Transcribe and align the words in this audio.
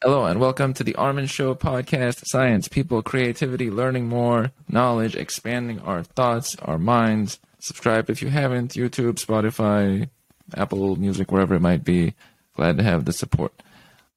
Hello 0.00 0.26
and 0.26 0.38
welcome 0.38 0.72
to 0.74 0.84
the 0.84 0.94
Armen 0.94 1.26
Show 1.26 1.56
podcast 1.56 2.22
Science, 2.26 2.68
People, 2.68 3.02
Creativity, 3.02 3.68
Learning 3.68 4.06
More, 4.06 4.52
Knowledge, 4.68 5.16
Expanding 5.16 5.80
Our 5.80 6.04
Thoughts, 6.04 6.54
Our 6.62 6.78
Minds. 6.78 7.40
Subscribe 7.58 8.08
if 8.08 8.22
you 8.22 8.28
haven't, 8.28 8.74
YouTube, 8.74 9.14
Spotify, 9.14 10.08
Apple 10.54 10.94
Music, 10.94 11.32
wherever 11.32 11.56
it 11.56 11.60
might 11.60 11.82
be. 11.82 12.14
Glad 12.54 12.76
to 12.76 12.84
have 12.84 13.06
the 13.06 13.12
support. 13.12 13.52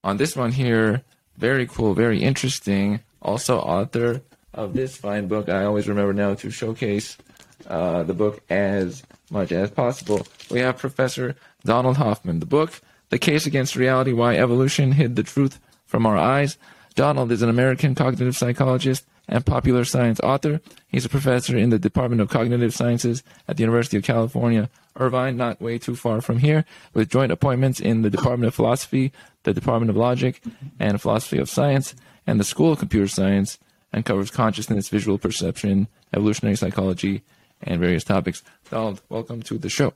On 0.04 0.18
this 0.18 0.36
one 0.36 0.52
here, 0.52 1.02
very 1.38 1.66
cool, 1.66 1.96
very 1.96 2.22
interesting. 2.22 3.00
Also, 3.20 3.58
author 3.58 4.22
of 4.54 4.76
this 4.76 4.96
fine 4.96 5.28
book. 5.28 5.50
I 5.50 5.64
always 5.64 5.88
remember 5.88 6.14
now 6.14 6.36
to 6.36 6.52
showcase 6.52 7.18
uh, 7.66 8.04
the 8.04 8.14
book 8.14 8.44
as 8.52 9.02
much 9.32 9.52
as 9.52 9.72
possible. 9.72 10.28
We 10.52 10.60
have 10.60 10.78
Professor 10.78 11.36
Donald 11.66 11.98
Hoffman. 11.98 12.40
The 12.40 12.46
book, 12.46 12.82
The 13.10 13.18
Case 13.18 13.48
Against 13.48 13.76
Reality 13.76 14.14
Why 14.14 14.38
Evolution 14.38 14.92
Hid 14.92 15.16
the 15.16 15.24
Truth 15.24 15.60
from 15.92 16.06
Our 16.06 16.18
Eyes. 16.18 16.58
Donald 16.96 17.32
is 17.34 17.42
an 17.42 17.50
American 17.50 17.96
cognitive 17.96 18.36
psychologist 18.36 19.06
and 19.28 19.46
popular 19.46 19.84
science 19.84 20.22
author. 20.22 20.62
He's 20.88 21.06
a 21.06 21.10
professor 21.10 21.58
in 21.58 21.70
the 21.70 21.78
Department 21.78 22.22
of 22.22 22.30
Cognitive 22.30 22.74
Sciences 22.74 23.24
at 23.48 23.58
the 23.58 23.62
University 23.64 23.98
of 23.98 24.04
California, 24.04 24.70
Irvine, 24.98 25.36
not 25.36 25.62
way 25.62 25.78
too 25.78 25.96
far 25.96 26.22
from 26.22 26.40
here, 26.40 26.64
with 26.94 27.10
joint 27.10 27.32
appointments 27.32 27.82
in 27.82 28.02
the 28.02 28.10
Department 28.10 28.48
of 28.48 28.56
Philosophy, 28.56 29.12
the 29.44 29.54
Department 29.54 29.90
of 29.90 29.98
Logic 29.98 30.42
and 30.80 31.02
Philosophy 31.02 31.38
of 31.38 31.50
Science, 31.50 31.94
and 32.26 32.40
the 32.40 32.46
School 32.46 32.72
of 32.72 32.80
Computer 32.80 33.08
Science, 33.08 33.60
and 33.92 34.06
covers 34.06 34.32
consciousness, 34.32 34.88
visual 34.88 35.18
perception, 35.18 35.90
evolutionary 36.14 36.56
psychology, 36.56 37.22
and 37.62 37.82
various 37.82 38.06
topics. 38.06 38.44
Donald, 38.70 39.02
welcome 39.10 39.42
to 39.44 39.58
the 39.58 39.70
show. 39.70 39.94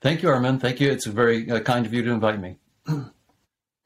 Thank 0.00 0.22
you, 0.22 0.30
Armen. 0.30 0.58
Thank 0.58 0.80
you. 0.80 0.90
It's 0.90 1.06
very 1.06 1.48
uh, 1.48 1.60
kind 1.60 1.86
of 1.86 1.94
you 1.94 2.02
to 2.02 2.10
invite 2.10 2.40
me. 2.40 2.56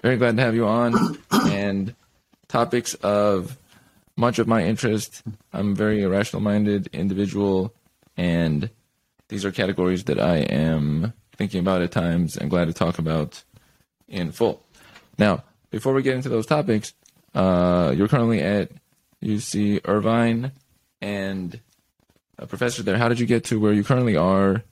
Very 0.03 0.17
glad 0.17 0.37
to 0.37 0.43
have 0.43 0.55
you 0.55 0.67
on. 0.67 1.19
and 1.31 1.95
topics 2.49 2.95
of 2.95 3.57
much 4.17 4.39
of 4.39 4.49
my 4.49 4.65
interest. 4.65 5.23
I'm 5.53 5.73
a 5.73 5.75
very 5.75 6.03
irrational 6.03 6.43
minded 6.43 6.89
individual, 6.93 7.73
and 8.17 8.69
these 9.29 9.45
are 9.45 9.53
categories 9.53 10.05
that 10.05 10.21
I 10.21 10.39
am 10.39 11.13
thinking 11.37 11.61
about 11.61 11.83
at 11.83 11.93
times 11.93 12.37
and 12.37 12.51
glad 12.51 12.67
to 12.67 12.75
talk 12.75 12.99
about 12.99 13.43
in 14.09 14.33
full. 14.33 14.63
Now, 15.19 15.45
before 15.71 15.95
we 15.95 16.03
get 16.03 16.17
into 16.17 16.29
those 16.29 16.47
topics, 16.47 16.93
uh, 17.35 17.95
you're 17.97 18.09
currently 18.09 18.41
at 18.41 18.71
UC 19.23 19.81
Irvine 19.85 20.53
and 21.01 21.61
a 22.39 22.47
professor 22.47 22.83
there. 22.83 22.99
How 22.99 23.09
did 23.09 23.21
you 23.21 23.27
get 23.27 23.45
to 23.45 23.59
where 23.59 23.73
you 23.73 23.85
currently 23.85 24.17
are? 24.17 24.63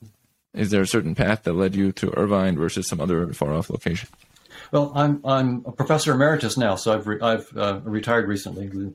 Is 0.52 0.70
there 0.70 0.82
a 0.82 0.86
certain 0.86 1.14
path 1.14 1.44
that 1.44 1.52
led 1.52 1.74
you 1.74 1.92
to 1.92 2.12
Irvine 2.18 2.58
versus 2.58 2.88
some 2.88 3.00
other 3.00 3.32
far 3.32 3.54
off 3.54 3.70
location? 3.70 4.08
Well, 4.72 4.92
I'm 4.94 5.20
I'm 5.24 5.62
a 5.66 5.72
professor 5.72 6.12
emeritus 6.12 6.56
now, 6.56 6.76
so 6.76 6.92
I've 6.92 7.06
re- 7.06 7.20
I've 7.20 7.56
uh, 7.56 7.80
retired 7.82 8.28
recently, 8.28 8.94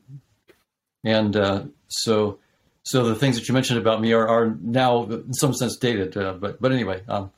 and 1.03 1.35
uh, 1.35 1.63
so 1.87 2.39
so 2.83 3.05
the 3.05 3.15
things 3.15 3.37
that 3.37 3.47
you 3.47 3.53
mentioned 3.53 3.79
about 3.79 3.99
me 3.99 4.13
are, 4.13 4.27
are 4.27 4.55
now 4.61 5.03
in 5.03 5.33
some 5.33 5.53
sense 5.53 5.75
dated. 5.77 6.15
Uh, 6.15 6.33
but 6.33 6.61
but 6.61 6.71
anyway, 6.71 7.01
um, 7.09 7.31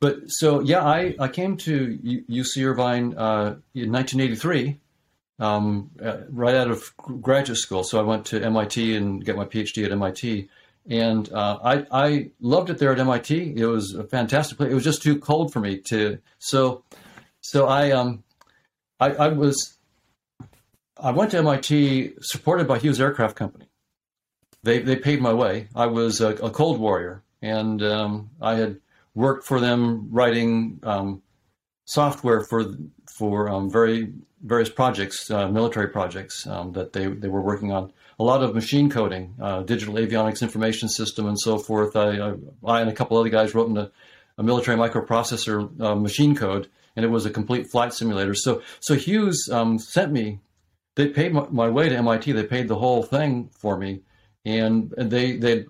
but 0.00 0.20
so 0.26 0.60
yeah, 0.60 0.82
I 0.84 1.14
I 1.18 1.28
came 1.28 1.56
to 1.58 1.98
UC 2.30 2.64
Irvine 2.64 3.14
uh, 3.16 3.56
in 3.74 3.92
1983. 3.92 4.78
Um, 5.38 5.90
uh, 6.00 6.18
right 6.30 6.54
out 6.54 6.70
of 6.70 6.96
graduate 6.96 7.58
school, 7.58 7.82
so 7.82 7.98
I 7.98 8.02
went 8.02 8.26
to 8.26 8.40
MIT 8.40 8.94
and 8.94 9.24
got 9.24 9.34
my 9.34 9.44
PhD 9.44 9.84
at 9.84 9.90
MIT, 9.90 10.48
and 10.88 11.32
uh, 11.32 11.58
I, 11.64 11.86
I 11.90 12.30
loved 12.40 12.70
it 12.70 12.78
there 12.78 12.92
at 12.92 13.00
MIT. 13.00 13.54
It 13.56 13.66
was 13.66 13.92
a 13.94 14.04
fantastic 14.04 14.58
place. 14.58 14.70
It 14.70 14.74
was 14.74 14.84
just 14.84 15.02
too 15.02 15.18
cold 15.18 15.52
for 15.52 15.58
me 15.58 15.78
to 15.88 16.18
so 16.38 16.84
so 17.42 17.66
I 17.66 17.90
um 17.90 18.24
I, 18.98 19.10
I 19.10 19.28
was 19.28 19.76
I 20.96 21.10
went 21.10 21.32
to 21.32 21.38
MIT 21.38 22.14
supported 22.20 22.68
by 22.68 22.78
Hughes 22.78 23.00
Aircraft 23.00 23.36
Company. 23.36 23.66
They 24.62 24.78
they 24.78 24.96
paid 24.96 25.20
my 25.20 25.34
way. 25.34 25.68
I 25.74 25.86
was 25.86 26.20
a, 26.20 26.28
a 26.36 26.50
cold 26.50 26.78
warrior, 26.78 27.22
and 27.42 27.82
um, 27.82 28.30
I 28.40 28.54
had 28.54 28.80
worked 29.14 29.44
for 29.44 29.60
them 29.60 30.08
writing 30.10 30.80
um, 30.84 31.22
software 31.84 32.44
for 32.44 32.64
for 33.18 33.48
um, 33.48 33.70
very 33.70 34.12
various 34.44 34.70
projects, 34.70 35.30
uh, 35.30 35.48
military 35.48 35.88
projects 35.88 36.46
um, 36.46 36.72
that 36.72 36.92
they 36.92 37.06
they 37.06 37.28
were 37.28 37.42
working 37.42 37.72
on. 37.72 37.92
A 38.20 38.24
lot 38.24 38.44
of 38.44 38.54
machine 38.54 38.88
coding, 38.88 39.34
uh, 39.40 39.62
digital 39.62 39.94
avionics 39.94 40.42
information 40.42 40.88
system, 40.88 41.26
and 41.26 41.38
so 41.40 41.58
forth. 41.58 41.96
I, 41.96 42.18
I, 42.20 42.34
I 42.64 42.80
and 42.80 42.90
a 42.90 42.94
couple 42.94 43.18
other 43.18 43.30
guys 43.30 43.52
wrote 43.52 43.68
in 43.68 43.76
a, 43.76 43.90
a 44.38 44.44
military 44.44 44.76
microprocessor 44.76 45.80
uh, 45.80 45.96
machine 45.96 46.36
code 46.36 46.68
and 46.96 47.04
it 47.04 47.08
was 47.08 47.26
a 47.26 47.30
complete 47.30 47.68
flight 47.70 47.92
simulator. 47.92 48.34
So 48.34 48.62
so 48.80 48.94
Hughes 48.94 49.48
um, 49.50 49.78
sent 49.78 50.12
me. 50.12 50.40
They 50.94 51.08
paid 51.08 51.32
my, 51.32 51.46
my, 51.50 51.68
way 51.70 51.88
to 51.88 51.96
MIT. 51.96 52.32
They 52.32 52.44
paid 52.44 52.68
the 52.68 52.76
whole 52.76 53.02
thing 53.02 53.48
for 53.58 53.78
me, 53.78 54.02
and, 54.44 54.92
and 54.98 55.10
they 55.10 55.36
they 55.36 55.66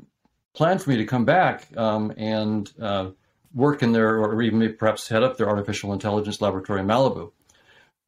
planned 0.55 0.83
for 0.83 0.91
me 0.91 0.97
to 0.97 1.05
come 1.05 1.25
back 1.25 1.69
um, 1.77 2.13
and 2.17 2.71
uh, 2.81 3.11
work 3.55 3.83
in 3.83 3.93
their, 3.93 4.19
or 4.19 4.43
even 4.43 4.75
perhaps 4.77 5.09
head 5.09 5.23
up 5.23 5.37
their 5.37 5.49
artificial 5.49 5.93
intelligence 5.93 6.41
laboratory 6.41 6.81
in 6.81 6.87
Malibu. 6.87 7.33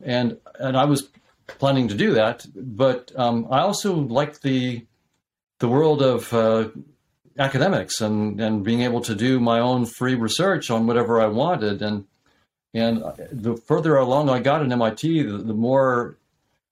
And 0.03 0.39
and 0.59 0.77
I 0.77 0.85
was 0.85 1.09
planning 1.47 1.89
to 1.89 1.95
do 1.95 2.15
that, 2.15 2.47
but 2.55 3.13
um, 3.17 3.47
I 3.51 3.61
also 3.61 3.95
liked 3.95 4.43
the 4.43 4.85
the 5.61 5.69
world 5.69 6.03
of 6.03 6.33
uh, 6.33 6.69
academics 7.39 8.01
and 8.01 8.41
and 8.41 8.65
being 8.65 8.81
able 8.83 9.01
to 9.03 9.15
do 9.15 9.39
my 9.39 9.61
own 9.61 9.87
free 9.87 10.15
research 10.15 10.71
on 10.71 10.87
whatever 10.87 11.21
I 11.21 11.27
wanted 11.27 11.81
and 11.81 12.07
and 12.75 13.03
the 13.31 13.57
further 13.57 13.97
along 13.97 14.29
I 14.29 14.41
got 14.41 14.61
in 14.61 14.73
MIT, 14.73 15.23
the, 15.23 15.39
the 15.39 15.55
more 15.55 16.19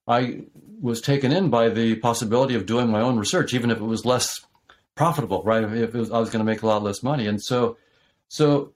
I 0.06 0.42
was 0.80 1.00
taken 1.00 1.30
in 1.30 1.48
by 1.48 1.68
the 1.68 1.94
possibility 1.96 2.56
of 2.56 2.66
doing 2.66 2.90
my 2.90 3.00
own 3.00 3.16
research, 3.16 3.54
even 3.54 3.70
if 3.70 3.78
it 3.78 3.84
was 3.84 4.04
less 4.04 4.44
profitable, 4.96 5.42
right? 5.44 5.62
If 5.62 5.94
was, 5.94 6.10
I 6.10 6.18
was 6.18 6.28
going 6.30 6.44
to 6.44 6.50
make 6.50 6.62
a 6.62 6.66
lot 6.66 6.82
less 6.82 7.04
money, 7.04 7.28
and 7.28 7.40
so, 7.40 7.78
so 8.28 8.72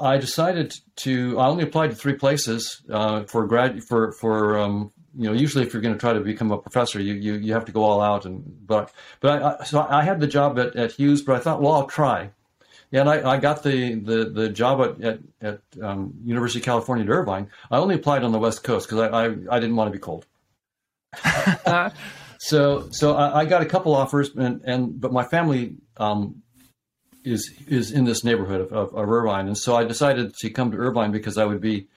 I 0.00 0.16
decided 0.16 0.74
to. 0.96 1.38
I 1.38 1.48
only 1.48 1.64
applied 1.64 1.90
to 1.90 1.96
three 1.96 2.14
places 2.14 2.82
uh, 2.90 3.24
for 3.24 3.46
grad 3.46 3.84
for 3.84 4.12
for 4.12 4.58
um, 4.58 4.90
you 5.14 5.28
know. 5.28 5.34
Usually, 5.34 5.64
if 5.64 5.74
you're 5.74 5.82
going 5.82 5.94
to 5.94 6.00
try 6.00 6.14
to 6.14 6.20
become 6.20 6.50
a 6.50 6.58
professor, 6.58 6.98
you 6.98 7.12
you, 7.12 7.34
you 7.34 7.52
have 7.52 7.66
to 7.66 7.72
go 7.72 7.84
all 7.84 8.00
out. 8.00 8.24
And 8.24 8.66
but 8.66 8.90
but 9.20 9.42
I, 9.42 9.64
so 9.64 9.86
I 9.86 10.02
had 10.02 10.20
the 10.20 10.26
job 10.26 10.58
at, 10.58 10.74
at 10.76 10.92
Hughes, 10.92 11.20
but 11.20 11.36
I 11.36 11.40
thought, 11.40 11.60
well, 11.60 11.74
I'll 11.74 11.86
try. 11.86 12.30
Yeah, 12.90 13.02
and 13.02 13.10
I, 13.10 13.32
I 13.34 13.36
got 13.38 13.62
the, 13.62 13.94
the, 13.94 14.24
the 14.24 14.48
job 14.48 14.80
at, 14.80 15.00
at, 15.00 15.20
at 15.40 15.60
um, 15.80 16.14
University 16.24 16.58
of 16.58 16.64
California 16.64 17.04
at 17.04 17.10
Irvine. 17.10 17.48
I 17.70 17.78
only 17.78 17.94
applied 17.94 18.24
on 18.24 18.32
the 18.32 18.38
West 18.38 18.64
Coast 18.64 18.88
because 18.88 19.00
I, 19.00 19.26
I, 19.26 19.56
I, 19.56 19.60
didn't 19.60 19.76
want 19.76 19.88
to 19.88 19.92
be 19.92 20.00
cold. 20.00 20.26
so 22.38 22.88
so 22.90 23.14
I, 23.14 23.40
I, 23.40 23.44
got 23.44 23.62
a 23.62 23.66
couple 23.66 23.94
offers, 23.94 24.34
and, 24.34 24.62
and 24.64 25.00
but 25.00 25.12
my 25.12 25.24
family 25.24 25.76
um, 25.98 26.42
is 27.24 27.52
is 27.68 27.92
in 27.92 28.04
this 28.04 28.24
neighborhood 28.24 28.60
of, 28.60 28.72
of, 28.72 28.94
of, 28.94 29.08
Irvine, 29.08 29.46
and 29.46 29.58
so 29.58 29.76
I 29.76 29.84
decided 29.84 30.34
to 30.40 30.50
come 30.50 30.70
to 30.72 30.76
Irvine 30.76 31.12
because 31.12 31.38
I 31.38 31.44
would 31.44 31.60
be 31.60 31.88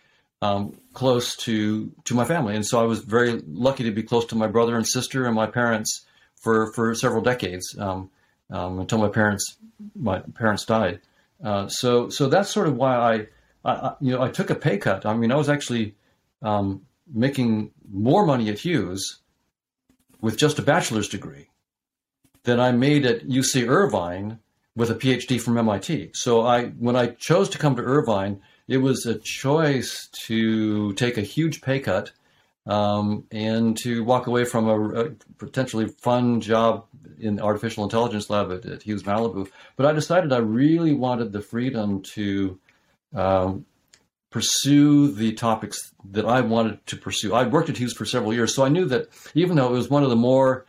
um, 0.42 0.78
close 0.94 1.36
to 1.38 1.92
to 2.06 2.14
my 2.14 2.26
family, 2.26 2.56
and 2.56 2.66
so 2.66 2.80
I 2.80 2.84
was 2.84 3.00
very 3.00 3.42
lucky 3.48 3.84
to 3.86 3.92
be 3.92 4.04
close 4.04 4.26
to 4.28 4.36
my 4.36 4.48
brother 4.48 4.76
and 4.76 4.88
sister 4.88 5.26
and 5.26 5.36
my 5.36 5.48
parents 5.48 6.06
for 6.42 6.72
for 6.74 6.94
several 6.96 7.22
decades. 7.22 7.76
Um, 7.78 8.10
um, 8.54 8.80
until 8.80 9.00
my 9.00 9.10
parents 9.10 9.58
my 9.96 10.20
parents 10.20 10.66
died. 10.66 11.02
Uh, 11.44 11.68
so 11.68 12.08
so 12.10 12.30
that's 12.30 12.50
sort 12.50 12.68
of 12.68 12.78
why 12.78 12.96
I, 12.96 13.28
I, 13.70 13.96
you 14.00 14.12
know 14.12 14.22
I 14.22 14.30
took 14.30 14.50
a 14.50 14.56
pay 14.56 14.78
cut. 14.78 15.06
I 15.06 15.14
mean 15.16 15.32
I 15.32 15.36
was 15.36 15.50
actually 15.50 15.96
um, 16.42 16.86
making 17.12 17.72
more 17.92 18.26
money 18.26 18.50
at 18.50 18.60
Hughes 18.60 19.20
with 20.22 20.38
just 20.38 20.60
a 20.60 20.62
bachelor's 20.62 21.10
degree 21.10 21.50
than 22.44 22.60
I 22.60 22.72
made 22.72 23.06
at 23.06 23.28
UC 23.28 23.68
Irvine 23.68 24.40
with 24.76 24.90
a 24.90 24.96
PhD 24.96 25.40
from 25.42 25.58
MIT. 25.58 26.12
So 26.14 26.42
I 26.42 26.66
when 26.68 26.96
I 26.96 27.08
chose 27.08 27.50
to 27.50 27.58
come 27.58 27.76
to 27.76 27.82
Irvine, 27.82 28.42
it 28.68 28.78
was 28.78 29.06
a 29.06 29.16
choice 29.20 30.08
to 30.28 30.94
take 30.94 31.18
a 31.18 31.22
huge 31.22 31.62
pay 31.62 31.80
cut 31.80 32.12
um, 32.66 33.26
and 33.32 33.78
to 33.78 34.04
walk 34.04 34.28
away 34.28 34.46
from 34.46 34.68
a, 34.68 34.90
a, 35.06 35.10
potentially 35.38 35.88
fun 35.88 36.40
job 36.40 36.86
in 37.20 37.36
the 37.36 37.44
artificial 37.44 37.84
intelligence 37.84 38.30
lab 38.30 38.52
at, 38.52 38.66
at, 38.66 38.84
Hughes 38.84 39.04
Malibu. 39.04 39.50
But 39.76 39.86
I 39.86 39.92
decided 39.92 40.32
I 40.32 40.38
really 40.38 40.94
wanted 40.94 41.34
the 41.34 41.42
freedom 41.42 42.02
to 42.14 42.60
um, 43.14 43.66
pursue 44.30 45.12
the 45.12 45.34
topics 45.34 45.94
that 46.12 46.26
I 46.26 46.42
wanted 46.42 46.86
to 46.88 46.98
pursue. 46.98 47.34
I 47.34 47.46
worked 47.46 47.70
at 47.70 47.78
Hughes 47.78 47.94
for 47.94 48.06
several 48.06 48.34
years, 48.34 48.56
so 48.56 48.64
I 48.64 48.70
knew 48.70 48.86
that 48.86 49.10
even 49.36 49.58
though 49.58 49.68
it 49.68 49.78
was 49.78 49.90
one 49.90 50.04
of 50.04 50.10
the 50.10 50.16
more 50.16 50.66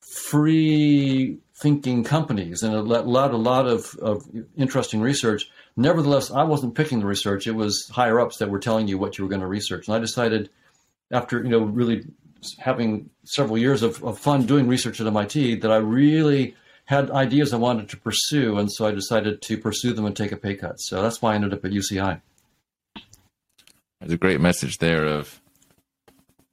free 0.00 1.38
thinking 1.60 2.04
companies 2.04 2.62
and 2.62 2.74
allowed 2.74 3.32
a 3.32 3.36
lot 3.36 3.66
of, 3.66 3.94
of 4.00 4.22
interesting 4.56 5.00
research, 5.00 5.50
nevertheless, 5.76 6.30
I 6.30 6.44
wasn't 6.44 6.74
picking 6.74 7.00
the 7.00 7.06
research. 7.06 7.46
It 7.46 7.52
was 7.52 7.88
higher 7.92 8.20
ups 8.20 8.38
that 8.38 8.50
were 8.50 8.60
telling 8.60 8.86
you 8.86 8.98
what 8.98 9.18
you 9.18 9.24
were 9.24 9.30
going 9.30 9.40
to 9.40 9.46
research. 9.46 9.88
And 9.88 9.96
I 9.96 9.98
decided 9.98 10.50
after 11.10 11.42
you 11.42 11.48
know 11.48 11.60
really 11.60 12.04
having 12.58 13.10
several 13.24 13.58
years 13.58 13.82
of, 13.82 14.02
of 14.04 14.18
fun 14.18 14.46
doing 14.46 14.68
research 14.68 15.00
at 15.00 15.06
MIT 15.06 15.56
that 15.56 15.70
I 15.70 15.76
really 15.76 16.54
had 16.84 17.10
ideas 17.10 17.52
I 17.52 17.56
wanted 17.56 17.88
to 17.90 17.96
pursue, 17.96 18.58
and 18.58 18.72
so 18.72 18.86
I 18.86 18.92
decided 18.92 19.42
to 19.42 19.58
pursue 19.58 19.92
them 19.92 20.06
and 20.06 20.16
take 20.16 20.32
a 20.32 20.36
pay 20.36 20.54
cut. 20.54 20.80
So 20.80 21.02
that's 21.02 21.20
why 21.20 21.32
I 21.32 21.34
ended 21.34 21.52
up 21.52 21.64
at 21.64 21.72
UCI. 21.72 22.20
There's 24.00 24.12
a 24.12 24.16
great 24.16 24.40
message 24.40 24.78
there 24.78 25.04
of 25.04 25.40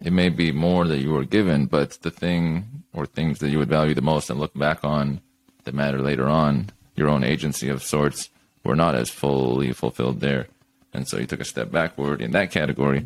it 0.02 0.12
may 0.12 0.30
be 0.30 0.52
more 0.52 0.86
that 0.88 1.00
you 1.00 1.12
were 1.12 1.24
given, 1.24 1.68
but 1.68 1.92
the 2.02 2.12
thing 2.12 2.84
or 2.94 3.06
things 3.06 3.40
that 3.40 3.50
you 3.50 3.60
would 3.60 3.70
value 3.70 3.94
the 3.94 4.02
most 4.02 4.30
and 4.30 4.40
look 4.40 4.54
back 4.54 4.84
on 4.84 5.22
that 5.64 5.74
matter 5.74 6.00
later 6.00 6.28
on, 6.28 6.70
your 6.96 7.08
own 7.08 7.24
agency 7.24 7.70
of 7.70 7.84
sorts, 7.84 8.30
were 8.64 8.76
not 8.76 8.96
as 8.96 9.10
fully 9.10 9.72
fulfilled 9.74 10.20
there. 10.20 10.48
And 10.94 11.08
so 11.08 11.18
you 11.18 11.26
took 11.26 11.40
a 11.40 11.46
step 11.46 11.72
backward 11.72 12.22
in 12.22 12.32
that 12.32 12.52
category, 12.52 13.06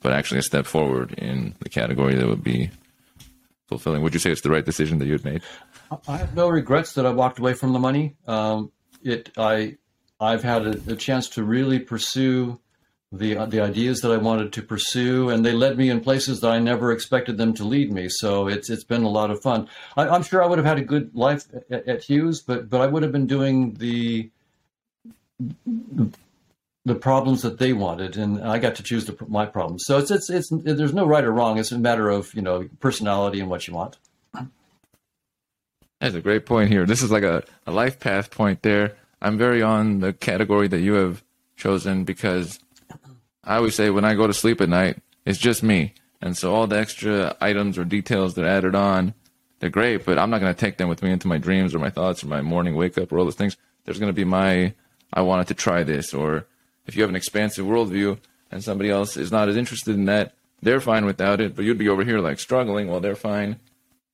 but 0.00 0.12
actually 0.12 0.38
a 0.38 0.42
step 0.42 0.66
forward 0.66 1.12
in 1.14 1.54
the 1.60 1.68
category 1.68 2.14
that 2.14 2.26
would 2.26 2.44
be 2.44 2.70
fulfilling. 3.66 4.02
Would 4.02 4.14
you 4.14 4.20
say 4.20 4.30
it's 4.30 4.40
the 4.40 4.50
right 4.50 4.64
decision 4.64 4.98
that 4.98 5.06
you 5.06 5.12
had 5.12 5.24
made? 5.24 5.42
I 6.06 6.16
have 6.16 6.34
no 6.34 6.48
regrets 6.48 6.94
that 6.94 7.06
I 7.06 7.10
walked 7.10 7.38
away 7.38 7.54
from 7.54 7.72
the 7.72 7.78
money. 7.78 8.16
Um, 8.26 8.72
it 9.02 9.30
I 9.36 9.76
I've 10.20 10.42
had 10.42 10.66
a, 10.66 10.92
a, 10.92 10.96
chance 10.96 11.28
to 11.30 11.44
really 11.44 11.78
pursue 11.78 12.58
the 13.12 13.34
the 13.46 13.60
ideas 13.60 14.00
that 14.00 14.10
I 14.10 14.16
wanted 14.16 14.52
to 14.54 14.62
pursue, 14.62 15.30
and 15.30 15.44
they 15.44 15.52
led 15.52 15.78
me 15.78 15.88
in 15.88 16.00
places 16.00 16.40
that 16.40 16.50
I 16.50 16.58
never 16.58 16.92
expected 16.92 17.38
them 17.38 17.54
to 17.54 17.64
lead 17.64 17.92
me. 17.92 18.08
So 18.08 18.48
it's 18.48 18.68
it's 18.68 18.84
been 18.84 19.04
a 19.04 19.08
lot 19.08 19.30
of 19.30 19.40
fun. 19.40 19.68
I, 19.96 20.14
am 20.14 20.22
sure 20.22 20.42
I 20.42 20.46
would 20.46 20.58
have 20.58 20.66
had 20.66 20.78
a 20.78 20.84
good 20.84 21.14
life 21.14 21.44
at, 21.70 21.88
at, 21.88 22.02
Hughes, 22.02 22.42
but 22.42 22.68
but 22.68 22.80
I 22.80 22.86
would 22.86 23.02
have 23.02 23.12
been 23.12 23.26
doing 23.26 23.74
the 23.74 24.30
the 26.88 26.94
problems 26.94 27.42
that 27.42 27.58
they 27.58 27.72
wanted, 27.72 28.16
and 28.16 28.42
I 28.42 28.58
got 28.58 28.74
to 28.76 28.82
choose 28.82 29.04
the, 29.04 29.16
my 29.28 29.46
problems. 29.46 29.84
So 29.86 29.98
it's, 29.98 30.10
it's 30.10 30.30
it's 30.30 30.48
there's 30.50 30.94
no 30.94 31.06
right 31.06 31.24
or 31.24 31.32
wrong. 31.32 31.58
It's 31.58 31.72
a 31.72 31.78
matter 31.78 32.08
of 32.08 32.34
you 32.34 32.42
know 32.42 32.68
personality 32.80 33.40
and 33.40 33.48
what 33.48 33.66
you 33.66 33.74
want. 33.74 33.96
That's 36.00 36.14
a 36.14 36.20
great 36.20 36.46
point 36.46 36.70
here. 36.70 36.86
This 36.86 37.02
is 37.02 37.10
like 37.10 37.24
a, 37.24 37.42
a 37.66 37.72
life 37.72 37.98
path 37.98 38.30
point 38.30 38.62
there. 38.62 38.96
I'm 39.20 39.36
very 39.36 39.62
on 39.62 39.98
the 39.98 40.12
category 40.12 40.68
that 40.68 40.80
you 40.80 40.94
have 40.94 41.24
chosen 41.56 42.04
because 42.04 42.60
I 43.42 43.56
always 43.56 43.74
say 43.74 43.90
when 43.90 44.04
I 44.04 44.14
go 44.14 44.26
to 44.26 44.34
sleep 44.34 44.60
at 44.60 44.68
night, 44.68 44.98
it's 45.24 45.38
just 45.38 45.62
me. 45.62 45.94
And 46.20 46.36
so 46.36 46.54
all 46.54 46.66
the 46.66 46.78
extra 46.78 47.36
items 47.40 47.78
or 47.78 47.84
details 47.84 48.34
that 48.34 48.44
are 48.44 48.48
added 48.48 48.74
on, 48.74 49.14
they're 49.58 49.70
great, 49.70 50.04
but 50.04 50.18
I'm 50.18 50.30
not 50.30 50.40
going 50.40 50.54
to 50.54 50.60
take 50.60 50.76
them 50.76 50.88
with 50.88 51.02
me 51.02 51.10
into 51.10 51.26
my 51.28 51.38
dreams 51.38 51.74
or 51.74 51.78
my 51.80 51.90
thoughts 51.90 52.22
or 52.22 52.28
my 52.28 52.42
morning 52.42 52.76
wake 52.76 52.96
up 52.96 53.12
or 53.12 53.18
all 53.18 53.24
those 53.24 53.34
things. 53.34 53.56
There's 53.84 53.98
going 53.98 54.10
to 54.10 54.16
be 54.16 54.24
my, 54.24 54.74
I 55.12 55.22
wanted 55.22 55.48
to 55.48 55.54
try 55.54 55.82
this. 55.82 56.14
Or 56.14 56.46
if 56.88 56.96
you 56.96 57.02
have 57.02 57.10
an 57.10 57.16
expansive 57.16 57.66
worldview 57.66 58.18
and 58.50 58.64
somebody 58.64 58.90
else 58.90 59.16
is 59.16 59.30
not 59.30 59.48
as 59.48 59.56
interested 59.56 59.94
in 59.94 60.06
that, 60.06 60.34
they're 60.62 60.80
fine 60.80 61.04
without 61.04 61.40
it, 61.40 61.54
but 61.54 61.64
you'd 61.64 61.78
be 61.78 61.88
over 61.88 62.02
here 62.02 62.18
like 62.18 62.40
struggling 62.40 62.88
while 62.88 63.00
they're 63.00 63.14
fine. 63.14 63.60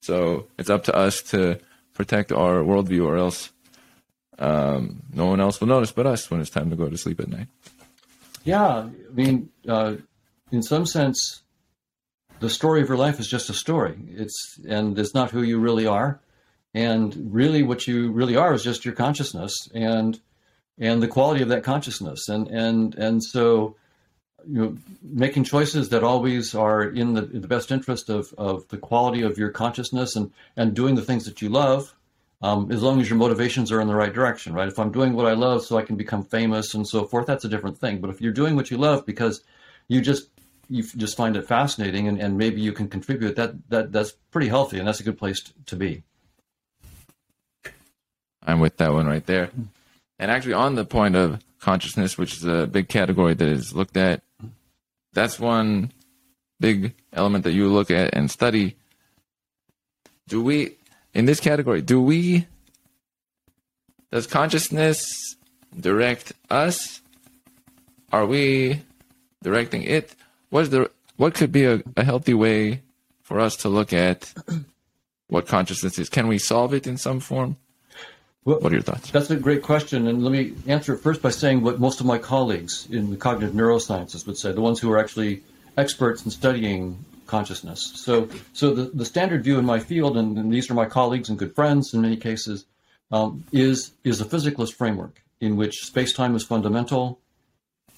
So 0.03 0.49
it's 0.59 0.69
up 0.69 0.85
to 0.85 0.95
us 0.95 1.23
to 1.31 1.59
protect 1.95 2.33
our 2.33 2.57
worldview, 2.57 3.07
or 3.07 3.17
else 3.17 3.51
um, 4.39 5.03
no 5.13 5.27
one 5.27 5.41
else 5.41 5.61
will 5.61 5.69
notice 5.69 5.93
but 5.93 6.07
us 6.07 6.31
when 6.31 6.41
it's 6.41 6.51
time 6.51 6.69
to 6.69 6.77
go 6.77 6.91
to 6.91 6.99
sleep 6.99 7.21
at 7.21 7.29
night. 7.29 7.47
Yeah, 8.43 8.67
I 8.67 8.91
mean, 9.15 9.49
uh, 9.67 9.95
in 10.51 10.63
some 10.63 10.85
sense, 10.85 11.43
the 12.41 12.51
story 12.51 12.83
of 12.83 12.89
your 12.89 12.99
life 12.99 13.21
is 13.21 13.29
just 13.29 13.49
a 13.49 13.55
story. 13.55 13.97
It's 14.11 14.59
and 14.69 14.99
it's 14.99 15.15
not 15.15 15.31
who 15.31 15.43
you 15.43 15.59
really 15.61 15.87
are, 15.87 16.21
and 16.75 17.33
really 17.33 17.63
what 17.63 17.87
you 17.87 18.13
really 18.13 18.37
are 18.37 18.53
is 18.53 18.63
just 18.65 18.85
your 18.85 18.95
consciousness 18.95 19.69
and 19.73 20.21
and 20.79 21.03
the 21.03 21.09
quality 21.09 21.43
of 21.43 21.49
that 21.49 21.65
consciousness, 21.65 22.29
and 22.29 22.49
and 22.49 22.95
and 22.95 23.23
so 23.23 23.77
you 24.47 24.61
know, 24.61 24.77
making 25.03 25.45
choices 25.45 25.89
that 25.91 26.03
always 26.03 26.55
are 26.55 26.83
in 26.83 27.15
the, 27.15 27.23
in 27.31 27.41
the 27.41 27.49
best 27.49 27.71
interest 27.71 28.11
of, 28.11 28.33
of 28.37 28.67
the 28.69 28.77
quality 28.77 29.23
of 29.23 29.39
your 29.39 29.51
consciousness 29.51 30.17
and, 30.17 30.33
and 30.57 30.75
doing 30.75 30.95
the 30.95 31.03
things 31.03 31.25
that 31.25 31.41
you 31.41 31.49
love, 31.49 31.95
um, 32.43 32.71
as 32.71 32.83
long 32.83 33.01
as 33.01 33.09
your 33.09 33.19
motivations 33.19 33.73
are 33.73 33.81
in 33.81 33.89
the 33.89 33.95
right 33.95 34.13
direction, 34.13 34.53
right? 34.53 34.69
If 34.69 34.79
I'm 34.79 34.93
doing 34.93 35.15
what 35.15 35.27
I 35.27 35.33
love 35.33 35.65
so 35.65 35.79
I 35.79 35.83
can 35.83 35.97
become 35.97 36.25
famous 36.25 36.75
and 36.75 36.87
so 36.87 37.05
forth, 37.05 37.27
that's 37.27 37.45
a 37.45 37.49
different 37.49 37.79
thing. 37.79 38.01
But 38.01 38.11
if 38.11 38.21
you're 38.21 38.33
doing 38.33 38.57
what 38.57 38.71
you 38.71 38.77
love 38.77 39.07
because 39.07 39.43
you 39.89 40.01
just 40.01 40.29
you 40.71 40.83
just 40.83 41.17
find 41.17 41.37
it 41.37 41.47
fascinating 41.47 42.09
and, 42.09 42.19
and 42.19 42.39
maybe 42.39 42.61
you 42.61 42.73
can 42.73 42.89
contribute, 42.89 43.37
that 43.37 43.69
that 43.71 43.93
that's 43.93 44.13
pretty 44.31 44.49
healthy 44.49 44.79
and 44.79 44.87
that's 44.87 45.01
a 45.01 45.05
good 45.05 45.19
place 45.19 45.53
to 45.67 45.77
be. 45.77 46.03
I'm 48.47 48.61
with 48.61 48.77
that 48.77 48.93
one 48.93 49.07
right 49.07 49.25
there. 49.25 49.51
And 50.19 50.31
actually, 50.31 50.55
on 50.55 50.75
the 50.75 50.85
point 50.85 51.17
of 51.17 51.43
consciousness, 51.59 52.17
which 52.17 52.35
is 52.35 52.45
a 52.45 52.67
big 52.67 52.89
category 52.89 53.35
that 53.35 53.49
is 53.49 53.75
looked 53.75 53.97
at 53.97 54.23
that's 55.15 55.39
one 55.39 55.93
big 56.61 56.95
element 57.13 57.45
that 57.45 57.53
you 57.53 57.69
look 57.69 57.91
at 57.91 58.15
and 58.15 58.31
study. 58.31 58.77
Do 60.29 60.43
we, 60.43 60.77
in 61.15 61.25
this 61.25 61.41
category, 61.41 61.81
do 61.81 62.03
we, 62.03 62.47
does 64.11 64.27
consciousness 64.27 65.37
direct 65.79 66.33
us? 66.51 67.01
Are 68.13 68.27
we 68.27 68.83
directing 69.43 69.83
it? 69.83 70.15
What's 70.51 70.69
the, 70.69 70.91
what 71.17 71.35
could 71.35 71.53
be 71.53 71.65
a, 71.65 71.83
a 71.97 72.05
healthy 72.05 72.35
way 72.35 72.83
for 73.23 73.41
us 73.41 73.57
to 73.57 73.69
look 73.69 73.93
at 73.93 74.33
what 75.29 75.47
consciousness 75.47 75.99
is? 75.99 76.09
Can 76.09 76.27
we 76.27 76.39
solve 76.39 76.75
it 76.75 76.87
in 76.87 76.97
some 76.97 77.21
form? 77.21 77.57
Well, 78.45 78.59
what 78.61 78.73
are 78.73 78.75
your 78.75 78.83
thoughts? 78.83 79.11
That's 79.11 79.31
a 79.31 79.37
great 79.37 79.63
question, 79.63 80.07
and 80.07 80.23
let 80.23 80.31
me 80.31 80.53
answer 80.67 80.95
it 80.95 81.01
first 81.01 81.23
by 81.23 81.31
saying 81.31 81.63
what 81.63 81.81
most 81.81 82.01
of 82.01 82.07
my 82.07 82.19
colleagues 82.19 82.87
in 82.91 83.11
the 83.11 83.17
cognitive 83.17 83.55
neurosciences 83.55 84.27
would 84.27 84.37
say, 84.37 84.53
the 84.53 84.61
ones 84.61 84.79
who 84.79 84.93
are 84.93 84.99
actually 84.99 85.43
experts 85.79 86.25
in 86.27 86.31
studying 86.31 87.03
consciousness. 87.27 87.93
So, 87.97 88.29
so 88.53 88.75
the, 88.75 88.85
the 88.93 89.07
standard 89.07 89.45
view 89.45 89.59
in 89.59 89.65
my 89.65 89.81
field, 89.81 90.19
and, 90.19 90.37
and 90.37 90.53
these 90.53 90.71
are 90.71 90.75
my 90.75 90.85
colleagues 90.85 91.31
and 91.31 91.39
good 91.39 91.55
friends 91.55 91.95
in 91.95 92.03
many 92.03 92.17
cases, 92.17 92.67
um, 93.11 93.45
is 93.51 93.93
is 94.03 94.21
a 94.21 94.27
physicalist 94.27 94.75
framework 94.75 95.23
in 95.41 95.57
which 95.57 95.85
space-time 95.85 96.35
is 96.37 96.45
fundamental, 96.45 97.21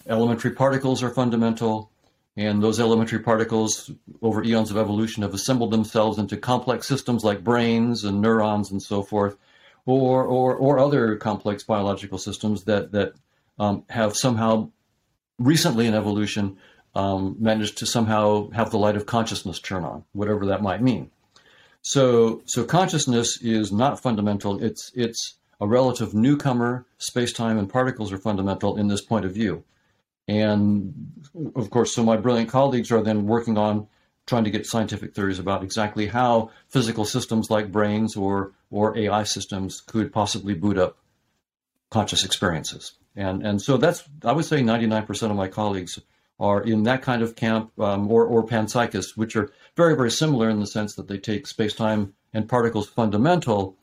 elementary 0.09 0.53
particles 0.53 1.03
are 1.03 1.11
fundamental, 1.11 1.91
and 2.37 2.63
those 2.63 2.79
elementary 2.79 3.19
particles 3.19 3.91
over 4.23 4.45
eons 4.45 4.71
of 4.71 4.77
evolution 4.77 5.25
have 5.25 5.35
assembled 5.35 5.73
themselves 5.73 6.19
into 6.19 6.37
complex 6.37 6.87
systems 6.87 7.25
like 7.25 7.43
brains 7.43 8.05
and 8.05 8.21
neurons 8.21 8.71
and 8.71 8.81
so 8.81 9.03
forth 9.03 9.37
or, 9.87 10.25
or, 10.25 10.55
or 10.55 10.79
other 10.79 11.17
complex 11.17 11.63
biological 11.63 12.19
systems 12.19 12.65
that, 12.65 12.93
that 12.93 13.15
um, 13.59 13.85
have 13.89 14.17
somehow 14.17 14.71
recently 15.39 15.87
in 15.87 15.95
evolution 15.95 16.59
um, 16.95 17.37
managed 17.39 17.79
to 17.79 17.87
somehow 17.87 18.51
have 18.51 18.71
the 18.71 18.79
light 18.79 18.97
of 18.97 19.07
consciousness 19.07 19.61
turn 19.61 19.85
on, 19.85 20.05
whatever 20.13 20.47
that 20.47 20.63
might 20.63 20.83
mean. 20.83 21.11
So, 21.83 22.43
so 22.47 22.65
consciousness 22.65 23.41
is 23.41 23.71
not 23.71 24.03
fundamental. 24.03 24.63
It's, 24.63 24.91
it's 24.95 25.37
a 25.61 25.67
relative 25.67 26.15
newcomer. 26.15 26.85
Space-time 26.99 27.59
and 27.59 27.69
particles 27.69 28.13
are 28.13 28.19
fundamental 28.19 28.77
in 28.77 28.89
this 28.89 29.03
point 29.03 29.25
of 29.25 29.33
view. 29.33 29.63
And 30.27 31.13
of 31.55 31.71
course, 31.71 31.95
so 31.95 32.03
my 32.03 32.17
brilliant 32.17 32.51
colleagues 32.51 32.91
are 32.91 33.03
then 33.03 33.27
working 33.27 33.57
on 33.57 33.87
trying 34.27 34.43
to 34.45 34.51
get 34.51 34.67
scientific 34.67 35.15
theories 35.15 35.39
about 35.39 35.63
exactly 35.63 36.09
how 36.09 36.51
physical 36.69 37.05
systems 37.05 37.49
like 37.51 37.71
brains 37.71 38.17
or 38.17 38.53
or 38.71 38.97
AI 38.97 39.23
systems 39.23 39.81
could 39.81 40.13
possibly 40.13 40.55
boot 40.55 40.79
up 40.79 40.99
conscious 41.91 42.25
experiences. 42.25 42.93
And 43.15 43.47
and 43.47 43.61
so 43.61 43.77
that's 43.77 44.05
I 44.25 44.33
would 44.33 44.45
say 44.45 44.63
99% 44.63 45.31
of 45.31 45.37
my 45.37 45.49
colleagues 45.49 45.99
are 46.39 46.63
in 46.63 46.83
that 46.83 47.03
kind 47.03 47.23
of 47.23 47.35
camp 47.35 47.73
um, 47.79 48.11
or 48.11 48.27
or 48.27 48.47
panpsychists, 48.47 49.17
which 49.17 49.37
are 49.37 49.51
very 49.77 49.97
very 49.97 50.11
similar 50.11 50.51
in 50.51 50.61
the 50.61 50.67
sense 50.67 50.95
that 50.97 51.09
they 51.09 51.19
take 51.19 51.47
space 51.47 51.75
time 51.75 52.15
and 52.35 52.49
particles 52.49 52.89
fundamental, 52.89 53.77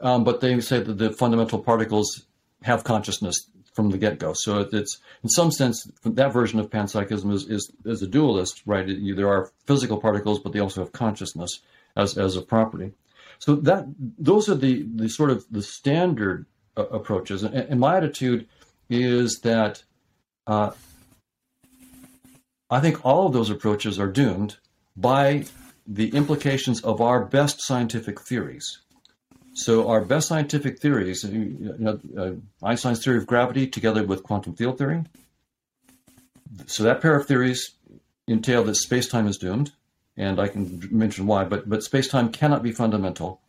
um, 0.00 0.24
but 0.24 0.40
they 0.40 0.58
say 0.60 0.80
that 0.80 0.96
the 0.96 1.12
fundamental 1.12 1.58
particles 1.58 2.24
have 2.62 2.84
consciousness 2.84 3.50
from 3.74 3.90
the 3.90 3.98
get-go. 3.98 4.32
So 4.34 4.68
it's 4.72 4.98
in 5.22 5.28
some 5.28 5.50
sense 5.50 5.88
that 6.04 6.32
version 6.32 6.58
of 6.58 6.70
panpsychism 6.70 7.32
is 7.32 7.46
is, 7.48 7.70
is 7.84 8.02
a 8.02 8.06
dualist, 8.06 8.62
right? 8.66 8.86
There 8.86 9.28
are 9.28 9.50
physical 9.66 10.00
particles, 10.00 10.40
but 10.40 10.52
they 10.52 10.60
also 10.60 10.80
have 10.82 10.92
consciousness 10.92 11.60
as 11.96 12.16
as 12.16 12.36
a 12.36 12.42
property. 12.42 12.92
So 13.40 13.56
that 13.56 13.86
those 14.18 14.48
are 14.48 14.54
the 14.54 14.86
the 14.94 15.08
sort 15.08 15.30
of 15.30 15.44
the 15.50 15.62
standard 15.62 16.46
uh, 16.76 16.86
approaches, 16.86 17.42
and, 17.42 17.54
and, 17.54 17.80
my 17.80 17.96
attitude 17.96 18.46
is 18.90 19.40
that 19.40 19.82
uh, 20.46 20.70
I 22.70 22.80
think 22.80 23.04
all 23.04 23.26
of 23.26 23.32
those 23.32 23.50
approaches 23.50 23.98
are 23.98 24.08
doomed 24.08 24.58
by 24.94 25.46
the 25.86 26.10
implications 26.10 26.82
of 26.82 27.00
our 27.00 27.24
best 27.24 27.62
scientific 27.62 28.20
theories. 28.20 28.78
So 29.54 29.88
our 29.88 30.02
best 30.02 30.28
scientific 30.28 30.80
theories, 30.80 31.24
you 31.24 31.74
know, 31.78 31.98
uh, 32.16 32.32
Einstein's 32.64 33.02
theory 33.02 33.18
of 33.18 33.26
gravity 33.26 33.66
together 33.66 34.04
with 34.04 34.22
quantum 34.22 34.54
field 34.54 34.78
theory. 34.78 35.04
So 36.66 36.84
that 36.84 37.00
pair 37.00 37.16
of 37.16 37.26
theories 37.26 37.72
entail 38.28 38.64
that 38.64 38.76
space-time 38.76 39.26
is 39.26 39.38
doomed, 39.38 39.72
and 40.16 40.40
I 40.40 40.48
can 40.48 40.88
mention 40.90 41.26
why. 41.26 41.44
But 41.44 41.68
but 41.68 41.82
space-time 41.82 42.30
cannot 42.30 42.62
be 42.62 42.72
fundamental. 42.72 43.40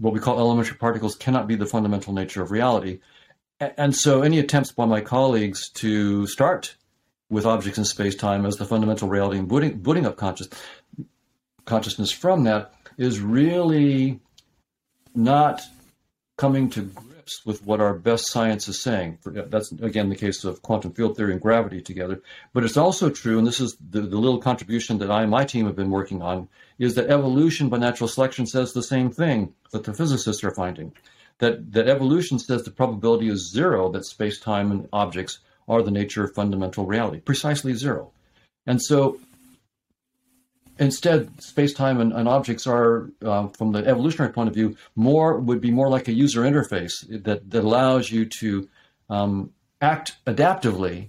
What 0.00 0.12
we 0.12 0.20
call 0.20 0.38
elementary 0.38 0.76
particles 0.76 1.14
cannot 1.16 1.46
be 1.46 1.54
the 1.54 1.66
fundamental 1.66 2.12
nature 2.12 2.42
of 2.42 2.50
reality. 2.50 3.00
And 3.60 3.94
so 3.94 4.22
any 4.22 4.38
attempts 4.40 4.72
by 4.72 4.84
my 4.84 5.00
colleagues 5.00 5.70
to 5.74 6.26
start 6.26 6.76
with 7.30 7.46
objects 7.46 7.78
in 7.78 7.84
space-time 7.84 8.44
as 8.44 8.56
the 8.56 8.64
fundamental 8.64 9.08
reality 9.08 9.38
and 9.38 9.48
booting, 9.48 9.78
booting 9.78 10.06
up 10.06 10.16
conscious, 10.16 10.48
consciousness 11.64 12.10
from 12.10 12.44
that 12.44 12.74
is 12.98 13.20
really 13.20 14.20
not 15.14 15.62
coming 16.36 16.68
to 16.70 16.90
with 17.44 17.64
what 17.64 17.80
our 17.80 17.94
best 17.94 18.30
science 18.30 18.68
is 18.68 18.80
saying. 18.80 19.18
That's 19.24 19.72
again 19.72 20.08
the 20.08 20.16
case 20.16 20.44
of 20.44 20.62
quantum 20.62 20.92
field 20.92 21.16
theory 21.16 21.32
and 21.32 21.40
gravity 21.40 21.80
together. 21.80 22.22
But 22.52 22.64
it's 22.64 22.76
also 22.76 23.10
true, 23.10 23.38
and 23.38 23.46
this 23.46 23.60
is 23.60 23.76
the, 23.90 24.02
the 24.02 24.18
little 24.18 24.40
contribution 24.40 24.98
that 24.98 25.10
I 25.10 25.22
and 25.22 25.30
my 25.30 25.44
team 25.44 25.66
have 25.66 25.76
been 25.76 25.90
working 25.90 26.22
on, 26.22 26.48
is 26.78 26.94
that 26.94 27.10
evolution 27.10 27.68
by 27.68 27.78
natural 27.78 28.08
selection 28.08 28.46
says 28.46 28.72
the 28.72 28.82
same 28.82 29.10
thing 29.10 29.54
that 29.72 29.84
the 29.84 29.94
physicists 29.94 30.44
are 30.44 30.54
finding. 30.54 30.92
That 31.38 31.72
that 31.72 31.88
evolution 31.88 32.38
says 32.38 32.62
the 32.62 32.70
probability 32.70 33.28
is 33.28 33.50
zero 33.50 33.90
that 33.92 34.04
space 34.04 34.38
time 34.38 34.70
and 34.70 34.88
objects 34.92 35.40
are 35.68 35.82
the 35.82 35.90
nature 35.90 36.24
of 36.24 36.34
fundamental 36.34 36.86
reality, 36.86 37.20
precisely 37.20 37.74
zero. 37.74 38.12
And 38.66 38.80
so 38.82 39.18
instead, 40.78 41.42
space-time 41.42 42.00
and, 42.00 42.12
and 42.12 42.28
objects 42.28 42.66
are, 42.66 43.10
uh, 43.24 43.48
from 43.48 43.72
the 43.72 43.86
evolutionary 43.86 44.32
point 44.32 44.48
of 44.48 44.54
view, 44.54 44.76
more 44.96 45.38
would 45.38 45.60
be 45.60 45.70
more 45.70 45.88
like 45.88 46.08
a 46.08 46.12
user 46.12 46.42
interface 46.42 46.92
that, 47.24 47.50
that 47.50 47.64
allows 47.64 48.10
you 48.10 48.26
to 48.40 48.68
um, 49.10 49.50
act 49.80 50.16
adaptively 50.26 51.08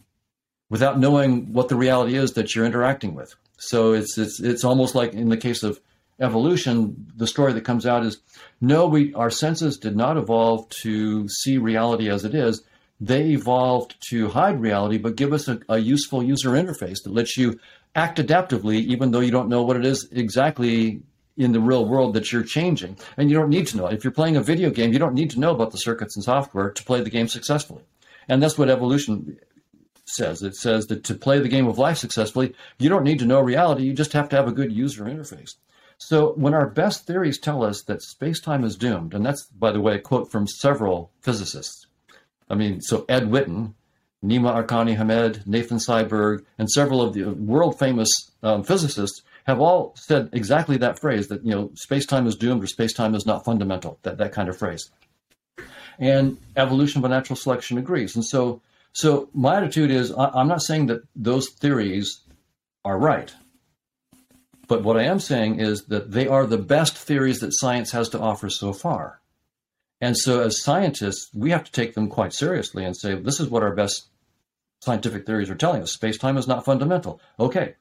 without 0.69 0.99
knowing 0.99 1.53
what 1.53 1.69
the 1.69 1.75
reality 1.75 2.15
is 2.15 2.33
that 2.33 2.55
you're 2.55 2.65
interacting 2.65 3.15
with. 3.15 3.35
So 3.57 3.93
it's 3.93 4.17
it's 4.17 4.39
it's 4.41 4.63
almost 4.63 4.95
like 4.95 5.13
in 5.13 5.29
the 5.29 5.37
case 5.37 5.63
of 5.63 5.79
evolution, 6.19 7.11
the 7.15 7.27
story 7.27 7.53
that 7.53 7.61
comes 7.61 7.85
out 7.85 8.05
is 8.05 8.19
no, 8.61 8.87
we 8.87 9.13
our 9.13 9.29
senses 9.29 9.77
did 9.77 9.95
not 9.95 10.17
evolve 10.17 10.67
to 10.81 11.27
see 11.29 11.57
reality 11.57 12.09
as 12.09 12.25
it 12.25 12.35
is. 12.35 12.63
They 12.99 13.31
evolved 13.31 13.95
to 14.09 14.29
hide 14.29 14.61
reality, 14.61 14.97
but 14.97 15.15
give 15.15 15.33
us 15.33 15.47
a, 15.47 15.59
a 15.67 15.77
useful 15.77 16.23
user 16.23 16.51
interface 16.51 17.03
that 17.03 17.13
lets 17.13 17.37
you 17.37 17.59
act 17.95 18.19
adaptively, 18.19 18.75
even 18.75 19.11
though 19.11 19.21
you 19.21 19.31
don't 19.31 19.49
know 19.49 19.63
what 19.63 19.77
it 19.77 19.85
is 19.85 20.07
exactly 20.11 21.01
in 21.37 21.51
the 21.51 21.59
real 21.59 21.85
world 21.85 22.13
that 22.13 22.31
you're 22.31 22.43
changing. 22.43 22.97
And 23.17 23.29
you 23.29 23.37
don't 23.37 23.49
need 23.49 23.67
to 23.67 23.77
know. 23.77 23.87
If 23.87 24.03
you're 24.03 24.11
playing 24.11 24.37
a 24.37 24.43
video 24.43 24.69
game, 24.69 24.93
you 24.93 24.99
don't 24.99 25.13
need 25.13 25.31
to 25.31 25.39
know 25.39 25.51
about 25.51 25.71
the 25.71 25.77
circuits 25.77 26.15
and 26.15 26.23
software 26.23 26.71
to 26.71 26.83
play 26.83 27.01
the 27.01 27.09
game 27.09 27.27
successfully. 27.27 27.83
And 28.27 28.41
that's 28.41 28.57
what 28.57 28.69
evolution 28.69 29.37
says. 30.05 30.43
It 30.43 30.55
says 30.55 30.87
that 30.87 31.03
to 31.05 31.15
play 31.15 31.39
the 31.39 31.49
game 31.49 31.67
of 31.67 31.77
life 31.77 31.97
successfully, 31.97 32.53
you 32.79 32.89
don't 32.89 33.03
need 33.03 33.19
to 33.19 33.25
know 33.25 33.41
reality, 33.41 33.83
you 33.83 33.93
just 33.93 34.13
have 34.13 34.29
to 34.29 34.35
have 34.35 34.47
a 34.47 34.53
good 34.53 34.71
user 34.71 35.05
interface. 35.05 35.55
So 35.97 36.33
when 36.33 36.53
our 36.53 36.67
best 36.67 37.07
theories 37.07 37.39
tell 37.39 37.63
us 37.63 37.81
that 37.83 38.01
space-time 38.01 38.63
is 38.63 38.75
doomed, 38.75 39.13
and 39.13 39.25
that's, 39.25 39.45
by 39.45 39.71
the 39.71 39.81
way, 39.81 39.95
a 39.95 39.99
quote 39.99 40.31
from 40.31 40.47
several 40.47 41.11
physicists. 41.21 41.87
I 42.49 42.55
mean, 42.55 42.81
so 42.81 43.05
Ed 43.07 43.23
Witten, 43.23 43.73
Nima 44.25 44.65
Arkani 44.65 44.95
Hamed, 44.95 45.45
Nathan 45.45 45.77
Seiberg, 45.77 46.43
and 46.57 46.69
several 46.69 47.01
of 47.01 47.13
the 47.13 47.25
world 47.25 47.77
famous 47.79 48.09
um, 48.43 48.63
physicists 48.63 49.21
have 49.45 49.59
all 49.59 49.93
said 49.95 50.29
exactly 50.33 50.77
that 50.77 50.99
phrase 50.99 51.27
that 51.27 51.43
you 51.45 51.51
know 51.51 51.71
space-time 51.75 52.27
is 52.27 52.35
doomed 52.35 52.63
or 52.63 52.67
space-time 52.67 53.15
is 53.15 53.25
not 53.25 53.45
fundamental 53.45 53.99
that, 54.03 54.17
that 54.17 54.33
kind 54.33 54.49
of 54.49 54.57
phrase. 54.57 54.89
And 55.97 56.37
evolution 56.57 57.01
by 57.01 57.07
natural 57.07 57.37
selection 57.37 57.77
agrees. 57.77 58.15
And 58.15 58.25
so 58.25 58.61
so 58.93 59.29
my 59.33 59.57
attitude 59.57 59.91
is 59.91 60.11
I, 60.11 60.41
am 60.41 60.47
not 60.47 60.61
saying 60.61 60.87
that 60.87 61.03
those 61.15 61.49
theories 61.49 62.21
are 62.83 62.97
right. 62.97 63.33
But 64.67 64.83
what 64.83 64.97
i 64.97 65.03
am 65.03 65.19
saying 65.19 65.59
is 65.59 65.85
that 65.85 66.11
they 66.11 66.27
are 66.27 66.47
the 66.47 66.57
best 66.57 66.97
theories 66.97 67.39
that 67.39 67.53
science 67.53 67.91
has 67.91 68.09
to 68.09 68.19
offer 68.19 68.49
so 68.49 68.73
far. 68.73 69.21
And 70.01 70.17
so 70.17 70.41
as 70.41 70.63
scientists 70.63 71.29
we 71.33 71.51
have 71.51 71.65
to 71.65 71.71
take 71.71 71.93
them 71.93 72.09
quite 72.09 72.33
seriously 72.33 72.83
and 72.83 72.97
say 72.97 73.13
this 73.13 73.39
is 73.39 73.47
what 73.47 73.63
our 73.63 73.75
best 73.75 74.07
scientific 74.85 75.25
theories 75.25 75.49
are 75.49 75.55
telling 75.55 75.81
us. 75.81 75.91
Space 75.91 76.17
time 76.17 76.37
is 76.37 76.47
not 76.47 76.63
fundamental. 76.63 77.19
Okay. 77.39 77.75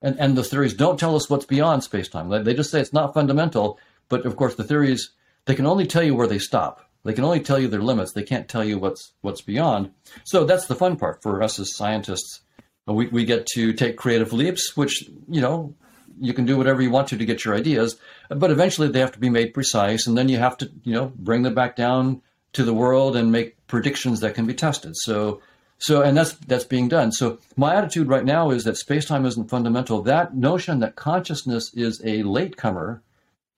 And, 0.00 0.18
and 0.20 0.36
the 0.36 0.44
theories 0.44 0.74
don't 0.74 1.00
tell 1.00 1.16
us 1.16 1.30
what's 1.30 1.46
beyond 1.46 1.82
space 1.82 2.08
time. 2.08 2.28
They 2.44 2.54
just 2.54 2.70
say 2.70 2.80
it's 2.80 2.92
not 2.92 3.14
fundamental. 3.14 3.78
But 4.08 4.26
of 4.26 4.36
course, 4.36 4.54
the 4.54 4.64
theories, 4.64 5.10
they 5.46 5.54
can 5.54 5.66
only 5.66 5.86
tell 5.86 6.02
you 6.02 6.14
where 6.14 6.26
they 6.26 6.38
stop. 6.38 6.88
They 7.04 7.12
can 7.12 7.24
only 7.24 7.40
tell 7.40 7.58
you 7.58 7.68
their 7.68 7.82
limits. 7.82 8.12
They 8.12 8.22
can't 8.22 8.48
tell 8.48 8.62
you 8.62 8.78
what's 8.78 9.12
what's 9.22 9.40
beyond. 9.40 9.90
So 10.24 10.44
that's 10.44 10.66
the 10.66 10.76
fun 10.76 10.96
part 10.96 11.22
for 11.22 11.42
us 11.42 11.58
as 11.58 11.74
scientists. 11.74 12.40
We, 12.86 13.08
we 13.08 13.24
get 13.24 13.46
to 13.54 13.72
take 13.72 13.96
creative 13.96 14.32
leaps, 14.32 14.76
which, 14.76 15.08
you 15.28 15.40
know, 15.40 15.74
you 16.20 16.34
can 16.34 16.44
do 16.44 16.56
whatever 16.56 16.82
you 16.82 16.90
want 16.90 17.08
to 17.08 17.16
to 17.16 17.24
get 17.24 17.44
your 17.44 17.54
ideas, 17.54 17.96
but 18.28 18.50
eventually 18.50 18.88
they 18.88 19.00
have 19.00 19.12
to 19.12 19.18
be 19.18 19.30
made 19.30 19.54
precise, 19.54 20.06
and 20.06 20.16
then 20.16 20.28
you 20.28 20.38
have 20.38 20.56
to, 20.58 20.70
you 20.84 20.94
know, 20.94 21.12
bring 21.16 21.42
them 21.42 21.54
back 21.54 21.74
down 21.74 22.22
to 22.52 22.64
the 22.64 22.74
world 22.74 23.16
and 23.16 23.32
make 23.32 23.66
predictions 23.66 24.20
that 24.20 24.34
can 24.34 24.46
be 24.46 24.54
tested. 24.54 24.92
So 24.94 25.40
so, 25.82 26.00
and 26.02 26.16
that's 26.16 26.34
that's 26.34 26.64
being 26.64 26.86
done. 26.86 27.10
So, 27.10 27.38
my 27.56 27.74
attitude 27.74 28.06
right 28.06 28.24
now 28.24 28.50
is 28.50 28.62
that 28.64 28.76
space-time 28.76 29.26
isn't 29.26 29.50
fundamental. 29.50 30.00
That 30.02 30.32
notion 30.32 30.78
that 30.78 30.94
consciousness 30.94 31.74
is 31.74 32.00
a 32.04 32.22
latecomer 32.22 33.02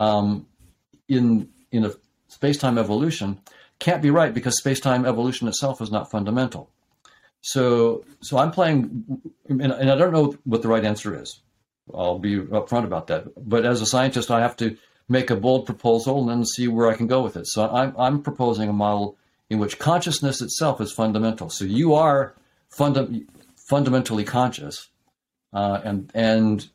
um, 0.00 0.46
in 1.06 1.50
in 1.70 1.84
a 1.84 1.92
space-time 2.28 2.78
evolution 2.78 3.40
can't 3.78 4.00
be 4.00 4.10
right 4.10 4.32
because 4.32 4.56
space-time 4.56 5.04
evolution 5.04 5.48
itself 5.48 5.82
is 5.82 5.90
not 5.90 6.10
fundamental. 6.10 6.70
So, 7.42 8.06
so 8.22 8.38
I'm 8.38 8.52
playing, 8.52 9.20
and, 9.50 9.60
and 9.60 9.90
I 9.90 9.94
don't 9.94 10.12
know 10.14 10.34
what 10.44 10.62
the 10.62 10.68
right 10.68 10.84
answer 10.84 11.20
is. 11.20 11.40
I'll 11.92 12.18
be 12.18 12.38
upfront 12.38 12.84
about 12.84 13.08
that. 13.08 13.26
But 13.36 13.66
as 13.66 13.82
a 13.82 13.86
scientist, 13.86 14.30
I 14.30 14.40
have 14.40 14.56
to 14.58 14.78
make 15.10 15.28
a 15.28 15.36
bold 15.36 15.66
proposal 15.66 16.20
and 16.20 16.30
then 16.30 16.46
see 16.46 16.68
where 16.68 16.88
I 16.88 16.94
can 16.94 17.06
go 17.06 17.20
with 17.20 17.36
it. 17.36 17.46
So 17.48 17.68
I'm, 17.68 17.94
I'm 17.98 18.22
proposing 18.22 18.70
a 18.70 18.72
model 18.72 19.18
in 19.54 19.60
which 19.60 19.78
consciousness 19.78 20.42
itself 20.42 20.80
is 20.80 20.92
fundamental. 20.92 21.48
So 21.48 21.64
you 21.64 21.94
are 21.94 22.34
funda- 22.76 23.20
fundamentally 23.68 24.24
conscious, 24.24 24.88
uh, 25.52 25.80
and 25.84 26.10
and 26.12 26.68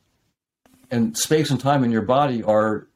and 0.90 1.16
space 1.16 1.52
and 1.52 1.60
time 1.60 1.84
in 1.84 1.92
your 1.92 2.02
body 2.02 2.42
are 2.42 2.88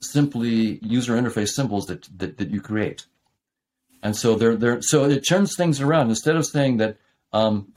simply 0.00 0.78
user 0.82 1.14
interface 1.14 1.48
symbols 1.48 1.86
that 1.86 2.06
that, 2.18 2.36
that 2.36 2.50
you 2.50 2.60
create. 2.60 3.06
And 4.02 4.14
so 4.14 4.36
they're, 4.36 4.54
they're 4.54 4.82
so 4.82 5.04
it 5.04 5.26
turns 5.26 5.56
things 5.56 5.80
around. 5.80 6.10
Instead 6.10 6.36
of 6.36 6.46
saying 6.46 6.76
that 6.76 6.98
um, 7.32 7.72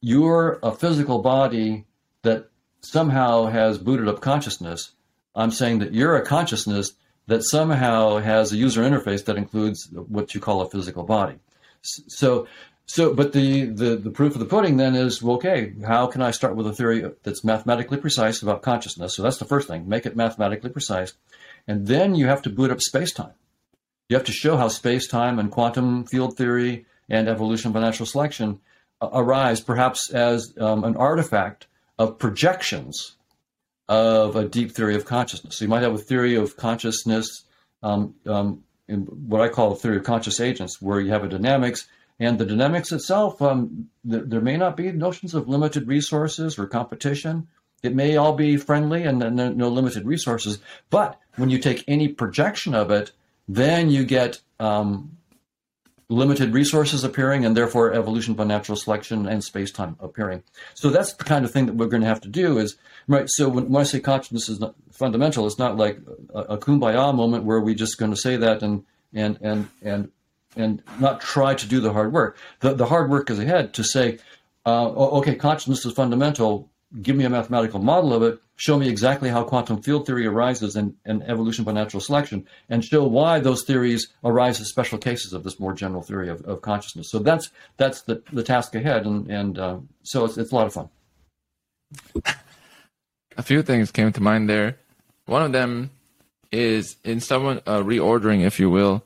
you're 0.00 0.60
a 0.62 0.70
physical 0.70 1.20
body 1.20 1.86
that 2.22 2.48
somehow 2.80 3.46
has 3.46 3.78
booted 3.78 4.06
up 4.06 4.20
consciousness, 4.20 4.92
I'm 5.34 5.50
saying 5.50 5.80
that 5.80 5.92
you're 5.92 6.16
a 6.16 6.24
consciousness 6.24 6.92
that 7.26 7.42
somehow 7.42 8.18
has 8.18 8.52
a 8.52 8.56
user 8.56 8.82
interface 8.82 9.24
that 9.24 9.36
includes 9.36 9.88
what 9.92 10.34
you 10.34 10.40
call 10.40 10.60
a 10.60 10.70
physical 10.70 11.04
body. 11.04 11.38
So, 11.82 12.46
so, 12.86 13.14
but 13.14 13.32
the, 13.32 13.64
the, 13.64 13.96
the 13.96 14.10
proof 14.10 14.34
of 14.34 14.40
the 14.40 14.46
pudding 14.46 14.76
then 14.76 14.94
is, 14.94 15.22
well, 15.22 15.36
okay, 15.36 15.72
how 15.86 16.06
can 16.06 16.20
I 16.20 16.32
start 16.32 16.54
with 16.54 16.66
a 16.66 16.72
theory 16.72 17.10
that's 17.22 17.42
mathematically 17.42 17.96
precise 17.96 18.42
about 18.42 18.62
consciousness? 18.62 19.16
So 19.16 19.22
that's 19.22 19.38
the 19.38 19.46
first 19.46 19.68
thing, 19.68 19.88
make 19.88 20.04
it 20.04 20.16
mathematically 20.16 20.70
precise. 20.70 21.14
And 21.66 21.86
then 21.86 22.14
you 22.14 22.26
have 22.26 22.42
to 22.42 22.50
boot 22.50 22.70
up 22.70 22.82
space-time. 22.82 23.32
You 24.08 24.16
have 24.16 24.26
to 24.26 24.32
show 24.32 24.58
how 24.58 24.68
space-time 24.68 25.38
and 25.38 25.50
quantum 25.50 26.04
field 26.04 26.36
theory 26.36 26.84
and 27.08 27.26
evolution 27.26 27.72
by 27.72 27.80
natural 27.80 28.06
selection 28.06 28.60
arise 29.00 29.60
perhaps 29.60 30.10
as 30.10 30.54
um, 30.58 30.84
an 30.84 30.96
artifact 30.96 31.66
of 31.98 32.18
projections 32.18 33.16
of 33.88 34.36
a 34.36 34.48
deep 34.48 34.72
theory 34.72 34.94
of 34.94 35.04
consciousness. 35.04 35.56
So 35.56 35.64
you 35.64 35.68
might 35.68 35.82
have 35.82 35.94
a 35.94 35.98
theory 35.98 36.36
of 36.36 36.56
consciousness, 36.56 37.44
um, 37.82 38.14
um, 38.26 38.64
in 38.88 39.02
what 39.02 39.40
I 39.40 39.48
call 39.48 39.72
a 39.72 39.76
theory 39.76 39.96
of 39.96 40.04
conscious 40.04 40.40
agents, 40.40 40.80
where 40.80 41.00
you 41.00 41.10
have 41.10 41.24
a 41.24 41.28
dynamics, 41.28 41.86
and 42.18 42.38
the 42.38 42.46
dynamics 42.46 42.92
itself, 42.92 43.42
um, 43.42 43.88
th- 44.08 44.24
there 44.26 44.40
may 44.40 44.56
not 44.56 44.76
be 44.76 44.90
notions 44.92 45.34
of 45.34 45.48
limited 45.48 45.88
resources 45.88 46.58
or 46.58 46.66
competition. 46.66 47.48
It 47.82 47.94
may 47.94 48.16
all 48.16 48.34
be 48.34 48.56
friendly 48.56 49.04
and, 49.04 49.22
and 49.22 49.56
no 49.56 49.68
limited 49.68 50.06
resources. 50.06 50.58
But 50.90 51.18
when 51.36 51.50
you 51.50 51.58
take 51.58 51.84
any 51.86 52.08
projection 52.08 52.74
of 52.74 52.90
it, 52.90 53.10
then 53.48 53.90
you 53.90 54.04
get 54.04 54.40
um, 54.60 55.18
limited 56.08 56.52
resources 56.52 57.02
appearing 57.04 57.44
and 57.44 57.56
therefore 57.56 57.92
evolution 57.92 58.34
by 58.34 58.44
natural 58.44 58.76
selection 58.76 59.26
and 59.26 59.42
space-time 59.42 59.96
appearing. 60.00 60.42
So 60.74 60.90
that's 60.90 61.14
the 61.14 61.24
kind 61.24 61.44
of 61.44 61.50
thing 61.50 61.66
that 61.66 61.76
we're 61.76 61.86
going 61.86 62.02
to 62.02 62.08
have 62.08 62.20
to 62.22 62.28
do 62.28 62.58
is, 62.58 62.76
right, 63.08 63.28
so 63.28 63.48
when, 63.48 63.70
when 63.70 63.80
I 63.80 63.84
say 63.84 64.00
consciousness 64.00 64.48
is 64.48 64.62
fundamental, 64.92 65.46
it's 65.46 65.58
not 65.58 65.76
like 65.76 65.98
a, 66.34 66.40
a 66.40 66.58
kumbaya 66.58 67.14
moment 67.14 67.44
where 67.44 67.60
we're 67.60 67.74
just 67.74 67.98
going 67.98 68.10
to 68.10 68.16
say 68.16 68.36
that 68.36 68.62
and, 68.62 68.84
and, 69.12 69.38
and, 69.40 69.68
and, 69.82 70.10
and 70.56 70.82
not 71.00 71.20
try 71.20 71.54
to 71.54 71.66
do 71.66 71.80
the 71.80 71.92
hard 71.92 72.12
work. 72.12 72.36
The, 72.60 72.74
the 72.74 72.86
hard 72.86 73.10
work 73.10 73.30
is 73.30 73.38
ahead 73.38 73.74
to 73.74 73.84
say, 73.84 74.18
uh, 74.66 74.88
okay, 74.88 75.34
consciousness 75.34 75.84
is 75.84 75.92
fundamental 75.94 76.70
give 77.02 77.16
me 77.16 77.24
a 77.24 77.30
mathematical 77.30 77.80
model 77.80 78.12
of 78.12 78.22
it, 78.22 78.40
show 78.56 78.78
me 78.78 78.88
exactly 78.88 79.28
how 79.28 79.42
quantum 79.42 79.82
field 79.82 80.06
theory 80.06 80.26
arises 80.26 80.76
and, 80.76 80.94
in 81.04 81.22
evolution 81.22 81.64
by 81.64 81.72
natural 81.72 82.00
selection, 82.00 82.46
and 82.68 82.84
show 82.84 83.04
why 83.04 83.40
those 83.40 83.64
theories 83.64 84.08
arise 84.22 84.60
as 84.60 84.68
special 84.68 84.98
cases 84.98 85.32
of 85.32 85.42
this 85.42 85.58
more 85.58 85.72
general 85.72 86.02
theory 86.02 86.28
of, 86.28 86.42
of 86.42 86.62
consciousness. 86.62 87.10
So 87.10 87.18
that's 87.18 87.50
that's 87.76 88.02
the, 88.02 88.22
the 88.32 88.42
task 88.42 88.74
ahead, 88.74 89.06
and, 89.06 89.30
and 89.30 89.58
uh, 89.58 89.78
so 90.02 90.24
it's, 90.24 90.38
it's 90.38 90.52
a 90.52 90.54
lot 90.54 90.66
of 90.66 90.72
fun. 90.72 90.88
A 93.36 93.42
few 93.42 93.62
things 93.62 93.90
came 93.90 94.12
to 94.12 94.20
mind 94.20 94.48
there. 94.48 94.78
One 95.26 95.42
of 95.42 95.52
them 95.52 95.90
is 96.52 96.96
in 97.02 97.20
someone 97.20 97.60
uh, 97.66 97.80
reordering, 97.80 98.44
if 98.44 98.60
you 98.60 98.70
will, 98.70 99.02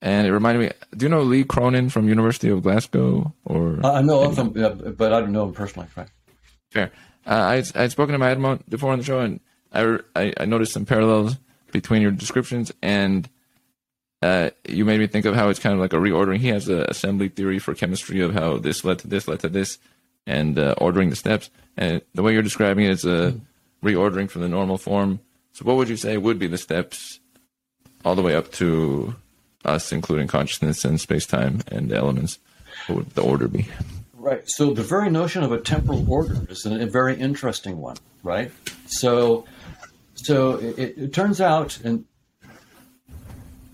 and 0.00 0.26
it 0.26 0.32
reminded 0.32 0.60
me. 0.60 0.70
Do 0.96 1.04
you 1.04 1.10
know 1.10 1.22
Lee 1.22 1.44
Cronin 1.44 1.90
from 1.90 2.08
University 2.08 2.48
of 2.48 2.62
Glasgow? 2.62 3.34
Or 3.44 3.84
I 3.84 4.00
know 4.00 4.22
of 4.22 4.38
him, 4.38 4.52
but 4.96 5.12
I 5.12 5.20
don't 5.20 5.32
know 5.32 5.44
him 5.44 5.52
personally. 5.52 5.88
Right? 5.94 6.08
Fair. 6.70 6.90
Uh, 7.28 7.34
I 7.34 7.78
I 7.78 7.82
had 7.82 7.92
spoken 7.92 8.14
to 8.14 8.18
my 8.18 8.30
Edmond 8.30 8.64
before 8.68 8.92
on 8.92 8.98
the 8.98 9.04
show, 9.04 9.20
and 9.20 9.40
I, 9.72 9.98
I, 10.16 10.32
I 10.38 10.44
noticed 10.46 10.72
some 10.72 10.86
parallels 10.86 11.36
between 11.70 12.00
your 12.00 12.10
descriptions 12.10 12.72
and 12.80 13.28
uh, 14.20 14.50
you 14.66 14.84
made 14.84 14.98
me 14.98 15.06
think 15.06 15.26
of 15.26 15.34
how 15.34 15.48
it's 15.48 15.60
kind 15.60 15.74
of 15.74 15.80
like 15.80 15.92
a 15.92 15.96
reordering. 15.96 16.38
He 16.38 16.48
has 16.48 16.68
an 16.68 16.80
assembly 16.88 17.28
theory 17.28 17.58
for 17.58 17.74
chemistry 17.74 18.20
of 18.20 18.34
how 18.34 18.58
this 18.58 18.84
led 18.84 18.98
to 19.00 19.08
this, 19.08 19.28
led 19.28 19.40
to 19.40 19.48
this, 19.48 19.78
and 20.26 20.58
uh, 20.58 20.74
ordering 20.78 21.10
the 21.10 21.16
steps. 21.16 21.50
And 21.76 22.02
the 22.14 22.22
way 22.22 22.32
you're 22.32 22.42
describing 22.42 22.84
it 22.84 22.90
is 22.90 23.04
a 23.04 23.38
reordering 23.82 24.28
from 24.28 24.42
the 24.42 24.48
normal 24.48 24.78
form. 24.78 25.20
So, 25.52 25.64
what 25.64 25.76
would 25.76 25.88
you 25.88 25.96
say 25.96 26.16
would 26.16 26.38
be 26.38 26.48
the 26.48 26.58
steps 26.58 27.20
all 28.04 28.16
the 28.16 28.22
way 28.22 28.34
up 28.34 28.50
to 28.52 29.14
us, 29.64 29.92
including 29.92 30.26
consciousness 30.26 30.84
and 30.84 31.00
space 31.00 31.26
time 31.26 31.62
and 31.68 31.92
elements? 31.92 32.38
What 32.86 32.96
would 32.96 33.10
the 33.10 33.22
order 33.22 33.46
be? 33.46 33.68
Right. 34.28 34.42
So 34.46 34.74
the 34.74 34.82
very 34.82 35.08
notion 35.08 35.42
of 35.42 35.52
a 35.52 35.60
temporal 35.60 36.04
order 36.12 36.36
is 36.50 36.66
a, 36.66 36.84
very 36.84 37.18
interesting 37.18 37.78
one, 37.78 37.96
right? 38.22 38.50
So, 38.86 39.46
so 40.16 40.56
it, 40.56 40.98
it 40.98 41.12
turns 41.14 41.40
out, 41.40 41.78
and 41.82 42.04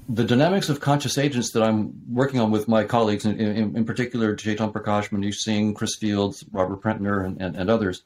the 0.08 0.22
dynamics 0.22 0.68
of 0.68 0.78
conscious 0.78 1.18
agents 1.18 1.50
that 1.54 1.64
I'm 1.64 2.00
working 2.08 2.38
on 2.38 2.52
with 2.52 2.68
my 2.68 2.84
colleagues, 2.84 3.24
in, 3.24 3.40
in, 3.40 3.76
in 3.76 3.84
particular 3.84 4.36
Chetan 4.36 4.70
Prakash, 4.72 5.08
Manish 5.08 5.38
Singh, 5.38 5.74
Chris 5.74 5.96
Fields, 5.96 6.44
Robert 6.52 6.80
Prentner, 6.80 7.26
and, 7.26 7.40
and, 7.42 7.56
and 7.56 7.68
others, 7.68 8.04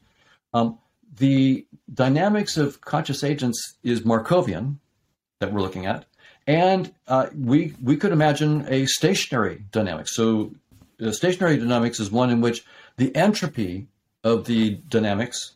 um, 0.55 0.79
the 1.19 1.67
dynamics 1.93 2.57
of 2.57 2.81
conscious 2.81 3.23
agents 3.23 3.75
is 3.83 4.01
Markovian 4.01 4.77
that 5.41 5.53
we're 5.53 5.61
looking 5.61 5.85
at, 5.85 6.07
and 6.47 6.95
uh, 7.09 7.27
we 7.37 7.75
we 7.83 7.97
could 7.97 8.13
imagine 8.13 8.65
a 8.69 8.87
stationary 8.87 9.65
dynamic. 9.71 10.09
So, 10.09 10.53
stationary 11.11 11.57
dynamics 11.57 12.01
is 12.01 12.11
one 12.11 12.31
in 12.31 12.41
which 12.41 12.65
the 12.97 13.15
entropy 13.15 13.89
of 14.25 14.47
the 14.47 14.81
dynamics 14.89 15.53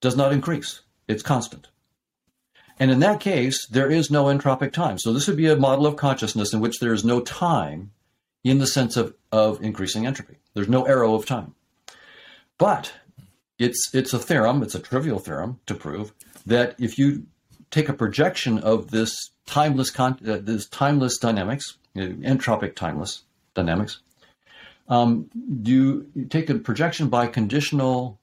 does 0.00 0.16
not 0.16 0.32
increase; 0.32 0.80
it's 1.08 1.22
constant. 1.22 1.68
And 2.78 2.90
in 2.90 3.00
that 3.00 3.20
case, 3.20 3.66
there 3.66 3.90
is 3.90 4.10
no 4.10 4.24
entropic 4.24 4.72
time. 4.72 4.98
So 4.98 5.12
this 5.12 5.26
would 5.26 5.36
be 5.36 5.48
a 5.48 5.56
model 5.56 5.86
of 5.86 5.96
consciousness 5.96 6.52
in 6.52 6.60
which 6.60 6.78
there 6.78 6.92
is 6.92 7.04
no 7.04 7.20
time 7.20 7.90
in 8.44 8.58
the 8.58 8.66
sense 8.66 8.96
of, 8.96 9.14
of 9.32 9.62
increasing 9.62 10.06
entropy. 10.06 10.36
There's 10.54 10.68
no 10.68 10.84
arrow 10.84 11.14
of 11.14 11.26
time. 11.26 11.54
But 12.58 12.92
it's 13.58 13.94
it's 13.94 14.12
a 14.12 14.18
theorem, 14.18 14.62
it's 14.62 14.74
a 14.74 14.78
trivial 14.80 15.18
theorem 15.18 15.60
to 15.66 15.74
prove 15.74 16.12
that 16.44 16.74
if 16.78 16.98
you 16.98 17.26
take 17.70 17.88
a 17.88 17.94
projection 17.94 18.58
of 18.58 18.90
this 18.90 19.30
timeless 19.46 19.90
con- 19.90 20.20
uh, 20.26 20.38
this 20.40 20.66
timeless 20.68 21.18
dynamics, 21.18 21.78
uh, 21.96 22.00
entropic 22.00 22.74
timeless 22.74 23.22
dynamics, 23.54 24.00
um, 24.88 25.28
you, 25.62 26.06
you 26.14 26.24
take 26.26 26.48
a 26.50 26.54
projection 26.54 27.08
by 27.08 27.26
conditional 27.26 28.20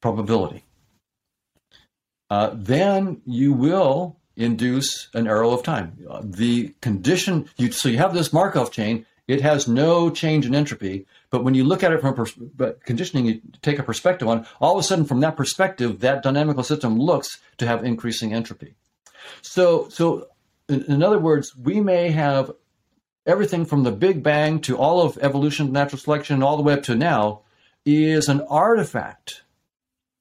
probability 0.00 0.64
uh, 2.30 2.50
then 2.54 3.20
you 3.24 3.52
will 3.52 4.16
induce 4.36 5.08
an 5.14 5.26
arrow 5.26 5.50
of 5.50 5.62
time. 5.62 5.96
The 6.22 6.74
condition, 6.80 7.48
you, 7.56 7.72
so 7.72 7.88
you 7.88 7.98
have 7.98 8.14
this 8.14 8.32
Markov 8.32 8.70
chain, 8.70 9.06
it 9.26 9.40
has 9.42 9.68
no 9.68 10.10
change 10.10 10.46
in 10.46 10.54
entropy, 10.54 11.06
but 11.30 11.44
when 11.44 11.54
you 11.54 11.64
look 11.64 11.82
at 11.82 11.92
it 11.92 12.00
from 12.00 12.14
pers- 12.14 12.38
conditioning, 12.84 13.26
you 13.26 13.40
take 13.62 13.78
a 13.78 13.82
perspective 13.82 14.28
on, 14.28 14.46
all 14.60 14.78
of 14.78 14.80
a 14.80 14.82
sudden 14.82 15.04
from 15.04 15.20
that 15.20 15.36
perspective, 15.36 16.00
that 16.00 16.22
dynamical 16.22 16.62
system 16.62 16.98
looks 16.98 17.38
to 17.58 17.66
have 17.66 17.84
increasing 17.84 18.32
entropy. 18.32 18.74
So, 19.42 19.88
so 19.88 20.28
in, 20.68 20.84
in 20.84 21.02
other 21.02 21.18
words, 21.18 21.54
we 21.56 21.80
may 21.80 22.10
have 22.10 22.52
everything 23.28 23.66
from 23.66 23.84
the 23.84 23.92
Big 23.92 24.22
Bang 24.22 24.60
to 24.62 24.76
all 24.76 25.02
of 25.02 25.18
evolution, 25.20 25.70
natural 25.70 26.00
selection, 26.00 26.42
all 26.42 26.56
the 26.56 26.62
way 26.62 26.72
up 26.72 26.82
to 26.84 26.94
now 26.94 27.42
is 27.84 28.28
an 28.28 28.40
artifact 28.48 29.42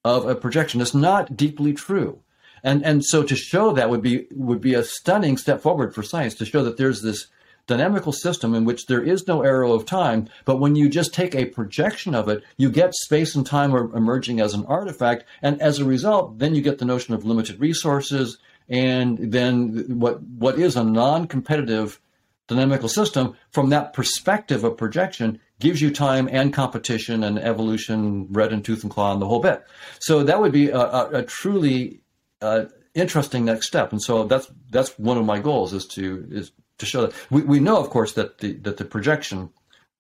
of 0.04 0.28
a 0.28 0.36
projection. 0.36 0.82
It's 0.82 0.94
not 0.94 1.36
deeply 1.36 1.74
true. 1.74 2.20
And, 2.64 2.86
and 2.86 3.04
so 3.04 3.24
to 3.24 3.36
show 3.36 3.72
that 3.74 3.90
would 3.90 4.02
be 4.02 4.28
would 4.32 4.62
be 4.62 4.74
a 4.74 4.84
stunning 4.84 5.38
step 5.38 5.62
forward 5.62 5.96
for 5.96 6.04
science 6.04 6.36
to 6.36 6.46
show 6.46 6.64
that 6.64 6.78
there's 6.78 7.02
this 7.02 7.28
dynamical 7.68 8.14
system 8.14 8.56
in 8.56 8.66
which 8.66 8.88
there 8.88 9.04
is 9.04 9.28
no 9.28 9.42
arrow 9.42 9.74
of 9.74 9.86
time, 9.86 10.30
but 10.46 10.58
when 10.58 10.76
you 10.76 10.88
just 10.90 11.14
take 11.14 11.36
a 11.36 11.46
projection 11.46 12.16
of 12.16 12.30
it, 12.30 12.42
you 12.56 12.70
get 12.70 12.96
space 12.96 13.36
and 13.36 13.46
time 13.46 13.76
emerging 13.94 14.40
as 14.40 14.54
an 14.54 14.66
artifact, 14.66 15.26
and 15.42 15.62
as 15.62 15.78
a 15.78 15.86
result, 15.86 16.40
then 16.40 16.56
you 16.56 16.62
get 16.62 16.78
the 16.78 16.86
notion 16.86 17.14
of 17.14 17.26
limited 17.26 17.60
resources, 17.60 18.38
and 18.70 19.18
then 19.18 20.00
what 20.00 20.22
what 20.22 20.58
is 20.58 20.76
a 20.76 20.84
non-competitive 20.84 22.00
dynamical 22.48 22.90
system 22.90 23.36
from 23.52 23.70
that 23.70 23.94
perspective 23.94 24.64
of 24.64 24.78
projection 24.78 25.40
gives 25.60 25.82
you 25.82 25.92
time 25.92 26.30
and 26.32 26.54
competition 26.54 27.24
and 27.24 27.40
evolution, 27.40 28.28
red 28.30 28.54
and 28.54 28.64
tooth 28.64 28.84
and 28.84 28.92
claw, 28.92 29.12
and 29.12 29.22
the 29.22 29.28
whole 29.28 29.40
bit. 29.40 29.64
So 30.00 30.24
that 30.24 30.40
would 30.40 30.52
be 30.52 30.70
a, 30.70 30.80
a, 30.80 31.10
a 31.20 31.24
truly 31.24 32.02
uh, 32.42 32.66
interesting 32.94 33.46
next 33.46 33.68
step. 33.68 33.92
And 33.92 34.02
so 34.02 34.24
that's 34.24 34.52
that's 34.70 34.98
one 34.98 35.18
of 35.18 35.26
my 35.26 35.40
goals 35.40 35.74
is 35.74 35.86
to 35.88 36.28
is 36.30 36.52
to 36.78 36.86
show 36.86 37.02
that 37.02 37.14
we, 37.30 37.42
we 37.42 37.60
know, 37.60 37.78
of 37.78 37.90
course, 37.90 38.14
that 38.14 38.40
the 38.40 38.54
that 38.54 38.78
the 38.78 38.86
projection 38.86 39.50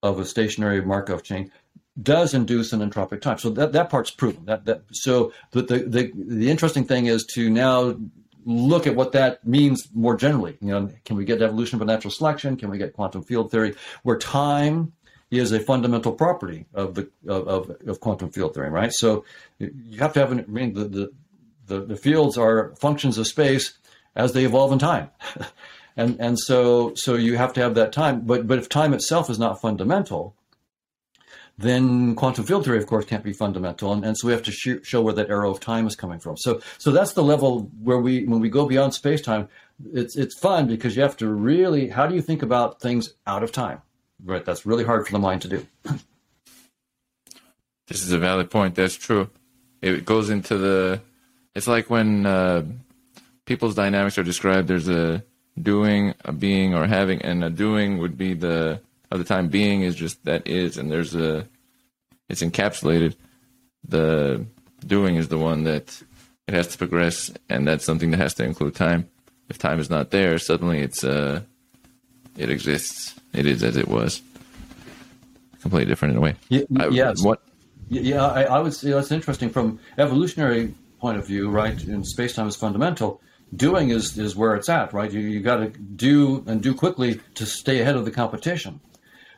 of 0.03 0.19
a 0.19 0.25
stationary 0.25 0.81
Markov 0.81 1.23
chain 1.23 1.51
does 2.01 2.33
induce 2.33 2.73
an 2.73 2.87
entropic 2.87 3.21
time. 3.21 3.39
So 3.39 3.49
that, 3.51 3.73
that 3.73 3.89
part's 3.89 4.11
proven. 4.11 4.45
That 4.45 4.65
that 4.65 4.83
so 4.91 5.33
the, 5.51 5.63
the 5.63 5.79
the 5.79 6.11
the 6.15 6.51
interesting 6.51 6.85
thing 6.85 7.07
is 7.07 7.25
to 7.33 7.49
now 7.49 7.97
look 8.47 8.87
at 8.87 8.95
what 8.95 9.11
that 9.11 9.45
means 9.45 9.89
more 9.93 10.15
generally. 10.15 10.57
You 10.61 10.69
know, 10.69 10.89
can 11.03 11.17
we 11.17 11.25
get 11.25 11.41
evolution 11.41 11.79
by 11.79 11.85
natural 11.85 12.11
selection? 12.11 12.55
Can 12.55 12.69
we 12.69 12.77
get 12.77 12.93
quantum 12.93 13.21
field 13.21 13.51
theory, 13.51 13.75
where 14.03 14.17
time 14.17 14.93
is 15.29 15.51
a 15.51 15.59
fundamental 15.59 16.13
property 16.13 16.65
of 16.73 16.95
the 16.95 17.09
of, 17.27 17.69
of 17.85 17.99
quantum 17.99 18.31
field 18.31 18.53
theory, 18.53 18.69
right? 18.69 18.93
So 18.93 19.25
you 19.59 19.99
have 19.99 20.13
to 20.13 20.19
have 20.21 20.31
an, 20.31 20.39
I 20.39 20.43
mean, 20.43 20.73
the, 20.73 20.85
the, 20.85 21.11
the, 21.65 21.85
the 21.85 21.95
fields 21.97 22.37
are 22.37 22.73
functions 22.79 23.17
of 23.17 23.27
space 23.27 23.77
as 24.15 24.31
they 24.31 24.45
evolve 24.45 24.71
in 24.71 24.79
time. 24.79 25.09
and 25.97 26.17
and 26.21 26.39
so 26.39 26.93
so 26.95 27.15
you 27.15 27.35
have 27.35 27.51
to 27.53 27.61
have 27.61 27.75
that 27.75 27.91
time. 27.91 28.21
But 28.21 28.47
but 28.47 28.59
if 28.59 28.69
time 28.69 28.93
itself 28.93 29.29
is 29.29 29.37
not 29.37 29.59
fundamental, 29.59 30.36
then 31.57 32.15
quantum 32.15 32.45
field 32.45 32.65
theory, 32.65 32.77
of 32.77 32.85
course, 32.85 33.05
can't 33.05 33.23
be 33.23 33.33
fundamental. 33.33 33.91
And, 33.91 34.05
and 34.05 34.17
so 34.17 34.27
we 34.27 34.33
have 34.33 34.43
to 34.43 34.51
sh- 34.51 34.83
show 34.83 35.01
where 35.01 35.13
that 35.15 35.29
arrow 35.29 35.49
of 35.49 35.59
time 35.59 35.87
is 35.87 35.95
coming 35.95 36.19
from. 36.19 36.37
So 36.37 36.61
so 36.77 36.91
that's 36.91 37.13
the 37.13 37.23
level 37.23 37.71
where 37.81 37.97
we 37.97 38.25
when 38.25 38.39
we 38.39 38.49
go 38.49 38.67
beyond 38.67 38.93
space 38.93 39.21
time, 39.21 39.49
it's 39.93 40.15
it's 40.15 40.37
fun 40.37 40.67
because 40.67 40.95
you 40.95 41.01
have 41.01 41.17
to 41.17 41.27
really 41.27 41.89
how 41.89 42.05
do 42.05 42.15
you 42.15 42.21
think 42.21 42.43
about 42.43 42.79
things 42.79 43.13
out 43.25 43.43
of 43.43 43.51
time? 43.51 43.81
Right, 44.23 44.45
that's 44.45 44.65
really 44.65 44.83
hard 44.83 45.05
for 45.05 45.11
the 45.11 45.19
mind 45.19 45.41
to 45.43 45.47
do. 45.47 45.67
This 47.87 48.03
is 48.03 48.11
a 48.11 48.19
valid 48.19 48.51
point. 48.51 48.75
That's 48.75 48.95
true. 48.95 49.29
It 49.81 50.03
goes 50.03 50.29
into 50.29 50.57
the. 50.57 51.01
It's 51.55 51.67
like 51.67 51.89
when 51.89 52.25
uh, 52.25 52.65
people's 53.45 53.75
dynamics 53.75 54.17
are 54.17 54.23
described. 54.23 54.67
There's 54.67 54.89
a 54.89 55.23
doing, 55.59 56.13
a 56.25 56.33
being, 56.33 56.75
or 56.75 56.85
having, 56.85 57.21
and 57.21 57.45
a 57.45 57.49
doing 57.49 57.97
would 57.99 58.17
be 58.17 58.33
the 58.33 58.81
of 59.11 59.19
the 59.19 59.25
time 59.25 59.47
being 59.49 59.81
is 59.81 59.95
just 59.95 60.23
that 60.25 60.47
is, 60.47 60.77
and 60.77 60.91
there's 60.91 61.15
a. 61.15 61.47
It's 62.29 62.43
encapsulated. 62.43 63.15
The 63.87 64.45
doing 64.85 65.15
is 65.15 65.29
the 65.29 65.37
one 65.37 65.63
that 65.63 66.01
it 66.47 66.53
has 66.53 66.67
to 66.67 66.77
progress, 66.77 67.31
and 67.49 67.67
that's 67.67 67.85
something 67.85 68.11
that 68.11 68.17
has 68.17 68.33
to 68.35 68.43
include 68.43 68.75
time. 68.75 69.09
If 69.49 69.57
time 69.57 69.79
is 69.79 69.89
not 69.89 70.11
there, 70.11 70.37
suddenly 70.37 70.79
it's 70.79 71.03
uh, 71.03 71.41
it 72.35 72.49
exists 72.49 73.17
it 73.33 73.45
is 73.45 73.63
as 73.63 73.77
it 73.77 73.87
was. 73.87 74.21
Completely 75.61 75.89
different 75.89 76.13
in 76.13 76.17
a 76.17 76.21
way. 76.21 76.35
Yeah, 76.49 76.63
I, 76.77 76.87
yes. 76.87 77.23
What? 77.23 77.41
Yeah, 77.89 78.25
I, 78.25 78.43
I, 78.43 78.59
would 78.59 78.73
say 78.73 78.91
that's 78.91 79.11
interesting 79.11 79.49
from 79.49 79.79
evolutionary 79.97 80.73
point 80.99 81.17
of 81.17 81.25
view, 81.25 81.49
right? 81.49 81.81
And 81.83 82.05
space 82.05 82.35
time 82.35 82.47
is 82.47 82.55
fundamental. 82.55 83.21
Doing 83.55 83.89
is 83.91 84.17
is 84.17 84.35
where 84.35 84.55
it's 84.55 84.69
at, 84.69 84.91
right? 84.91 85.11
You 85.11 85.21
you 85.21 85.39
got 85.39 85.57
to 85.57 85.69
do 85.69 86.43
and 86.47 86.61
do 86.61 86.73
quickly 86.73 87.21
to 87.35 87.45
stay 87.45 87.79
ahead 87.79 87.95
of 87.95 88.05
the 88.05 88.11
competition. 88.11 88.81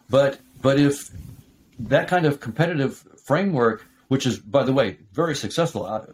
But 0.09 0.39
but 0.61 0.79
if 0.79 1.09
that 1.79 2.07
kind 2.07 2.25
of 2.25 2.39
competitive 2.39 3.05
framework, 3.23 3.85
which 4.07 4.25
is 4.25 4.39
by 4.39 4.63
the 4.63 4.73
way 4.73 4.97
very 5.13 5.35
successful, 5.35 5.85
uh, 5.85 6.05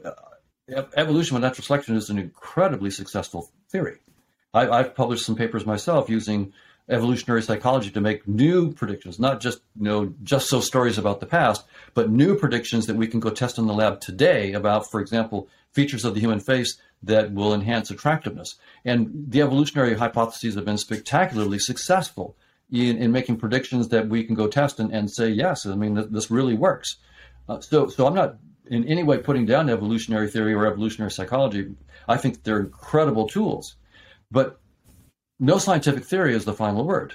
uh, 0.75 0.83
evolution 0.95 1.35
by 1.35 1.41
natural 1.41 1.63
selection 1.63 1.95
is 1.95 2.09
an 2.09 2.19
incredibly 2.19 2.91
successful 2.91 3.49
theory. 3.69 3.97
I, 4.53 4.67
I've 4.69 4.95
published 4.95 5.25
some 5.25 5.35
papers 5.35 5.65
myself 5.65 6.09
using 6.09 6.53
evolutionary 6.87 7.41
psychology 7.41 7.89
to 7.89 8.01
make 8.01 8.27
new 8.27 8.71
predictions, 8.71 9.19
not 9.19 9.41
just 9.41 9.59
you 9.75 9.85
know 9.85 10.13
just 10.23 10.49
so 10.49 10.59
stories 10.59 10.97
about 10.97 11.19
the 11.19 11.25
past, 11.25 11.65
but 11.93 12.09
new 12.09 12.37
predictions 12.37 12.85
that 12.85 12.95
we 12.95 13.07
can 13.07 13.19
go 13.19 13.29
test 13.29 13.57
in 13.57 13.67
the 13.67 13.73
lab 13.73 14.01
today 14.01 14.53
about, 14.53 14.91
for 14.91 14.99
example, 14.99 15.47
features 15.71 16.05
of 16.05 16.13
the 16.13 16.19
human 16.19 16.39
face 16.39 16.77
that 17.03 17.31
will 17.33 17.53
enhance 17.53 17.91
attractiveness. 17.91 18.55
And 18.83 19.25
the 19.27 19.41
evolutionary 19.41 19.95
hypotheses 19.95 20.55
have 20.55 20.65
been 20.65 20.77
spectacularly 20.77 21.59
successful 21.59 22.35
in, 22.71 22.97
in 22.97 23.11
making 23.11 23.37
predictions 23.37 23.89
that 23.89 24.07
we 24.07 24.23
can 24.23 24.35
go 24.35 24.47
test 24.47 24.79
and, 24.79 24.91
and 24.91 25.09
say, 25.09 25.29
yes, 25.29 25.65
I 25.65 25.75
mean, 25.75 25.95
th- 25.95 26.07
this 26.09 26.31
really 26.31 26.55
works. 26.55 26.97
Uh, 27.47 27.59
so, 27.59 27.87
so 27.87 28.07
I'm 28.07 28.15
not 28.15 28.37
in 28.67 28.85
any 28.85 29.03
way 29.03 29.17
putting 29.17 29.45
down 29.45 29.69
evolutionary 29.69 30.29
theory 30.29 30.53
or 30.53 30.65
evolutionary 30.65 31.11
psychology. 31.11 31.75
I 32.07 32.17
think 32.17 32.43
they're 32.43 32.59
incredible 32.59 33.27
tools. 33.27 33.75
But 34.31 34.59
no 35.39 35.57
scientific 35.57 36.05
theory 36.05 36.33
is 36.35 36.45
the 36.45 36.53
final 36.53 36.85
word, 36.85 37.13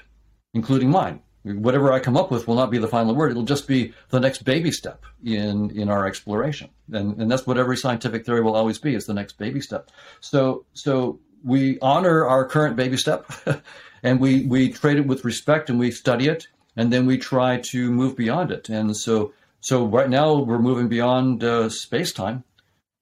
including 0.54 0.90
mine. 0.90 1.20
Whatever 1.42 1.90
I 1.90 2.00
come 2.00 2.18
up 2.18 2.30
with 2.30 2.46
will 2.46 2.54
not 2.54 2.70
be 2.70 2.78
the 2.78 2.86
final 2.86 3.14
word. 3.14 3.30
It'll 3.30 3.42
just 3.44 3.66
be 3.66 3.94
the 4.10 4.20
next 4.20 4.44
baby 4.44 4.70
step 4.70 5.04
in, 5.24 5.70
in 5.70 5.88
our 5.88 6.06
exploration. 6.06 6.68
And, 6.92 7.18
and 7.18 7.30
that's 7.30 7.46
what 7.46 7.56
every 7.56 7.78
scientific 7.78 8.26
theory 8.26 8.42
will 8.42 8.54
always 8.54 8.78
be, 8.78 8.94
is 8.94 9.06
the 9.06 9.14
next 9.14 9.38
baby 9.38 9.62
step. 9.62 9.90
So, 10.20 10.66
so 10.74 11.18
we 11.42 11.78
honor 11.80 12.26
our 12.26 12.44
current 12.44 12.76
baby 12.76 12.98
step, 12.98 13.30
and 14.02 14.20
we 14.20 14.46
we 14.46 14.70
treat 14.70 14.98
it 14.98 15.06
with 15.06 15.24
respect, 15.24 15.70
and 15.70 15.78
we 15.78 15.90
study 15.90 16.28
it, 16.28 16.48
and 16.76 16.92
then 16.92 17.06
we 17.06 17.18
try 17.18 17.58
to 17.70 17.90
move 17.90 18.16
beyond 18.16 18.50
it. 18.50 18.68
And 18.68 18.96
so 18.96 19.32
so 19.60 19.84
right 19.86 20.08
now 20.08 20.38
we're 20.38 20.58
moving 20.58 20.88
beyond 20.88 21.44
uh, 21.44 21.68
space 21.68 22.12
time, 22.12 22.44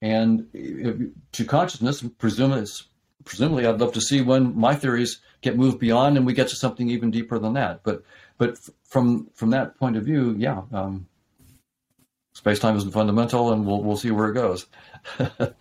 and 0.02 1.12
to 1.32 1.44
consciousness. 1.44 2.04
Presumably, 2.18 2.66
presumably, 3.24 3.66
I'd 3.66 3.80
love 3.80 3.92
to 3.92 4.00
see 4.00 4.20
when 4.20 4.58
my 4.58 4.74
theories 4.74 5.20
get 5.40 5.56
moved 5.56 5.78
beyond, 5.78 6.16
and 6.16 6.26
we 6.26 6.32
get 6.32 6.48
to 6.48 6.56
something 6.56 6.90
even 6.90 7.11
deeper 7.11 7.38
than 7.38 7.54
that. 7.54 7.82
But 7.82 8.02
but 8.38 8.58
from 8.84 9.28
from 9.34 9.50
that 9.50 9.78
point 9.78 9.96
of 9.96 10.04
view, 10.04 10.34
yeah. 10.38 10.62
Um, 10.72 11.06
space 12.32 12.58
time 12.58 12.76
isn't 12.76 12.92
fundamental, 12.92 13.52
and 13.52 13.66
we'll 13.66 13.82
we'll 13.82 13.96
see 13.96 14.11
where 14.11 14.28
it 14.28 14.34
goes. 14.34 14.66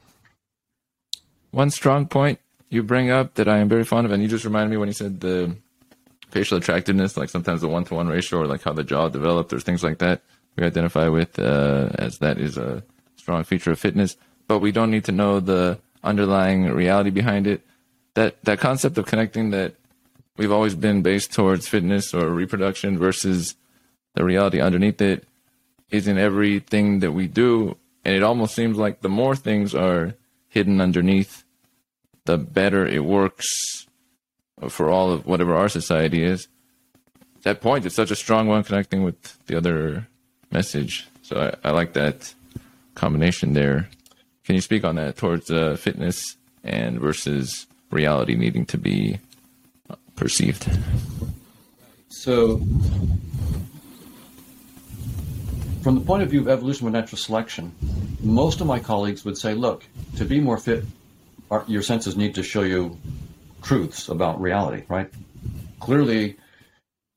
One 1.52 1.69
strong 1.69 2.08
point 2.08 2.39
you 2.69 2.84
bring 2.84 3.10
up 3.10 3.36
that 3.36 3.47
I 3.47 3.58
am 3.58 3.69
very 3.69 3.84
fond 3.84 4.06
of, 4.06 4.12
and 4.12 4.21
you 4.21 4.30
just 4.30 4.45
reminded 4.45 4.71
me 4.71 4.77
when 4.77 4.89
you 4.89 4.93
said 4.93 5.19
the 5.19 5.56
facial 6.30 6.58
attractiveness, 6.58 7.17
like 7.17 7.30
sometimes 7.30 7.62
the 7.62 7.67
one 7.67 7.86
to 7.86 7.95
one 7.95 8.08
ratio, 8.08 8.39
or 8.39 8.47
like 8.47 8.63
how 8.63 8.73
the 8.73 8.84
jaw 8.84 9.10
developed, 9.10 9.53
or 9.53 9.60
things 9.60 9.84
like 9.84 9.99
that. 9.99 10.21
We 10.56 10.65
identify 10.65 11.08
with 11.08 11.38
uh, 11.39 11.89
as 11.95 12.17
that 12.19 12.38
is 12.39 12.58
a 12.58 12.84
strong 13.15 13.43
feature 13.43 13.71
of 13.71 13.80
fitness, 13.80 14.17
but 14.47 14.60
we 14.60 14.71
don't 14.71 14.91
need 14.91 15.06
to 15.06 15.12
know 15.12 15.39
the 15.39 15.80
underlying 16.03 16.65
reality 16.65 17.10
behind 17.10 17.47
it. 17.47 17.62
That 18.15 18.43
that 18.43 18.60
concept 18.60 18.97
of 18.97 19.06
connecting 19.06 19.51
that 19.51 19.75
we've 20.38 20.51
always 20.51 20.75
been 20.75 21.01
based 21.01 21.34
towards 21.34 21.67
fitness 21.67 22.13
or 22.13 22.30
reproduction 22.30 22.97
versus 22.97 23.56
the 24.15 24.23
reality 24.23 24.60
underneath 24.60 25.01
it 25.01 25.25
is 25.89 26.08
in 26.08 26.17
everything 26.17 26.99
that 26.99 27.12
we 27.12 27.27
do. 27.27 27.77
And 28.03 28.15
it 28.15 28.23
almost 28.23 28.56
seems 28.56 28.77
like 28.77 29.01
the 29.01 29.10
more 29.10 29.36
things 29.36 29.75
are 29.75 30.15
hidden 30.47 30.80
underneath, 30.80 31.43
the 32.28 32.38
better 32.38 32.86
it 32.86 33.04
works 33.04 33.88
for 34.70 34.90
all 34.90 35.12
of 35.12 35.26
whatever 35.26 35.56
our 35.56 35.70
society 35.70 36.24
is. 36.24 36.48
That 37.44 37.62
point 37.62 37.86
is 37.86 37.96
such 37.96 38.12
a 38.12 38.16
strong 38.16 38.48
one 38.48 38.63
connecting 38.63 39.04
with 39.04 39.46
the 39.48 39.58
other 39.58 40.08
message. 40.52 41.08
So 41.24 41.52
I, 41.63 41.70
I 41.70 41.72
like 41.72 41.94
that 41.94 42.34
combination 42.96 43.54
there. 43.54 43.90
Can 44.44 44.56
you 44.56 44.62
speak 44.62 44.84
on 44.84 44.96
that 44.96 45.18
towards 45.18 45.50
uh, 45.50 45.76
fitness 45.78 46.38
and 46.63 47.00
versus 47.00 47.68
reality 47.92 48.36
needing 48.36 48.66
to 48.68 48.78
be 48.78 49.20
perceived? 50.16 50.70
So 52.10 52.58
from 55.82 55.96
the 55.96 56.02
point 56.02 56.24
of 56.24 56.30
view 56.30 56.42
of 56.42 56.50
evolution 56.50 56.86
with 56.86 56.94
natural 56.94 57.18
selection, 57.18 57.72
most 58.22 58.60
of 58.60 58.68
my 58.68 58.80
colleagues 58.80 59.24
would 59.24 59.38
say, 59.38 59.54
look, 59.54 59.86
to 60.18 60.26
be 60.26 60.40
more 60.40 60.58
fit, 60.58 60.84
our, 61.50 61.64
your 61.68 61.82
senses 61.82 62.16
need 62.16 62.36
to 62.36 62.44
show 62.44 62.64
you 62.64 62.98
truths 63.62 64.10
about 64.10 64.42
reality, 64.42 64.84
right? 64.88 65.10
Clearly, 65.80 66.38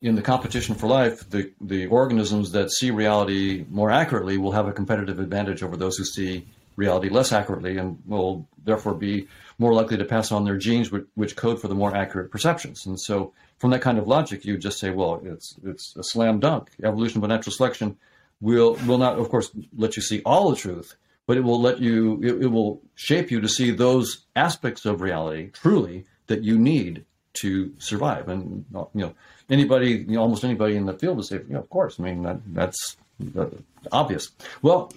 in 0.02 0.14
the 0.14 0.22
competition 0.22 0.74
for 0.74 0.86
life, 0.86 1.28
the, 1.28 1.52
the 1.60 1.86
organisms 1.86 2.52
that 2.52 2.70
see 2.70 2.90
reality 2.90 3.66
more 3.68 3.90
accurately 3.90 4.38
will 4.38 4.52
have 4.52 4.66
a 4.66 4.72
competitive 4.72 5.18
advantage 5.18 5.62
over 5.62 5.76
those 5.76 5.96
who 5.96 6.04
see 6.04 6.46
reality 6.76 7.10
less 7.10 7.32
accurately 7.32 7.76
and 7.76 7.98
will 8.06 8.48
therefore 8.64 8.94
be 8.94 9.28
more 9.58 9.74
likely 9.74 9.98
to 9.98 10.04
pass 10.04 10.32
on 10.32 10.44
their 10.44 10.56
genes 10.56 10.90
which, 10.90 11.04
which 11.14 11.36
code 11.36 11.60
for 11.60 11.68
the 11.68 11.74
more 11.74 11.94
accurate 11.94 12.30
perceptions. 12.30 12.86
And 12.86 12.98
so, 12.98 13.34
from 13.58 13.70
that 13.72 13.82
kind 13.82 13.98
of 13.98 14.08
logic, 14.08 14.46
you 14.46 14.56
just 14.56 14.78
say, 14.78 14.88
well, 14.88 15.20
it's, 15.22 15.54
it's 15.62 15.94
a 15.96 16.02
slam 16.02 16.40
dunk. 16.40 16.70
Evolution 16.82 17.20
by 17.20 17.28
natural 17.28 17.52
selection 17.52 17.98
will 18.40 18.74
will 18.86 18.96
not, 18.96 19.18
of 19.18 19.28
course, 19.28 19.50
let 19.76 19.96
you 19.96 20.02
see 20.02 20.22
all 20.24 20.50
the 20.50 20.56
truth, 20.56 20.96
but 21.30 21.36
it 21.36 21.44
will 21.44 21.60
let 21.60 21.78
you 21.78 22.18
it, 22.24 22.42
it 22.42 22.48
will 22.48 22.82
shape 22.96 23.30
you 23.30 23.40
to 23.40 23.48
see 23.48 23.70
those 23.70 24.26
aspects 24.34 24.84
of 24.84 25.00
reality 25.00 25.48
truly 25.52 26.04
that 26.26 26.42
you 26.42 26.58
need 26.58 27.04
to 27.34 27.72
survive. 27.78 28.28
And 28.28 28.64
you 28.74 28.88
know, 28.94 29.14
anybody, 29.48 29.90
you 29.90 30.16
know, 30.16 30.22
almost 30.22 30.42
anybody 30.42 30.74
in 30.74 30.86
the 30.86 30.92
field 30.92 31.18
will 31.18 31.22
say, 31.22 31.38
know, 31.46 31.60
of 31.60 31.70
course. 31.70 32.00
I 32.00 32.02
mean, 32.02 32.24
that, 32.24 32.40
that's 32.46 32.96
uh, 33.38 33.46
obvious. 33.92 34.32
Well, 34.60 34.92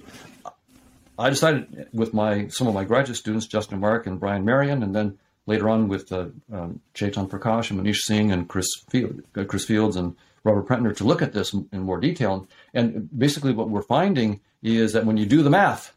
I 1.20 1.30
decided 1.30 1.90
with 1.94 2.16
my 2.16 2.48
some 2.48 2.66
of 2.66 2.74
my 2.74 2.84
graduate 2.84 3.20
students, 3.20 3.46
Justin 3.46 3.80
Mark 3.80 4.08
and 4.08 4.20
Brian 4.20 4.44
Marion, 4.44 4.82
and 4.82 4.96
then 4.96 5.20
later 5.46 5.70
on 5.70 5.88
with 5.88 6.12
uh, 6.12 6.30
um, 6.52 6.82
Prakash 6.96 7.70
and 7.70 7.80
Manish 7.80 7.98
Singh 7.98 8.32
and 8.32 8.50
Chris, 8.50 8.66
Field, 8.90 9.22
uh, 9.38 9.44
Chris 9.44 9.66
Fields 9.66 9.96
and 9.96 10.16
Robert 10.44 10.68
Prentner 10.68 10.98
to 10.98 11.04
look 11.04 11.22
at 11.22 11.34
this 11.34 11.54
in 11.54 11.82
more 11.82 12.00
detail. 12.00 12.48
And 12.74 13.08
basically, 13.16 13.54
what 13.54 13.70
we're 13.70 13.84
finding 13.84 14.40
is 14.64 14.94
that 14.94 15.06
when 15.06 15.18
you 15.18 15.28
do 15.28 15.44
the 15.44 15.52
math 15.52 15.94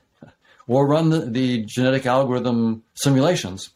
or 0.67 0.87
run 0.87 1.11
the, 1.11 1.21
the 1.21 1.65
genetic 1.65 2.07
algorithm 2.07 2.83
simulations, 2.95 3.71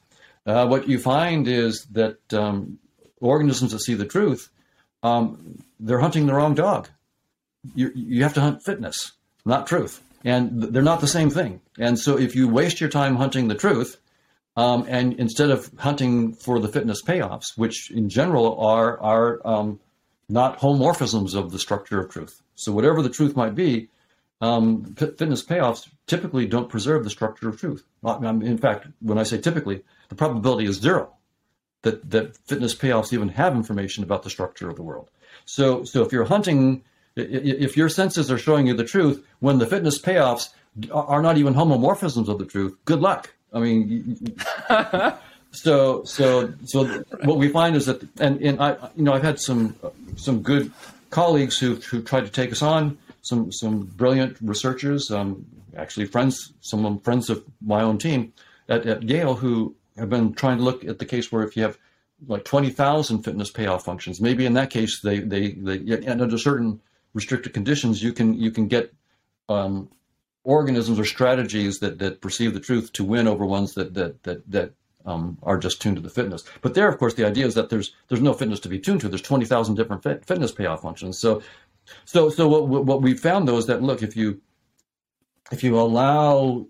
uh, 0.47 0.67
what 0.67 0.89
you 0.89 0.99
find 0.99 1.47
is 1.47 1.87
that 1.93 2.19
um, 2.33 2.79
organisms 3.21 3.73
that 3.73 3.81
see 3.81 3.95
the 3.95 4.07
truth, 4.07 4.49
um, 5.03 5.59
they're 5.79 6.01
hunting 6.01 6.27
the 6.27 6.35
wrong 6.35 6.55
dog. 6.55 6.89
You, 7.75 7.93
you 7.95 8.23
have 8.23 8.35
to 8.35 8.41
hunt 8.41 8.65
fitness, 8.65 9.13
not 9.45 9.67
truth. 9.67 10.03
And 10.25 10.63
they're 10.63 10.83
not 10.83 11.01
the 11.01 11.07
same 11.07 11.31
thing. 11.31 11.61
And 11.79 11.99
so 11.99 12.19
if 12.19 12.37
you 12.37 12.49
waste 12.49 12.81
your 12.81 12.91
time 12.91 13.17
hunting 13.17 13.49
the 13.49 13.55
truth, 13.55 13.99
um, 14.57 14.85
and 14.89 15.15
instead 15.15 15.51
of 15.51 15.71
hunting 15.79 16.35
for 16.35 16.59
the 16.59 16.69
fitness 16.69 17.03
payoffs, 17.03 17.57
which 17.57 17.91
in 17.91 18.09
general 18.09 18.59
are, 18.61 19.01
are 19.01 19.47
um, 19.47 19.81
not 20.29 20.59
homomorphisms 20.59 21.35
of 21.35 21.53
the 21.53 21.59
structure 21.59 22.01
of 22.01 22.11
truth. 22.11 22.43
So 22.55 22.73
whatever 22.73 23.01
the 23.01 23.09
truth 23.09 23.37
might 23.37 23.55
be, 23.55 23.89
um, 24.41 24.95
fitness 24.95 25.45
payoffs 25.45 25.89
typically 26.07 26.47
don't 26.47 26.69
preserve 26.69 27.05
the 27.05 27.11
structure 27.11 27.49
of 27.49 27.61
truth. 27.61 27.85
In 28.05 28.59
fact, 28.59 28.87
when 29.01 29.19
I 29.19 29.23
say 29.23 29.39
typically, 29.39 29.83
the 30.09 30.15
probability 30.15 30.67
is 30.67 30.81
zero 30.81 31.13
that, 31.83 32.11
that 32.11 32.37
fitness 32.37 32.75
payoffs 32.75 33.13
even 33.13 33.29
have 33.29 33.55
information 33.55 34.05
about 34.05 34.23
the 34.23 34.31
structure 34.31 34.69
of 34.69 34.77
the 34.77 34.83
world. 34.83 35.11
So, 35.45 35.85
so 35.85 36.03
if 36.03 36.13
you're 36.13 36.25
hunting, 36.25 36.83
if 37.17 37.77
your 37.77 37.89
senses 37.89 38.31
are 38.31 38.39
showing 38.39 38.67
you 38.67 38.75
the 38.75 38.85
truth, 38.85 39.25
when 39.41 39.59
the 39.59 39.67
fitness 39.67 40.01
payoffs 40.01 40.51
are 40.93 41.23
not 41.23 41.37
even 41.39 41.55
homomorphisms 41.55 42.29
of 42.29 42.39
the 42.39 42.47
truth, 42.47 42.77
good 42.85 43.01
luck. 43.01 43.35
I 43.53 43.61
mean, 43.61 44.37
so 45.51 46.05
so 46.05 46.53
so 46.65 47.05
what 47.25 47.37
we 47.37 47.49
find 47.49 47.75
is 47.75 47.87
that 47.87 48.03
and, 48.21 48.41
and 48.41 48.63
I 48.63 48.77
you 48.95 49.03
know 49.03 49.13
I've 49.13 49.25
had 49.25 49.41
some 49.41 49.75
some 50.17 50.43
good 50.43 50.73
colleagues 51.11 51.59
who 51.59 51.75
who 51.77 52.03
tried 52.03 52.27
to 52.27 52.31
take 52.31 52.53
us 52.53 52.63
on 52.63 52.97
some 53.23 53.53
some 53.53 53.83
brilliant 53.83 54.37
researchers 54.41 55.11
um, 55.11 55.45
actually 55.77 56.07
friends 56.07 56.53
some 56.61 56.99
friends 57.01 57.31
of 57.31 57.45
my 57.61 57.83
own 57.83 57.99
team 57.99 58.33
at, 58.69 58.87
at 58.87 59.03
Yale 59.03 59.35
who 59.35 59.75
have 59.97 60.09
been 60.09 60.33
trying 60.33 60.59
to 60.59 60.65
look 60.65 60.85
at 60.85 60.99
the 60.99 61.05
case 61.05 61.31
where 61.31 61.43
if 61.43 61.57
you 61.57 61.63
have 61.63 61.79
like 62.27 62.45
20,000 62.45 63.23
fitness 63.23 63.51
payoff 63.51 63.85
functions 63.85 64.21
maybe 64.21 64.47
in 64.47 64.55
that 64.55 64.71
case 64.71 65.01
they 65.03 65.21
they, 65.21 65.53
they 65.53 65.79
and 66.07 66.21
under 66.21 66.39
certain 66.39 66.81
restricted 67.15 67.53
conditions 67.53 68.03
you 68.03 68.13
can 68.13 68.35
you 68.35 68.51
can 68.51 68.69
get 68.69 68.93
um, 69.49 69.89
organisms 70.45 70.99
or 70.99 71.05
strategies 71.05 71.81
that, 71.81 71.99
that 71.99 72.21
perceive 72.21 72.55
the 72.55 72.61
truth 72.61 72.93
to 72.93 73.05
win 73.05 73.27
over 73.29 73.45
ones 73.45 73.75
that 73.75 73.95
that 73.95 74.23
that, 74.23 74.51
that 74.51 74.73
um, 75.07 75.39
are 75.43 75.59
just 75.59 75.81
tuned 75.81 75.97
to 75.97 76.03
the 76.03 76.11
fitness. 76.11 76.45
But 76.61 76.75
there, 76.75 76.89
of 76.89 76.99
course, 76.99 77.15
the 77.15 77.25
idea 77.25 77.47
is 77.47 77.55
that 77.55 77.71
there's 77.71 77.95
there's 78.09 78.21
no 78.21 78.33
fitness 78.33 78.61
to 78.61 78.69
be 78.69 78.79
tuned 78.79 79.01
to. 79.03 79.09
There's 79.09 79.23
twenty 79.23 79.47
thousand 79.47 79.77
different 79.77 80.03
fit, 80.03 80.25
fitness 80.25 80.53
payoff 80.53 80.83
functions. 80.83 81.19
So, 81.19 81.43
so 82.05 82.31
so 82.31 82.49
what 82.49 82.85
what 82.85 83.03
we 83.03 83.15
found 83.15 83.49
though 83.49 83.59
is 83.59 83.67
that 83.67 83.83
look, 83.83 84.03
if 84.03 84.17
you 84.17 84.41
if 85.53 85.65
you 85.65 85.79
allow 85.79 86.67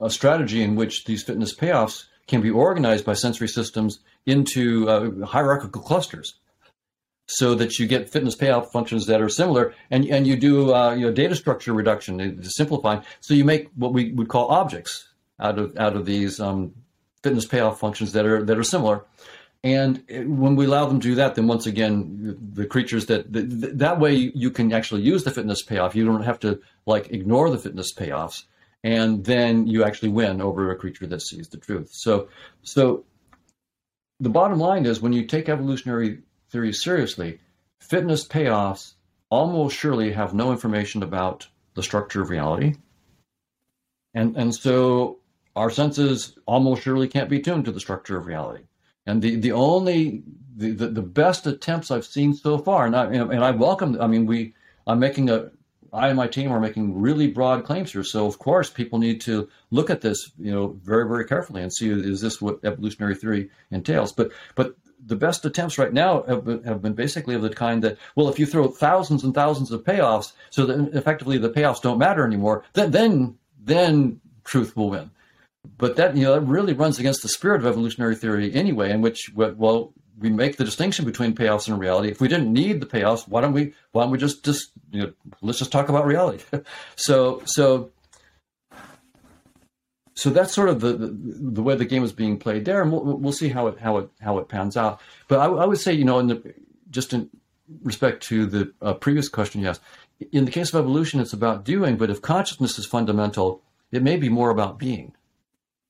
a 0.00 0.10
strategy 0.10 0.62
in 0.62 0.76
which 0.76 1.04
these 1.04 1.22
fitness 1.22 1.54
payoffs 1.54 2.04
can 2.26 2.40
be 2.40 2.50
organized 2.50 3.04
by 3.04 3.12
sensory 3.14 3.48
systems 3.48 4.00
into 4.26 4.88
uh, 4.88 5.26
hierarchical 5.26 5.82
clusters, 5.82 6.34
so 7.26 7.54
that 7.54 7.78
you 7.78 7.86
get 7.86 8.10
fitness 8.10 8.34
payoff 8.34 8.72
functions 8.72 9.06
that 9.06 9.20
are 9.20 9.28
similar, 9.28 9.74
and 9.90 10.04
and 10.06 10.26
you 10.26 10.36
do 10.36 10.74
uh, 10.74 10.94
you 10.94 11.06
know 11.06 11.12
data 11.12 11.36
structure 11.36 11.72
reduction 11.72 12.18
to 12.18 12.50
simplify. 12.50 13.00
So 13.20 13.34
you 13.34 13.44
make 13.44 13.68
what 13.76 13.92
we 13.92 14.12
would 14.12 14.28
call 14.28 14.48
objects 14.48 15.08
out 15.38 15.58
of 15.58 15.76
out 15.76 15.96
of 15.96 16.06
these 16.06 16.40
um, 16.40 16.74
fitness 17.22 17.46
payoff 17.46 17.78
functions 17.78 18.12
that 18.12 18.26
are 18.26 18.44
that 18.44 18.58
are 18.58 18.64
similar. 18.64 19.04
And 19.62 20.02
when 20.08 20.56
we 20.56 20.64
allow 20.64 20.86
them 20.86 21.00
to 21.00 21.08
do 21.08 21.14
that, 21.16 21.34
then 21.34 21.46
once 21.46 21.66
again, 21.66 22.38
the 22.54 22.64
creatures 22.64 23.06
that 23.06 23.30
that, 23.32 23.78
that 23.78 24.00
way 24.00 24.14
you 24.14 24.50
can 24.50 24.72
actually 24.72 25.02
use 25.02 25.24
the 25.24 25.30
fitness 25.30 25.62
payoff. 25.62 25.94
You 25.94 26.06
don't 26.06 26.22
have 26.22 26.40
to 26.40 26.60
like 26.86 27.12
ignore 27.12 27.50
the 27.50 27.58
fitness 27.58 27.92
payoffs, 27.92 28.44
and 28.82 29.22
then 29.24 29.66
you 29.66 29.84
actually 29.84 30.08
win 30.08 30.40
over 30.40 30.70
a 30.70 30.76
creature 30.76 31.06
that 31.06 31.20
sees 31.20 31.48
the 31.48 31.58
truth. 31.58 31.90
So, 31.92 32.28
so 32.62 33.04
the 34.18 34.30
bottom 34.30 34.58
line 34.58 34.86
is 34.86 35.00
when 35.00 35.12
you 35.12 35.26
take 35.26 35.48
evolutionary 35.48 36.20
theory 36.50 36.72
seriously, 36.72 37.40
fitness 37.80 38.26
payoffs 38.26 38.94
almost 39.30 39.76
surely 39.76 40.12
have 40.12 40.34
no 40.34 40.52
information 40.52 41.02
about 41.02 41.48
the 41.74 41.82
structure 41.82 42.22
of 42.22 42.30
reality. 42.30 42.74
And, 44.14 44.36
and 44.36 44.54
so 44.54 45.18
our 45.54 45.70
senses 45.70 46.36
almost 46.46 46.82
surely 46.82 47.08
can't 47.08 47.30
be 47.30 47.40
tuned 47.40 47.66
to 47.66 47.72
the 47.72 47.80
structure 47.80 48.16
of 48.16 48.26
reality. 48.26 48.64
And 49.06 49.22
the, 49.22 49.36
the 49.36 49.52
only, 49.52 50.22
the, 50.56 50.88
the, 50.88 51.02
best 51.02 51.46
attempts 51.46 51.90
I've 51.90 52.04
seen 52.04 52.34
so 52.34 52.58
far, 52.58 52.86
and 52.86 52.94
I, 52.94 53.06
and 53.06 53.44
I 53.44 53.50
welcome, 53.50 54.00
I 54.00 54.06
mean, 54.06 54.26
we, 54.26 54.54
I'm 54.86 54.98
making 54.98 55.30
a, 55.30 55.50
I 55.92 56.08
and 56.08 56.16
my 56.16 56.28
team 56.28 56.52
are 56.52 56.60
making 56.60 57.00
really 57.00 57.28
broad 57.28 57.64
claims 57.64 57.92
here. 57.92 58.04
So 58.04 58.26
of 58.26 58.38
course, 58.38 58.70
people 58.70 58.98
need 58.98 59.20
to 59.22 59.48
look 59.70 59.90
at 59.90 60.00
this, 60.00 60.30
you 60.38 60.52
know, 60.52 60.78
very 60.82 61.08
very 61.08 61.24
carefully 61.24 61.62
and 61.62 61.72
see 61.72 61.88
is 61.90 62.20
this 62.20 62.40
what 62.40 62.60
evolutionary 62.64 63.14
theory 63.14 63.50
entails. 63.70 64.12
But 64.12 64.30
but 64.54 64.76
the 65.04 65.16
best 65.16 65.44
attempts 65.44 65.78
right 65.78 65.92
now 65.92 66.22
have 66.24 66.44
been, 66.44 66.62
have 66.64 66.82
been 66.82 66.92
basically 66.92 67.34
of 67.34 67.42
the 67.42 67.50
kind 67.50 67.82
that 67.82 67.98
well, 68.14 68.28
if 68.28 68.38
you 68.38 68.46
throw 68.46 68.68
thousands 68.68 69.24
and 69.24 69.34
thousands 69.34 69.70
of 69.72 69.82
payoffs, 69.82 70.32
so 70.50 70.66
that 70.66 70.94
effectively 70.96 71.38
the 71.38 71.50
payoffs 71.50 71.82
don't 71.82 71.98
matter 71.98 72.24
anymore, 72.24 72.64
then 72.74 72.90
then 72.90 73.38
then 73.62 74.20
truth 74.44 74.76
will 74.76 74.90
win. 74.90 75.10
But 75.76 75.96
that 75.96 76.16
you 76.16 76.24
know 76.24 76.34
that 76.34 76.40
really 76.40 76.72
runs 76.72 76.98
against 76.98 77.22
the 77.22 77.28
spirit 77.28 77.60
of 77.60 77.66
evolutionary 77.66 78.16
theory 78.16 78.52
anyway, 78.54 78.90
in 78.90 79.00
which 79.02 79.30
well 79.34 79.92
we 80.18 80.30
make 80.30 80.56
the 80.56 80.64
distinction 80.64 81.04
between 81.04 81.34
payoffs 81.34 81.68
and 81.68 81.78
reality. 81.78 82.10
If 82.10 82.20
we 82.20 82.28
didn't 82.28 82.52
need 82.52 82.80
the 82.80 82.86
payoffs, 82.86 83.26
why 83.26 83.40
don't 83.40 83.52
we? 83.52 83.74
Why 83.92 84.02
don't 84.02 84.10
we 84.10 84.18
just 84.18 84.44
just 84.44 84.72
you 84.90 85.02
know, 85.02 85.12
let's 85.42 85.58
just 85.58 85.72
talk 85.72 85.88
about 85.88 86.06
reality? 86.06 86.44
so 86.96 87.42
so 87.44 87.90
so 90.14 90.28
that's 90.28 90.52
sort 90.52 90.68
of 90.68 90.80
the, 90.80 90.92
the, 90.92 91.08
the 91.08 91.62
way 91.62 91.74
the 91.76 91.86
game 91.86 92.04
is 92.04 92.12
being 92.12 92.38
played 92.38 92.66
there, 92.66 92.82
and 92.82 92.92
we'll, 92.92 93.16
we'll 93.16 93.32
see 93.32 93.48
how 93.48 93.68
it 93.68 93.78
how 93.78 93.96
it 93.96 94.10
how 94.20 94.38
it 94.38 94.48
pans 94.48 94.76
out. 94.76 95.00
But 95.28 95.40
I, 95.40 95.46
I 95.46 95.64
would 95.64 95.78
say, 95.78 95.94
you 95.94 96.04
know, 96.04 96.18
in 96.18 96.26
the 96.26 96.54
just 96.90 97.14
in 97.14 97.30
respect 97.82 98.22
to 98.24 98.44
the 98.46 98.72
uh, 98.82 98.94
previous 98.94 99.28
question 99.28 99.64
asked, 99.64 99.80
in 100.32 100.44
the 100.44 100.50
case 100.50 100.74
of 100.74 100.78
evolution, 100.78 101.20
it's 101.20 101.32
about 101.32 101.64
doing. 101.64 101.96
But 101.96 102.10
if 102.10 102.20
consciousness 102.20 102.78
is 102.78 102.84
fundamental, 102.84 103.62
it 103.92 104.02
may 104.02 104.16
be 104.16 104.28
more 104.28 104.50
about 104.50 104.78
being, 104.78 105.14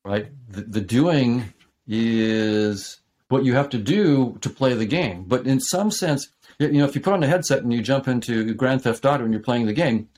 right? 0.05 0.29
The, 0.49 0.63
the 0.63 0.81
doing 0.81 1.53
is 1.87 3.01
what 3.29 3.45
you 3.45 3.55
have 3.55 3.69
to 3.71 3.79
do 3.79 4.39
to 4.41 4.51
play 4.51 4.75
the 4.75 4.87
game. 4.87 5.25
But 5.25 5.47
in 5.47 5.61
some 5.61 5.91
sense, 5.91 6.29
you 6.59 6.73
know, 6.73 6.85
if 6.85 6.95
you 6.95 7.01
put 7.01 7.15
on 7.15 7.23
a 7.23 7.27
headset 7.27 7.63
and 7.63 7.73
you 7.73 7.83
jump 7.83 8.09
into 8.09 8.55
Grand 8.55 8.83
Theft 8.83 9.05
Auto 9.05 9.25
and 9.25 9.33
you're 9.33 9.43
playing 9.43 9.67
the 9.67 9.73
game, 9.73 10.09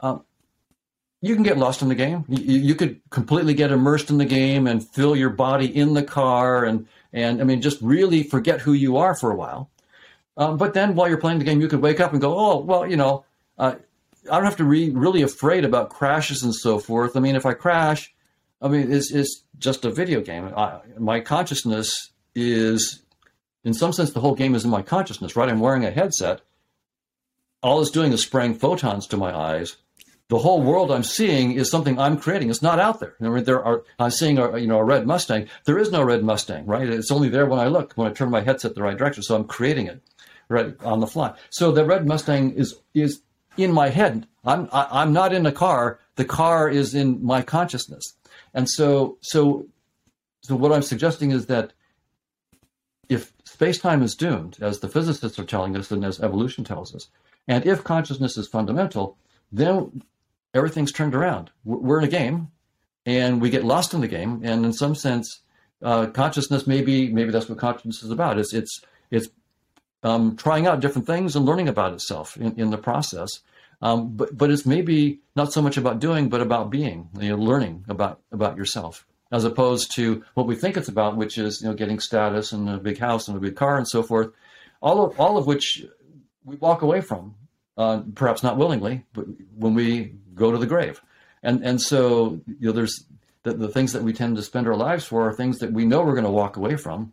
um, 0.00 0.24
you 1.20 1.34
can 1.34 1.42
get 1.42 1.58
lost 1.58 1.82
in 1.82 1.88
the 1.88 1.94
game. 1.94 2.24
You, 2.28 2.58
you, 2.58 2.74
could 2.74 3.00
completely 3.10 3.52
get 3.52 3.70
immersed 3.70 4.08
in 4.08 4.16
the 4.16 4.24
game 4.24 4.66
and 4.66 4.86
feel 4.86 5.14
your 5.14 5.28
body 5.28 5.66
in 5.66 5.92
the 5.92 6.02
car, 6.02 6.64
and 6.64 6.86
and 7.12 7.42
I 7.42 7.44
mean, 7.44 7.60
just 7.60 7.82
really 7.82 8.22
forget 8.22 8.60
who 8.60 8.72
you 8.72 8.96
are 8.96 9.14
for 9.14 9.30
a 9.30 9.36
while. 9.36 9.68
Um, 10.38 10.56
but 10.56 10.72
then, 10.72 10.94
while 10.94 11.08
you're 11.08 11.18
playing 11.18 11.38
the 11.38 11.44
game, 11.44 11.60
you 11.60 11.68
could 11.68 11.82
wake 11.82 12.00
up 12.00 12.12
and 12.12 12.22
go, 12.22 12.38
"Oh, 12.38 12.60
well, 12.60 12.86
you 12.88 12.96
know, 12.96 13.26
uh, 13.58 13.74
I 14.30 14.36
don't 14.36 14.44
have 14.44 14.56
to 14.56 14.70
be 14.70 14.90
really 14.90 15.20
afraid 15.20 15.66
about 15.66 15.90
crashes 15.90 16.42
and 16.42 16.54
so 16.54 16.78
forth. 16.78 17.16
I 17.16 17.20
mean, 17.20 17.36
if 17.36 17.44
I 17.44 17.52
crash, 17.52 18.14
I 18.60 18.68
mean, 18.68 18.92
it's, 18.92 19.10
it's 19.12 19.44
just 19.58 19.84
a 19.84 19.90
video 19.90 20.20
game. 20.20 20.52
I, 20.56 20.80
my 20.98 21.20
consciousness 21.20 22.10
is, 22.34 23.02
in 23.64 23.74
some 23.74 23.92
sense, 23.92 24.12
the 24.12 24.20
whole 24.20 24.34
game 24.34 24.54
is 24.54 24.64
in 24.64 24.70
my 24.70 24.82
consciousness, 24.82 25.36
right? 25.36 25.48
I'm 25.48 25.60
wearing 25.60 25.84
a 25.84 25.90
headset. 25.90 26.42
All 27.62 27.80
it's 27.80 27.90
doing 27.90 28.12
is 28.12 28.22
spraying 28.22 28.54
photons 28.54 29.06
to 29.08 29.16
my 29.16 29.34
eyes. 29.36 29.76
The 30.28 30.38
whole 30.38 30.62
world 30.62 30.92
I'm 30.92 31.02
seeing 31.02 31.52
is 31.52 31.70
something 31.70 31.98
I'm 31.98 32.16
creating. 32.16 32.50
It's 32.50 32.62
not 32.62 32.78
out 32.78 33.00
there. 33.00 33.16
I 33.20 33.24
mean, 33.24 33.44
there 33.44 33.64
are. 33.64 33.82
I'm 33.98 34.12
seeing 34.12 34.38
a 34.38 34.58
you 34.58 34.68
know 34.68 34.78
a 34.78 34.84
red 34.84 35.04
Mustang. 35.04 35.48
There 35.64 35.76
is 35.76 35.90
no 35.90 36.04
red 36.04 36.22
Mustang, 36.22 36.66
right? 36.66 36.88
It's 36.88 37.10
only 37.10 37.28
there 37.28 37.46
when 37.46 37.58
I 37.58 37.66
look, 37.66 37.94
when 37.94 38.06
I 38.06 38.12
turn 38.12 38.30
my 38.30 38.40
headset 38.40 38.76
the 38.76 38.82
right 38.82 38.96
direction. 38.96 39.24
So 39.24 39.34
I'm 39.34 39.44
creating 39.44 39.88
it, 39.88 40.00
right 40.48 40.80
on 40.84 41.00
the 41.00 41.08
fly. 41.08 41.34
So 41.50 41.72
the 41.72 41.84
red 41.84 42.06
Mustang 42.06 42.52
is 42.52 42.78
is 42.94 43.22
in 43.56 43.72
my 43.72 43.88
head. 43.88 44.28
I'm 44.44 44.68
I, 44.72 44.82
am 44.82 44.88
i 44.92 45.02
am 45.02 45.12
not 45.12 45.34
in 45.34 45.46
a 45.46 45.52
car. 45.52 45.98
The 46.14 46.24
car 46.24 46.70
is 46.70 46.94
in 46.94 47.24
my 47.24 47.42
consciousness. 47.42 48.14
And 48.54 48.68
so 48.68 49.18
so 49.20 49.66
so 50.42 50.56
what 50.56 50.72
I'm 50.72 50.82
suggesting 50.82 51.30
is 51.30 51.46
that 51.46 51.72
if 53.08 53.32
space-time 53.44 54.02
is 54.02 54.14
doomed, 54.14 54.56
as 54.60 54.78
the 54.80 54.88
physicists 54.88 55.38
are 55.38 55.44
telling 55.44 55.76
us 55.76 55.90
and 55.90 56.04
as 56.04 56.20
evolution 56.20 56.64
tells 56.64 56.94
us, 56.94 57.08
and 57.48 57.66
if 57.66 57.82
consciousness 57.82 58.36
is 58.36 58.46
fundamental, 58.46 59.18
then 59.50 60.02
everything's 60.54 60.92
turned 60.92 61.14
around. 61.14 61.50
We're 61.64 61.98
in 61.98 62.04
a 62.04 62.08
game, 62.08 62.50
and 63.04 63.40
we 63.40 63.50
get 63.50 63.64
lost 63.64 63.94
in 63.94 64.00
the 64.00 64.08
game. 64.08 64.42
And 64.44 64.64
in 64.64 64.72
some 64.72 64.94
sense, 64.94 65.40
uh, 65.82 66.06
consciousness 66.06 66.66
maybe 66.66 67.10
maybe 67.12 67.30
that's 67.30 67.48
what 67.48 67.58
consciousness 67.58 68.02
is 68.02 68.10
about. 68.10 68.38
It's 68.38 68.54
it's 68.54 68.80
it's 69.10 69.28
um, 70.02 70.36
trying 70.36 70.66
out 70.66 70.80
different 70.80 71.06
things 71.06 71.36
and 71.36 71.44
learning 71.44 71.68
about 71.68 71.92
itself 71.92 72.36
in, 72.36 72.58
in 72.58 72.70
the 72.70 72.78
process. 72.78 73.40
Um, 73.82 74.16
but 74.16 74.36
but 74.36 74.50
it's 74.50 74.66
maybe 74.66 75.20
not 75.34 75.52
so 75.52 75.62
much 75.62 75.76
about 75.76 76.00
doing, 76.00 76.28
but 76.28 76.40
about 76.40 76.70
being, 76.70 77.08
you 77.18 77.30
know, 77.30 77.36
learning 77.36 77.84
about 77.88 78.20
about 78.30 78.56
yourself 78.56 79.06
as 79.32 79.44
opposed 79.44 79.92
to 79.92 80.24
what 80.34 80.46
we 80.46 80.56
think 80.56 80.76
it's 80.76 80.88
about, 80.88 81.16
which 81.16 81.38
is 81.38 81.62
you 81.62 81.68
know 81.68 81.74
getting 81.74 82.00
status 82.00 82.52
and 82.52 82.68
a 82.68 82.78
big 82.78 82.98
house 82.98 83.28
and 83.28 83.36
a 83.36 83.40
big 83.40 83.56
car 83.56 83.76
and 83.76 83.88
so 83.88 84.02
forth. 84.02 84.30
All 84.82 85.04
of 85.04 85.18
all 85.18 85.38
of 85.38 85.46
which 85.46 85.84
we 86.44 86.56
walk 86.56 86.82
away 86.82 87.00
from, 87.00 87.34
uh, 87.76 88.02
perhaps 88.14 88.42
not 88.42 88.56
willingly, 88.56 89.04
but 89.12 89.26
when 89.56 89.74
we 89.74 90.14
go 90.34 90.50
to 90.52 90.58
the 90.58 90.66
grave, 90.66 91.00
and 91.42 91.64
and 91.64 91.80
so 91.80 92.40
you 92.46 92.68
know 92.68 92.72
there's 92.72 93.04
the, 93.42 93.54
the 93.54 93.68
things 93.68 93.92
that 93.92 94.02
we 94.02 94.12
tend 94.12 94.36
to 94.36 94.42
spend 94.42 94.66
our 94.66 94.76
lives 94.76 95.04
for 95.04 95.28
are 95.28 95.32
things 95.32 95.58
that 95.58 95.72
we 95.72 95.84
know 95.84 96.02
we're 96.02 96.12
going 96.12 96.24
to 96.24 96.30
walk 96.30 96.56
away 96.56 96.76
from. 96.76 97.12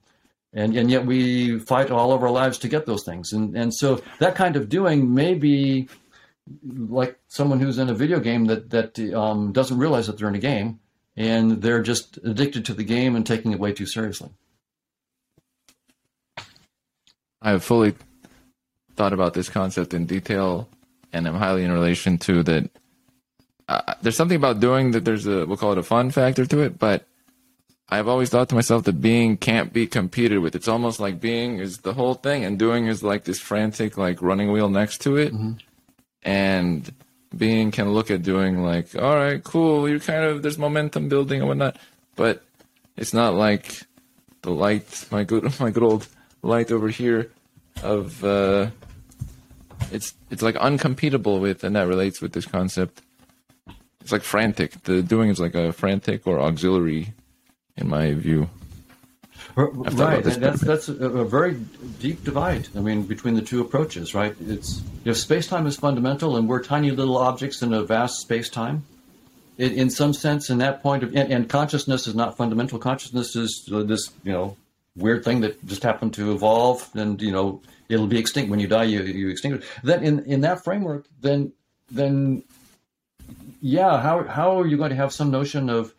And, 0.54 0.76
and 0.76 0.90
yet 0.90 1.06
we 1.06 1.60
fight 1.60 1.92
all 1.92 2.14
of 2.14 2.24
our 2.24 2.32
lives 2.32 2.58
to 2.60 2.70
get 2.70 2.86
those 2.86 3.04
things. 3.04 3.34
And, 3.34 3.56
and 3.56 3.74
so 3.74 4.02
that 4.20 4.36
kind 4.36 4.56
of 4.56 4.70
doing 4.70 5.14
may 5.14 5.36
be 5.36 5.88
like 6.64 7.20
someone 7.28 7.60
who's 7.60 7.78
in 7.78 7.90
a 7.90 7.94
video 7.94 8.20
game 8.20 8.46
that, 8.46 8.70
that 8.70 9.00
um, 9.14 9.52
doesn't 9.52 9.78
realize 9.78 10.08
that 10.08 10.18
they're 10.18 10.30
in 10.30 10.36
a 10.36 10.40
game 10.40 10.80
and 11.16 11.62
they're 11.64 11.82
just 11.82 12.18
addicted 12.24 12.66
to 12.66 12.74
the 12.74 12.84
game 12.84 13.16
and 13.16 13.26
taking 13.26 13.52
it 13.52 13.60
way 13.60 13.74
too 13.74 13.88
seriously. 13.88 14.30
I 17.42 17.52
have 17.52 17.64
fully 17.64 17.96
thought 18.96 19.14
about 19.14 19.34
this 19.34 19.50
concept 19.50 19.94
in 19.94 20.06
detail, 20.06 20.70
and 21.14 21.28
I'm 21.28 21.36
highly 21.36 21.64
in 21.64 21.72
relation 21.72 22.18
to 22.20 22.44
that. 22.44 22.70
Uh, 23.68 23.94
there's 24.02 24.16
something 24.16 24.38
about 24.38 24.60
doing 24.60 24.92
that. 24.92 25.06
There's 25.06 25.28
a 25.28 25.46
we'll 25.46 25.58
call 25.58 25.74
it 25.74 25.78
a 25.78 25.84
fun 25.84 26.12
factor 26.12 26.46
to 26.46 26.60
it, 26.62 26.80
but 26.80 27.06
I've 27.90 28.08
always 28.08 28.30
thought 28.30 28.50
to 28.50 28.56
myself 28.56 28.84
that 28.86 29.02
being 29.02 29.38
can't 29.38 29.72
be 29.72 29.88
competed 29.88 30.40
with. 30.40 30.56
It's 30.56 30.68
almost 30.68 31.00
like 31.00 31.20
being 31.20 31.60
is 31.60 31.80
the 31.80 31.94
whole 31.94 32.16
thing, 32.16 32.44
and 32.44 32.58
doing 32.58 32.88
is 32.88 33.04
like 33.04 33.26
this 33.26 33.40
frantic 33.40 33.98
like 33.98 34.22
running 34.22 34.52
wheel 34.52 34.70
next 34.70 35.02
to 35.02 35.18
it, 35.18 35.34
mm-hmm. 35.34 35.54
And 36.28 36.94
being 37.36 37.72
can 37.72 37.94
look 37.94 38.12
at 38.12 38.22
doing 38.22 38.62
like, 38.62 38.96
all 38.96 39.16
right, 39.16 39.42
cool, 39.44 39.88
you're 39.88 40.00
kind 40.00 40.26
of 40.26 40.42
there's 40.42 40.58
momentum 40.58 41.08
building 41.08 41.40
and 41.40 41.48
whatnot, 41.48 41.78
but 42.16 42.44
it's 42.98 43.14
not 43.14 43.34
like 43.34 43.84
the 44.42 44.52
light, 44.52 45.06
my 45.10 45.24
good 45.24 45.60
my 45.60 45.72
good 45.72 45.84
old 45.84 46.08
light 46.44 46.70
over 46.72 46.90
here 46.90 47.32
of 47.82 48.24
uh, 48.24 48.68
it's 49.92 50.14
it's 50.30 50.42
like 50.42 50.56
uncompetable 50.56 51.40
with, 51.40 51.64
and 51.64 51.76
that 51.76 51.88
relates 51.88 52.22
with 52.22 52.34
this 52.34 52.46
concept. 52.46 53.02
It's 54.02 54.12
like 54.12 54.24
frantic. 54.24 54.84
The 54.84 55.02
doing 55.02 55.30
is 55.30 55.40
like 55.40 55.56
a 55.56 55.72
frantic 55.72 56.28
or 56.28 56.40
auxiliary, 56.40 57.14
in 57.78 57.88
my 57.88 58.14
view. 58.14 58.50
Right, 59.58 60.24
that's 60.24 60.62
that's 60.62 60.88
a, 60.88 61.24
very 61.24 61.56
deep 62.00 62.24
divide. 62.24 62.68
I 62.76 62.80
mean, 62.80 63.04
between 63.04 63.34
the 63.34 63.42
two 63.42 63.60
approaches, 63.60 64.14
right? 64.14 64.36
It's 64.40 64.84
if 65.04 65.18
space 65.18 65.48
time 65.48 65.66
is 65.66 65.76
fundamental 65.76 66.38
and 66.38 66.48
we're 66.48 66.62
tiny 66.62 66.92
little 66.92 67.18
objects 67.18 67.64
in 67.64 67.74
a 67.74 67.82
vast 67.82 68.20
space 68.20 68.50
time, 68.50 68.86
in, 69.58 69.72
in 69.72 69.90
some 69.90 70.14
sense, 70.14 70.52
in 70.52 70.60
that 70.60 70.84
point 70.84 71.02
of, 71.02 71.16
and, 71.16 71.34
and, 71.34 71.50
consciousness 71.50 72.06
is 72.06 72.14
not 72.14 72.38
fundamental. 72.38 72.78
Consciousness 72.78 73.36
is 73.36 73.68
uh, 73.74 73.82
this, 73.82 74.12
you 74.24 74.32
know, 74.32 74.56
weird 74.96 75.26
thing 75.26 75.42
that 75.42 75.66
just 75.66 75.82
happened 75.82 76.14
to 76.14 76.34
evolve, 76.34 76.88
and 76.94 77.20
you 77.20 77.32
know, 77.32 77.60
it'll 77.90 78.06
be 78.06 78.20
extinct 78.20 78.52
when 78.52 78.60
you 78.60 78.68
die. 78.68 78.84
You 78.84 79.02
you 79.02 79.30
extinguish. 79.30 79.66
Then 79.82 80.04
in 80.04 80.20
in 80.26 80.42
that 80.42 80.64
framework, 80.64 81.08
then 81.22 81.52
then 81.90 82.44
yeah, 83.60 84.00
how 84.02 84.24
how 84.24 84.60
are 84.60 84.68
you 84.68 84.78
going 84.78 84.92
to 84.92 84.96
have 84.96 85.12
some 85.12 85.32
notion 85.32 85.72
of 85.72 85.96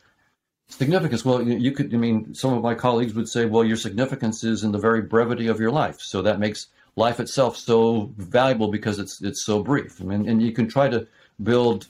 Significance. 0.70 1.24
Well, 1.24 1.42
you 1.42 1.72
could, 1.72 1.94
I 1.94 1.96
mean, 1.96 2.34
some 2.34 2.52
of 2.52 2.62
my 2.62 2.74
colleagues 2.74 3.14
would 3.14 3.28
say, 3.28 3.46
well, 3.46 3.64
your 3.64 3.76
significance 3.76 4.44
is 4.44 4.64
in 4.64 4.72
the 4.72 4.78
very 4.78 5.02
brevity 5.02 5.46
of 5.46 5.58
your 5.58 5.70
life. 5.70 6.00
So 6.00 6.22
that 6.22 6.38
makes 6.38 6.66
life 6.94 7.20
itself 7.20 7.56
so 7.56 8.12
valuable 8.16 8.68
because 8.68 8.98
it's 8.98 9.22
it's 9.22 9.44
so 9.44 9.62
brief. 9.62 10.00
I 10.00 10.04
mean, 10.04 10.28
and 10.28 10.42
you 10.42 10.52
can 10.52 10.68
try 10.68 10.88
to 10.88 11.06
build 11.42 11.86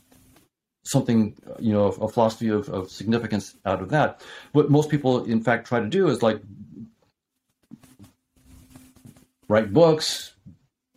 something, 0.85 1.35
you 1.59 1.73
know, 1.73 1.87
a 1.87 2.09
philosophy 2.09 2.49
of, 2.49 2.69
of 2.69 2.91
significance 2.91 3.57
out 3.67 3.83
of 3.83 3.91
that. 3.91 4.23
What 4.53 4.71
most 4.71 4.91
people, 4.91 5.25
in 5.25 5.43
fact, 5.43 5.67
try 5.67 5.81
to 5.81 5.87
do 5.87 6.09
is 6.09 6.23
like 6.23 6.41
write 9.49 9.73
books, 9.73 10.35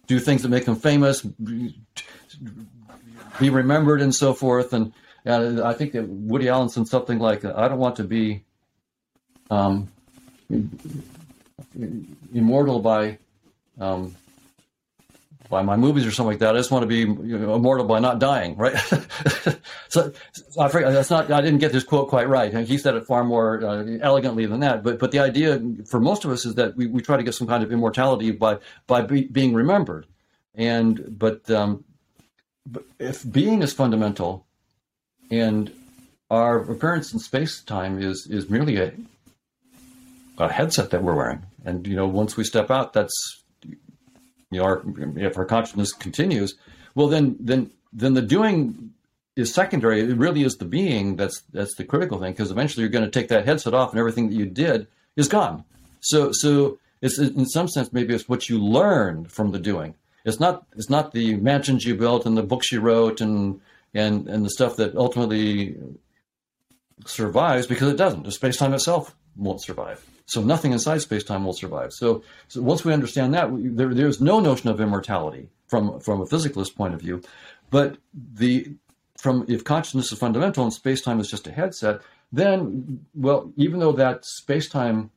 do 0.07 0.19
things 0.19 0.43
that 0.43 0.49
make 0.49 0.65
them 0.65 0.75
famous, 0.75 1.21
be 1.21 1.73
remembered, 3.49 4.01
and 4.01 4.13
so 4.13 4.33
forth. 4.33 4.71
And 4.71 4.93
and 5.25 5.61
I 5.61 5.73
think 5.73 5.93
that 5.93 6.07
Woody 6.07 6.49
Allen 6.49 6.69
said 6.69 6.87
something 6.87 7.19
like, 7.19 7.45
"I 7.45 7.67
don't 7.67 7.79
want 7.79 7.97
to 7.97 8.03
be 8.03 8.43
um, 9.49 9.91
immortal 12.33 12.79
by 12.79 13.19
um, 13.79 14.15
by 15.51 15.61
my 15.61 15.75
movies 15.75 16.07
or 16.07 16.11
something 16.11 16.31
like 16.31 16.39
that. 16.39 16.55
I 16.55 16.57
just 16.57 16.71
want 16.71 16.83
to 16.83 16.87
be 16.87 16.99
you 16.99 17.37
know, 17.37 17.53
immortal 17.55 17.85
by 17.85 17.99
not 17.99 18.19
dying, 18.19 18.55
right? 18.55 18.75
so 19.89 20.11
I 20.57 20.69
forget, 20.69 20.93
that's 20.93 21.09
not. 21.09 21.31
I 21.31 21.41
didn't 21.41 21.59
get 21.59 21.73
this 21.73 21.83
quote 21.83 22.09
quite 22.09 22.27
right. 22.27 22.51
He 22.65 22.77
said 22.77 22.95
it 22.95 23.05
far 23.05 23.23
more 23.23 23.63
uh, 23.63 23.83
elegantly 24.01 24.47
than 24.47 24.61
that. 24.61 24.81
But 24.81 24.97
but 24.97 25.11
the 25.11 25.19
idea 25.19 25.61
for 25.85 25.99
most 25.99 26.25
of 26.25 26.31
us 26.31 26.45
is 26.45 26.55
that 26.55 26.75
we, 26.75 26.87
we 26.87 27.01
try 27.01 27.17
to 27.17 27.23
get 27.23 27.35
some 27.35 27.47
kind 27.47 27.63
of 27.63 27.71
immortality 27.71 28.31
by 28.31 28.57
by 28.87 29.01
be, 29.01 29.25
being 29.25 29.53
remembered. 29.53 30.07
And 30.55 31.19
but 31.19 31.49
um, 31.51 31.83
but 32.65 32.85
if 32.97 33.29
being 33.29 33.61
is 33.61 33.73
fundamental, 33.73 34.47
and 35.31 35.71
our 36.29 36.59
appearance 36.59 37.13
in 37.13 37.19
space 37.19 37.61
time 37.61 38.01
is 38.01 38.27
is 38.29 38.49
merely 38.49 38.77
a 38.77 38.93
a 40.37 40.51
headset 40.51 40.89
that 40.91 41.03
we're 41.03 41.15
wearing, 41.15 41.41
and 41.65 41.87
you 41.87 41.95
know 41.95 42.07
once 42.07 42.37
we 42.37 42.43
step 42.43 42.69
out, 42.69 42.93
that's 42.93 43.43
you 43.63 44.59
know 44.59 44.63
our, 44.63 44.83
if 45.15 45.37
our 45.37 45.45
consciousness 45.45 45.93
continues, 45.93 46.55
well 46.93 47.07
then 47.07 47.37
then 47.39 47.71
then 47.93 48.13
the 48.13 48.21
doing 48.21 48.93
is 49.35 49.53
secondary. 49.53 50.01
It 50.01 50.17
really 50.17 50.43
is 50.43 50.57
the 50.57 50.65
being 50.65 51.15
that's 51.15 51.41
that's 51.53 51.75
the 51.75 51.85
critical 51.85 52.19
thing 52.19 52.33
because 52.33 52.51
eventually 52.51 52.83
you're 52.83 52.91
going 52.91 53.05
to 53.05 53.11
take 53.11 53.29
that 53.29 53.45
headset 53.45 53.73
off 53.73 53.91
and 53.91 53.99
everything 53.99 54.29
that 54.29 54.35
you 54.35 54.45
did 54.45 54.87
is 55.15 55.27
gone. 55.27 55.63
So 56.01 56.31
so 56.31 56.77
it's 57.01 57.17
in 57.17 57.45
some 57.45 57.67
sense 57.67 57.93
maybe 57.93 58.13
it's 58.13 58.29
what 58.29 58.49
you 58.49 58.59
learned 58.59 59.31
from 59.31 59.51
the 59.51 59.59
doing. 59.59 59.95
It's 60.25 60.39
not 60.39 60.65
it's 60.75 60.89
not 60.89 61.13
the 61.13 61.35
mansions 61.35 61.85
you 61.85 61.95
built 61.95 62.25
and 62.25 62.37
the 62.37 62.43
books 62.43 62.71
you 62.71 62.81
wrote 62.81 63.21
and 63.21 63.61
and 63.93 64.27
and 64.27 64.45
the 64.45 64.49
stuff 64.49 64.77
that 64.77 64.95
ultimately 64.95 65.77
survives 67.05 67.67
because 67.67 67.91
it 67.91 67.97
doesn't. 67.97 68.23
The 68.23 68.31
space 68.31 68.57
time 68.57 68.73
itself 68.73 69.15
won't 69.35 69.63
survive. 69.63 70.05
So 70.25 70.41
nothing 70.41 70.71
inside 70.71 70.99
space 70.99 71.23
time 71.23 71.43
will 71.43 71.53
survive. 71.53 71.91
So, 71.93 72.23
so 72.47 72.61
once 72.61 72.85
we 72.85 72.93
understand 72.93 73.33
that, 73.33 73.51
we, 73.51 73.67
there, 73.67 73.93
there's 73.93 74.21
no 74.21 74.39
notion 74.39 74.69
of 74.69 74.79
immortality 74.79 75.49
from 75.67 75.99
from 75.99 76.21
a 76.21 76.25
physicalist 76.25 76.75
point 76.75 76.93
of 76.93 77.01
view, 77.01 77.21
but 77.69 77.97
the 78.13 78.73
from 79.17 79.45
if 79.47 79.63
consciousness 79.63 80.11
is 80.11 80.19
fundamental 80.19 80.63
and 80.63 80.73
space 80.73 81.01
time 81.01 81.19
is 81.19 81.29
just 81.29 81.47
a 81.47 81.51
headset, 81.51 82.01
then 82.31 83.05
well, 83.13 83.51
even 83.57 83.79
though 83.79 83.91
that 83.91 84.25
space 84.25 84.69
time 84.69 85.11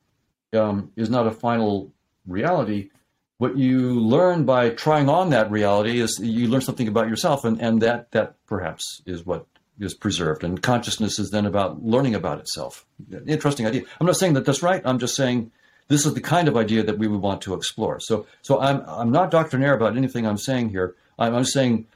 um, 0.53 0.91
is 0.95 1.09
not 1.09 1.27
a 1.27 1.31
final 1.31 1.91
reality, 2.27 2.89
what 3.37 3.57
you 3.57 3.99
learn 3.99 4.45
by 4.45 4.69
trying 4.69 5.09
on 5.09 5.29
that 5.31 5.51
reality 5.51 5.99
is 5.99 6.19
you 6.21 6.47
learn 6.47 6.61
something 6.61 6.87
about 6.87 7.09
yourself, 7.09 7.43
and, 7.43 7.59
and 7.61 7.81
that 7.81 8.11
that 8.11 8.35
perhaps 8.47 9.01
is 9.05 9.25
what 9.25 9.45
is 9.79 9.93
preserved. 9.93 10.43
And 10.43 10.61
consciousness 10.61 11.19
is 11.19 11.31
then 11.31 11.45
about 11.45 11.83
learning 11.83 12.15
about 12.15 12.39
itself. 12.39 12.85
Interesting 13.27 13.67
idea. 13.67 13.83
I'm 13.99 14.07
not 14.07 14.15
saying 14.15 14.33
that 14.33 14.45
that's 14.45 14.63
right. 14.63 14.81
I'm 14.85 14.99
just 14.99 15.15
saying 15.15 15.51
this 15.87 16.05
is 16.05 16.13
the 16.13 16.21
kind 16.21 16.47
of 16.47 16.55
idea 16.55 16.83
that 16.83 16.97
we 16.97 17.07
would 17.07 17.21
want 17.21 17.41
to 17.41 17.53
explore. 17.53 17.99
So 17.99 18.25
so 18.41 18.59
I'm 18.59 18.83
I'm 18.87 19.11
not 19.11 19.31
doctrinaire 19.31 19.75
about 19.75 19.97
anything 19.97 20.25
I'm 20.25 20.37
saying 20.37 20.69
here. 20.69 20.95
I'm, 21.19 21.35
I'm 21.35 21.45
saying 21.45 21.87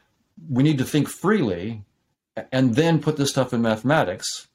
we 0.50 0.64
need 0.64 0.78
to 0.80 0.86
think 0.86 1.08
freely, 1.08 1.84
and 2.52 2.76
then 2.76 3.02
put 3.02 3.18
this 3.18 3.30
stuff 3.30 3.54
in 3.54 3.62
mathematics 3.62 4.48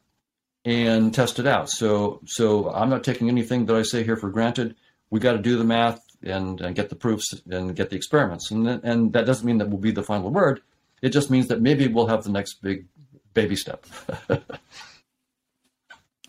and 0.67 1.15
test 1.15 1.39
it 1.39 1.47
out. 1.47 1.71
So 1.71 2.21
so 2.27 2.71
I'm 2.71 2.91
not 2.91 3.05
taking 3.05 3.29
anything 3.29 3.65
that 3.67 3.77
I 3.77 3.83
say 3.83 4.05
here 4.05 4.17
for 4.17 4.29
granted. 4.29 4.77
We 5.09 5.21
got 5.21 5.33
to 5.33 5.39
do 5.39 5.57
the 5.57 5.65
math 5.65 6.04
and, 6.25 6.61
and 6.61 6.75
get 6.75 6.89
the 6.89 6.97
proofs 6.97 7.35
and 7.51 7.77
get 7.77 7.91
the 7.91 7.97
experiments. 7.97 8.51
And, 8.51 8.67
and 8.67 9.13
that 9.13 9.27
doesn't 9.27 9.47
mean 9.47 9.59
that 9.59 9.71
will 9.71 9.79
be 9.79 9.93
the 9.93 10.03
final 10.03 10.31
word. 10.31 10.61
It 11.03 11.11
just 11.11 11.31
means 11.31 11.49
that 11.49 11.61
maybe 11.61 11.87
we'll 11.87 12.07
have 12.07 12.25
the 12.25 12.31
next 12.31 12.63
big 12.63 12.87
baby 13.35 13.57
step. 13.57 13.85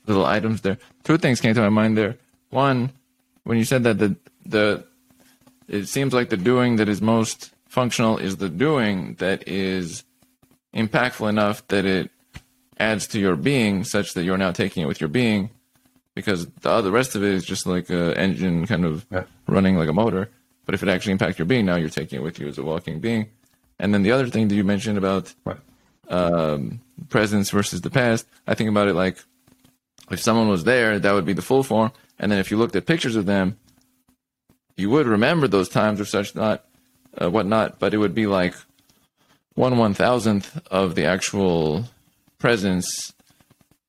Little 0.07 0.25
items 0.25 0.61
there. 0.61 0.77
Two 1.03 1.17
things 1.17 1.41
came 1.41 1.55
to 1.55 1.61
my 1.61 1.69
mind 1.69 1.97
there. 1.97 2.17
One, 2.49 2.91
when 3.43 3.57
you 3.57 3.63
said 3.63 3.83
that 3.83 3.97
the 3.97 4.15
the 4.45 4.85
it 5.67 5.87
seems 5.87 6.13
like 6.13 6.29
the 6.29 6.37
doing 6.37 6.75
that 6.75 6.87
is 6.89 7.01
most 7.01 7.51
functional 7.67 8.17
is 8.17 8.37
the 8.37 8.49
doing 8.49 9.15
that 9.15 9.47
is 9.47 10.03
impactful 10.75 11.27
enough 11.27 11.65
that 11.67 11.85
it 11.85 12.11
adds 12.77 13.07
to 13.07 13.19
your 13.19 13.35
being 13.35 13.83
such 13.83 14.13
that 14.13 14.23
you're 14.23 14.37
now 14.37 14.51
taking 14.51 14.83
it 14.83 14.87
with 14.87 15.01
your 15.01 15.07
being 15.07 15.49
because 16.15 16.47
the 16.47 16.69
other 16.69 16.89
rest 16.89 17.15
of 17.15 17.23
it 17.23 17.33
is 17.33 17.45
just 17.45 17.67
like 17.67 17.89
an 17.89 18.13
engine 18.13 18.65
kind 18.65 18.85
of 18.85 19.05
yeah. 19.11 19.25
running 19.47 19.77
like 19.77 19.89
a 19.89 19.93
motor. 19.93 20.29
But 20.65 20.73
if 20.73 20.81
it 20.81 20.89
actually 20.89 21.11
impacts 21.11 21.37
your 21.37 21.45
being, 21.45 21.65
now 21.65 21.75
you're 21.75 21.89
taking 21.89 22.19
it 22.19 22.23
with 22.23 22.39
you 22.39 22.47
as 22.47 22.57
a 22.57 22.63
walking 22.63 22.99
being. 22.99 23.27
And 23.77 23.93
then 23.93 24.01
the 24.01 24.11
other 24.11 24.27
thing 24.27 24.47
that 24.47 24.55
you 24.55 24.63
mentioned 24.63 24.97
about 24.97 25.33
right. 25.43 25.57
um, 26.07 26.79
presence 27.09 27.51
versus 27.51 27.81
the 27.81 27.89
past, 27.89 28.25
I 28.47 28.55
think 28.55 28.69
about 28.69 28.87
it 28.87 28.95
like 28.95 29.17
if 30.09 30.19
someone 30.19 30.47
was 30.47 30.63
there, 30.63 30.97
that 30.97 31.13
would 31.13 31.25
be 31.25 31.33
the 31.33 31.41
full 31.41 31.61
form. 31.61 31.91
And 32.17 32.31
then 32.31 32.39
if 32.39 32.49
you 32.49 32.57
looked 32.57 32.75
at 32.75 32.85
pictures 32.85 33.15
of 33.15 33.25
them, 33.25 33.57
you 34.77 34.89
would 34.89 35.07
remember 35.07 35.47
those 35.47 35.69
times 35.69 35.99
or 35.99 36.05
such 36.05 36.35
not, 36.35 36.65
uh, 37.21 37.29
whatnot, 37.29 37.79
but 37.79 37.93
it 37.93 37.97
would 37.97 38.15
be 38.15 38.27
like 38.27 38.55
one 39.53 39.77
one 39.77 39.93
thousandth 39.93 40.59
of 40.69 40.95
the 40.95 41.05
actual 41.05 41.85
presence 42.39 43.13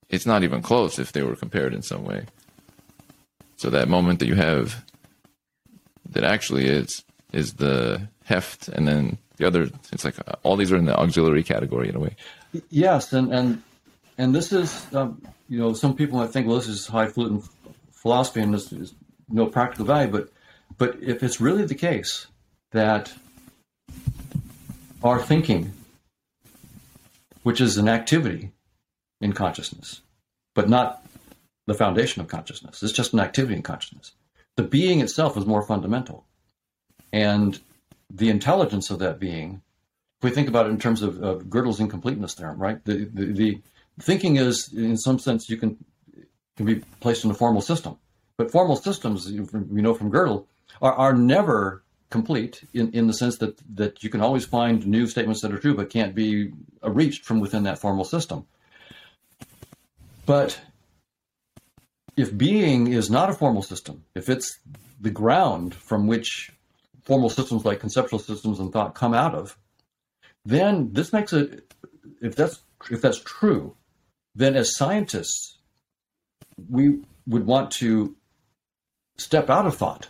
it's 0.09 0.27
not 0.27 0.43
even 0.43 0.63
close 0.63 0.99
if 0.99 1.13
they 1.13 1.23
were 1.23 1.37
compared 1.37 1.75
in 1.75 1.83
some 1.83 2.05
way. 2.05 2.27
So 3.57 3.71
that 3.71 3.89
moment 3.89 4.19
that 4.21 4.27
you 4.27 4.35
have 4.35 4.85
that 6.11 6.25
actually 6.25 6.67
is 6.67 7.03
is 7.33 7.55
the 7.55 8.09
heft, 8.25 8.69
and 8.69 8.87
then 8.87 9.19
the 9.37 9.47
other. 9.47 9.69
It's 9.93 10.05
like 10.05 10.19
uh, 10.27 10.35
all 10.43 10.57
these 10.57 10.73
are 10.73 10.77
in 10.77 10.85
the 10.85 10.97
auxiliary 10.97 11.43
category 11.43 11.89
in 11.89 11.97
a 11.97 12.01
way. 12.01 12.17
Yes, 12.71 13.13
and 13.13 13.33
and 13.33 13.63
and 14.19 14.35
this 14.35 14.53
is 14.53 14.87
um, 14.95 15.21
you 15.49 15.59
know 15.59 15.73
some 15.73 15.95
people 15.95 16.19
might 16.19 16.31
think 16.31 16.47
well 16.47 16.57
this 16.57 16.69
is 16.69 16.87
highfalutin 16.87 17.43
philosophy 17.91 18.41
and 18.41 18.55
this 18.55 18.73
is 18.73 18.95
no 19.29 19.47
practical 19.47 19.85
value, 19.85 20.11
but 20.11 20.29
but 20.79 20.97
if 21.03 21.23
it's 21.23 21.41
really 21.41 21.65
the 21.65 21.75
case 21.75 22.27
that 22.73 23.13
our 25.03 25.21
thinking, 25.21 25.73
which 27.43 27.61
is 27.61 27.77
an 27.77 27.89
activity, 27.89 28.53
in 29.21 29.33
consciousness, 29.33 30.03
but 30.55 30.69
not 30.69 31.05
the 31.67 31.75
foundation 31.75 32.23
of 32.23 32.29
consciousness. 32.29 32.83
It's 32.83 32.93
just 32.93 33.13
an 33.13 33.21
activity 33.21 33.55
in 33.55 33.63
consciousness. 33.63 34.13
The 34.57 34.63
being 34.63 35.01
itself 35.01 35.37
is 35.37 35.47
more 35.47 35.63
fundamental. 35.63 36.25
And 37.13 37.59
the 38.11 38.31
intelligence 38.31 38.91
of 38.91 39.01
that 39.01 39.19
being, 39.19 39.63
if 40.19 40.25
we 40.25 40.31
think 40.31 40.49
about 40.49 40.67
it 40.67 40.71
in 40.71 40.79
terms 40.79 41.03
of, 41.03 41.23
of 41.23 41.45
Gödel's 41.45 41.81
incompleteness 41.81 42.35
theorem, 42.35 42.59
right? 42.59 42.85
The, 42.85 43.05
the, 43.13 43.27
the, 43.33 43.63
thinking 44.01 44.37
is, 44.37 44.73
in 44.73 44.97
some 44.97 45.19
sense, 45.19 45.49
you 45.49 45.57
can, 45.57 45.77
can 46.57 46.67
be 46.67 46.77
placed 47.01 47.25
in 47.25 47.31
a 47.31 47.35
formal 47.35 47.63
system. 47.63 47.97
But 48.37 48.51
formal 48.51 48.77
systems, 48.77 49.31
you 49.31 49.49
know 49.53 49.95
from 49.95 50.13
Gödel, 50.13 50.47
are, 50.83 50.93
are 50.93 51.15
never 51.15 51.83
complete 52.11 52.63
in, 52.73 52.93
in 52.93 53.07
the 53.07 53.13
sense 53.13 53.39
that, 53.39 53.61
that 53.75 54.05
you 54.05 54.11
can 54.11 54.21
always 54.21 54.45
find 54.45 54.87
new 54.87 55.07
statements 55.07 55.41
that 55.41 55.53
are 55.53 55.59
true 55.59 55.75
but 55.75 55.91
can't 55.91 56.15
be 56.15 56.53
uh, 56.85 56.91
reached 56.91 57.25
from 57.25 57.41
within 57.41 57.65
that 57.65 57.79
formal 57.79 58.05
system. 58.05 58.47
But 60.27 60.61
if 62.17 62.37
being 62.37 62.89
is 62.89 63.09
not 63.11 63.31
a 63.31 63.35
formal 63.35 63.63
system, 63.63 64.05
if 64.15 64.29
it's 64.29 64.59
the 65.01 65.11
ground 65.11 65.75
from 65.75 66.07
which 66.09 66.53
formal 67.05 67.31
systems 67.31 67.65
like 67.65 67.79
conceptual 67.79 68.19
systems 68.19 68.59
and 68.59 68.73
thought 68.73 68.95
come 68.95 69.15
out 69.15 69.35
of, 69.35 69.57
then 70.45 70.93
this 70.93 71.13
makes 71.13 71.33
it 71.33 71.73
if 72.21 72.35
that's 72.35 72.61
if 72.91 73.01
that's 73.01 73.21
true, 73.21 73.77
then 74.35 74.57
as 74.57 74.77
scientists, 74.77 75.59
we 76.69 77.01
would 77.27 77.47
want 77.47 77.71
to 77.71 78.17
step 79.17 79.49
out 79.49 79.67
of 79.67 79.77
thought 79.77 80.09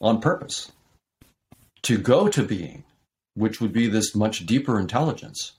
on 0.00 0.20
purpose 0.20 0.70
to 1.82 1.98
go 1.98 2.28
to 2.28 2.42
being, 2.42 2.84
which 3.34 3.60
would 3.60 3.72
be 3.72 3.88
this 3.88 4.14
much 4.14 4.46
deeper 4.46 4.78
intelligence. 4.78 5.52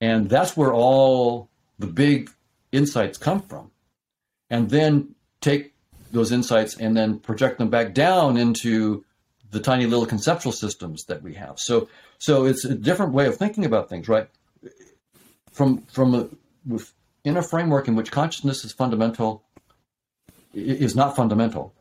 And 0.00 0.28
that's 0.28 0.56
where 0.56 0.72
all 0.72 1.48
the 1.78 1.86
big 1.86 2.30
insights 2.72 3.18
come 3.18 3.42
from, 3.42 3.70
and 4.48 4.70
then 4.70 5.14
take 5.40 5.74
those 6.12 6.32
insights 6.32 6.76
and 6.76 6.96
then 6.96 7.18
project 7.18 7.58
them 7.58 7.70
back 7.70 7.94
down 7.94 8.36
into 8.36 9.04
the 9.50 9.60
tiny 9.60 9.86
little 9.86 10.06
conceptual 10.06 10.52
systems 10.52 11.04
that 11.04 11.22
we 11.22 11.34
have. 11.34 11.58
So, 11.58 11.88
so 12.18 12.46
it's 12.46 12.64
a 12.64 12.74
different 12.74 13.12
way 13.12 13.26
of 13.26 13.36
thinking 13.36 13.64
about 13.64 13.88
things, 13.88 14.08
right? 14.08 14.28
From 15.52 15.82
from 15.92 16.14
a, 16.14 16.78
in 17.24 17.36
a 17.36 17.42
framework 17.42 17.88
in 17.88 17.96
which 17.96 18.12
consciousness 18.12 18.64
is 18.64 18.72
fundamental, 18.72 19.42
is 20.54 20.94
not 20.94 21.16
fundamental, 21.16 21.74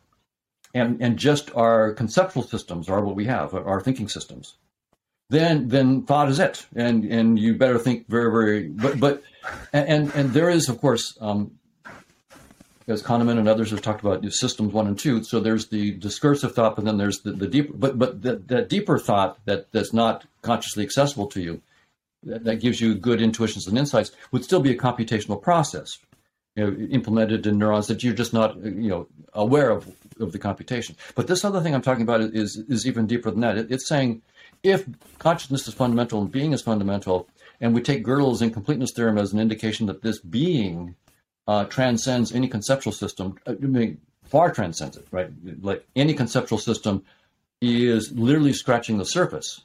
and 0.74 1.02
and 1.02 1.18
just 1.18 1.56
our 1.56 1.94
conceptual 1.94 2.44
systems 2.44 2.90
are 2.90 3.02
what 3.04 3.16
we 3.16 3.26
have, 3.26 3.54
our 3.54 3.82
thinking 3.82 4.10
systems 4.10 4.56
then 5.30 5.68
then 5.68 6.04
thought 6.04 6.30
is 6.30 6.40
it, 6.40 6.66
and 6.76 7.06
and 7.06 7.40
you 7.40 7.56
better 7.56 7.78
think 7.78 8.08
very 8.08 8.32
very. 8.32 8.68
But 8.68 9.00
but 9.00 9.24
and 9.74 10.12
and 10.14 10.34
there 10.34 10.50
is 10.50 10.70
of 10.70 10.80
course. 10.80 11.18
Um, 11.22 11.60
as 12.90 13.04
Kahneman 13.04 13.38
and 13.38 13.48
others 13.48 13.70
have 13.70 13.84
talked 13.84 14.02
about 14.02 14.26
systems 14.34 14.74
one 14.74 14.88
and 14.88 14.98
two, 14.98 15.24
so 15.24 15.40
there's 15.40 15.68
the 15.68 15.92
discursive 15.92 16.56
thought, 16.56 16.76
but 16.76 16.86
then 16.86 16.98
there's 16.98 17.20
the, 17.20 17.32
the 17.32 17.48
deeper, 17.48 17.74
but 17.74 18.00
but 18.00 18.24
that, 18.24 18.48
that 18.48 18.68
deeper 18.68 18.98
thought 18.98 19.38
that 19.46 19.72
that's 19.72 19.94
not 19.94 20.26
consciously 20.42 20.84
accessible 20.84 21.28
to 21.28 21.42
you, 21.42 21.62
that, 22.24 22.44
that 22.46 22.56
gives 22.56 22.82
you 22.82 22.96
good 22.96 23.22
intuitions 23.22 23.68
and 23.68 23.78
insights, 23.78 24.12
would 24.32 24.44
still 24.44 24.60
be 24.60 24.72
a 24.72 24.78
computational 24.78 25.40
process, 25.40 26.00
you 26.56 26.66
know, 26.66 26.88
implemented 26.88 27.46
in 27.46 27.60
neurons 27.60 27.88
that 27.88 28.04
you're 28.04 28.14
just 28.14 28.34
not 28.34 28.58
you 28.58 28.90
know 28.90 29.08
aware 29.34 29.70
of 29.70 29.88
of 30.20 30.32
the 30.32 30.40
computation. 30.40 30.96
But 31.14 31.28
this 31.28 31.46
other 31.46 31.62
thing 31.62 31.76
I'm 31.76 31.84
talking 31.84 32.04
about 32.04 32.22
is 32.22 32.58
is 32.68 32.88
even 32.88 33.06
deeper 33.06 33.30
than 33.30 33.42
that. 33.42 33.58
It, 33.58 33.72
it's 33.72 33.88
saying 33.88 34.24
if 34.64 34.86
consciousness 35.20 35.68
is 35.68 35.74
fundamental 35.74 36.22
and 36.22 36.32
being 36.32 36.54
is 36.54 36.62
fundamental, 36.62 37.28
and 37.62 37.74
we 37.74 37.82
take 37.82 38.06
Gödel's 38.06 38.42
incompleteness 38.42 38.92
theorem 38.96 39.18
as 39.18 39.34
an 39.34 39.40
indication 39.40 39.88
that 39.88 40.02
this 40.02 40.20
being 40.20 40.96
uh, 41.48 41.66
transcends 41.66 42.34
any 42.34 42.48
conceptual 42.48 42.94
system, 42.94 43.38
uh, 43.46 43.52
I 43.52 43.66
mean, 43.66 44.00
far 44.24 44.52
transcends 44.52 44.98
it, 44.98 45.08
right? 45.12 45.30
Like 45.62 45.86
any 45.96 46.14
conceptual 46.14 46.60
system 46.60 47.04
is 47.62 48.12
literally 48.12 48.54
scratching 48.54 48.98
the 48.98 49.06
surface 49.06 49.62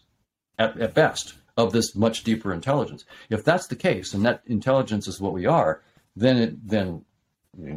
at, 0.58 0.78
at 0.80 0.94
best 0.94 1.34
of 1.56 1.72
this 1.72 1.94
much 1.94 2.24
deeper 2.24 2.52
intelligence. 2.52 3.04
If 3.30 3.44
that's 3.44 3.68
the 3.68 3.76
case, 3.76 4.14
and 4.14 4.24
that 4.24 4.42
intelligence 4.46 5.06
is 5.06 5.20
what 5.20 5.32
we 5.32 5.46
are, 5.46 5.82
then 6.16 6.36
it, 6.36 6.68
then 6.68 7.04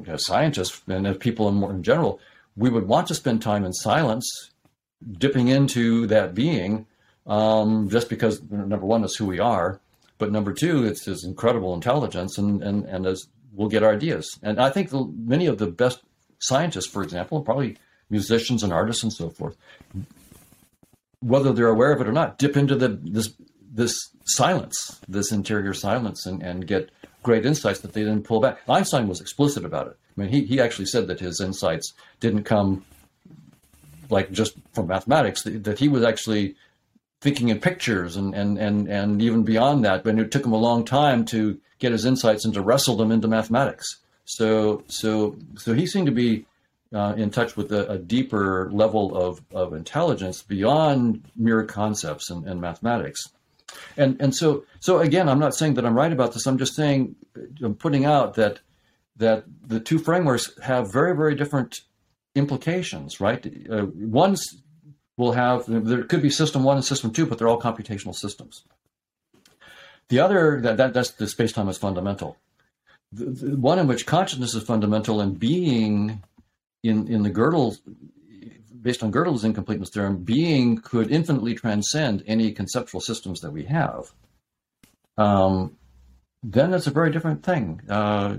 as 0.08 0.26
scientists 0.26 0.82
and 0.88 1.06
as 1.06 1.18
people 1.18 1.48
in, 1.50 1.62
in 1.64 1.84
general, 1.84 2.20
we 2.56 2.70
would 2.70 2.88
want 2.88 3.08
to 3.08 3.16
spend 3.16 3.42
time 3.42 3.64
in 3.64 3.74
silence, 3.74 4.52
dipping 5.20 5.50
into 5.50 6.08
that 6.08 6.34
being, 6.34 6.88
um, 7.28 7.90
just 7.90 8.10
because 8.10 8.42
number 8.50 8.86
one 8.86 9.04
is 9.04 9.16
who 9.16 9.26
we 9.26 9.40
are, 9.40 9.80
but 10.18 10.32
number 10.32 10.54
two, 10.54 10.86
it's 10.86 11.06
his 11.06 11.24
incredible 11.24 11.74
intelligence, 11.74 12.38
and 12.38 12.64
and 12.64 12.86
and 12.86 13.06
as 13.06 13.28
we'll 13.54 13.70
get 13.70 13.84
ideas. 13.84 14.28
And 14.44 14.60
I 14.60 14.70
think 14.70 14.90
the, 14.90 15.06
many 15.06 15.48
of 15.48 15.58
the 15.58 15.68
best 15.68 16.00
scientists, 16.40 16.88
for 16.88 17.02
example, 17.04 17.42
probably 17.42 17.78
musicians 18.10 18.64
and 18.64 18.72
artists 18.72 19.04
and 19.04 19.12
so 19.12 19.30
forth, 19.30 19.58
whether 21.20 21.52
they're 21.52 21.68
aware 21.68 21.92
of 21.92 22.02
it 22.02 22.08
or 22.08 22.12
not, 22.12 22.38
dip 22.38 22.56
into 22.56 22.76
the 22.76 23.00
this 23.02 23.34
this 23.72 23.98
silence, 24.26 25.00
this 25.08 25.32
interior 25.32 25.74
silence, 25.74 26.26
and, 26.26 26.42
and 26.42 26.68
get 26.68 26.90
great 27.24 27.46
insights 27.46 27.82
that 27.82 27.94
they 27.94 28.04
then 28.04 28.24
pull 28.24 28.40
back. 28.40 28.60
Einstein 28.68 29.08
was 29.08 29.22
explicit 29.22 29.66
about 29.66 29.88
it. 29.88 29.98
I 30.18 30.22
mean, 30.22 30.30
he, 30.30 30.46
he 30.46 30.60
actually 30.60 30.86
said 30.86 31.08
that 31.08 31.20
his 31.20 31.42
insights 31.42 31.94
didn't 32.20 32.44
come 32.44 32.86
like 34.10 34.32
just 34.32 34.56
from 34.74 34.88
mathematics, 34.88 35.44
that 35.44 35.78
he 35.78 35.90
was 35.90 36.04
actually 36.04 36.56
thinking 37.22 37.50
in 37.50 37.60
pictures 37.60 38.16
and, 38.16 38.34
and, 38.36 38.58
and, 38.58 38.88
and 38.88 39.22
even 39.22 39.44
beyond 39.44 39.84
that. 39.86 40.04
But 40.04 40.20
it 40.20 40.32
took 40.32 40.46
him 40.46 40.54
a 40.54 40.58
long 40.58 40.86
time 40.86 41.26
to 41.26 41.60
get 41.80 41.92
his 41.92 42.06
insights 42.06 42.46
and 42.46 42.54
to 42.54 42.62
wrestle 42.62 42.96
them 42.96 43.12
into 43.12 43.28
mathematics. 43.28 43.98
So, 44.26 44.84
so, 44.88 45.38
so 45.56 45.74
he 45.74 45.88
seemed 45.88 46.08
to 46.08 46.12
be 46.12 46.46
uh, 46.94 47.16
in 47.18 47.32
touch 47.32 47.58
with 47.58 47.72
a, 47.72 47.92
a, 47.92 47.98
deeper 47.98 48.70
level 48.72 49.16
of, 49.16 49.42
of 49.54 49.74
intelligence 49.74 50.42
beyond 50.42 51.26
mere 51.36 51.64
concepts 51.66 52.30
and, 52.30 52.46
and 52.46 52.62
mathematics. 52.62 53.28
And, 53.98 54.22
and 54.22 54.34
so, 54.34 54.64
so 54.80 55.00
again, 55.00 55.28
I'm 55.28 55.40
not 55.40 55.54
saying 55.54 55.74
that 55.74 55.86
I'm 55.86 55.96
right 55.96 56.12
about 56.12 56.34
this. 56.34 56.46
I'm 56.46 56.58
just 56.58 56.76
saying, 56.76 57.16
I'm 57.62 57.76
putting 57.76 58.06
out 58.06 58.36
that, 58.36 58.60
that 59.18 59.44
the 59.66 59.82
two 59.82 60.00
frameworks 60.00 60.58
have 60.62 60.92
very, 60.92 61.16
very 61.16 61.36
different 61.36 61.82
implications, 62.36 63.20
right? 63.20 63.46
Uh, 63.70 63.88
one's 63.96 64.62
will 65.18 65.34
have, 65.34 65.66
there 65.68 66.04
could 66.04 66.22
be 66.22 66.30
system 66.30 66.64
one 66.64 66.78
and 66.78 66.86
system 66.86 67.12
two, 67.12 67.26
but 67.26 67.38
they're 67.38 67.48
all 67.48 67.60
computational 67.60 68.16
systems. 68.16 68.64
The 70.10 70.20
other, 70.20 70.62
that, 70.62 70.78
that 70.78 70.94
that's 70.94 71.12
the 71.12 71.28
space-time 71.28 71.68
is 71.68 71.78
fundamental. 71.78 72.38
The, 73.12 73.26
the 73.26 73.58
one 73.58 73.80
in 73.80 73.88
which 73.88 74.06
consciousness 74.06 74.54
is 74.54 74.64
fundamental 74.64 75.20
and 75.20 75.38
being 75.38 76.24
in, 76.84 77.08
in 77.08 77.24
the 77.24 77.32
Gödel, 77.32 77.78
based 78.82 79.04
on 79.04 79.12
Gödel's 79.12 79.44
incompleteness 79.44 79.90
theorem, 79.90 80.24
being 80.24 80.78
could 80.78 81.12
infinitely 81.12 81.56
transcend 81.56 82.24
any 82.28 82.52
conceptual 82.52 83.02
systems 83.02 83.42
that 83.42 83.52
we 83.52 83.66
have. 83.66 84.14
Um, 85.18 85.76
then 86.44 86.74
it's 86.74 86.88
a 86.88 86.92
very 86.92 87.12
different 87.12 87.44
thing. 87.44 87.82
Uh, 87.90 88.38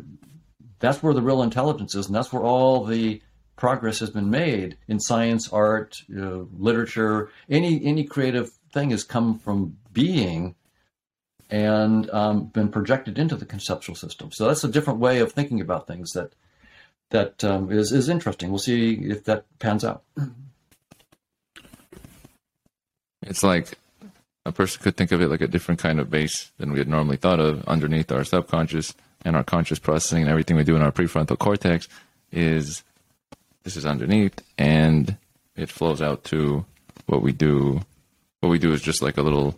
that's 0.79 1.03
where 1.03 1.13
the 1.13 1.23
real 1.23 1.43
intelligence 1.43 1.97
is, 1.97 2.07
and 2.07 2.15
that's 2.15 2.33
where 2.33 2.43
all 2.43 2.85
the 2.85 3.21
progress 3.59 3.99
has 3.99 4.11
been 4.11 4.31
made 4.31 4.79
in 4.87 5.01
science, 5.01 5.53
art, 5.53 6.03
uh, 6.17 6.45
literature. 6.57 7.31
Any 7.51 7.85
any 7.85 8.05
creative 8.05 8.53
thing 8.73 8.91
has 8.91 9.05
come 9.05 9.39
from 9.39 9.77
being 9.93 10.55
and 11.51 12.09
um, 12.11 12.47
been 12.47 12.69
projected 12.69 13.19
into 13.19 13.35
the 13.35 13.47
conceptual 13.47 13.97
system. 13.97 14.31
So 14.33 14.47
that's 14.47 14.65
a 14.65 14.69
different 14.69 15.01
way 15.01 15.19
of 15.19 15.33
thinking 15.33 15.61
about 15.61 15.87
things 15.87 16.13
that 16.13 16.33
that 17.11 17.43
um, 17.45 17.71
is 17.71 17.93
is 17.93 18.09
interesting. 18.09 18.51
We'll 18.51 18.59
see 18.61 18.95
if 18.95 19.25
that 19.25 19.45
pans 19.59 19.85
out. 19.85 20.03
It's 23.23 23.43
like 23.43 23.77
a 24.47 24.53
person 24.53 24.83
could 24.83 24.97
think 24.97 25.13
of 25.13 25.21
it 25.21 25.29
like 25.29 25.41
a 25.41 25.49
different 25.49 25.81
kind 25.81 25.99
of 26.01 26.09
base 26.09 26.53
than 26.59 26.73
we 26.73 26.79
had 26.79 26.89
normally 26.89 27.17
thought 27.17 27.41
of 27.41 27.67
underneath 27.67 28.11
our 28.13 28.25
subconscious 28.25 28.95
and 29.25 29.37
our 29.37 29.45
conscious 29.45 29.79
processing 29.79 30.23
and 30.23 30.31
everything 30.31 30.57
we 30.57 30.65
do 30.65 30.77
in 30.77 30.83
our 30.83 30.93
prefrontal 30.93 31.37
cortex 31.37 31.89
is 32.31 32.85
this 33.69 33.77
is 33.77 33.85
underneath, 33.85 34.41
and 34.57 35.19
it 35.55 35.69
flows 35.69 36.01
out 36.01 36.25
to 36.25 36.65
what 37.05 37.21
we 37.21 37.33
do. 37.33 37.83
What 38.41 38.49
we 38.49 38.59
do 38.59 38.73
is 38.73 38.81
just 38.81 39.03
like 39.03 39.19
a 39.19 39.23
little, 39.23 39.55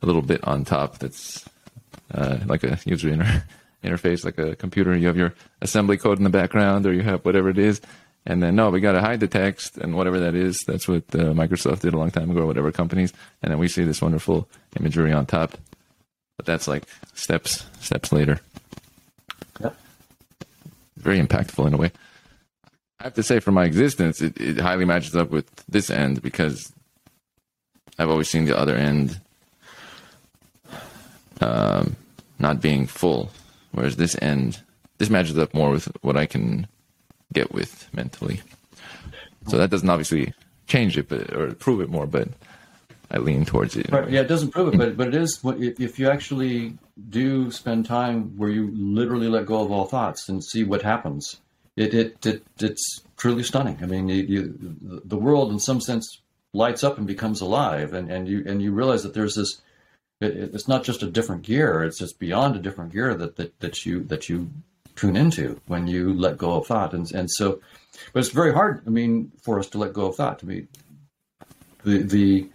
a 0.00 0.06
little 0.06 0.22
bit 0.22 0.42
on 0.44 0.64
top. 0.64 0.96
That's 0.96 1.44
uh, 2.14 2.38
like 2.46 2.64
a 2.64 2.78
user 2.86 3.10
inter- 3.10 3.44
interface, 3.84 4.24
like 4.24 4.38
a 4.38 4.56
computer. 4.56 4.96
You 4.96 5.08
have 5.08 5.18
your 5.18 5.34
assembly 5.60 5.98
code 5.98 6.16
in 6.16 6.24
the 6.24 6.30
background, 6.30 6.86
or 6.86 6.94
you 6.94 7.02
have 7.02 7.22
whatever 7.26 7.50
it 7.50 7.58
is, 7.58 7.82
and 8.24 8.42
then 8.42 8.56
no, 8.56 8.70
we 8.70 8.80
got 8.80 8.92
to 8.92 9.02
hide 9.02 9.20
the 9.20 9.28
text 9.28 9.76
and 9.76 9.94
whatever 9.94 10.20
that 10.20 10.34
is. 10.34 10.64
That's 10.66 10.88
what 10.88 11.04
uh, 11.12 11.34
Microsoft 11.34 11.80
did 11.80 11.92
a 11.92 11.98
long 11.98 12.12
time 12.12 12.30
ago, 12.30 12.40
or 12.40 12.46
whatever 12.46 12.72
companies, 12.72 13.12
and 13.42 13.52
then 13.52 13.58
we 13.58 13.68
see 13.68 13.84
this 13.84 14.00
wonderful 14.00 14.48
imagery 14.80 15.12
on 15.12 15.26
top. 15.26 15.58
But 16.38 16.46
that's 16.46 16.66
like 16.66 16.84
steps, 17.12 17.66
steps 17.80 18.10
later. 18.10 18.40
Yep. 19.60 19.76
Very 20.96 21.20
impactful 21.20 21.66
in 21.66 21.74
a 21.74 21.76
way. 21.76 21.92
I 23.00 23.04
have 23.04 23.14
to 23.14 23.22
say, 23.22 23.40
for 23.40 23.52
my 23.52 23.64
existence, 23.64 24.20
it, 24.22 24.40
it 24.40 24.58
highly 24.58 24.84
matches 24.84 25.16
up 25.16 25.30
with 25.30 25.50
this 25.66 25.90
end 25.90 26.22
because 26.22 26.72
I've 27.98 28.10
always 28.10 28.28
seen 28.30 28.44
the 28.44 28.56
other 28.56 28.76
end 28.76 29.20
um, 31.40 31.96
not 32.38 32.60
being 32.60 32.86
full, 32.86 33.30
whereas 33.72 33.96
this 33.96 34.16
end, 34.22 34.60
this 34.98 35.10
matches 35.10 35.38
up 35.38 35.54
more 35.54 35.70
with 35.70 35.86
what 36.02 36.16
I 36.16 36.26
can 36.26 36.66
get 37.32 37.52
with 37.52 37.88
mentally. 37.92 38.40
So 39.48 39.58
that 39.58 39.70
doesn't 39.70 39.90
obviously 39.90 40.32
change 40.66 40.96
it, 40.96 41.08
but 41.08 41.32
or 41.34 41.52
prove 41.54 41.80
it 41.80 41.90
more, 41.90 42.06
but 42.06 42.28
I 43.10 43.18
lean 43.18 43.44
towards 43.44 43.76
it. 43.76 43.90
Right. 43.90 44.08
Yeah, 44.08 44.20
it 44.20 44.28
doesn't 44.28 44.50
prove 44.50 44.72
it, 44.72 44.78
but 44.78 44.96
but 44.96 45.08
it 45.08 45.14
is 45.14 45.40
if 45.44 45.98
you 45.98 46.08
actually 46.08 46.78
do 47.10 47.50
spend 47.50 47.86
time 47.86 48.36
where 48.38 48.50
you 48.50 48.70
literally 48.74 49.28
let 49.28 49.46
go 49.46 49.60
of 49.60 49.70
all 49.70 49.84
thoughts 49.84 50.28
and 50.28 50.42
see 50.42 50.64
what 50.64 50.82
happens 50.82 51.36
it, 51.76 51.94
it, 51.94 52.26
it 52.26 52.42
it's 52.60 53.02
truly 53.16 53.42
stunning. 53.42 53.78
I 53.82 53.86
mean, 53.86 54.08
you, 54.08 54.22
you, 54.22 55.00
the 55.04 55.16
world 55.16 55.50
in 55.50 55.58
some 55.58 55.80
sense 55.80 56.20
lights 56.52 56.84
up 56.84 56.98
and 56.98 57.06
becomes 57.06 57.40
alive, 57.40 57.92
and, 57.92 58.10
and 58.10 58.28
you 58.28 58.44
and 58.46 58.62
you 58.62 58.72
realize 58.72 59.02
that 59.02 59.14
there's 59.14 59.34
this. 59.34 59.60
It, 60.20 60.54
it's 60.54 60.68
not 60.68 60.84
just 60.84 61.02
a 61.02 61.10
different 61.10 61.42
gear; 61.42 61.82
it's 61.82 61.98
just 61.98 62.18
beyond 62.18 62.56
a 62.56 62.60
different 62.60 62.92
gear 62.92 63.14
that, 63.14 63.36
that 63.36 63.58
that 63.60 63.84
you 63.84 64.04
that 64.04 64.28
you 64.28 64.50
tune 64.96 65.16
into 65.16 65.60
when 65.66 65.88
you 65.88 66.14
let 66.14 66.38
go 66.38 66.54
of 66.54 66.66
thought, 66.66 66.94
and 66.94 67.10
and 67.12 67.30
so, 67.30 67.60
but 68.12 68.20
it's 68.20 68.28
very 68.28 68.52
hard. 68.52 68.82
I 68.86 68.90
mean, 68.90 69.32
for 69.42 69.58
us 69.58 69.68
to 69.70 69.78
let 69.78 69.92
go 69.92 70.06
of 70.06 70.16
thought. 70.16 70.38
To 70.40 70.46
me, 70.46 70.66
the 71.82 72.02
the 72.02 72.48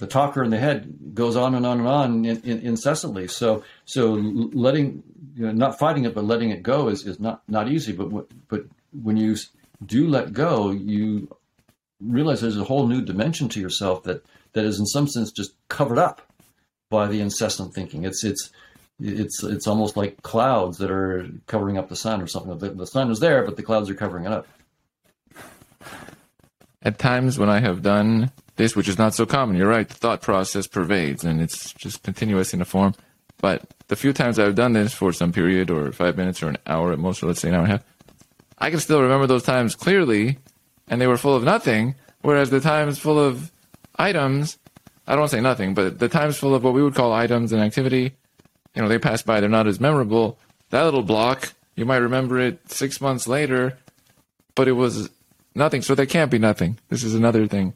the 0.00 0.06
talker 0.06 0.42
in 0.42 0.50
the 0.50 0.58
head 0.58 1.14
goes 1.14 1.36
on 1.36 1.54
and 1.54 1.66
on 1.66 1.78
and 1.78 1.88
on 1.88 2.24
in, 2.24 2.40
in, 2.42 2.58
incessantly. 2.60 3.28
So 3.28 3.62
so 3.84 4.12
letting 4.14 5.02
you 5.36 5.46
know, 5.46 5.52
not 5.52 5.78
fighting 5.78 6.04
it 6.06 6.14
but 6.14 6.24
letting 6.24 6.50
it 6.50 6.62
go 6.62 6.88
is, 6.88 7.06
is 7.06 7.20
not 7.20 7.42
not 7.48 7.68
easy. 7.68 7.92
But 7.92 8.26
but 8.48 8.64
when 8.92 9.16
you 9.16 9.36
do 9.84 10.08
let 10.08 10.32
go, 10.32 10.70
you 10.70 11.28
realize 12.00 12.40
there's 12.40 12.56
a 12.56 12.64
whole 12.64 12.86
new 12.86 13.02
dimension 13.02 13.48
to 13.50 13.60
yourself 13.60 14.02
that 14.04 14.24
that 14.54 14.64
is 14.64 14.80
in 14.80 14.86
some 14.86 15.06
sense 15.06 15.30
just 15.30 15.52
covered 15.68 15.98
up 15.98 16.22
by 16.88 17.06
the 17.06 17.20
incessant 17.20 17.74
thinking. 17.74 18.04
It's 18.04 18.24
it's 18.24 18.50
it's 18.98 19.44
it's 19.44 19.66
almost 19.66 19.98
like 19.98 20.22
clouds 20.22 20.78
that 20.78 20.90
are 20.90 21.28
covering 21.46 21.76
up 21.76 21.90
the 21.90 21.96
sun 21.96 22.22
or 22.22 22.26
something. 22.26 22.56
The, 22.56 22.70
the 22.70 22.86
sun 22.86 23.10
is 23.10 23.20
there, 23.20 23.44
but 23.44 23.56
the 23.56 23.62
clouds 23.62 23.90
are 23.90 23.94
covering 23.94 24.24
it 24.24 24.32
up. 24.32 24.46
At 26.82 26.98
times 26.98 27.38
when 27.38 27.50
I 27.50 27.60
have 27.60 27.82
done 27.82 28.30
this, 28.60 28.76
which 28.76 28.88
is 28.88 28.98
not 28.98 29.14
so 29.14 29.26
common, 29.26 29.56
you're 29.56 29.68
right, 29.68 29.88
the 29.88 29.94
thought 29.94 30.22
process 30.22 30.66
pervades 30.66 31.24
and 31.24 31.40
it's 31.40 31.72
just 31.72 32.02
continuous 32.02 32.54
in 32.54 32.60
a 32.60 32.64
form. 32.64 32.94
But 33.38 33.62
the 33.88 33.96
few 33.96 34.12
times 34.12 34.38
I've 34.38 34.54
done 34.54 34.74
this 34.74 34.92
for 34.92 35.12
some 35.12 35.32
period, 35.32 35.70
or 35.70 35.90
five 35.92 36.16
minutes, 36.16 36.42
or 36.42 36.48
an 36.48 36.58
hour 36.66 36.92
at 36.92 36.98
most, 36.98 37.22
or 37.22 37.26
let's 37.26 37.40
say 37.40 37.48
an 37.48 37.54
hour 37.54 37.62
and 37.62 37.72
a 37.72 37.76
half, 37.76 37.84
I 38.58 38.70
can 38.70 38.80
still 38.80 39.00
remember 39.00 39.26
those 39.26 39.42
times 39.42 39.74
clearly, 39.74 40.38
and 40.88 41.00
they 41.00 41.06
were 41.06 41.16
full 41.16 41.34
of 41.34 41.42
nothing. 41.42 41.94
Whereas 42.20 42.50
the 42.50 42.60
times 42.60 42.98
full 42.98 43.18
of 43.18 43.50
items, 43.96 44.58
I 45.06 45.16
don't 45.16 45.28
say 45.28 45.40
nothing, 45.40 45.72
but 45.72 45.98
the 45.98 46.08
times 46.10 46.36
full 46.36 46.54
of 46.54 46.62
what 46.62 46.74
we 46.74 46.82
would 46.82 46.94
call 46.94 47.14
items 47.14 47.52
and 47.52 47.62
activity, 47.62 48.12
you 48.74 48.82
know, 48.82 48.88
they 48.88 48.98
pass 48.98 49.22
by, 49.22 49.40
they're 49.40 49.48
not 49.48 49.66
as 49.66 49.80
memorable. 49.80 50.38
That 50.68 50.84
little 50.84 51.02
block, 51.02 51.54
you 51.76 51.86
might 51.86 51.96
remember 51.96 52.38
it 52.38 52.70
six 52.70 53.00
months 53.00 53.26
later, 53.26 53.78
but 54.54 54.68
it 54.68 54.72
was 54.72 55.08
nothing. 55.54 55.80
So 55.80 55.94
that 55.94 56.10
can't 56.10 56.30
be 56.30 56.38
nothing. 56.38 56.78
This 56.90 57.02
is 57.02 57.14
another 57.14 57.46
thing. 57.46 57.72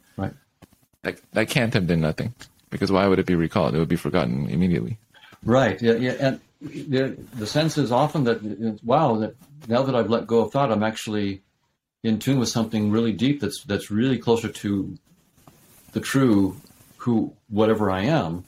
That, 1.04 1.20
that 1.32 1.48
can't 1.48 1.72
have 1.74 1.86
been 1.86 2.00
nothing. 2.00 2.34
Because 2.70 2.90
why 2.90 3.06
would 3.06 3.18
it 3.18 3.26
be 3.26 3.36
recalled? 3.36 3.74
It 3.74 3.78
would 3.78 3.88
be 3.88 3.96
forgotten 3.96 4.48
immediately. 4.48 4.98
Right. 5.44 5.80
Yeah. 5.80 5.94
Yeah. 5.94 6.16
And 6.18 6.40
the, 6.60 7.16
the 7.34 7.46
sense 7.46 7.78
is 7.78 7.92
often 7.92 8.24
that 8.24 8.80
wow, 8.82 9.16
that 9.16 9.36
now 9.68 9.82
that 9.82 9.94
I've 9.94 10.10
let 10.10 10.26
go 10.26 10.40
of 10.40 10.52
thought, 10.52 10.72
I'm 10.72 10.82
actually 10.82 11.42
in 12.02 12.18
tune 12.18 12.38
with 12.38 12.48
something 12.48 12.90
really 12.90 13.12
deep. 13.12 13.40
That's 13.40 13.62
that's 13.64 13.90
really 13.90 14.18
closer 14.18 14.48
to 14.48 14.98
the 15.92 16.00
true 16.00 16.56
who 16.96 17.34
whatever 17.48 17.90
I 17.90 18.04
am, 18.04 18.44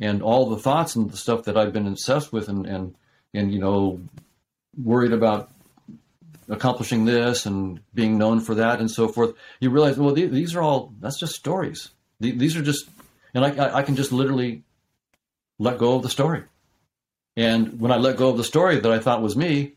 and 0.00 0.22
all 0.22 0.48
the 0.48 0.58
thoughts 0.58 0.96
and 0.96 1.10
the 1.10 1.16
stuff 1.16 1.44
that 1.44 1.56
I've 1.56 1.72
been 1.72 1.86
obsessed 1.86 2.32
with 2.32 2.48
and 2.48 2.66
and 2.66 2.94
and 3.34 3.52
you 3.52 3.58
know 3.58 4.00
worried 4.82 5.12
about 5.12 5.50
accomplishing 6.48 7.04
this 7.04 7.46
and 7.46 7.80
being 7.94 8.18
known 8.18 8.40
for 8.40 8.54
that 8.54 8.78
and 8.78 8.90
so 8.90 9.08
forth. 9.08 9.34
You 9.60 9.70
realize, 9.70 9.98
well, 9.98 10.14
these 10.14 10.54
are 10.54 10.62
all 10.62 10.92
that's 11.00 11.18
just 11.18 11.34
stories. 11.34 11.90
These 12.20 12.56
are 12.56 12.62
just, 12.62 12.88
and 13.34 13.44
I 13.44 13.78
I 13.78 13.82
can 13.82 13.96
just 13.96 14.12
literally 14.12 14.62
let 15.58 15.78
go 15.78 15.96
of 15.96 16.02
the 16.02 16.10
story. 16.10 16.44
And 17.36 17.80
when 17.80 17.92
I 17.92 17.96
let 17.96 18.16
go 18.16 18.30
of 18.30 18.38
the 18.38 18.44
story 18.44 18.80
that 18.80 18.90
I 18.90 18.98
thought 18.98 19.20
was 19.22 19.36
me, 19.36 19.72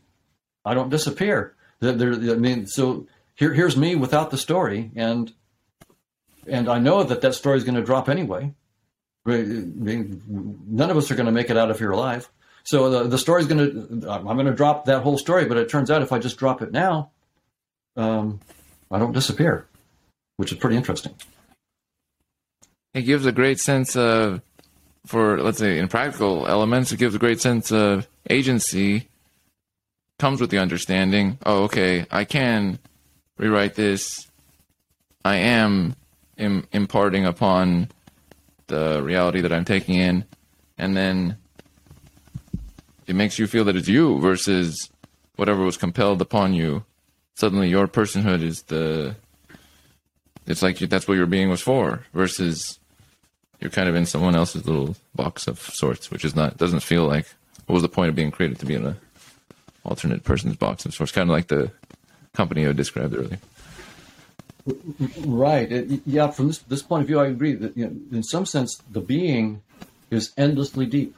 I 0.64 0.74
don't 0.74 0.88
disappear. 0.88 1.54
There, 1.80 2.12
I 2.12 2.36
mean, 2.36 2.66
so 2.66 3.06
here, 3.34 3.52
here's 3.52 3.76
me 3.76 3.94
without 3.94 4.30
the 4.30 4.38
story, 4.38 4.90
and 4.96 5.32
and 6.46 6.68
I 6.68 6.78
know 6.78 7.02
that 7.02 7.20
that 7.20 7.34
story 7.34 7.58
is 7.58 7.64
going 7.64 7.76
to 7.76 7.82
drop 7.82 8.08
anyway. 8.08 8.54
None 9.26 10.90
of 10.90 10.96
us 10.96 11.10
are 11.10 11.14
going 11.14 11.26
to 11.26 11.32
make 11.32 11.50
it 11.50 11.56
out 11.56 11.70
of 11.70 11.78
here 11.78 11.90
alive. 11.90 12.30
So 12.64 12.90
the, 12.90 13.08
the 13.08 13.18
story 13.18 13.42
is 13.42 13.48
going 13.48 14.00
to, 14.02 14.10
I'm 14.10 14.24
going 14.24 14.46
to 14.46 14.54
drop 14.54 14.86
that 14.86 15.02
whole 15.02 15.18
story, 15.18 15.44
but 15.44 15.56
it 15.56 15.68
turns 15.68 15.90
out 15.90 16.02
if 16.02 16.12
I 16.12 16.18
just 16.18 16.36
drop 16.36 16.62
it 16.62 16.72
now, 16.72 17.10
um, 17.96 18.40
I 18.90 18.98
don't 18.98 19.12
disappear, 19.12 19.66
which 20.36 20.52
is 20.52 20.58
pretty 20.58 20.76
interesting. 20.76 21.14
It 22.92 23.02
gives 23.02 23.26
a 23.26 23.32
great 23.32 23.60
sense 23.60 23.96
of, 23.96 24.42
for 25.06 25.40
let's 25.40 25.58
say 25.58 25.78
in 25.78 25.88
practical 25.88 26.46
elements, 26.46 26.92
it 26.92 26.98
gives 26.98 27.14
a 27.14 27.18
great 27.18 27.40
sense 27.40 27.70
of 27.70 28.08
agency. 28.28 29.08
Comes 30.18 30.40
with 30.40 30.50
the 30.50 30.58
understanding, 30.58 31.38
oh, 31.46 31.64
okay, 31.64 32.06
I 32.10 32.24
can 32.24 32.78
rewrite 33.38 33.74
this. 33.74 34.28
I 35.24 35.36
am 35.36 35.96
Im- 36.36 36.66
imparting 36.72 37.26
upon 37.26 37.90
the 38.66 39.02
reality 39.02 39.42
that 39.42 39.52
I'm 39.52 39.66
taking 39.66 39.94
in, 39.96 40.24
and 40.78 40.96
then 40.96 41.36
it 43.06 43.14
makes 43.14 43.38
you 43.38 43.46
feel 43.46 43.64
that 43.64 43.76
it's 43.76 43.88
you 43.88 44.18
versus 44.20 44.90
whatever 45.36 45.62
was 45.62 45.76
compelled 45.76 46.22
upon 46.22 46.54
you. 46.54 46.84
Suddenly, 47.34 47.68
your 47.68 47.86
personhood 47.86 48.42
is 48.42 48.62
the. 48.62 49.16
It's 50.46 50.62
like 50.62 50.78
that's 50.78 51.06
what 51.06 51.18
your 51.18 51.26
being 51.26 51.50
was 51.50 51.60
for, 51.60 52.06
versus 52.14 52.79
you're 53.60 53.70
kind 53.70 53.88
of 53.88 53.94
in 53.94 54.06
someone 54.06 54.34
else's 54.34 54.66
little 54.66 54.96
box 55.14 55.46
of 55.46 55.60
sorts, 55.60 56.10
which 56.10 56.24
is 56.24 56.34
not 56.34 56.56
doesn't 56.56 56.80
feel 56.80 57.06
like. 57.06 57.26
What 57.66 57.74
was 57.74 57.82
the 57.82 57.88
point 57.88 58.08
of 58.08 58.16
being 58.16 58.32
created 58.32 58.58
to 58.60 58.66
be 58.66 58.74
in 58.74 58.84
a 58.84 58.96
alternate 59.84 60.24
person's 60.24 60.56
box 60.56 60.84
of 60.84 60.94
sorts? 60.94 61.12
Kind 61.12 61.30
of 61.30 61.34
like 61.34 61.48
the 61.48 61.70
company 62.32 62.66
I 62.66 62.72
described 62.72 63.14
earlier. 63.14 63.38
Right. 65.24 66.00
Yeah. 66.04 66.30
From 66.30 66.48
this 66.48 66.58
this 66.58 66.82
point 66.82 67.02
of 67.02 67.06
view, 67.06 67.20
I 67.20 67.26
agree 67.26 67.54
that 67.54 67.76
you 67.76 67.86
know, 67.86 68.16
in 68.16 68.22
some 68.22 68.46
sense 68.46 68.80
the 68.90 69.00
being 69.00 69.62
is 70.10 70.32
endlessly 70.36 70.86
deep. 70.86 71.16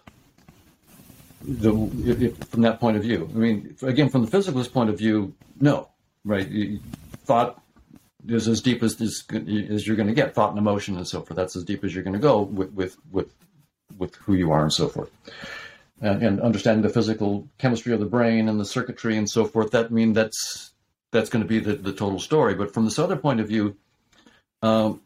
The 1.42 1.72
if, 2.04 2.36
from 2.48 2.62
that 2.62 2.78
point 2.80 2.96
of 2.96 3.02
view, 3.02 3.28
I 3.34 3.38
mean, 3.38 3.76
again, 3.82 4.10
from 4.10 4.24
the 4.24 4.30
physicalist 4.30 4.72
point 4.72 4.90
of 4.90 4.98
view, 4.98 5.34
no. 5.60 5.88
Right. 6.24 6.48
Thought 7.24 7.61
is 8.28 8.48
as 8.48 8.60
deep 8.60 8.82
as 8.82 9.00
as, 9.00 9.24
as 9.70 9.86
you're 9.86 9.96
going 9.96 10.08
to 10.08 10.14
get. 10.14 10.34
Thought 10.34 10.50
and 10.50 10.58
emotion 10.58 10.96
and 10.96 11.06
so 11.06 11.22
forth. 11.22 11.36
That's 11.36 11.56
as 11.56 11.64
deep 11.64 11.84
as 11.84 11.94
you're 11.94 12.04
going 12.04 12.14
to 12.14 12.20
go 12.20 12.42
with 12.42 12.72
with 12.72 12.96
with 13.10 13.32
with 13.98 14.14
who 14.16 14.34
you 14.34 14.52
are 14.52 14.62
and 14.62 14.72
so 14.72 14.88
forth. 14.88 15.10
And, 16.00 16.22
and 16.22 16.40
understanding 16.40 16.82
the 16.82 16.88
physical 16.88 17.46
chemistry 17.58 17.92
of 17.92 18.00
the 18.00 18.06
brain 18.06 18.48
and 18.48 18.58
the 18.58 18.64
circuitry 18.64 19.16
and 19.16 19.30
so 19.30 19.44
forth. 19.44 19.70
That 19.70 19.90
mean 19.90 20.12
that's 20.12 20.72
that's 21.12 21.30
going 21.30 21.42
to 21.42 21.48
be 21.48 21.60
the, 21.60 21.74
the 21.74 21.92
total 21.92 22.18
story. 22.18 22.54
But 22.54 22.74
from 22.74 22.84
this 22.84 22.98
other 22.98 23.16
point 23.16 23.40
of 23.40 23.48
view, 23.48 23.76
um, 24.62 25.00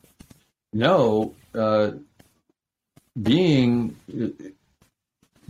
no, 0.73 1.35
uh, 1.55 1.93
being 3.21 3.97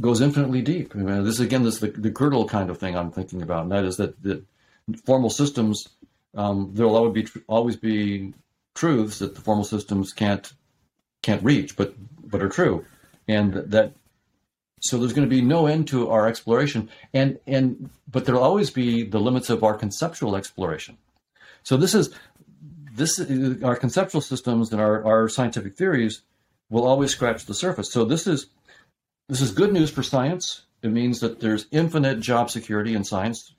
goes 0.01 0.21
infinitely 0.21 0.63
deep. 0.63 0.95
I 0.95 0.99
mean, 0.99 1.25
this 1.25 1.41
again, 1.41 1.63
this 1.63 1.75
is 1.75 1.81
the, 1.81 1.89
the 1.89 2.11
Gödel 2.11 2.49
kind 2.49 2.71
of 2.71 2.79
thing 2.79 2.97
I'm 2.97 3.11
thinking 3.11 3.43
about, 3.43 3.63
and 3.63 3.73
that 3.73 3.85
is 3.85 3.97
that 3.97 4.23
the 4.23 4.43
formal 5.05 5.31
systems 5.31 5.89
um, 6.37 6.71
there'll 6.75 6.97
always 6.97 7.31
be 7.31 7.41
always 7.47 7.77
be 7.77 8.35
truths 8.75 9.19
that 9.19 9.35
the 9.35 9.41
formal 9.41 9.65
systems 9.65 10.13
can't 10.13 10.53
can't 11.23 11.43
reach, 11.43 11.77
but 11.77 11.95
but 12.25 12.43
are 12.43 12.49
true, 12.49 12.85
and 13.27 13.55
that 13.55 13.95
so 14.81 14.99
there's 14.99 15.13
going 15.13 15.29
to 15.29 15.35
be 15.35 15.43
no 15.43 15.67
end 15.67 15.89
to 15.89 16.11
our 16.11 16.29
exploration, 16.29 16.91
and 17.13 17.39
and 17.47 17.91
but 18.11 18.25
there'll 18.25 18.43
always 18.43 18.71
be 18.71 19.03
the 19.03 19.21
limits 19.21 19.51
of 19.51 19.65
our 19.65 19.75
conceptual 19.75 20.37
exploration. 20.37 20.99
So 21.63 21.77
this 21.77 21.95
is 21.95 22.15
this 22.95 23.21
our 23.63 23.77
conceptual 23.77 24.21
systems 24.21 24.73
and 24.73 24.81
our, 24.81 25.05
our 25.05 25.29
scientific 25.29 25.77
theories 25.77 26.23
will 26.71 26.87
always 26.87 27.11
scratch 27.11 27.47
the 27.47 27.55
surface. 27.55 27.91
So 27.91 28.05
this 28.05 28.27
is 28.27 28.47
this 29.29 29.41
is 29.41 29.51
good 29.51 29.73
news 29.73 29.91
for 29.91 30.03
science. 30.03 30.63
It 30.83 30.91
means 30.91 31.21
that 31.21 31.41
there's 31.41 31.67
infinite 31.71 32.21
job 32.21 32.51
security 32.51 32.95
in 32.95 33.05
science. 33.05 33.55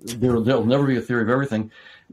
There 0.00 0.32
will 0.32 0.66
never 0.66 0.86
be 0.86 0.96
a 0.96 1.00
theory 1.00 1.22
of 1.22 1.28
everything. 1.28 1.70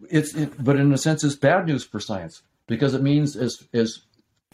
It's 0.10 0.34
it, 0.36 0.64
but 0.64 0.78
in 0.78 0.92
a 0.94 0.98
sense, 0.98 1.24
it's 1.24 1.36
bad 1.36 1.68
news 1.68 1.84
for 1.84 2.00
science 2.00 2.42
because 2.68 2.94
it 2.94 3.02
means 3.02 3.36
as 3.36 3.68
as 3.74 4.02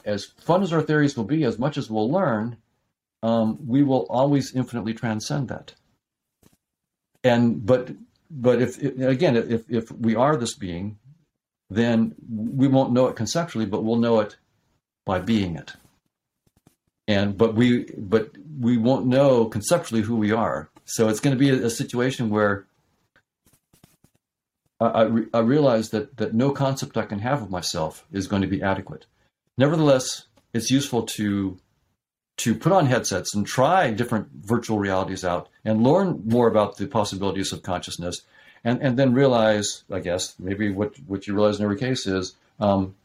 as 0.05 0.25
fun 0.25 0.63
as 0.63 0.71
our 0.71 0.81
theories 0.81 1.17
will 1.17 1.23
be, 1.23 1.43
as 1.43 1.57
much 1.57 1.77
as 1.77 1.89
we'll 1.89 2.09
learn, 2.09 2.57
um, 3.23 3.57
we 3.67 3.83
will 3.83 4.05
always 4.09 4.55
infinitely 4.55 4.93
transcend 4.93 5.47
that. 5.49 5.73
And 7.23 7.65
but 7.65 7.91
but 8.29 8.61
if 8.61 8.81
again 8.81 9.35
if 9.35 9.69
if 9.69 9.91
we 9.91 10.15
are 10.15 10.37
this 10.37 10.55
being, 10.55 10.97
then 11.69 12.15
we 12.29 12.67
won't 12.67 12.93
know 12.93 13.07
it 13.07 13.15
conceptually, 13.15 13.65
but 13.65 13.83
we'll 13.83 13.97
know 13.97 14.19
it 14.19 14.37
by 15.05 15.19
being 15.19 15.55
it. 15.55 15.73
And 17.07 17.37
but 17.37 17.55
we 17.55 17.85
but 17.97 18.31
we 18.59 18.77
won't 18.77 19.05
know 19.05 19.45
conceptually 19.45 20.01
who 20.01 20.15
we 20.15 20.31
are. 20.31 20.69
So 20.85 21.09
it's 21.09 21.19
going 21.19 21.35
to 21.35 21.39
be 21.39 21.49
a, 21.49 21.65
a 21.65 21.69
situation 21.69 22.29
where 22.29 22.65
I, 24.79 25.03
re- 25.03 25.27
I 25.33 25.39
realize 25.39 25.89
that 25.91 26.17
that 26.17 26.33
no 26.33 26.51
concept 26.51 26.97
I 26.97 27.05
can 27.05 27.19
have 27.19 27.41
of 27.41 27.49
myself 27.49 28.05
is 28.11 28.27
going 28.27 28.41
to 28.41 28.47
be 28.47 28.61
adequate. 28.61 29.05
Nevertheless, 29.57 30.25
it's 30.53 30.69
useful 30.69 31.03
to 31.03 31.57
to 32.37 32.53
put 32.53 32.71
on 32.71 32.85
headsets 32.85 33.33
and 33.33 33.47
try 33.47 33.91
different 33.91 34.27
virtual 34.33 34.77
realities 34.77 35.23
out 35.23 35.47
and 35.63 35.83
learn 35.83 36.21
more 36.25 36.47
about 36.47 36.77
the 36.77 36.87
possibilities 36.87 37.53
of 37.53 37.63
consciousness 37.63 38.21
and, 38.63 38.81
and 38.81 38.97
then 38.99 39.13
realize, 39.13 39.83
I 39.89 39.99
guess, 39.99 40.35
maybe 40.37 40.69
what, 40.69 40.95
what 41.07 41.27
you 41.27 41.33
realize 41.33 41.59
in 41.59 41.63
every 41.63 41.77
case 41.77 42.05
is 42.07 42.35
um, 42.59 42.95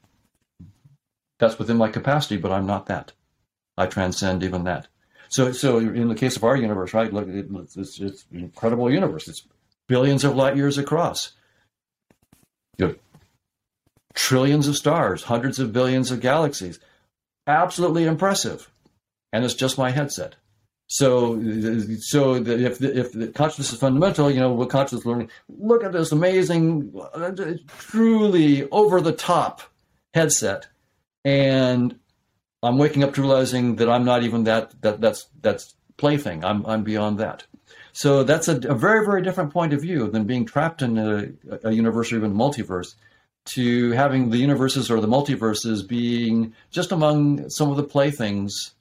that's 1.38 1.58
within 1.58 1.76
my 1.76 1.88
capacity, 1.88 2.38
but 2.38 2.50
I'm 2.50 2.66
not 2.66 2.86
that. 2.86 3.12
I 3.78 3.86
transcend 3.86 4.42
even 4.42 4.64
that. 4.64 4.88
So, 5.28 5.52
so 5.52 5.78
in 5.78 6.08
the 6.08 6.14
case 6.16 6.36
of 6.36 6.42
our 6.42 6.56
universe, 6.56 6.92
right? 6.92 7.12
Look, 7.12 7.28
it's, 7.28 8.00
it's 8.00 8.24
an 8.32 8.40
incredible 8.40 8.90
universe. 8.90 9.28
It's 9.28 9.46
billions 9.86 10.24
of 10.24 10.34
light 10.34 10.56
years 10.56 10.76
across. 10.76 11.32
You 12.80 12.86
know, 12.88 12.94
trillions 14.14 14.66
of 14.66 14.76
stars, 14.76 15.22
hundreds 15.22 15.58
of 15.58 15.72
billions 15.72 16.10
of 16.10 16.20
galaxies. 16.20 16.80
Absolutely 17.46 18.04
impressive 18.04 18.70
and 19.32 19.44
it's 19.44 19.54
just 19.54 19.78
my 19.78 19.90
headset. 19.90 20.36
So, 20.88 21.40
so 22.00 22.34
if 22.34 22.78
the, 22.78 22.98
if 22.98 23.12
the 23.12 23.28
consciousness 23.28 23.72
is 23.72 23.78
fundamental, 23.78 24.28
you 24.30 24.40
know, 24.40 24.52
what 24.52 24.70
consciousness 24.70 25.06
learning? 25.06 25.30
Look 25.48 25.84
at 25.84 25.92
this 25.92 26.10
amazing, 26.10 26.92
truly 27.78 28.68
over 28.70 29.00
the 29.00 29.12
top 29.12 29.62
headset, 30.14 30.66
and 31.24 31.96
I'm 32.64 32.76
waking 32.76 33.04
up 33.04 33.14
to 33.14 33.20
realizing 33.20 33.76
that 33.76 33.88
I'm 33.88 34.04
not 34.04 34.24
even 34.24 34.44
that 34.44 34.82
that 34.82 35.00
that's 35.00 35.28
that's 35.40 35.76
plaything. 35.96 36.44
I'm 36.44 36.66
I'm 36.66 36.82
beyond 36.82 37.20
that. 37.20 37.44
So 37.92 38.22
that's 38.22 38.48
a, 38.48 38.56
a 38.56 38.74
very 38.74 39.04
very 39.04 39.22
different 39.22 39.52
point 39.52 39.72
of 39.72 39.80
view 39.80 40.08
than 40.10 40.24
being 40.24 40.46
trapped 40.46 40.82
in 40.82 40.98
a, 40.98 41.28
a 41.64 41.72
universe 41.72 42.12
or 42.12 42.16
even 42.16 42.34
multiverse 42.34 42.94
to 43.46 43.92
having 43.92 44.30
the 44.30 44.38
universes 44.38 44.90
or 44.90 45.00
the 45.00 45.08
multiverses 45.08 45.86
being 45.86 46.54
just 46.70 46.92
among 46.92 47.48
some 47.50 47.70
of 47.70 47.76
the 47.76 47.82
playthings 47.82 48.72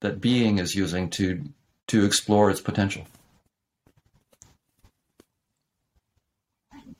that 0.00 0.20
being 0.20 0.58
is 0.58 0.74
using 0.74 1.08
to 1.10 1.42
to 1.88 2.04
explore 2.04 2.50
its 2.50 2.60
potential. 2.60 3.06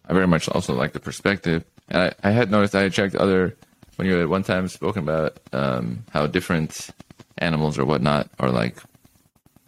I 0.08 0.14
very 0.14 0.26
much 0.26 0.48
also 0.48 0.74
like 0.74 0.92
the 0.92 1.00
perspective. 1.00 1.64
And 1.88 2.02
I, 2.02 2.28
I 2.28 2.30
had 2.30 2.50
noticed 2.50 2.74
I 2.74 2.82
had 2.82 2.92
checked 2.94 3.14
other 3.14 3.56
when 3.96 4.08
you 4.08 4.14
had 4.14 4.28
one 4.28 4.42
time 4.42 4.68
spoken 4.68 5.02
about 5.02 5.38
um, 5.52 6.04
how 6.10 6.26
different 6.26 6.88
animals 7.36 7.78
or 7.78 7.84
whatnot 7.84 8.30
are 8.38 8.50
like 8.50 8.78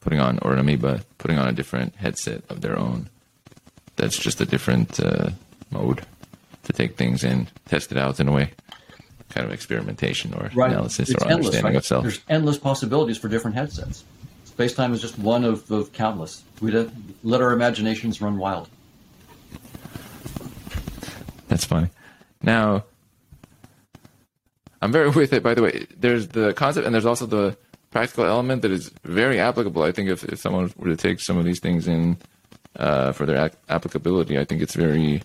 putting 0.00 0.20
on 0.20 0.38
or 0.42 0.52
an 0.52 0.58
amoeba 0.58 1.02
putting 1.18 1.38
on 1.38 1.48
a 1.48 1.52
different 1.52 1.94
headset 1.96 2.42
of 2.48 2.60
their 2.60 2.78
own. 2.78 3.08
That's 3.96 4.18
just 4.18 4.40
a 4.40 4.46
different 4.46 4.98
uh, 4.98 5.30
mode 5.70 6.02
to 6.64 6.72
take 6.72 6.96
things 6.96 7.24
in, 7.24 7.48
test 7.66 7.92
it 7.92 7.98
out 7.98 8.20
in 8.20 8.28
a 8.28 8.32
way 8.32 8.52
kind 9.30 9.46
of 9.46 9.52
experimentation 9.52 10.34
or 10.34 10.50
right. 10.54 10.72
analysis 10.72 11.10
it's 11.10 11.22
or 11.22 11.28
endless, 11.28 11.46
understanding 11.46 11.72
right? 11.72 11.76
of 11.76 11.86
self. 11.86 12.02
There's 12.02 12.20
endless 12.28 12.58
possibilities 12.58 13.16
for 13.16 13.28
different 13.28 13.56
headsets. 13.56 14.04
Space 14.44 14.74
time 14.74 14.92
is 14.92 15.00
just 15.00 15.18
one 15.18 15.44
of, 15.44 15.70
of 15.70 15.92
countless. 15.92 16.42
We 16.60 16.72
let 17.22 17.40
our 17.40 17.52
imaginations 17.52 18.20
run 18.20 18.36
wild. 18.36 18.68
That's 21.48 21.64
funny. 21.64 21.88
Now, 22.42 22.84
I'm 24.82 24.92
very 24.92 25.10
with 25.14 25.32
it. 25.32 25.42
By 25.42 25.54
the 25.54 25.62
way, 25.62 25.86
there's 25.96 26.28
the 26.28 26.52
concept, 26.52 26.84
and 26.84 26.94
there's 26.94 27.06
also 27.06 27.26
the 27.26 27.56
practical 27.90 28.24
element 28.24 28.62
that 28.62 28.70
is 28.70 28.90
very 29.04 29.38
applicable. 29.38 29.82
I 29.82 29.92
think 29.92 30.08
if, 30.08 30.24
if 30.24 30.38
someone 30.38 30.72
were 30.76 30.88
to 30.88 30.96
take 30.96 31.20
some 31.20 31.38
of 31.38 31.44
these 31.44 31.60
things 31.60 31.86
in 31.86 32.16
uh, 32.76 33.12
for 33.12 33.26
their 33.26 33.50
applicability, 33.68 34.38
I 34.38 34.44
think 34.44 34.62
it's 34.62 34.74
very 34.74 35.22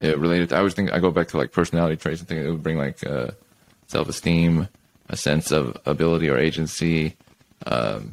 it 0.00 0.18
related. 0.18 0.48
To, 0.48 0.56
I 0.56 0.58
always 0.58 0.74
think 0.74 0.92
I 0.92 0.98
go 0.98 1.10
back 1.10 1.28
to 1.28 1.36
like 1.36 1.52
personality 1.52 1.96
traits 1.96 2.20
and 2.20 2.28
think 2.28 2.40
it 2.40 2.50
would 2.50 2.62
bring 2.62 2.78
like 2.78 3.06
uh, 3.06 3.30
self 3.86 4.08
esteem, 4.08 4.68
a 5.08 5.16
sense 5.16 5.50
of 5.52 5.76
ability 5.86 6.28
or 6.28 6.38
agency, 6.38 7.16
um, 7.66 8.12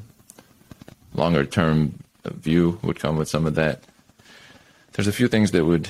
longer 1.13 1.45
term 1.45 1.99
view 2.25 2.79
would 2.83 2.99
come 2.99 3.17
with 3.17 3.29
some 3.29 3.45
of 3.45 3.55
that. 3.55 3.81
There's 4.93 5.07
a 5.07 5.13
few 5.13 5.27
things 5.27 5.51
that 5.51 5.63
would 5.63 5.89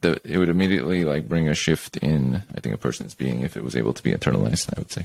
that 0.00 0.20
it 0.24 0.38
would 0.38 0.48
immediately 0.48 1.04
like 1.04 1.28
bring 1.28 1.48
a 1.48 1.54
shift 1.54 1.96
in 1.98 2.42
I 2.54 2.60
think 2.60 2.74
a 2.74 2.78
person's 2.78 3.14
being 3.14 3.42
if 3.42 3.56
it 3.56 3.64
was 3.64 3.76
able 3.76 3.92
to 3.92 4.02
be 4.02 4.12
internalized. 4.12 4.72
I 4.74 4.80
would 4.80 4.90
say. 4.90 5.04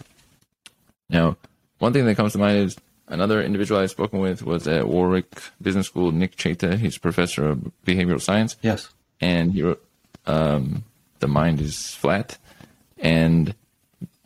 Now, 1.09 1.35
one 1.81 1.93
thing 1.93 2.05
that 2.05 2.15
comes 2.15 2.33
to 2.33 2.37
mind 2.37 2.59
is 2.59 2.77
another 3.07 3.41
individual 3.41 3.81
I've 3.81 3.89
spoken 3.89 4.19
with 4.19 4.43
was 4.43 4.67
at 4.67 4.87
Warwick 4.87 5.41
Business 5.59 5.87
School. 5.87 6.11
Nick 6.11 6.37
Chater, 6.37 6.75
he's 6.77 6.99
professor 6.99 7.49
of 7.49 7.71
behavioral 7.85 8.21
science. 8.21 8.55
Yes, 8.61 8.89
and 9.19 9.51
he 9.51 9.63
wrote, 9.63 9.83
um, 10.27 10.83
"The 11.21 11.27
mind 11.27 11.59
is 11.59 11.95
flat," 11.95 12.37
and 12.99 13.55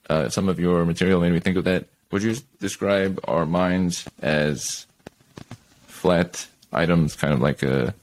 uh, 0.09 0.27
some 0.27 0.49
of 0.49 0.59
your 0.59 0.83
material 0.83 1.21
made 1.21 1.31
me 1.31 1.39
think 1.39 1.55
of 1.55 1.63
that. 1.63 1.85
Would 2.11 2.23
you 2.23 2.35
describe 2.59 3.21
our 3.25 3.45
minds 3.45 4.05
as 4.21 4.85
flat 5.87 6.47
items, 6.73 7.15
kind 7.15 7.33
of 7.33 7.39
like 7.39 7.63
a 7.63 7.95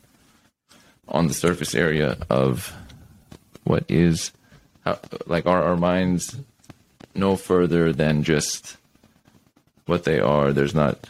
on 1.09 1.27
the 1.29 1.35
surface 1.35 1.75
area 1.75 2.17
of 2.31 2.75
what 3.65 3.85
is, 3.91 4.33
how, 4.87 4.99
like 5.27 5.45
are 5.45 5.63
our 5.63 5.77
minds 5.77 6.37
no 7.15 7.37
further 7.37 7.93
than 7.93 8.23
just 8.23 8.79
what 9.87 10.05
they 10.05 10.21
are? 10.21 10.53
There's 10.53 10.75
not 10.75 11.07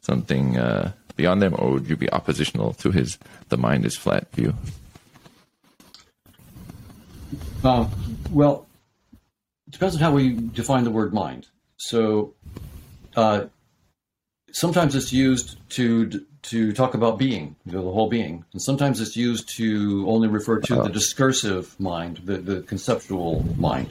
something 0.00 0.58
uh, 0.58 0.92
beyond 1.16 1.42
them, 1.42 1.54
or 1.58 1.72
would 1.72 1.88
you 1.88 1.96
be 1.96 2.10
oppositional 2.10 2.74
to 2.74 2.90
his 2.90 3.18
"the 3.48 3.56
mind 3.56 3.84
is 3.84 3.96
flat" 3.96 4.30
view? 4.32 4.54
Uh, 7.62 7.88
well, 8.30 8.66
it 9.66 9.72
depends 9.72 9.94
on 9.96 10.00
how 10.00 10.12
we 10.12 10.34
define 10.34 10.84
the 10.84 10.90
word 10.90 11.14
mind. 11.14 11.46
So, 11.78 12.34
uh, 13.16 13.46
sometimes 14.52 14.94
it's 14.94 15.12
used 15.12 15.56
to 15.70 16.24
to 16.42 16.72
talk 16.72 16.92
about 16.92 17.18
being, 17.18 17.56
the 17.64 17.80
whole 17.80 18.08
being, 18.08 18.44
and 18.52 18.60
sometimes 18.60 19.00
it's 19.00 19.16
used 19.16 19.48
to 19.56 20.04
only 20.06 20.28
refer 20.28 20.60
to 20.60 20.74
the 20.82 20.90
discursive 20.90 21.74
mind, 21.80 22.20
the, 22.24 22.36
the 22.36 22.60
conceptual 22.62 23.42
mind. 23.58 23.90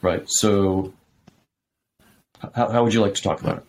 Right. 0.00 0.24
So, 0.26 0.94
how, 2.54 2.70
how 2.70 2.84
would 2.84 2.94
you 2.94 3.00
like 3.00 3.14
to 3.14 3.22
talk 3.22 3.40
about 3.40 3.58
it? 3.58 3.64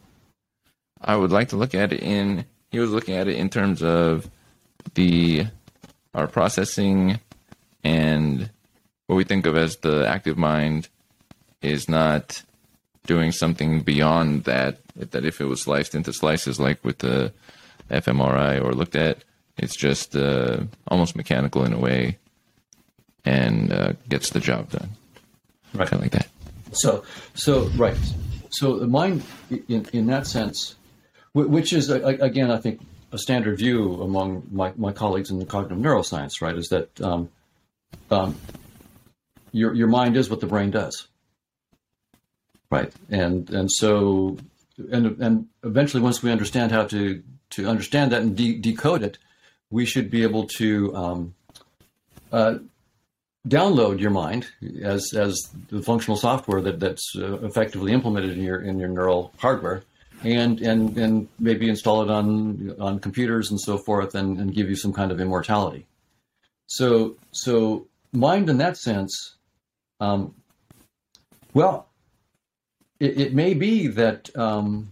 I 1.02 1.16
would 1.16 1.32
like 1.32 1.50
to 1.50 1.56
look 1.56 1.76
at 1.76 1.94
it 1.94 2.02
in. 2.02 2.46
He 2.72 2.80
was 2.80 2.92
looking 2.92 3.16
at 3.16 3.28
it 3.28 3.36
in 3.36 3.50
terms 3.50 3.82
of 3.82 4.30
the 4.94 5.46
our 6.14 6.28
processing 6.28 7.20
and 7.84 8.50
what 9.06 9.16
we 9.16 9.24
think 9.24 9.46
of 9.46 9.56
as 9.56 9.78
the 9.78 10.08
active 10.08 10.38
mind 10.38 10.90
is 11.62 11.88
not 11.88 12.44
doing 13.06 13.32
something 13.32 13.82
beyond 13.82 14.44
that. 14.46 14.80
That 14.96 15.26
if 15.26 15.40
it 15.40 15.46
was 15.46 15.62
sliced 15.62 15.96
into 15.96 16.12
slices, 16.12 16.60
like 16.60 16.84
with 16.84 17.00
the 17.00 17.32
fMRI 17.90 18.64
or 18.64 18.74
looked 18.74 18.96
at, 18.96 19.24
it's 19.58 19.76
just 19.76 20.16
uh, 20.16 20.62
almost 20.88 21.16
mechanical 21.16 21.64
in 21.64 21.74
a 21.74 21.80
way, 21.80 22.18
and 23.24 23.72
uh, 23.72 23.94
gets 24.10 24.32
the 24.32 24.40
job 24.40 24.72
done. 24.72 24.90
Right. 25.74 25.88
Kind 25.88 26.02
of 26.02 26.02
like 26.02 26.12
that. 26.12 26.28
So, 26.72 27.04
so 27.36 27.68
right. 27.78 27.98
So 28.50 28.80
the 28.80 28.88
mind, 28.88 29.24
in 29.68 29.86
in 29.94 30.08
that 30.08 30.28
sense, 30.28 30.76
which 31.34 31.74
is 31.74 31.90
again, 31.90 32.52
I 32.52 32.58
think 32.58 32.82
a 33.12 33.18
standard 33.18 33.58
view 33.58 34.02
among 34.02 34.48
my, 34.52 34.74
my 34.76 34.92
colleagues 34.92 35.30
in 35.32 35.40
the 35.40 35.46
cognitive 35.46 35.78
neuroscience, 35.78 36.42
right, 36.42 36.56
is 36.56 36.68
that 36.70 37.00
um, 37.02 37.30
um, 38.12 38.36
your 39.52 39.74
your 39.74 39.88
mind 39.88 40.18
is 40.18 40.30
what 40.30 40.42
the 40.42 40.48
brain 40.48 40.72
does, 40.72 41.08
right, 42.70 42.92
and 43.10 43.50
and 43.50 43.72
so 43.72 44.38
and 44.92 45.22
and 45.22 45.48
eventually, 45.64 46.02
once 46.02 46.22
we 46.22 46.32
understand 46.32 46.72
how 46.72 46.86
to 46.86 47.24
to 47.52 47.68
understand 47.68 48.12
that 48.12 48.22
and 48.22 48.36
de- 48.36 48.60
decode 48.60 49.04
it, 49.04 49.18
we 49.70 49.86
should 49.86 50.10
be 50.10 50.24
able 50.24 50.48
to 50.48 50.96
um, 50.96 51.36
uh, 52.32 52.56
download 53.48 54.00
your 54.00 54.12
mind 54.12 54.48
as 54.82 55.14
as 55.14 55.50
the 55.70 55.82
functional 55.82 56.18
software 56.18 56.62
that 56.62 56.80
that's 56.80 57.14
uh, 57.16 57.40
effectively 57.40 57.94
implemented 57.94 58.32
in 58.38 58.44
your 58.44 58.62
in 58.62 58.80
your 58.80 58.90
neural 58.90 59.34
hardware, 59.38 59.84
and 60.24 60.62
and 60.62 60.98
and 60.98 61.28
maybe 61.40 61.70
install 61.70 62.02
it 62.04 62.10
on 62.10 62.76
on 62.80 63.00
computers 63.00 63.52
and 63.52 63.60
so 63.60 63.78
forth, 63.78 64.16
and, 64.16 64.40
and 64.40 64.54
give 64.54 64.70
you 64.70 64.76
some 64.76 64.94
kind 64.94 65.12
of 65.12 65.20
immortality. 65.20 65.86
So 66.68 67.16
so 67.32 67.88
mind 68.12 68.50
in 68.50 68.58
that 68.58 68.78
sense, 68.78 69.36
um, 70.00 70.36
well, 71.54 71.88
it, 73.00 73.20
it 73.20 73.34
may 73.34 73.54
be 73.54 73.88
that 73.88 74.36
um, 74.36 74.92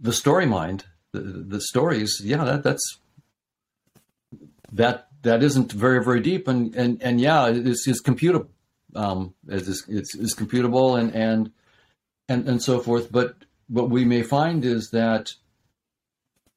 the 0.00 0.12
story 0.12 0.46
mind, 0.46 0.84
the, 1.12 1.20
the 1.20 1.60
stories, 1.60 2.20
yeah, 2.24 2.44
that 2.44 2.62
that's 2.62 2.98
that 4.72 5.11
that 5.22 5.42
isn't 5.42 5.72
very 5.72 6.04
very 6.04 6.20
deep 6.20 6.48
and 6.48 6.74
and 6.74 7.02
and 7.02 7.20
yeah 7.20 7.48
it's, 7.48 7.86
it's 7.86 8.02
computable 8.02 8.48
um 8.94 9.34
it's, 9.48 9.88
it's 9.88 10.14
it's 10.14 10.34
computable 10.34 10.98
and 10.98 11.14
and 11.14 11.50
and 12.28 12.48
and 12.48 12.62
so 12.62 12.80
forth 12.80 13.10
but 13.10 13.36
what 13.68 13.88
we 13.88 14.04
may 14.04 14.22
find 14.22 14.64
is 14.64 14.90
that 14.90 15.34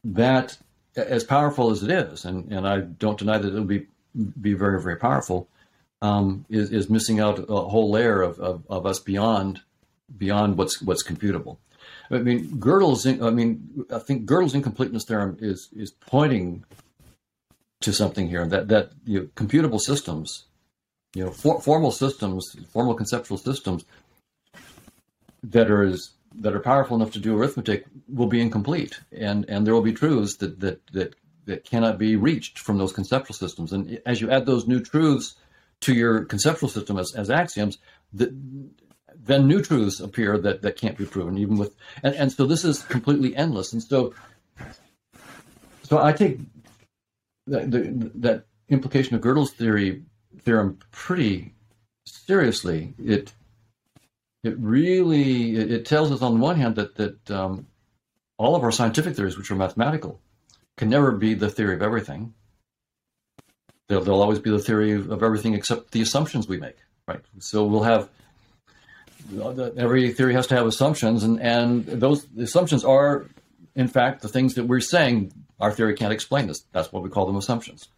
that 0.03 0.57
as 0.95 1.23
powerful 1.23 1.71
as 1.71 1.83
it 1.83 1.91
is 1.91 2.25
and 2.25 2.51
and 2.51 2.67
i 2.67 2.79
don't 2.79 3.19
deny 3.19 3.37
that 3.37 3.47
it'll 3.47 3.63
be 3.63 3.87
be 4.39 4.53
very 4.53 4.81
very 4.81 4.97
powerful 4.97 5.47
um 6.01 6.45
is 6.49 6.71
is 6.71 6.89
missing 6.89 7.19
out 7.19 7.39
a 7.39 7.61
whole 7.61 7.91
layer 7.91 8.21
of 8.21 8.39
of, 8.39 8.63
of 8.69 8.85
us 8.85 8.99
beyond 8.99 9.61
beyond 10.17 10.57
what's 10.57 10.81
what's 10.81 11.03
computable 11.03 11.57
I 12.11 12.19
mean, 12.19 12.59
Gödel's. 12.59 13.05
I 13.07 13.29
mean, 13.31 13.85
I 13.91 13.99
think 13.99 14.27
Gödel's 14.27 14.53
incompleteness 14.53 15.05
theorem 15.05 15.37
is 15.39 15.69
is 15.75 15.91
pointing 15.91 16.63
to 17.85 17.93
something 17.93 18.27
here 18.27 18.45
that 18.45 18.67
that 18.67 18.91
you 19.05 19.19
know, 19.19 19.25
computable 19.35 19.79
systems, 19.79 20.45
you 21.13 21.23
know, 21.23 21.31
for, 21.31 21.61
formal 21.61 21.91
systems, 21.91 22.55
formal 22.73 22.95
conceptual 22.95 23.37
systems 23.37 23.85
that 25.43 25.69
are 25.69 25.83
as, 25.83 26.09
that 26.33 26.55
are 26.55 26.59
powerful 26.59 26.97
enough 26.97 27.11
to 27.11 27.19
do 27.19 27.37
arithmetic 27.37 27.85
will 28.07 28.27
be 28.27 28.41
incomplete, 28.41 28.99
and 29.11 29.45
and 29.47 29.65
there 29.65 29.73
will 29.73 29.81
be 29.81 29.93
truths 29.93 30.37
that 30.37 30.59
that 30.59 30.85
that 30.93 31.15
that 31.45 31.63
cannot 31.63 31.99
be 31.99 32.15
reached 32.15 32.57
from 32.57 32.79
those 32.79 32.91
conceptual 32.91 33.35
systems. 33.35 33.71
And 33.71 34.01
as 34.05 34.19
you 34.19 34.31
add 34.31 34.47
those 34.47 34.67
new 34.67 34.79
truths 34.79 35.35
to 35.81 35.93
your 35.93 36.25
conceptual 36.25 36.69
system 36.69 36.97
as, 36.97 37.13
as 37.13 37.29
axioms, 37.29 37.77
the, 38.11 38.35
then 39.13 39.47
new 39.47 39.61
truths 39.61 39.99
appear 39.99 40.39
that, 40.39 40.63
that 40.63 40.75
can't 40.75 40.97
be 40.97 41.05
proven, 41.05 41.37
even 41.37 41.57
with 41.57 41.75
and, 42.01 42.15
and 42.15 42.31
so 42.31 42.47
this 42.47 42.65
is 42.65 42.81
completely 42.81 43.35
endless. 43.35 43.73
And 43.73 43.83
so 43.83 44.15
so 45.83 45.99
I 46.01 46.13
take 46.13 46.39
that, 47.47 47.71
the, 47.71 48.11
that 48.15 48.45
implication 48.69 49.15
of 49.15 49.21
Gödel's 49.21 49.51
theory 49.51 50.03
theorem 50.41 50.79
pretty 50.91 51.53
seriously. 52.05 52.93
It 52.97 53.33
it 54.43 54.55
really 54.59 55.55
it, 55.55 55.71
it 55.71 55.85
tells 55.85 56.11
us 56.11 56.21
on 56.21 56.35
the 56.35 56.39
one 56.39 56.57
hand 56.57 56.75
that 56.75 56.95
that 56.95 57.31
um, 57.31 57.67
all 58.37 58.55
of 58.55 58.63
our 58.63 58.71
scientific 58.71 59.15
theories, 59.15 59.37
which 59.37 59.51
are 59.51 59.55
mathematical, 59.55 60.19
can 60.77 60.89
never 60.89 61.11
be 61.11 61.33
the 61.33 61.49
theory 61.49 61.75
of 61.75 61.81
everything. 61.81 62.33
They'll, 63.87 64.01
they'll 64.01 64.21
always 64.21 64.39
be 64.39 64.49
the 64.49 64.59
theory 64.59 64.93
of, 64.93 65.11
of 65.11 65.21
everything 65.21 65.53
except 65.53 65.91
the 65.91 66.01
assumptions 66.01 66.47
we 66.47 66.57
make, 66.57 66.77
right? 67.07 67.21
So 67.39 67.65
we'll 67.65 67.83
have 67.83 68.09
every 69.77 70.11
theory 70.11 70.33
has 70.33 70.47
to 70.47 70.55
have 70.55 70.65
assumptions, 70.65 71.23
and 71.23 71.41
and 71.41 71.85
those 71.85 72.27
assumptions 72.37 72.83
are, 72.83 73.25
in 73.75 73.87
fact, 73.87 74.21
the 74.21 74.27
things 74.27 74.55
that 74.55 74.65
we're 74.65 74.79
saying 74.79 75.31
our 75.59 75.71
theory 75.71 75.95
can't 75.95 76.13
explain 76.13 76.47
this. 76.47 76.65
That's 76.71 76.91
what 76.91 77.03
we 77.03 77.09
call 77.09 77.25
them 77.25 77.37
assumptions. 77.37 77.89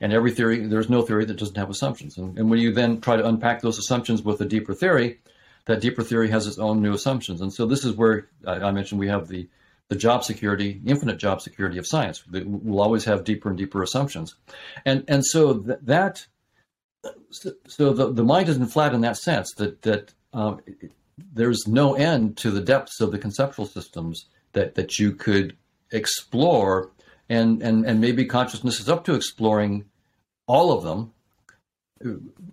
And 0.00 0.12
every 0.12 0.32
theory, 0.32 0.66
there's 0.66 0.90
no 0.90 1.02
theory 1.02 1.24
that 1.26 1.36
doesn't 1.36 1.56
have 1.56 1.70
assumptions. 1.70 2.18
And, 2.18 2.36
and 2.38 2.50
when 2.50 2.58
you 2.58 2.72
then 2.72 3.00
try 3.00 3.16
to 3.16 3.26
unpack 3.26 3.60
those 3.60 3.78
assumptions 3.78 4.22
with 4.22 4.40
a 4.40 4.44
deeper 4.44 4.74
theory, 4.74 5.20
that 5.66 5.80
deeper 5.80 6.02
theory 6.02 6.28
has 6.30 6.46
its 6.46 6.58
own 6.58 6.82
new 6.82 6.92
assumptions. 6.92 7.40
And 7.40 7.52
so 7.52 7.66
this 7.66 7.84
is 7.84 7.94
where 7.94 8.28
I, 8.46 8.70
mentioned 8.72 8.98
we 8.98 9.08
have 9.08 9.28
the 9.28 9.48
the 9.88 9.98
job 9.98 10.24
security, 10.24 10.80
infinite 10.86 11.18
job 11.18 11.42
security 11.42 11.76
of 11.76 11.86
science. 11.86 12.24
We'll 12.26 12.80
always 12.80 13.04
have 13.04 13.24
deeper 13.24 13.50
and 13.50 13.58
deeper 13.58 13.82
assumptions, 13.82 14.34
and 14.86 15.04
and 15.06 15.24
so 15.24 15.58
th- 15.58 15.78
that 15.82 16.26
so 17.66 17.92
the, 17.92 18.10
the 18.10 18.24
mind 18.24 18.48
isn't 18.48 18.68
flat 18.68 18.94
in 18.94 19.02
that 19.02 19.18
sense 19.18 19.52
that 19.58 19.82
that 19.82 20.14
um, 20.32 20.60
there's 21.34 21.66
no 21.66 21.94
end 21.94 22.38
to 22.38 22.50
the 22.50 22.60
depths 22.60 23.00
of 23.00 23.12
the 23.12 23.18
conceptual 23.18 23.66
systems 23.66 24.26
that 24.52 24.76
that 24.76 24.98
you 24.98 25.12
could 25.12 25.56
explore, 25.90 26.90
and 27.32 27.62
and 27.62 27.84
and 27.86 28.00
maybe 28.00 28.24
consciousness 28.24 28.80
is 28.80 28.88
up 28.88 29.04
to 29.04 29.14
exploring 29.14 29.84
all 30.46 30.72
of 30.72 30.84
them. 30.84 31.12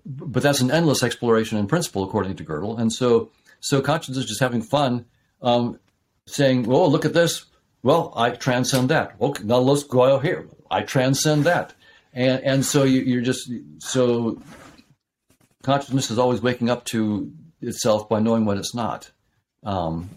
But 0.06 0.44
that's 0.44 0.62
an 0.62 0.72
endless 0.72 1.04
exploration 1.04 1.58
in 1.58 1.68
principle, 1.68 2.04
according 2.04 2.36
to 2.36 2.46
Gödel. 2.46 2.80
And 2.80 2.94
so, 2.94 3.32
so 3.60 3.82
consciousness 3.82 4.20
is 4.20 4.26
just 4.26 4.40
having 4.40 4.62
fun, 4.62 5.06
um, 5.42 5.80
saying, 6.28 6.72
"Oh, 6.72 6.88
look 6.88 7.06
at 7.06 7.14
this. 7.14 7.46
Well, 7.82 8.14
I 8.16 8.30
transcend 8.32 8.90
that. 8.90 9.16
Okay, 9.20 9.44
now 9.44 9.58
let's 9.58 9.84
go 9.84 10.04
out 10.04 10.24
here. 10.24 10.48
I 10.70 10.82
transcend 10.82 11.44
that." 11.46 11.74
And 12.14 12.44
and 12.44 12.66
so 12.66 12.84
you, 12.84 13.02
you're 13.02 13.22
just 13.22 13.52
so 13.80 14.42
consciousness 15.64 16.10
is 16.10 16.20
always 16.20 16.42
waking 16.42 16.70
up 16.70 16.86
to 16.86 17.32
itself 17.62 18.08
by 18.08 18.20
knowing 18.20 18.46
what 18.46 18.58
it's 18.58 18.74
not. 18.74 19.12
Um, 19.64 20.10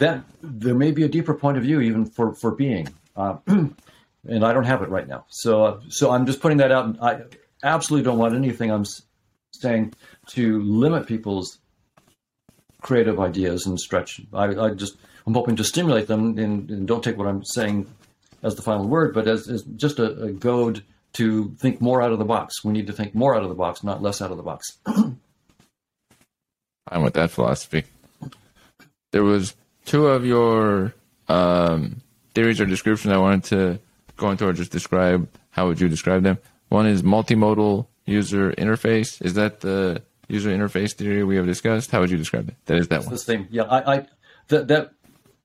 that 0.00 0.24
there 0.42 0.74
may 0.74 0.90
be 0.90 1.04
a 1.04 1.08
deeper 1.08 1.34
point 1.34 1.56
of 1.56 1.62
view 1.62 1.80
even 1.80 2.04
for 2.04 2.34
for 2.34 2.50
being, 2.50 2.88
uh, 3.16 3.36
and 3.46 3.74
I 4.44 4.52
don't 4.52 4.64
have 4.64 4.82
it 4.82 4.88
right 4.88 5.06
now. 5.06 5.24
So 5.28 5.80
so 5.88 6.10
I'm 6.10 6.26
just 6.26 6.40
putting 6.40 6.58
that 6.58 6.72
out. 6.72 6.96
I 7.00 7.22
absolutely 7.62 8.04
don't 8.04 8.18
want 8.18 8.34
anything 8.34 8.70
I'm 8.70 8.84
saying 9.52 9.94
to 10.28 10.62
limit 10.62 11.06
people's 11.06 11.58
creative 12.80 13.20
ideas 13.20 13.66
and 13.66 13.78
stretch. 13.78 14.20
I, 14.32 14.44
I 14.56 14.70
just 14.70 14.96
I'm 15.26 15.34
hoping 15.34 15.56
to 15.56 15.64
stimulate 15.64 16.06
them 16.06 16.38
and, 16.38 16.70
and, 16.70 16.88
don't 16.88 17.04
take 17.04 17.18
what 17.18 17.26
I'm 17.26 17.44
saying 17.44 17.86
as 18.42 18.54
the 18.54 18.62
final 18.62 18.88
word, 18.88 19.12
but 19.12 19.28
as, 19.28 19.48
as 19.48 19.62
just 19.62 19.98
a, 19.98 20.22
a 20.22 20.32
goad 20.32 20.82
to 21.12 21.54
think 21.58 21.82
more 21.82 22.00
out 22.00 22.12
of 22.12 22.18
the 22.18 22.24
box. 22.24 22.64
We 22.64 22.72
need 22.72 22.86
to 22.86 22.92
think 22.94 23.14
more 23.14 23.36
out 23.36 23.42
of 23.42 23.50
the 23.50 23.54
box, 23.54 23.84
not 23.84 24.00
less 24.02 24.22
out 24.22 24.30
of 24.30 24.38
the 24.38 24.42
box. 24.42 24.78
I'm 26.88 27.02
with 27.02 27.14
that 27.14 27.30
philosophy. 27.30 27.84
There 29.12 29.24
was 29.24 29.54
two 29.84 30.06
of 30.06 30.24
your 30.24 30.94
um, 31.28 32.02
theories 32.34 32.60
or 32.60 32.66
descriptions 32.66 33.12
I 33.12 33.18
wanted 33.18 33.44
to 33.44 33.80
go 34.16 34.30
into 34.30 34.46
or 34.46 34.52
just 34.52 34.72
describe. 34.72 35.28
How 35.50 35.66
would 35.66 35.80
you 35.80 35.88
describe 35.88 36.22
them? 36.22 36.38
One 36.68 36.86
is 36.86 37.02
multimodal 37.02 37.86
user 38.06 38.52
interface. 38.52 39.20
Is 39.24 39.34
that 39.34 39.60
the 39.60 40.02
user 40.28 40.50
interface 40.50 40.92
theory 40.92 41.24
we 41.24 41.36
have 41.36 41.46
discussed? 41.46 41.90
How 41.90 42.00
would 42.00 42.10
you 42.10 42.16
describe 42.16 42.48
it? 42.48 42.54
That 42.66 42.78
is 42.78 42.88
that 42.88 42.96
it's 42.96 43.06
one. 43.06 43.14
The 43.14 43.18
same. 43.18 43.48
Yeah, 43.50 43.64
I, 43.64 43.96
I 43.96 44.06
that 44.48 44.68
that 44.68 44.92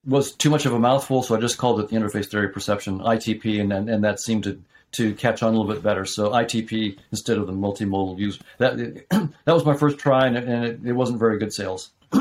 was 0.05 0.31
too 0.33 0.49
much 0.49 0.65
of 0.65 0.73
a 0.73 0.79
mouthful, 0.79 1.23
so 1.23 1.35
I 1.35 1.39
just 1.39 1.57
called 1.57 1.79
it 1.79 1.89
the 1.89 1.95
interface 1.95 2.27
theory 2.27 2.49
perception 2.49 2.99
(ITP), 2.99 3.59
and 3.59 3.73
and, 3.73 3.89
and 3.89 4.03
that 4.03 4.19
seemed 4.19 4.43
to 4.43 4.61
to 4.93 5.13
catch 5.15 5.43
on 5.43 5.53
a 5.53 5.57
little 5.57 5.73
bit 5.73 5.83
better. 5.83 6.05
So 6.05 6.29
ITP 6.29 6.97
instead 7.11 7.37
of 7.37 7.47
the 7.47 7.53
multimodal 7.53 8.19
use. 8.19 8.39
That 8.59 8.77
that 9.09 9.53
was 9.53 9.65
my 9.65 9.75
first 9.75 9.97
try, 9.97 10.27
and, 10.27 10.37
and 10.37 10.65
it, 10.65 10.79
it 10.85 10.93
wasn't 10.93 11.19
very 11.19 11.39
good 11.39 11.53
sales. 11.53 11.91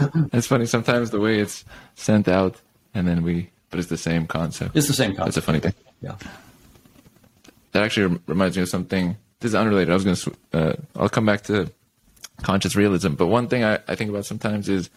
it's 0.32 0.46
funny 0.46 0.66
sometimes 0.66 1.10
the 1.10 1.20
way 1.20 1.38
it's 1.38 1.64
sent 1.94 2.28
out, 2.28 2.60
and 2.94 3.06
then 3.06 3.22
we, 3.22 3.50
but 3.70 3.78
it's 3.78 3.88
the 3.88 3.96
same 3.96 4.26
concept. 4.26 4.76
It's 4.76 4.86
the 4.86 4.92
same 4.92 5.14
concept. 5.14 5.28
It's 5.28 5.36
a 5.36 5.42
funny 5.42 5.60
thing. 5.60 5.74
Yeah. 6.00 6.16
That 7.72 7.84
actually 7.84 8.18
reminds 8.26 8.56
me 8.56 8.62
of 8.62 8.68
something. 8.68 9.16
This 9.40 9.50
is 9.50 9.54
unrelated. 9.54 9.90
I 9.90 9.94
was 9.94 10.04
going 10.04 10.16
to. 10.16 10.34
Uh, 10.52 10.72
I'll 10.96 11.08
come 11.08 11.26
back 11.26 11.42
to 11.44 11.70
conscious 12.42 12.74
realism, 12.74 13.14
but 13.14 13.26
one 13.26 13.48
thing 13.48 13.64
I, 13.64 13.78
I 13.86 13.94
think 13.94 14.10
about 14.10 14.26
sometimes 14.26 14.68
is, 14.68 14.90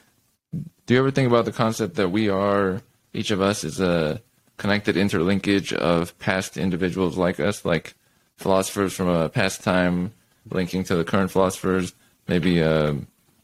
do 0.85 0.93
you 0.93 0.99
ever 0.99 1.11
think 1.11 1.27
about 1.27 1.45
the 1.45 1.51
concept 1.51 1.95
that 1.95 2.09
we 2.09 2.29
are 2.29 2.81
each 3.13 3.31
of 3.31 3.41
us 3.41 3.63
is 3.63 3.79
a 3.79 4.21
connected 4.57 4.95
interlinkage 4.95 5.73
of 5.73 6.17
past 6.19 6.57
individuals 6.57 7.17
like 7.17 7.39
us, 7.39 7.63
like 7.63 7.93
philosophers 8.37 8.93
from 8.93 9.07
a 9.07 9.29
past 9.29 9.63
time 9.63 10.13
linking 10.49 10.83
to 10.85 10.95
the 10.95 11.03
current 11.03 11.31
philosophers, 11.31 11.93
maybe 12.27 12.61
uh, 12.61 12.93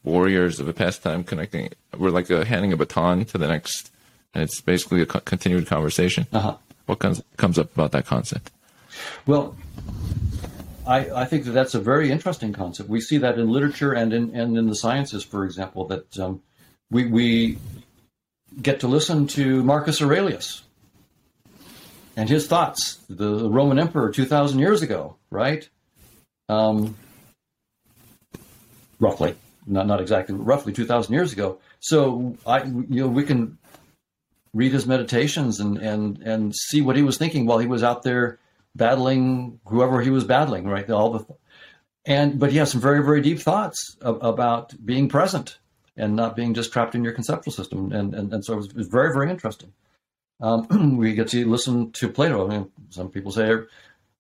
warriors 0.10 0.60
of 0.60 0.68
a 0.68 0.74
past 0.74 1.04
time 1.04 1.24
connecting. 1.24 1.70
We're 1.98 2.10
like 2.10 2.30
a, 2.30 2.46
handing 2.46 2.74
a 2.74 2.78
baton 2.78 3.26
to 3.26 3.38
the 3.38 3.48
next, 3.48 3.92
and 4.34 4.44
it's 4.44 4.62
basically 4.62 5.02
a 5.02 5.06
co- 5.06 5.22
continued 5.22 5.68
conversation. 5.68 6.28
Uh-huh. 6.32 6.58
What 6.86 7.00
comes 7.00 7.22
comes 7.38 7.60
up 7.60 7.74
about 7.74 7.92
that 7.92 8.06
concept? 8.06 8.52
Well, 9.26 9.56
I, 10.88 11.22
I, 11.22 11.26
think 11.26 11.46
that 11.46 11.52
that's 11.52 11.76
a 11.76 11.80
very 11.80 12.10
interesting 12.10 12.52
concept. 12.52 12.90
We 12.90 13.00
see 13.00 13.20
that 13.20 13.38
in 13.38 13.50
literature 13.50 13.94
and 13.94 14.12
in 14.12 14.36
and 14.36 14.58
in 14.58 14.68
the 14.68 14.76
sciences, 14.76 15.24
for 15.24 15.46
example, 15.46 15.86
that 15.88 16.18
um, 16.18 16.42
we 16.90 17.06
we 17.06 17.58
get 18.62 18.80
to 18.80 18.88
listen 18.88 19.28
to 19.28 19.64
Marcus 19.64 20.02
Aurelius, 20.02 20.64
and 22.16 22.28
his 22.28 22.48
thoughts, 22.48 23.00
the 23.10 23.50
Roman 23.50 23.80
emperor 23.80 24.10
2,000 24.10 24.60
years 24.60 24.82
ago, 24.82 25.16
right? 25.30 25.70
Um, 26.50 26.96
roughly, 29.00 29.36
not, 29.70 29.88
not 29.88 30.02
exactly, 30.02 30.36
roughly 30.36 30.74
2,000 30.74 31.14
years 31.14 31.32
ago. 31.32 31.60
So 31.80 32.36
I, 32.46 32.64
you 32.64 32.86
know, 32.90 33.08
we 33.08 33.24
can 33.24 33.58
read 34.54 34.72
his 34.72 34.88
meditations 34.88 35.60
and, 35.60 35.78
and, 35.78 36.18
and 36.24 36.56
see 36.56 36.82
what 36.82 36.96
he 36.96 37.04
was 37.04 37.18
thinking 37.18 37.46
while 37.46 37.60
he 37.60 37.68
was 37.68 37.84
out 37.84 38.04
there 38.04 38.40
battling 38.76 39.60
whoever 39.68 40.02
he 40.02 40.10
was 40.10 40.24
battling, 40.24 40.66
right? 40.66 40.90
All 40.90 41.12
the, 41.12 41.26
and, 42.06 42.40
but 42.40 42.52
he 42.52 42.58
has 42.58 42.72
some 42.72 42.82
very, 42.82 43.04
very 43.04 43.22
deep 43.22 43.40
thoughts 43.40 43.96
of, 44.02 44.24
about 44.24 44.74
being 44.84 45.08
present 45.10 45.60
and 45.96 46.16
not 46.16 46.36
being 46.36 46.54
just 46.54 46.74
trapped 46.74 46.96
in 46.96 47.04
your 47.04 47.14
conceptual 47.14 47.54
system. 47.54 47.92
And, 47.92 48.16
and, 48.16 48.34
and 48.34 48.44
so 48.44 48.54
it 48.54 48.58
was, 48.58 48.66
it 48.68 48.76
was 48.76 48.88
very, 48.88 49.14
very 49.14 49.30
interesting. 49.30 49.74
Um, 50.42 50.98
we 50.98 51.14
get 51.14 51.28
to 51.30 51.48
listen 51.48 51.92
to 51.92 52.10
Plato. 52.10 52.48
I 52.48 52.50
mean, 52.50 52.72
some 52.90 53.10
people 53.10 53.32
say 53.32 53.54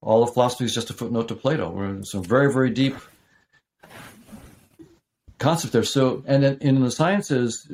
all 0.01 0.23
of 0.23 0.33
philosophy 0.33 0.65
is 0.65 0.75
just 0.75 0.89
a 0.89 0.93
footnote 0.93 1.29
to 1.29 1.35
Plato. 1.35 1.69
We're 1.69 2.03
some 2.03 2.23
very, 2.23 2.51
very 2.51 2.69
deep 2.69 2.95
concept 5.39 5.73
there. 5.73 5.83
So, 5.83 6.23
and 6.27 6.43
in, 6.43 6.57
in 6.59 6.83
the 6.83 6.91
sciences, 6.91 7.69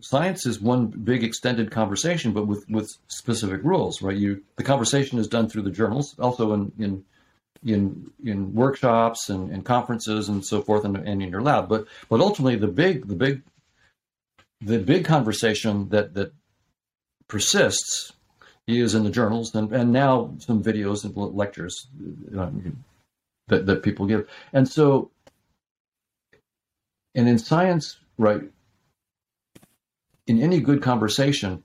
science 0.00 0.46
is 0.46 0.60
one 0.60 0.86
big 0.86 1.22
extended 1.22 1.70
conversation, 1.70 2.32
but 2.32 2.46
with, 2.46 2.64
with 2.68 2.90
specific 3.08 3.62
rules, 3.62 4.02
right? 4.02 4.16
You 4.16 4.42
the 4.56 4.64
conversation 4.64 5.18
is 5.18 5.28
done 5.28 5.48
through 5.48 5.62
the 5.62 5.70
journals, 5.70 6.18
also 6.18 6.52
in 6.52 6.72
in 6.78 7.04
in, 7.62 8.10
in 8.24 8.54
workshops 8.54 9.28
and, 9.28 9.50
and 9.50 9.64
conferences 9.64 10.30
and 10.30 10.42
so 10.44 10.62
forth, 10.62 10.86
and, 10.86 10.96
and 10.96 11.22
in 11.22 11.30
your 11.30 11.42
lab. 11.42 11.68
But 11.68 11.86
but 12.08 12.20
ultimately, 12.20 12.56
the 12.56 12.68
big 12.68 13.06
the 13.06 13.16
big 13.16 13.42
the 14.60 14.78
big 14.78 15.04
conversation 15.04 15.88
that 15.90 16.14
that 16.14 16.32
persists 17.28 18.12
is 18.66 18.94
in 18.94 19.04
the 19.04 19.10
journals 19.10 19.54
and, 19.54 19.72
and 19.72 19.92
now 19.92 20.34
some 20.38 20.62
videos 20.62 21.04
and 21.04 21.16
lectures 21.16 21.88
uh, 22.38 22.50
that, 23.48 23.66
that 23.66 23.82
people 23.82 24.06
give. 24.06 24.28
And 24.52 24.68
so, 24.68 25.10
and 27.14 27.28
in 27.28 27.38
science, 27.38 27.98
right, 28.18 28.42
in 30.26 30.42
any 30.42 30.60
good 30.60 30.82
conversation, 30.82 31.62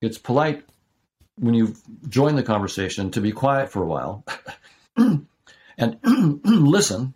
it's 0.00 0.18
polite 0.18 0.64
when 1.36 1.54
you 1.54 1.74
join 2.08 2.34
the 2.34 2.42
conversation 2.42 3.10
to 3.12 3.20
be 3.20 3.32
quiet 3.32 3.70
for 3.70 3.82
a 3.82 3.86
while 3.86 4.24
and 4.96 5.98
listen 6.44 7.14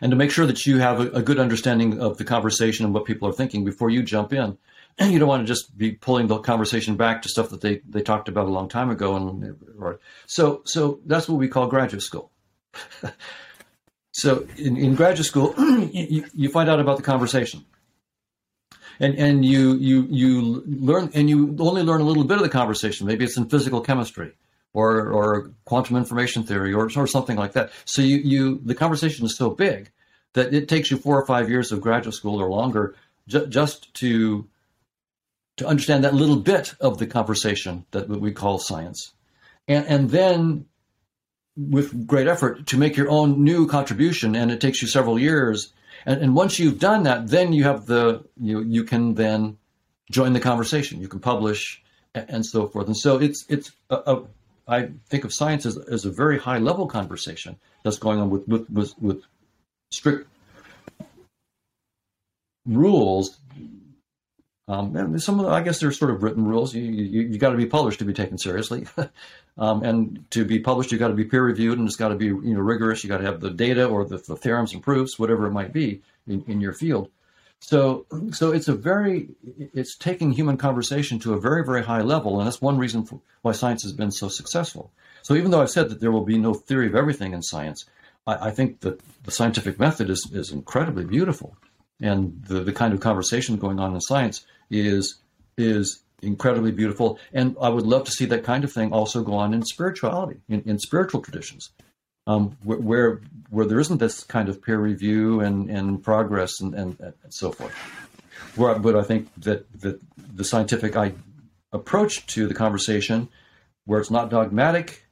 and 0.00 0.10
to 0.10 0.16
make 0.16 0.30
sure 0.30 0.46
that 0.46 0.66
you 0.66 0.78
have 0.78 1.00
a, 1.00 1.10
a, 1.10 1.22
good 1.22 1.38
understanding 1.38 2.00
of 2.00 2.16
the 2.16 2.24
conversation 2.24 2.86
and 2.86 2.94
what 2.94 3.04
people 3.04 3.28
are 3.28 3.32
thinking 3.32 3.64
before 3.64 3.90
you 3.90 4.02
jump 4.02 4.32
in 4.32 4.56
you 5.00 5.18
don't 5.18 5.28
want 5.28 5.42
to 5.42 5.52
just 5.52 5.76
be 5.76 5.92
pulling 5.92 6.26
the 6.26 6.38
conversation 6.38 6.96
back 6.96 7.22
to 7.22 7.28
stuff 7.28 7.50
that 7.50 7.60
they, 7.60 7.80
they 7.88 8.02
talked 8.02 8.28
about 8.28 8.46
a 8.46 8.50
long 8.50 8.68
time 8.68 8.90
ago. 8.90 9.16
And 9.16 9.56
or, 9.78 10.00
so 10.26 10.62
so 10.64 11.00
that's 11.06 11.28
what 11.28 11.38
we 11.38 11.48
call 11.48 11.66
graduate 11.66 12.02
school. 12.02 12.30
so 14.12 14.46
in, 14.56 14.76
in 14.76 14.94
graduate 14.94 15.26
school, 15.26 15.54
you, 15.92 16.26
you 16.34 16.48
find 16.50 16.68
out 16.68 16.80
about 16.80 16.98
the 16.98 17.02
conversation. 17.02 17.64
And, 19.00 19.14
and 19.14 19.44
you, 19.44 19.74
you, 19.76 20.06
you 20.10 20.62
learn 20.66 21.10
and 21.14 21.28
you 21.28 21.56
only 21.58 21.82
learn 21.82 22.02
a 22.02 22.04
little 22.04 22.24
bit 22.24 22.36
of 22.36 22.42
the 22.42 22.50
conversation. 22.50 23.06
Maybe 23.06 23.24
it's 23.24 23.36
in 23.36 23.48
physical 23.48 23.80
chemistry 23.80 24.32
or, 24.74 25.08
or 25.10 25.50
quantum 25.64 25.96
information 25.96 26.44
theory 26.44 26.72
or, 26.72 26.90
or 26.94 27.06
something 27.06 27.36
like 27.36 27.52
that. 27.52 27.72
So 27.86 28.02
you, 28.02 28.18
you 28.18 28.60
the 28.62 28.74
conversation 28.74 29.24
is 29.24 29.36
so 29.36 29.50
big 29.50 29.90
that 30.34 30.54
it 30.54 30.68
takes 30.68 30.90
you 30.90 30.98
four 30.98 31.18
or 31.18 31.26
five 31.26 31.48
years 31.48 31.72
of 31.72 31.80
graduate 31.80 32.14
school 32.14 32.40
or 32.40 32.48
longer 32.48 32.94
ju- 33.26 33.46
just 33.46 33.92
to 33.94 34.46
to 35.56 35.66
understand 35.66 36.04
that 36.04 36.14
little 36.14 36.36
bit 36.36 36.74
of 36.80 36.98
the 36.98 37.06
conversation 37.06 37.84
that 37.90 38.08
we 38.08 38.32
call 38.32 38.58
science. 38.58 39.12
And, 39.68 39.86
and 39.86 40.10
then 40.10 40.66
with 41.56 42.06
great 42.06 42.26
effort 42.26 42.66
to 42.66 42.78
make 42.78 42.96
your 42.96 43.10
own 43.10 43.44
new 43.44 43.66
contribution 43.66 44.34
and 44.34 44.50
it 44.50 44.60
takes 44.60 44.80
you 44.80 44.88
several 44.88 45.18
years. 45.18 45.72
And, 46.06 46.20
and, 46.22 46.34
once 46.34 46.58
you've 46.58 46.78
done 46.78 47.02
that 47.04 47.28
then 47.28 47.52
you 47.52 47.64
have 47.64 47.86
the 47.86 48.24
you 48.40 48.62
you 48.62 48.84
can 48.84 49.14
then 49.14 49.58
join 50.10 50.32
the 50.32 50.40
conversation. 50.40 51.00
You 51.00 51.08
can 51.08 51.20
publish 51.20 51.82
and, 52.14 52.26
and 52.28 52.46
so 52.46 52.68
forth. 52.68 52.86
And 52.86 52.96
so 52.96 53.18
it's 53.18 53.44
it's 53.48 53.72
a, 53.90 53.96
a, 53.96 54.22
I 54.68 54.90
think 55.08 55.24
of 55.24 55.34
science 55.34 55.66
as, 55.66 55.76
as 55.76 56.04
a 56.04 56.10
very 56.10 56.38
high 56.38 56.58
level 56.58 56.86
conversation 56.86 57.56
that's 57.84 57.98
going 57.98 58.20
on 58.20 58.30
with 58.30 58.46
with, 58.48 58.70
with, 58.70 58.94
with 59.00 59.22
strict 59.90 60.28
rules. 62.66 63.38
Um, 64.68 64.94
and 64.96 65.20
some 65.20 65.40
of 65.40 65.46
the, 65.46 65.52
I 65.52 65.60
guess 65.60 65.80
there's 65.80 65.98
sort 65.98 66.12
of 66.12 66.22
written 66.22 66.46
rules. 66.46 66.74
You 66.74 66.82
you, 66.82 67.22
you 67.22 67.38
got 67.38 67.50
to 67.50 67.56
be 67.56 67.66
published 67.66 67.98
to 67.98 68.04
be 68.04 68.12
taken 68.12 68.38
seriously, 68.38 68.86
um, 69.58 69.82
and 69.82 70.24
to 70.30 70.44
be 70.44 70.58
published, 70.58 70.92
you've 70.92 70.98
got 70.98 71.08
to 71.08 71.14
be 71.14 71.24
peer 71.24 71.42
reviewed, 71.42 71.78
and 71.78 71.86
it's 71.86 71.96
got 71.96 72.08
to 72.08 72.16
be 72.16 72.26
you 72.26 72.54
know 72.54 72.60
rigorous. 72.60 73.02
You've 73.02 73.10
got 73.10 73.18
to 73.18 73.24
have 73.24 73.40
the 73.40 73.50
data 73.50 73.86
or 73.86 74.04
the, 74.04 74.18
the, 74.18 74.36
theorems 74.36 74.72
and 74.72 74.82
proofs, 74.82 75.18
whatever 75.18 75.46
it 75.46 75.52
might 75.52 75.72
be 75.72 76.02
in, 76.26 76.44
in 76.46 76.60
your 76.60 76.72
field. 76.72 77.10
So 77.60 78.06
so 78.32 78.52
it's 78.52 78.68
a 78.68 78.74
very 78.74 79.28
it's 79.74 79.96
taking 79.96 80.32
human 80.32 80.56
conversation 80.56 81.18
to 81.20 81.34
a 81.34 81.40
very 81.40 81.64
very 81.64 81.82
high 81.82 82.02
level, 82.02 82.38
and 82.38 82.46
that's 82.46 82.62
one 82.62 82.78
reason 82.78 83.06
why 83.42 83.52
science 83.52 83.82
has 83.82 83.92
been 83.92 84.10
so 84.10 84.28
successful. 84.28 84.90
So 85.22 85.34
even 85.34 85.50
though 85.50 85.62
I've 85.62 85.70
said 85.70 85.90
that 85.90 86.00
there 86.00 86.10
will 86.10 86.24
be 86.24 86.38
no 86.38 86.54
theory 86.54 86.86
of 86.86 86.96
everything 86.96 87.32
in 87.32 87.42
science, 87.42 87.84
I, 88.26 88.48
I 88.48 88.50
think 88.50 88.80
that 88.80 89.00
the 89.24 89.30
scientific 89.30 89.78
method 89.78 90.10
is 90.10 90.28
is 90.32 90.50
incredibly 90.50 91.04
beautiful 91.04 91.56
and 92.02 92.42
the, 92.44 92.60
the 92.60 92.72
kind 92.72 92.92
of 92.92 93.00
conversation 93.00 93.56
going 93.56 93.78
on 93.78 93.94
in 93.94 94.00
science 94.00 94.44
is 94.70 95.18
is 95.56 96.01
incredibly 96.22 96.72
beautiful. 96.72 97.18
And 97.32 97.56
I 97.60 97.68
would 97.68 97.86
love 97.86 98.04
to 98.04 98.12
see 98.12 98.26
that 98.26 98.44
kind 98.44 98.64
of 98.64 98.72
thing 98.72 98.92
also 98.92 99.22
go 99.22 99.34
on 99.34 99.52
in 99.52 99.64
spirituality, 99.64 100.40
in, 100.48 100.62
in 100.62 100.78
spiritual 100.78 101.20
traditions. 101.20 101.70
um, 102.26 102.56
where 102.62 103.20
where 103.50 103.66
there 103.66 103.80
isn't 103.80 103.98
this 103.98 104.24
kind 104.24 104.48
of 104.48 104.62
peer 104.62 104.78
review 104.78 105.40
and, 105.40 105.68
and 105.68 106.02
progress 106.02 106.60
and, 106.60 106.74
and, 106.74 106.98
and 107.00 107.14
so 107.34 107.52
forth. 107.52 107.72
Where, 108.56 108.78
but 108.78 108.96
I 108.96 109.02
think 109.02 109.28
that, 109.38 109.70
that 109.80 110.00
the 110.16 110.44
scientific 110.44 110.96
I, 110.96 111.12
approach 111.72 112.26
to 112.28 112.46
the 112.46 112.54
conversation, 112.54 113.28
where 113.84 114.00
it's 114.00 114.10
not 114.10 114.30
dogmatic, 114.30 115.06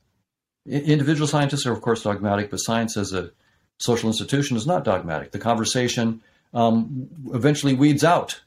individual 0.67 1.27
scientists 1.27 1.67
are 1.67 1.73
of 1.73 1.83
course 1.83 2.03
dogmatic, 2.03 2.51
but 2.51 2.59
science 2.59 2.97
as 2.97 3.13
a 3.13 3.31
social 3.79 4.09
institution 4.09 4.57
is 4.57 4.67
not 4.67 4.85
dogmatic. 4.85 5.33
The 5.33 5.39
conversation 5.39 6.23
um, 6.55 7.09
eventually 7.35 7.75
weeds 7.75 8.05
out 8.05 8.41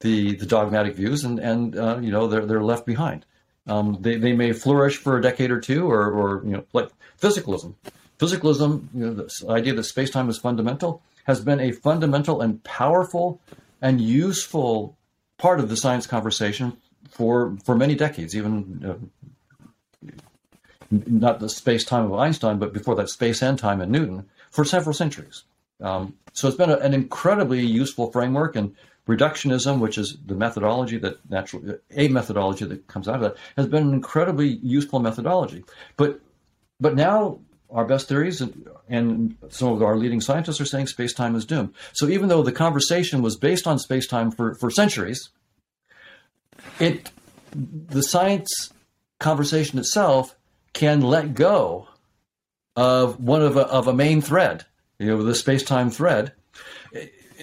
the 0.00 0.34
the 0.36 0.46
dogmatic 0.46 0.94
views, 0.94 1.24
and 1.24 1.38
and 1.38 1.76
uh, 1.76 1.98
you 2.00 2.10
know 2.10 2.26
they're 2.26 2.46
they're 2.46 2.62
left 2.62 2.86
behind. 2.86 3.24
Um, 3.66 3.98
they 4.00 4.16
they 4.16 4.32
may 4.32 4.52
flourish 4.52 4.96
for 4.96 5.16
a 5.16 5.22
decade 5.22 5.50
or 5.50 5.60
two, 5.60 5.90
or 5.90 6.10
or 6.10 6.42
you 6.44 6.52
know 6.52 6.64
like 6.72 6.90
physicalism. 7.20 7.74
Physicalism, 8.18 8.88
you 8.94 9.06
know, 9.06 9.14
this 9.14 9.44
idea 9.46 9.74
that 9.74 9.84
space 9.84 10.10
time 10.10 10.30
is 10.30 10.38
fundamental, 10.38 11.02
has 11.24 11.40
been 11.40 11.60
a 11.60 11.72
fundamental 11.72 12.40
and 12.40 12.62
powerful 12.64 13.40
and 13.82 14.00
useful 14.00 14.96
part 15.38 15.60
of 15.60 15.68
the 15.68 15.76
science 15.76 16.06
conversation 16.06 16.76
for 17.10 17.56
for 17.64 17.74
many 17.74 17.94
decades, 17.94 18.36
even 18.36 18.82
uh, 18.84 20.10
not 20.90 21.40
the 21.40 21.48
space 21.48 21.84
time 21.84 22.04
of 22.04 22.14
Einstein, 22.14 22.58
but 22.58 22.72
before 22.72 22.94
that, 22.96 23.10
space 23.10 23.42
and 23.42 23.58
time 23.58 23.80
in 23.80 23.90
Newton 23.90 24.28
for 24.50 24.64
several 24.64 24.94
centuries. 24.94 25.44
Um, 25.80 26.14
so 26.32 26.48
it's 26.48 26.56
been 26.56 26.70
a, 26.70 26.76
an 26.76 26.94
incredibly 26.94 27.64
useful 27.64 28.10
framework, 28.10 28.56
and 28.56 28.74
reductionism, 29.06 29.78
which 29.78 29.98
is 29.98 30.16
the 30.26 30.34
methodology 30.34 30.98
that 30.98 31.18
natural 31.30 31.78
a 31.90 32.08
methodology 32.08 32.64
that 32.64 32.86
comes 32.88 33.08
out 33.08 33.16
of 33.16 33.20
that, 33.22 33.36
has 33.56 33.66
been 33.66 33.88
an 33.88 33.94
incredibly 33.94 34.48
useful 34.48 35.00
methodology. 35.00 35.64
But 35.96 36.20
but 36.80 36.94
now 36.94 37.38
our 37.70 37.84
best 37.84 38.08
theories 38.08 38.40
and, 38.40 38.68
and 38.88 39.36
some 39.48 39.72
of 39.72 39.82
our 39.82 39.96
leading 39.96 40.20
scientists 40.20 40.60
are 40.60 40.66
saying 40.66 40.86
space-time 40.86 41.34
is 41.34 41.44
doomed. 41.44 41.74
So 41.94 42.08
even 42.08 42.28
though 42.28 42.42
the 42.42 42.52
conversation 42.52 43.22
was 43.22 43.36
based 43.36 43.66
on 43.66 43.78
space-time 43.78 44.30
for, 44.30 44.54
for 44.54 44.70
centuries, 44.70 45.30
it 46.78 47.10
the 47.52 48.02
science 48.02 48.72
conversation 49.18 49.78
itself 49.78 50.36
can 50.72 51.00
let 51.00 51.34
go 51.34 51.88
of 52.76 53.18
one 53.18 53.42
of 53.42 53.56
a, 53.56 53.62
of 53.62 53.88
a 53.88 53.94
main 53.94 54.20
thread, 54.20 54.64
you 54.98 55.06
know, 55.06 55.22
the 55.22 55.34
space-time 55.34 55.90
thread. 55.90 56.32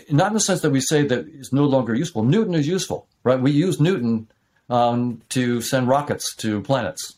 Not 0.10 0.28
in 0.28 0.34
the 0.34 0.40
sense 0.40 0.62
that 0.62 0.72
we 0.72 0.82
say 0.82 1.04
that 1.04 1.28
it's 1.28 1.54
no 1.54 1.66
longer 1.66 1.94
useful. 1.94 2.24
Newton 2.24 2.56
is 2.56 2.68
useful, 2.68 3.08
right? 3.24 3.40
We 3.40 3.52
use 3.52 3.80
Newton 3.80 4.28
um, 4.70 5.22
to 5.30 5.62
send 5.62 5.88
rockets 5.88 6.36
to 6.38 6.62
planets. 6.62 7.16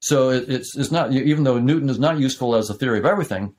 So 0.00 0.30
it, 0.30 0.48
it's 0.48 0.76
it's 0.76 0.90
not 0.90 1.12
even 1.12 1.44
though 1.44 1.58
Newton 1.58 1.88
is 1.88 1.98
not 1.98 2.18
useful 2.18 2.54
as 2.54 2.70
a 2.70 2.74
theory 2.74 2.98
of 2.98 3.06
everything, 3.06 3.54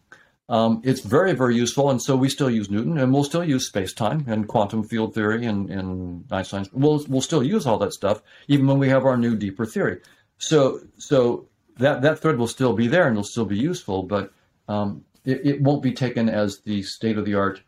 um, 0.50 0.82
it's 0.86 1.02
very 1.02 1.34
very 1.34 1.56
useful, 1.56 1.90
and 1.90 2.02
so 2.02 2.16
we 2.16 2.30
still 2.30 2.50
use 2.50 2.70
Newton, 2.70 2.98
and 2.98 3.14
we'll 3.14 3.24
still 3.26 3.44
use 3.44 3.68
space 3.68 3.94
time 3.94 4.24
and 4.28 4.48
quantum 4.48 4.84
field 4.84 5.14
theory 5.14 5.46
and, 5.46 5.70
and 5.70 6.26
Einstein's. 6.32 6.72
We'll 6.72 7.04
we'll 7.10 7.22
still 7.22 7.44
use 7.44 7.66
all 7.66 7.78
that 7.80 7.94
stuff 7.94 8.22
even 8.48 8.68
when 8.68 8.80
we 8.80 8.90
have 8.90 9.06
our 9.06 9.18
new 9.18 9.36
deeper 9.36 9.66
theory. 9.66 10.00
So 10.38 10.82
so 10.98 11.48
that 11.80 12.02
that 12.02 12.20
thread 12.20 12.38
will 12.38 12.48
still 12.48 12.74
be 12.74 12.88
there 12.88 13.08
and 13.08 13.14
it'll 13.14 13.24
still 13.24 13.46
be 13.46 13.58
useful, 13.58 14.04
but 14.04 14.32
um, 14.70 15.04
it, 15.26 15.46
it, 15.46 15.62
won't 15.62 15.84
be 15.84 15.94
taken 15.94 16.30
as 16.30 16.60
the 16.60 16.82
state 16.84 17.18
of 17.18 17.26
the 17.26 17.36
art 17.36 17.62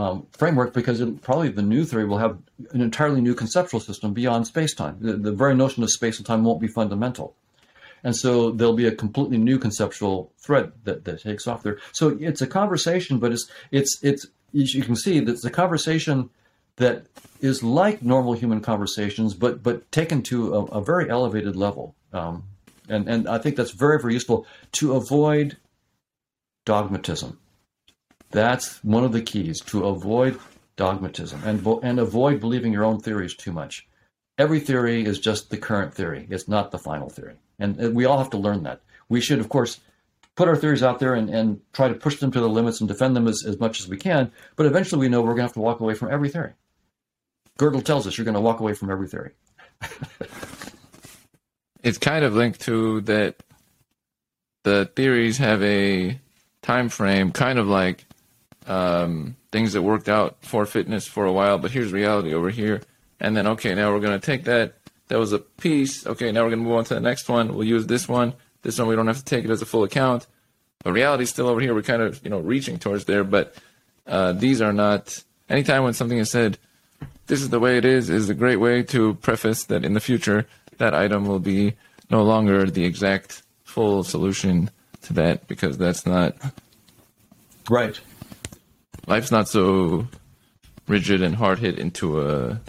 um, 0.00 0.26
framework 0.32 0.72
because 0.72 1.00
it, 1.02 1.20
probably 1.20 1.50
the 1.50 1.60
new 1.62 1.84
theory 1.84 2.06
will 2.06 2.16
have 2.16 2.38
an 2.70 2.80
entirely 2.80 3.20
new 3.20 3.34
conceptual 3.34 3.80
system 3.80 4.14
beyond 4.14 4.46
space 4.46 4.74
time. 4.74 4.96
The, 5.00 5.12
the 5.12 5.32
very 5.32 5.54
notion 5.54 5.82
of 5.82 5.90
space 5.90 6.16
and 6.16 6.26
time 6.26 6.42
won't 6.42 6.60
be 6.60 6.68
fundamental. 6.68 7.34
And 8.02 8.16
so 8.16 8.50
there'll 8.50 8.72
be 8.72 8.86
a 8.86 8.94
completely 8.94 9.36
new 9.36 9.58
conceptual 9.58 10.32
thread 10.38 10.72
that, 10.84 11.04
that 11.04 11.20
takes 11.20 11.46
off 11.46 11.62
there. 11.62 11.78
So 11.92 12.16
it's 12.18 12.40
a 12.40 12.46
conversation, 12.46 13.18
but 13.18 13.30
it's 13.30 13.50
it's 13.70 13.98
it's 14.02 14.26
you 14.52 14.82
can 14.82 14.96
see 14.96 15.18
it's 15.18 15.44
a 15.44 15.50
conversation 15.50 16.30
that 16.76 17.04
is 17.42 17.62
like 17.62 18.00
normal 18.00 18.32
human 18.32 18.62
conversations, 18.62 19.34
but 19.34 19.62
but 19.62 19.92
taken 19.92 20.22
to 20.22 20.54
a, 20.54 20.64
a 20.78 20.80
very 20.80 21.10
elevated 21.10 21.56
level. 21.56 21.94
Um, 22.14 22.44
and 22.88 23.06
and 23.06 23.28
I 23.28 23.36
think 23.36 23.56
that's 23.56 23.72
very 23.72 24.00
very 24.00 24.14
useful 24.14 24.46
to 24.78 24.94
avoid 24.94 25.58
dogmatism. 26.64 27.36
That's 28.30 28.82
one 28.84 29.04
of 29.04 29.12
the 29.12 29.22
keys 29.22 29.60
to 29.62 29.86
avoid 29.86 30.38
dogmatism 30.76 31.42
and 31.44 31.66
and 31.82 31.98
avoid 31.98 32.40
believing 32.40 32.72
your 32.72 32.84
own 32.84 33.00
theories 33.00 33.34
too 33.34 33.52
much. 33.52 33.86
Every 34.38 34.60
theory 34.60 35.04
is 35.04 35.18
just 35.18 35.50
the 35.50 35.58
current 35.58 35.92
theory. 35.92 36.26
It's 36.30 36.48
not 36.48 36.70
the 36.70 36.78
final 36.78 37.10
theory. 37.10 37.34
And 37.58 37.94
we 37.94 38.06
all 38.06 38.18
have 38.18 38.30
to 38.30 38.38
learn 38.38 38.62
that. 38.62 38.80
We 39.08 39.20
should, 39.20 39.38
of 39.38 39.50
course, 39.50 39.80
put 40.36 40.48
our 40.48 40.56
theories 40.56 40.82
out 40.82 40.98
there 40.98 41.14
and, 41.14 41.28
and 41.28 41.60
try 41.74 41.88
to 41.88 41.94
push 41.94 42.16
them 42.16 42.30
to 42.30 42.40
the 42.40 42.48
limits 42.48 42.80
and 42.80 42.88
defend 42.88 43.14
them 43.14 43.28
as, 43.28 43.44
as 43.46 43.60
much 43.60 43.80
as 43.80 43.88
we 43.88 43.98
can. 43.98 44.32
But 44.56 44.64
eventually 44.64 45.00
we 45.00 45.08
know 45.08 45.20
we're 45.20 45.34
going 45.34 45.38
to 45.38 45.42
have 45.42 45.52
to 45.52 45.60
walk 45.60 45.80
away 45.80 45.92
from 45.92 46.10
every 46.10 46.30
theory. 46.30 46.52
Gödel 47.58 47.84
tells 47.84 48.06
us 48.06 48.16
you're 48.16 48.24
going 48.24 48.34
to 48.34 48.40
walk 48.40 48.60
away 48.60 48.72
from 48.72 48.90
every 48.90 49.08
theory. 49.08 49.32
it's 51.82 51.98
kind 51.98 52.24
of 52.24 52.34
linked 52.34 52.62
to 52.62 53.02
that 53.02 53.42
the 54.62 54.86
theories 54.96 55.36
have 55.36 55.62
a 55.62 56.18
time 56.62 56.88
frame, 56.88 57.32
kind 57.32 57.58
of 57.58 57.66
like 57.66 58.06
um, 58.66 59.36
things 59.52 59.72
that 59.72 59.82
worked 59.82 60.08
out 60.08 60.36
for 60.42 60.66
fitness 60.66 61.06
for 61.06 61.24
a 61.24 61.32
while, 61.32 61.58
but 61.58 61.70
here's 61.70 61.92
reality 61.92 62.34
over 62.34 62.50
here. 62.50 62.82
And 63.18 63.36
then, 63.36 63.46
okay, 63.46 63.74
now 63.74 63.92
we're 63.92 64.00
going 64.00 64.18
to 64.18 64.24
take 64.24 64.44
that 64.44 64.74
that 65.10 65.18
was 65.18 65.32
a 65.32 65.40
piece. 65.40 66.06
Okay, 66.06 66.30
now 66.30 66.42
we're 66.42 66.50
going 66.50 66.62
to 66.62 66.68
move 66.68 66.76
on 66.76 66.84
to 66.84 66.94
the 66.94 67.00
next 67.00 67.28
one. 67.28 67.54
We'll 67.54 67.66
use 67.66 67.86
this 67.86 68.08
one. 68.08 68.32
This 68.62 68.78
one 68.78 68.86
we 68.86 68.94
don't 68.94 69.08
have 69.08 69.18
to 69.18 69.24
take 69.24 69.44
it 69.44 69.50
as 69.50 69.60
a 69.60 69.66
full 69.66 69.82
account. 69.82 70.26
But 70.84 70.92
reality 70.92 71.24
is 71.24 71.30
still 71.30 71.48
over 71.48 71.60
here. 71.60 71.74
We're 71.74 71.82
kind 71.82 72.00
of, 72.00 72.22
you 72.22 72.30
know, 72.30 72.38
reaching 72.38 72.78
towards 72.78 73.06
there. 73.06 73.24
But 73.24 73.56
uh, 74.06 74.32
these 74.32 74.62
are 74.62 74.72
not. 74.72 75.22
Anytime 75.48 75.82
when 75.82 75.94
something 75.94 76.16
is 76.16 76.30
said, 76.30 76.58
this 77.26 77.42
is 77.42 77.50
the 77.50 77.58
way 77.58 77.76
it 77.76 77.84
is, 77.84 78.08
is 78.08 78.30
a 78.30 78.34
great 78.34 78.56
way 78.56 78.84
to 78.84 79.14
preface 79.14 79.64
that 79.64 79.84
in 79.84 79.94
the 79.94 80.00
future 80.00 80.46
that 80.78 80.94
item 80.94 81.26
will 81.26 81.40
be 81.40 81.74
no 82.08 82.22
longer 82.22 82.70
the 82.70 82.84
exact 82.84 83.42
full 83.64 84.04
solution 84.04 84.70
to 85.02 85.12
that 85.14 85.48
because 85.48 85.76
that's 85.76 86.06
not 86.06 86.36
right. 87.68 88.00
Life's 89.06 89.30
not 89.30 89.48
so 89.48 90.06
rigid 90.86 91.22
and 91.22 91.36
hard 91.36 91.58
hit 91.58 91.78
into 91.78 92.20
a 92.20 92.60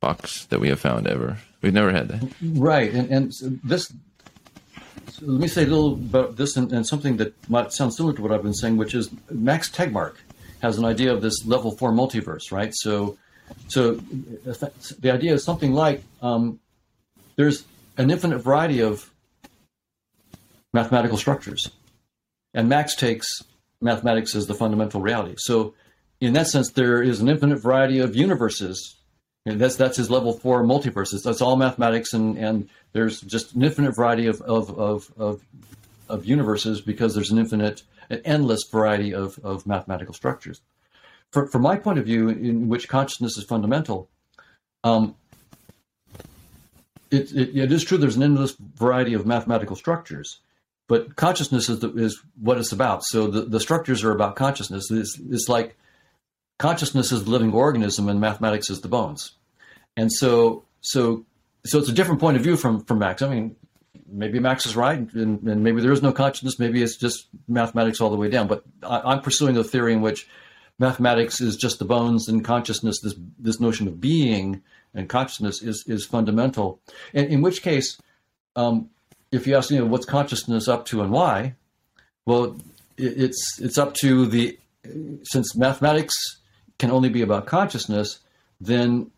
box 0.00 0.46
that 0.46 0.60
we 0.60 0.68
have 0.68 0.80
found 0.80 1.06
ever. 1.06 1.38
We've 1.62 1.72
never 1.72 1.92
had 1.92 2.08
that. 2.08 2.28
Right, 2.42 2.92
and 2.92 3.10
and 3.10 3.32
this. 3.64 3.92
So 5.10 5.26
let 5.26 5.40
me 5.40 5.48
say 5.48 5.62
a 5.62 5.66
little 5.66 5.94
about 5.94 6.36
this 6.36 6.56
and, 6.56 6.72
and, 6.72 6.86
something 6.86 7.16
that 7.18 7.34
might 7.48 7.72
sound 7.72 7.94
similar 7.94 8.14
to 8.14 8.22
what 8.22 8.32
I've 8.32 8.42
been 8.42 8.54
saying, 8.54 8.76
which 8.76 8.94
is 8.94 9.10
Max 9.30 9.70
Tegmark 9.70 10.14
has 10.62 10.78
an 10.78 10.84
idea 10.84 11.12
of 11.12 11.20
this 11.22 11.44
level 11.44 11.76
four 11.76 11.92
multiverse, 11.92 12.52
right? 12.52 12.72
So, 12.74 13.18
so 13.68 13.94
the 13.94 15.10
idea 15.12 15.34
is 15.34 15.44
something 15.44 15.72
like 15.72 16.02
um, 16.22 16.60
there's 17.36 17.64
an 17.96 18.10
infinite 18.10 18.38
variety 18.38 18.80
of 18.80 19.10
mathematical 20.72 21.18
structures, 21.18 21.70
and 22.54 22.68
Max 22.68 22.94
takes 22.94 23.42
mathematics 23.82 24.34
as 24.34 24.46
the 24.46 24.54
fundamental 24.54 25.00
reality. 25.00 25.34
So, 25.38 25.74
in 26.20 26.34
that 26.34 26.46
sense, 26.46 26.70
there 26.70 27.02
is 27.02 27.20
an 27.20 27.28
infinite 27.28 27.56
variety 27.56 27.98
of 27.98 28.14
universes 28.14 28.96
and 29.44 29.60
that's 29.60 29.76
that's 29.76 29.96
his 29.96 30.10
level 30.10 30.32
four 30.32 30.62
multiverses. 30.62 31.22
That's 31.22 31.40
all 31.40 31.56
mathematics, 31.56 32.12
and 32.12 32.38
and 32.38 32.68
there's 32.92 33.20
just 33.20 33.54
an 33.54 33.62
infinite 33.62 33.96
variety 33.96 34.26
of 34.26 34.40
of 34.42 34.78
of, 34.78 35.12
of, 35.16 35.42
of 36.08 36.24
universes 36.24 36.80
because 36.80 37.14
there's 37.14 37.30
an 37.32 37.38
infinite, 37.38 37.82
an 38.08 38.20
endless 38.24 38.60
variety 38.70 39.12
of 39.12 39.38
of 39.42 39.66
mathematical 39.66 40.14
structures. 40.14 40.60
For, 41.32 41.46
from 41.48 41.62
my 41.62 41.76
point 41.76 41.98
of 41.98 42.04
view, 42.04 42.28
in 42.28 42.68
which 42.68 42.88
consciousness 42.88 43.36
is 43.36 43.44
fundamental, 43.44 44.08
um, 44.84 45.16
it, 47.10 47.32
it, 47.32 47.56
it 47.56 47.72
is 47.72 47.82
true 47.82 47.98
there's 47.98 48.16
an 48.16 48.22
endless 48.22 48.54
variety 48.76 49.14
of 49.14 49.26
mathematical 49.26 49.74
structures, 49.74 50.38
but 50.88 51.16
consciousness 51.16 51.68
is, 51.68 51.80
the, 51.80 51.92
is 51.94 52.22
what 52.40 52.58
it's 52.58 52.72
about. 52.72 53.02
So 53.04 53.26
the, 53.26 53.42
the 53.42 53.60
structures 53.60 54.04
are 54.04 54.12
about 54.12 54.36
consciousness. 54.36 54.90
It's, 54.90 55.18
it's 55.18 55.48
like 55.48 55.76
consciousness 56.58 57.12
is 57.12 57.24
the 57.24 57.30
living 57.30 57.52
organism 57.52 58.08
and 58.08 58.20
mathematics 58.20 58.70
is 58.70 58.80
the 58.80 58.88
bones. 58.88 59.32
And 59.96 60.12
so, 60.12 60.64
so, 60.80 61.24
so 61.64 61.78
it's 61.78 61.88
a 61.88 61.92
different 61.92 62.20
point 62.20 62.36
of 62.36 62.42
view 62.42 62.56
from, 62.56 62.84
from 62.84 62.98
Max. 62.98 63.22
I 63.22 63.28
mean, 63.28 63.56
maybe 64.12 64.38
Max 64.38 64.66
is 64.66 64.76
right, 64.76 64.98
and, 65.14 65.42
and 65.42 65.64
maybe 65.64 65.80
there 65.80 65.92
is 65.92 66.02
no 66.02 66.12
consciousness. 66.12 66.58
Maybe 66.58 66.82
it's 66.82 66.96
just 66.96 67.28
mathematics 67.48 68.00
all 68.00 68.10
the 68.10 68.16
way 68.16 68.28
down. 68.28 68.46
But 68.46 68.62
I, 68.82 69.12
am 69.12 69.22
pursuing 69.22 69.56
a 69.56 69.64
theory 69.64 69.92
in 69.92 70.02
which 70.02 70.28
mathematics 70.78 71.40
is 71.40 71.56
just 71.56 71.78
the 71.78 71.84
bones, 71.84 72.28
and 72.28 72.44
consciousness, 72.44 73.00
this 73.00 73.14
this 73.38 73.60
notion 73.60 73.88
of 73.88 74.00
being 74.00 74.62
and 74.94 75.08
consciousness, 75.08 75.62
is 75.62 75.84
is 75.86 76.04
fundamental. 76.04 76.80
And 77.14 77.28
in 77.28 77.42
which 77.42 77.62
case, 77.62 77.98
um, 78.56 78.90
if 79.32 79.46
you 79.46 79.56
ask 79.56 79.70
me, 79.70 79.80
what's 79.80 80.06
consciousness 80.06 80.68
up 80.68 80.84
to 80.86 81.02
and 81.02 81.10
why? 81.10 81.54
Well, 82.26 82.56
it's 82.96 83.58
it's 83.60 83.78
up 83.78 83.94
to 83.94 84.26
the 84.26 84.58
since 85.24 85.56
mathematics 85.56 86.14
can 86.78 86.90
only 86.90 87.08
be 87.08 87.22
about 87.22 87.46
consciousness, 87.46 88.18
then 88.60 89.10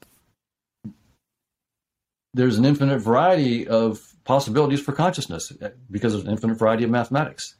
there's 2.32 2.58
an 2.58 2.64
infinite 2.64 2.98
variety 2.98 3.66
of 3.66 4.00
possibilities 4.24 4.80
for 4.80 4.92
consciousness 4.92 5.52
eh, 5.60 5.70
because 5.90 6.12
there's 6.12 6.24
an 6.24 6.30
infinite 6.30 6.58
variety 6.58 6.84
of 6.84 6.90
mathematics. 6.90 7.54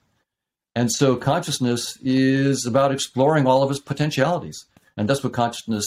And 0.74 0.90
so 0.90 1.16
consciousness 1.16 1.96
is 2.02 2.66
about 2.66 2.90
exploring 2.90 3.46
all 3.46 3.62
of 3.62 3.70
its 3.70 3.80
potentialities, 3.80 4.64
and 4.96 5.08
that's 5.08 5.22
what 5.22 5.32
consciousness 5.32 5.86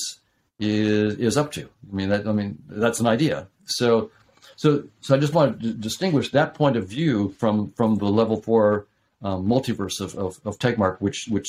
is 0.60 1.16
is 1.16 1.38
up 1.38 1.52
to. 1.54 1.70
I 1.92 1.96
mean, 1.96 2.10
that 2.10 2.28
I 2.28 2.32
mean 2.32 2.58
that's 2.68 3.00
an 3.00 3.08
idea. 3.08 3.48
So, 3.66 4.12
so 4.58 4.84
so 5.02 5.16
I 5.16 5.20
just 5.20 5.34
want 5.34 5.62
to 5.62 5.74
distinguish 5.74 6.32
that 6.32 6.56
point 6.56 6.76
of 6.76 6.88
view 6.88 7.30
from 7.38 7.72
from 7.72 7.96
the 7.96 8.06
level 8.06 8.42
four 8.42 8.88
um, 9.22 9.48
multiverse 9.48 10.02
of, 10.02 10.16
of, 10.16 10.40
of 10.44 10.60
Tegmark, 10.60 11.00
which 11.00 11.28
which 11.30 11.48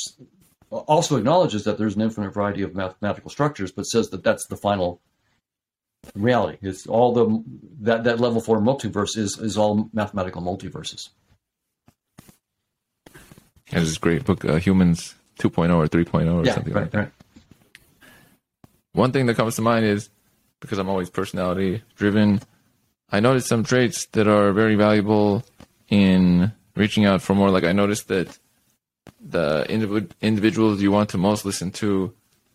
also 0.70 1.16
acknowledges 1.16 1.64
that 1.64 1.78
there's 1.78 1.96
an 1.96 2.02
infinite 2.02 2.30
variety 2.30 2.62
of 2.62 2.74
mathematical 2.74 3.30
structures, 3.30 3.72
but 3.72 3.84
says 3.84 4.10
that 4.10 4.22
that's 4.22 4.46
the 4.46 4.56
final 4.56 5.00
reality. 6.14 6.58
It's 6.60 6.86
all 6.86 7.12
the 7.14 7.42
that 7.80 8.04
that 8.04 8.20
level 8.20 8.42
four 8.42 8.60
multiverse 8.60 9.16
is 9.16 9.38
is 9.38 9.56
all 9.56 9.88
mathematical 9.94 10.42
multiverses. 10.42 11.08
And 13.70 13.84
this 13.84 13.98
great 13.98 14.24
book, 14.24 14.44
uh, 14.44 14.56
Humans 14.56 15.14
2.0 15.40 15.74
or 15.74 15.86
3.0 15.86 16.34
or 16.34 16.44
yeah, 16.44 16.54
something 16.54 16.72
right, 16.72 16.82
like 16.82 16.90
that. 16.92 16.98
right. 16.98 17.12
One 18.92 19.12
thing 19.12 19.26
that 19.26 19.36
comes 19.36 19.56
to 19.56 19.62
mind 19.62 19.84
is 19.84 20.08
because 20.60 20.78
I'm 20.78 20.88
always 20.88 21.10
personality 21.10 21.82
driven, 21.94 22.40
I 23.10 23.20
noticed 23.20 23.48
some 23.48 23.64
traits 23.64 24.06
that 24.06 24.28
are 24.28 24.52
very 24.52 24.74
valuable 24.74 25.44
in 25.88 26.52
reaching 26.76 27.04
out 27.04 27.22
for 27.22 27.34
more. 27.34 27.50
Like 27.50 27.64
I 27.64 27.72
noticed 27.72 28.08
that 28.08 28.38
the 29.20 29.64
individ- 29.68 30.12
individuals 30.20 30.82
you 30.82 30.92
want 30.92 31.10
to 31.10 31.18
most 31.18 31.44
listen 31.44 31.70
to 31.72 32.12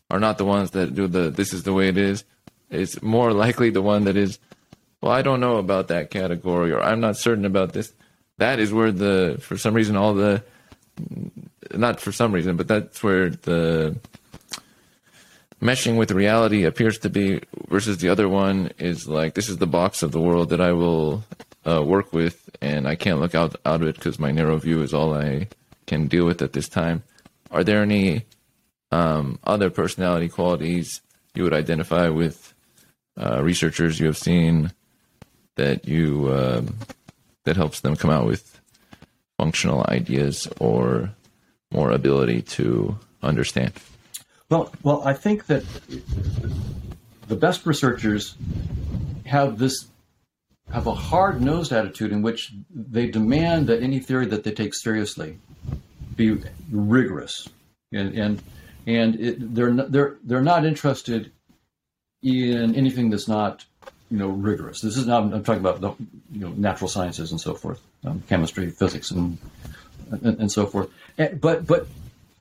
are 0.09 0.19
not 0.19 0.37
the 0.37 0.45
ones 0.45 0.71
that 0.71 0.93
do 0.93 1.07
the 1.07 1.29
this 1.29 1.53
is 1.53 1.63
the 1.63 1.73
way 1.73 1.87
it 1.87 1.97
is. 1.97 2.23
It's 2.69 3.01
more 3.01 3.33
likely 3.33 3.69
the 3.69 3.81
one 3.81 4.05
that 4.05 4.17
is, 4.17 4.39
well, 5.01 5.11
I 5.11 5.21
don't 5.21 5.39
know 5.39 5.57
about 5.57 5.89
that 5.89 6.09
category 6.11 6.71
or 6.71 6.81
I'm 6.81 6.99
not 6.99 7.17
certain 7.17 7.45
about 7.45 7.73
this. 7.73 7.93
That 8.37 8.59
is 8.59 8.73
where 8.73 8.91
the, 8.91 9.37
for 9.41 9.57
some 9.57 9.73
reason, 9.73 9.95
all 9.95 10.13
the, 10.15 10.43
not 11.71 11.99
for 11.99 12.11
some 12.11 12.31
reason, 12.31 12.57
but 12.57 12.67
that's 12.67 13.03
where 13.03 13.29
the 13.29 13.95
meshing 15.63 15.97
with 15.97 16.11
reality 16.11 16.65
appears 16.65 16.99
to 16.99 17.09
be 17.09 17.41
versus 17.69 17.97
the 17.97 18.09
other 18.09 18.27
one 18.27 18.71
is 18.77 19.07
like, 19.07 19.33
this 19.33 19.49
is 19.49 19.57
the 19.57 19.67
box 19.67 20.03
of 20.03 20.11
the 20.11 20.19
world 20.19 20.49
that 20.49 20.59
I 20.59 20.73
will 20.73 21.23
uh, 21.65 21.81
work 21.81 22.11
with 22.11 22.49
and 22.61 22.87
I 22.87 22.95
can't 22.95 23.19
look 23.19 23.33
out, 23.33 23.55
out 23.65 23.81
of 23.81 23.87
it 23.87 23.95
because 23.95 24.19
my 24.19 24.31
narrow 24.31 24.57
view 24.57 24.81
is 24.81 24.93
all 24.93 25.13
I 25.13 25.47
can 25.87 26.07
deal 26.07 26.25
with 26.25 26.41
at 26.41 26.53
this 26.53 26.67
time. 26.67 27.03
Are 27.49 27.63
there 27.63 27.81
any 27.81 28.25
um, 28.91 29.39
other 29.45 29.69
personality 29.69 30.27
qualities 30.27 31.01
you 31.33 31.43
would 31.43 31.53
identify 31.53 32.09
with 32.09 32.53
uh, 33.17 33.41
researchers 33.41 33.99
you 33.99 34.07
have 34.07 34.17
seen 34.17 34.71
that 35.55 35.87
you 35.87 36.33
um, 36.33 36.77
that 37.45 37.55
helps 37.55 37.81
them 37.81 37.95
come 37.95 38.09
out 38.09 38.25
with 38.25 38.59
functional 39.37 39.85
ideas 39.87 40.47
or 40.59 41.11
more 41.71 41.91
ability 41.91 42.41
to 42.41 42.97
understand? 43.21 43.73
Well, 44.53 44.71
well, 44.83 45.01
I 45.03 45.13
think 45.13 45.47
that 45.47 45.63
the 47.27 47.35
best 47.35 47.65
researchers 47.65 48.35
have 49.25 49.57
this 49.57 49.87
have 50.71 50.85
a 50.85 50.93
hard-nosed 50.93 51.71
attitude 51.71 52.11
in 52.11 52.21
which 52.21 52.53
they 52.69 53.07
demand 53.07 53.65
that 53.65 53.81
any 53.81 53.99
theory 53.99 54.27
that 54.27 54.43
they 54.43 54.51
take 54.51 54.75
seriously 54.75 55.39
be 56.15 56.37
rigorous, 56.69 57.49
and 57.91 58.13
and 58.15 58.43
and 58.85 59.19
it, 59.19 59.55
they're 59.55 59.71
not, 59.71 59.91
they're 59.91 60.17
they're 60.23 60.43
not 60.43 60.65
interested 60.65 61.31
in 62.21 62.75
anything 62.75 63.09
that's 63.09 63.27
not 63.27 63.65
you 64.11 64.19
know 64.19 64.27
rigorous. 64.27 64.81
This 64.81 64.97
is 64.97 65.07
not 65.07 65.33
I'm 65.33 65.43
talking 65.43 65.61
about 65.61 65.81
the 65.81 65.93
you 66.31 66.41
know 66.41 66.49
natural 66.49 66.89
sciences 66.89 67.31
and 67.31 67.41
so 67.41 67.55
forth, 67.55 67.81
um, 68.05 68.21
chemistry, 68.29 68.69
physics, 68.69 69.09
and, 69.09 69.39
and, 70.11 70.41
and 70.41 70.51
so 70.51 70.67
forth. 70.67 70.91
And, 71.17 71.41
but 71.41 71.65
but 71.65 71.87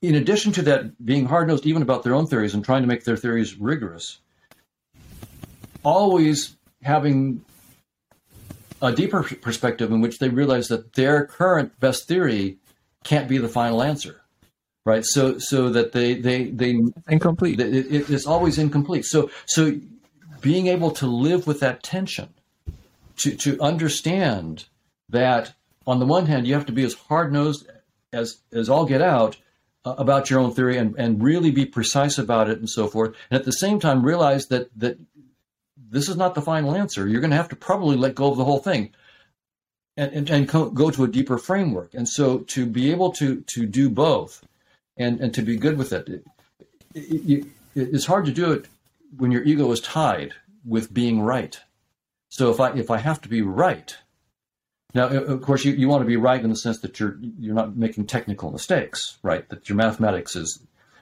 in 0.02 0.16
addition 0.16 0.52
to 0.52 0.62
that, 0.62 1.04
being 1.04 1.26
hard 1.26 1.48
nosed 1.48 1.66
even 1.66 1.82
about 1.82 2.02
their 2.02 2.14
own 2.14 2.26
theories 2.26 2.54
and 2.54 2.64
trying 2.64 2.82
to 2.82 2.88
make 2.88 3.04
their 3.04 3.16
theories 3.16 3.56
rigorous, 3.56 4.18
always 5.82 6.56
having 6.82 7.44
a 8.82 8.92
deeper 8.92 9.22
perspective 9.22 9.90
in 9.92 10.00
which 10.00 10.18
they 10.18 10.28
realize 10.28 10.68
that 10.68 10.92
their 10.94 11.24
current 11.26 11.78
best 11.78 12.08
theory 12.08 12.58
can't 13.04 13.28
be 13.28 13.38
the 13.38 13.48
final 13.48 13.82
answer 13.82 14.22
right? 14.84 15.04
So 15.04 15.38
so 15.38 15.70
that 15.70 15.92
they 15.92 16.14
they 16.14 16.44
they 16.50 16.80
incomplete. 17.08 17.60
It, 17.60 17.74
it, 17.74 18.10
it's 18.10 18.26
always 18.26 18.58
incomplete. 18.58 19.04
So 19.04 19.30
so 19.46 19.78
being 20.40 20.66
able 20.66 20.90
to 20.92 21.06
live 21.06 21.46
with 21.46 21.60
that 21.60 21.82
tension 21.82 22.28
to 23.18 23.36
to 23.36 23.60
understand 23.60 24.64
that 25.08 25.54
on 25.86 25.98
the 25.98 26.06
one 26.06 26.26
hand 26.26 26.46
you 26.46 26.54
have 26.54 26.66
to 26.66 26.72
be 26.72 26.84
as 26.84 26.94
hard-nosed 26.94 27.70
as 28.12 28.38
as 28.52 28.68
all 28.68 28.84
get 28.84 29.02
out 29.02 29.36
Uh, 29.84 29.94
about 29.98 30.30
your 30.30 30.38
own 30.38 30.54
theory 30.54 30.76
and 30.76 30.94
and 30.96 31.22
really 31.22 31.50
be 31.50 31.66
precise 31.66 32.16
about 32.16 32.48
it 32.48 32.58
and 32.58 32.70
so 32.70 32.86
forth 32.86 33.16
and 33.30 33.40
at 33.40 33.44
the 33.44 33.52
same 33.52 33.80
time 33.80 34.04
realize 34.04 34.46
that 34.46 34.70
that 34.78 34.96
this 35.76 36.08
is 36.08 36.16
not 36.16 36.36
the 36.36 36.40
final 36.40 36.72
answer 36.72 37.08
you're 37.08 37.20
going 37.20 37.32
to 37.32 37.36
have 37.36 37.48
to 37.48 37.56
probably 37.56 37.96
let 37.96 38.14
go 38.14 38.30
of 38.30 38.36
the 38.36 38.44
whole 38.44 38.60
thing 38.60 38.92
and, 39.96 40.12
and, 40.12 40.30
and 40.30 40.48
co- 40.48 40.70
go 40.70 40.90
to 40.90 41.04
a 41.04 41.08
deeper 41.08 41.38
framework. 41.38 41.94
And 41.94 42.08
so 42.08 42.38
to 42.38 42.66
be 42.66 42.90
able 42.90 43.12
to 43.14 43.42
to 43.54 43.66
do 43.66 43.90
both 43.90 44.44
and, 44.96 45.20
and 45.20 45.34
to 45.34 45.42
be 45.42 45.56
good 45.56 45.78
with 45.78 45.92
it, 45.92 46.08
it, 46.08 46.24
it, 46.94 47.46
it's 47.74 48.06
hard 48.06 48.26
to 48.26 48.32
do 48.32 48.52
it 48.52 48.66
when 49.16 49.32
your 49.32 49.42
ego 49.42 49.70
is 49.72 49.80
tied 49.80 50.34
with 50.64 50.92
being 50.92 51.20
right. 51.20 51.60
So 52.28 52.50
if 52.50 52.60
I 52.60 52.72
if 52.72 52.90
I 52.90 52.98
have 52.98 53.20
to 53.22 53.28
be 53.28 53.42
right, 53.42 53.96
now 54.94 55.08
of 55.08 55.42
course 55.42 55.64
you, 55.64 55.72
you 55.72 55.88
want 55.88 56.02
to 56.02 56.06
be 56.06 56.16
right 56.16 56.42
in 56.42 56.50
the 56.50 56.56
sense 56.56 56.80
that 56.80 57.00
you're 57.00 57.16
you're 57.38 57.54
not 57.54 57.76
making 57.76 58.06
technical 58.06 58.50
mistakes, 58.50 59.18
right? 59.22 59.48
That 59.48 59.68
your 59.68 59.76
mathematics 59.76 60.36
is, 60.36 60.60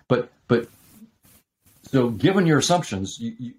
but 0.09 0.31
but 0.49 0.69
so 1.91 2.11
given 2.11 2.47
your 2.47 2.59
assumptions, 2.59 3.19
you, 3.19 3.35
you, 3.39 3.55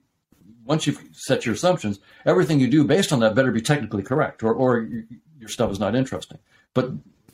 once 0.65 0.88
you've 0.88 1.03
set 1.11 1.45
your 1.45 1.55
assumptions, 1.55 1.99
everything 2.25 2.59
you 2.59 2.67
do 2.67 2.84
based 2.84 3.11
on 3.11 3.19
that 3.19 3.36
better 3.36 3.51
be 3.51 3.61
technically 3.61 4.03
correct, 4.03 4.43
or, 4.43 4.53
or 4.53 4.88
your 5.39 5.49
stuff 5.49 5.71
is 5.71 5.79
not 5.79 5.95
interesting. 5.95 6.38
But 6.73 6.91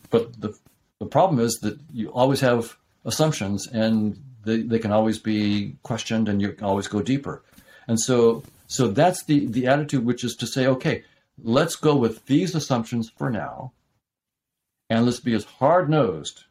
but 0.09 0.39
the 0.41 0.57
the 0.99 1.05
problem 1.05 1.39
is 1.39 1.59
that 1.61 1.79
you 1.93 2.09
always 2.09 2.39
have 2.41 2.77
assumptions, 3.05 3.67
and 3.67 4.19
they, 4.43 4.61
they 4.61 4.79
can 4.79 4.91
always 4.91 5.19
be 5.19 5.75
questioned, 5.83 6.29
and 6.29 6.41
you 6.41 6.55
always 6.61 6.87
go 6.87 7.01
deeper. 7.01 7.43
And 7.87 7.99
so 7.99 8.43
so 8.67 8.87
that's 8.87 9.23
the 9.25 9.45
the 9.45 9.67
attitude, 9.67 10.05
which 10.05 10.23
is 10.23 10.35
to 10.37 10.47
say, 10.47 10.67
okay, 10.67 11.03
let's 11.41 11.75
go 11.75 11.95
with 11.95 12.25
these 12.25 12.55
assumptions 12.55 13.11
for 13.17 13.29
now, 13.29 13.73
and 14.89 15.05
let's 15.05 15.19
be 15.19 15.33
as 15.33 15.43
hard 15.43 15.89
nosed 15.89 16.45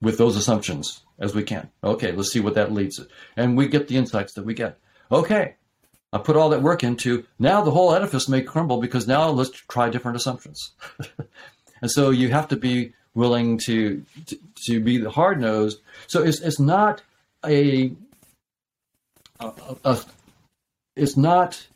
with 0.00 0.18
those 0.18 0.36
assumptions 0.36 1.02
as 1.18 1.34
we 1.34 1.42
can. 1.42 1.70
Okay, 1.84 2.12
let's 2.12 2.32
see 2.32 2.40
what 2.40 2.54
that 2.54 2.72
leads 2.72 2.96
to. 2.96 3.08
And 3.36 3.56
we 3.56 3.68
get 3.68 3.88
the 3.88 3.96
insights 3.96 4.34
that 4.34 4.44
we 4.44 4.54
get. 4.54 4.78
Okay, 5.12 5.56
I 6.12 6.18
put 6.18 6.36
all 6.36 6.48
that 6.50 6.62
work 6.62 6.82
into 6.82 7.24
now 7.38 7.62
the 7.62 7.70
whole 7.70 7.94
edifice 7.94 8.28
may 8.28 8.42
crumble 8.42 8.80
because 8.80 9.06
now 9.06 9.28
let's 9.28 9.50
try 9.50 9.88
different 9.90 10.16
assumptions. 10.16 10.72
and 11.82 11.90
so 11.90 12.10
you 12.10 12.30
have 12.30 12.48
to 12.48 12.56
be 12.56 12.94
willing 13.14 13.58
to 13.58 14.04
to, 14.26 14.38
to 14.66 14.80
be 14.80 15.04
hard 15.04 15.40
nosed. 15.40 15.80
So 16.08 16.22
it's 16.22 16.40
it's 16.40 16.58
not 16.58 17.02
a, 17.44 17.92
a, 19.38 19.52
a, 19.84 19.98
it's 20.96 21.16
not. 21.16 21.66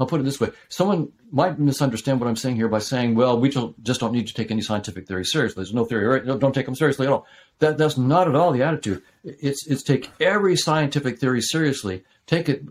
I'll 0.00 0.06
put 0.06 0.20
it 0.20 0.24
this 0.24 0.40
way: 0.40 0.50
someone 0.70 1.12
might 1.30 1.58
misunderstand 1.58 2.18
what 2.18 2.28
I'm 2.28 2.34
saying 2.34 2.56
here 2.56 2.68
by 2.68 2.78
saying, 2.80 3.14
"Well, 3.14 3.38
we 3.38 3.50
don't, 3.50 3.80
just 3.84 4.00
don't 4.00 4.12
need 4.12 4.26
to 4.26 4.34
take 4.34 4.50
any 4.50 4.62
scientific 4.62 5.06
theory 5.06 5.26
seriously. 5.26 5.62
There's 5.62 5.74
no 5.74 5.84
theory, 5.84 6.06
right? 6.06 6.24
Don't 6.24 6.54
take 6.54 6.66
them 6.66 6.74
seriously 6.74 7.06
at 7.06 7.12
all." 7.12 7.26
That 7.58 7.76
that's 7.76 7.98
not 7.98 8.26
at 8.26 8.34
all 8.34 8.50
the 8.50 8.62
attitude. 8.62 9.02
It's 9.22 9.66
it's 9.68 9.82
take 9.82 10.10
every 10.18 10.56
scientific 10.56 11.18
theory 11.18 11.42
seriously 11.42 12.02
take 12.30 12.48
it, 12.48 12.62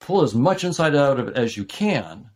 pull 0.00 0.22
as 0.22 0.34
much 0.34 0.64
insight 0.64 0.94
out 0.94 1.18
of 1.18 1.28
it 1.28 1.36
as 1.36 1.56
you 1.56 1.64
can, 1.64 2.30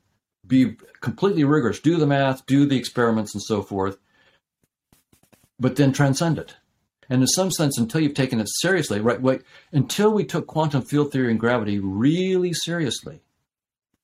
be 0.47 0.77
completely 1.01 1.45
rigorous, 1.45 1.81
do 1.81 1.99
the 1.99 2.07
math, 2.07 2.47
do 2.47 2.67
the 2.67 2.79
experiments, 2.79 3.35
and 3.35 3.43
so 3.43 3.63
forth, 3.63 3.99
but 5.61 5.77
then 5.77 5.93
transcend 5.93 6.39
it. 6.39 6.57
And 7.11 7.21
in 7.21 7.29
some 7.29 7.51
sense, 7.51 7.77
until 7.79 8.01
you've 8.01 8.15
taken 8.15 8.41
it 8.41 8.49
seriously, 8.49 9.01
right? 9.01 9.21
Wait, 9.21 9.43
until 9.71 10.13
we 10.13 10.25
took 10.25 10.47
quantum 10.47 10.81
field 10.81 11.13
theory 11.13 11.31
and 11.31 11.39
gravity 11.39 11.79
really 11.79 12.55
seriously 12.55 13.21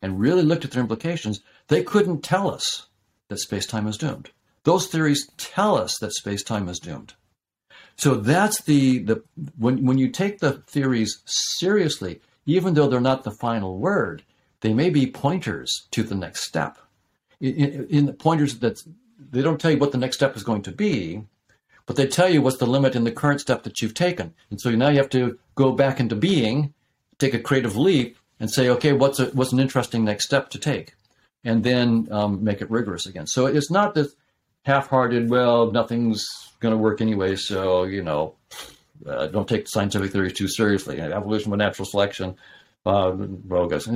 and 0.02 0.20
really 0.20 0.42
looked 0.42 0.64
at 0.64 0.70
their 0.70 0.82
implications, 0.82 1.40
they 1.68 1.82
couldn't 1.82 2.22
tell 2.22 2.50
us 2.50 2.86
that 3.28 3.38
space 3.38 3.66
time 3.66 3.86
is 3.86 3.98
doomed. 3.98 4.30
Those 4.64 4.86
theories 4.86 5.28
tell 5.36 5.76
us 5.76 5.98
that 5.98 6.14
space 6.14 6.42
time 6.42 6.68
is 6.68 6.78
doomed. 6.78 7.14
So 7.96 8.14
that's 8.14 8.62
the, 8.62 8.98
the 9.00 9.22
when, 9.58 9.84
when 9.84 9.98
you 9.98 10.08
take 10.08 10.38
the 10.38 10.52
theories 10.52 11.20
seriously, 11.24 12.20
even 12.46 12.74
though 12.74 12.88
they're 12.88 13.00
not 13.00 13.24
the 13.24 13.30
final 13.30 13.78
word, 13.78 14.22
they 14.60 14.72
may 14.72 14.90
be 14.90 15.06
pointers 15.10 15.86
to 15.92 16.02
the 16.02 16.14
next 16.14 16.42
step. 16.42 16.78
In, 17.40 17.54
in, 17.54 17.86
in 17.88 18.06
the 18.06 18.12
pointers 18.12 18.58
that 18.60 18.80
they 19.30 19.42
don't 19.42 19.60
tell 19.60 19.70
you 19.70 19.78
what 19.78 19.92
the 19.92 19.98
next 19.98 20.16
step 20.16 20.36
is 20.36 20.42
going 20.42 20.62
to 20.62 20.72
be, 20.72 21.22
but 21.86 21.96
they 21.96 22.06
tell 22.06 22.28
you 22.28 22.42
what's 22.42 22.58
the 22.58 22.66
limit 22.66 22.94
in 22.94 23.04
the 23.04 23.10
current 23.10 23.40
step 23.40 23.62
that 23.62 23.80
you've 23.80 23.94
taken. 23.94 24.34
And 24.50 24.60
so 24.60 24.70
now 24.70 24.90
you 24.90 24.98
have 24.98 25.08
to 25.10 25.38
go 25.54 25.72
back 25.72 26.00
into 26.00 26.14
being, 26.14 26.74
take 27.18 27.32
a 27.32 27.38
creative 27.40 27.76
leap, 27.76 28.17
and 28.40 28.50
say, 28.50 28.68
okay, 28.68 28.92
what's 28.92 29.18
a, 29.18 29.26
what's 29.26 29.52
an 29.52 29.60
interesting 29.60 30.04
next 30.04 30.24
step 30.24 30.50
to 30.50 30.58
take, 30.58 30.94
and 31.44 31.64
then 31.64 32.08
um, 32.10 32.44
make 32.44 32.60
it 32.60 32.70
rigorous 32.70 33.06
again. 33.06 33.26
So 33.26 33.46
it's 33.46 33.70
not 33.70 33.94
that 33.94 34.08
half-hearted. 34.64 35.30
Well, 35.30 35.70
nothing's 35.72 36.26
going 36.60 36.72
to 36.72 36.78
work 36.78 37.00
anyway, 37.00 37.36
so 37.36 37.84
you 37.84 38.02
know, 38.02 38.34
uh, 39.06 39.28
don't 39.28 39.48
take 39.48 39.68
scientific 39.68 40.12
theories 40.12 40.34
too 40.34 40.48
seriously. 40.48 41.00
Evolution 41.00 41.50
by 41.50 41.56
natural 41.56 41.86
selection, 41.86 42.36
uh, 42.84 43.10
bogus. 43.12 43.88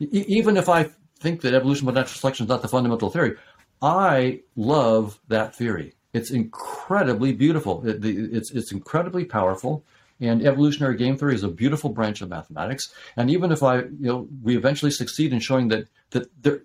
Even 0.00 0.56
if 0.56 0.68
I 0.68 0.90
think 1.20 1.40
that 1.42 1.54
evolution 1.54 1.86
by 1.86 1.92
natural 1.92 2.18
selection 2.18 2.44
is 2.44 2.48
not 2.48 2.62
the 2.62 2.68
fundamental 2.68 3.10
theory, 3.10 3.36
I 3.82 4.40
love 4.56 5.18
that 5.28 5.54
theory. 5.54 5.94
It's 6.12 6.30
incredibly 6.30 7.32
beautiful. 7.32 7.86
It, 7.86 8.04
it's 8.04 8.52
it's 8.52 8.72
incredibly 8.72 9.24
powerful. 9.24 9.84
And 10.20 10.46
evolutionary 10.46 10.96
game 10.96 11.16
theory 11.16 11.34
is 11.34 11.42
a 11.42 11.48
beautiful 11.48 11.90
branch 11.90 12.22
of 12.22 12.28
mathematics. 12.28 12.92
And 13.16 13.30
even 13.30 13.50
if 13.50 13.62
I, 13.62 13.78
you 13.78 13.94
know, 14.00 14.28
we 14.42 14.56
eventually 14.56 14.90
succeed 14.90 15.32
in 15.32 15.40
showing 15.40 15.68
that 15.68 15.88
that 16.10 16.30
there, 16.40 16.62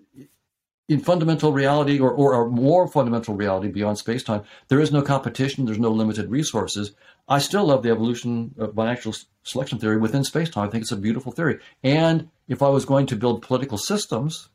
in 0.87 0.99
fundamental 0.99 1.53
reality 1.53 1.99
or, 1.99 2.11
or, 2.11 2.33
or 2.33 2.49
more 2.49 2.87
fundamental 2.87 3.35
reality 3.35 3.67
beyond 3.67 3.97
space-time, 3.97 4.41
there 4.69 4.79
is 4.79 4.91
no 4.91 5.03
competition, 5.03 5.65
there's 5.65 5.77
no 5.77 5.91
limited 5.91 6.29
resources. 6.31 6.93
I 7.27 7.37
still 7.39 7.65
love 7.65 7.83
the 7.83 7.91
evolution 7.91 8.55
of 8.57 8.75
natural 8.75 9.15
selection 9.43 9.77
theory 9.77 9.97
within 9.97 10.23
space-time. 10.23 10.67
I 10.67 10.71
think 10.71 10.81
it's 10.81 10.91
a 10.91 10.97
beautiful 10.97 11.31
theory. 11.31 11.59
And 11.83 12.29
if 12.47 12.63
I 12.63 12.69
was 12.69 12.85
going 12.85 13.05
to 13.07 13.15
build 13.15 13.43
political 13.43 13.77
systems, 13.77 14.49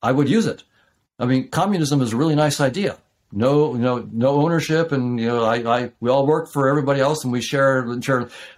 I 0.00 0.12
would 0.12 0.28
use 0.28 0.46
it. 0.46 0.62
I 1.18 1.26
mean, 1.26 1.48
communism 1.48 2.00
is 2.00 2.12
a 2.12 2.16
really 2.16 2.36
nice 2.36 2.60
idea. 2.60 2.98
No, 3.32 3.74
you 3.74 3.80
know, 3.80 4.06
no 4.12 4.42
ownership, 4.42 4.92
and 4.92 5.18
you 5.18 5.26
know, 5.26 5.44
I, 5.44 5.56
I, 5.56 5.92
we 6.00 6.10
all 6.10 6.26
work 6.26 6.52
for 6.52 6.68
everybody 6.68 7.00
else, 7.00 7.24
and 7.24 7.32
we 7.32 7.40
share. 7.40 7.86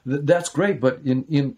That's 0.05 0.49
great, 0.49 0.81
but 0.81 1.01
in 1.05 1.25
in 1.25 1.57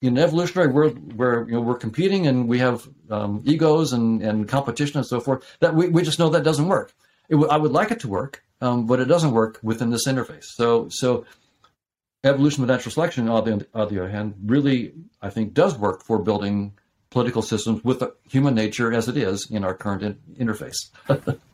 in 0.00 0.18
evolutionary 0.18 0.72
world 0.72 1.16
where 1.16 1.46
you 1.46 1.52
know 1.52 1.60
we're 1.60 1.76
competing 1.76 2.26
and 2.26 2.48
we 2.48 2.58
have 2.58 2.88
um, 3.10 3.42
egos 3.44 3.92
and, 3.92 4.22
and 4.22 4.48
competition 4.48 4.98
and 4.98 5.06
so 5.06 5.20
forth, 5.20 5.44
that 5.60 5.74
we, 5.74 5.88
we 5.88 6.02
just 6.02 6.18
know 6.18 6.28
that 6.30 6.44
doesn't 6.44 6.68
work. 6.68 6.92
W- 7.30 7.48
I 7.48 7.56
would 7.56 7.72
like 7.72 7.90
it 7.90 8.00
to 8.00 8.08
work, 8.08 8.42
um, 8.60 8.86
but 8.86 9.00
it 9.00 9.06
doesn't 9.06 9.32
work 9.32 9.58
within 9.62 9.90
this 9.90 10.06
interface. 10.06 10.44
So 10.44 10.88
so 10.90 11.24
evolution 12.22 12.62
of 12.62 12.68
natural 12.68 12.92
selection, 12.92 13.28
on 13.28 13.44
the, 13.44 13.52
on 13.74 13.88
the 13.88 14.00
other 14.00 14.08
hand, 14.08 14.34
really 14.46 14.92
I 15.22 15.30
think 15.30 15.54
does 15.54 15.78
work 15.78 16.04
for 16.04 16.18
building 16.18 16.72
political 17.10 17.42
systems 17.42 17.84
with 17.84 18.02
human 18.28 18.54
nature 18.54 18.92
as 18.92 19.08
it 19.08 19.16
is 19.16 19.48
in 19.50 19.64
our 19.64 19.74
current 19.74 20.02
in- 20.02 20.46
interface. 20.46 20.90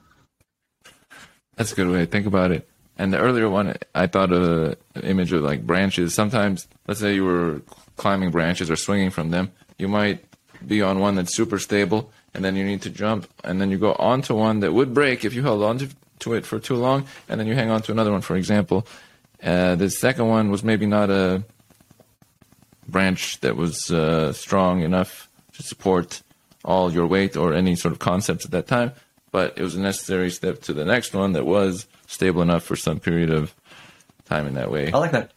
That's 1.60 1.72
a 1.72 1.74
good 1.74 1.90
way 1.90 1.98
to 1.98 2.06
think 2.06 2.24
about 2.24 2.52
it. 2.52 2.66
And 2.96 3.12
the 3.12 3.18
earlier 3.18 3.50
one, 3.50 3.76
I 3.94 4.06
thought 4.06 4.32
of 4.32 4.78
an 4.94 5.02
image 5.02 5.30
of 5.30 5.42
like 5.42 5.66
branches. 5.66 6.14
Sometimes, 6.14 6.66
let's 6.86 7.00
say 7.00 7.14
you 7.14 7.26
were 7.26 7.60
climbing 7.98 8.30
branches 8.30 8.70
or 8.70 8.76
swinging 8.76 9.10
from 9.10 9.28
them, 9.28 9.52
you 9.76 9.86
might 9.86 10.24
be 10.66 10.80
on 10.80 11.00
one 11.00 11.16
that's 11.16 11.36
super 11.36 11.58
stable, 11.58 12.10
and 12.32 12.42
then 12.42 12.56
you 12.56 12.64
need 12.64 12.80
to 12.80 12.88
jump, 12.88 13.28
and 13.44 13.60
then 13.60 13.70
you 13.70 13.76
go 13.76 13.92
onto 13.92 14.34
one 14.34 14.60
that 14.60 14.72
would 14.72 14.94
break 14.94 15.22
if 15.22 15.34
you 15.34 15.42
held 15.42 15.62
on 15.62 15.76
to, 15.76 15.90
to 16.20 16.32
it 16.32 16.46
for 16.46 16.58
too 16.58 16.76
long, 16.76 17.04
and 17.28 17.38
then 17.38 17.46
you 17.46 17.54
hang 17.54 17.68
on 17.68 17.82
to 17.82 17.92
another 17.92 18.10
one, 18.10 18.22
for 18.22 18.36
example. 18.36 18.86
Uh, 19.42 19.74
the 19.74 19.90
second 19.90 20.28
one 20.28 20.50
was 20.50 20.64
maybe 20.64 20.86
not 20.86 21.10
a 21.10 21.44
branch 22.88 23.38
that 23.40 23.54
was 23.54 23.90
uh, 23.90 24.32
strong 24.32 24.80
enough 24.80 25.28
to 25.52 25.62
support 25.62 26.22
all 26.64 26.90
your 26.90 27.06
weight 27.06 27.36
or 27.36 27.52
any 27.52 27.76
sort 27.76 27.92
of 27.92 27.98
concepts 27.98 28.46
at 28.46 28.50
that 28.50 28.66
time, 28.66 28.92
but 29.30 29.56
it 29.56 29.62
was 29.62 29.74
a 29.74 29.80
necessary 29.80 30.30
step 30.30 30.62
to 30.62 30.72
the 30.72 30.84
next 30.84 31.14
one 31.14 31.32
that 31.32 31.46
was 31.46 31.86
stable 32.06 32.42
enough 32.42 32.64
for 32.64 32.76
some 32.76 33.00
period 33.00 33.30
of 33.30 33.54
time 34.24 34.46
in 34.46 34.54
that 34.54 34.70
way. 34.70 34.92
I 34.92 34.98
like 34.98 35.12
that. 35.12 35.32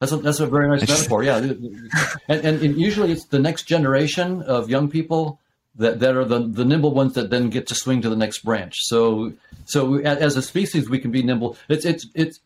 That's 0.00 0.12
a, 0.12 0.16
that's 0.18 0.40
a 0.40 0.46
very 0.46 0.68
nice 0.68 0.80
metaphor. 0.88 1.22
Yeah, 1.22 1.38
and, 1.38 1.90
and, 2.28 2.62
and 2.62 2.80
usually 2.80 3.12
it's 3.12 3.26
the 3.26 3.38
next 3.38 3.64
generation 3.64 4.42
of 4.42 4.68
young 4.68 4.90
people 4.90 5.40
that, 5.76 6.00
that 6.00 6.16
are 6.16 6.24
the, 6.24 6.40
the 6.40 6.64
nimble 6.64 6.92
ones 6.92 7.14
that 7.14 7.30
then 7.30 7.50
get 7.50 7.66
to 7.68 7.74
swing 7.74 8.02
to 8.02 8.10
the 8.10 8.16
next 8.16 8.40
branch. 8.40 8.74
So 8.78 9.32
so 9.64 9.96
as 9.96 10.36
a 10.36 10.42
species 10.42 10.88
we 10.88 10.98
can 10.98 11.10
be 11.10 11.22
nimble. 11.22 11.56
It's 11.68 11.84
it's 11.84 12.06
it's 12.14 12.40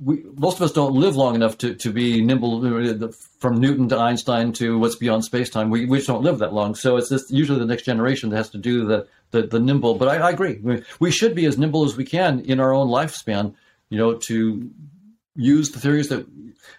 we, 0.00 0.22
most 0.36 0.56
of 0.56 0.62
us 0.62 0.72
don't 0.72 0.94
live 0.94 1.16
long 1.16 1.34
enough 1.34 1.58
to, 1.58 1.74
to 1.74 1.92
be 1.92 2.22
nimble 2.22 2.64
uh, 2.64 3.08
from 3.38 3.60
Newton 3.60 3.88
to 3.88 3.98
Einstein 3.98 4.52
to 4.54 4.78
what's 4.78 4.96
beyond 4.96 5.24
space 5.24 5.50
time. 5.50 5.70
We, 5.70 5.86
we 5.86 5.98
just 5.98 6.06
don't 6.06 6.22
live 6.22 6.38
that 6.38 6.52
long. 6.54 6.74
So 6.74 6.96
it's 6.96 7.08
this, 7.08 7.30
usually 7.30 7.58
the 7.58 7.66
next 7.66 7.82
generation 7.82 8.30
that 8.30 8.36
has 8.36 8.50
to 8.50 8.58
do 8.58 8.86
the, 8.86 9.08
the, 9.32 9.42
the 9.42 9.58
nimble. 9.58 9.96
But 9.96 10.08
I, 10.08 10.28
I 10.28 10.30
agree. 10.30 10.60
We, 10.62 10.82
we, 11.00 11.10
should 11.10 11.34
be 11.34 11.46
as 11.46 11.58
nimble 11.58 11.84
as 11.84 11.96
we 11.96 12.04
can 12.04 12.40
in 12.40 12.60
our 12.60 12.72
own 12.72 12.88
lifespan, 12.88 13.54
you 13.90 13.98
know, 13.98 14.14
to 14.14 14.70
use 15.34 15.70
the 15.70 15.80
theories 15.80 16.08
that 16.08 16.26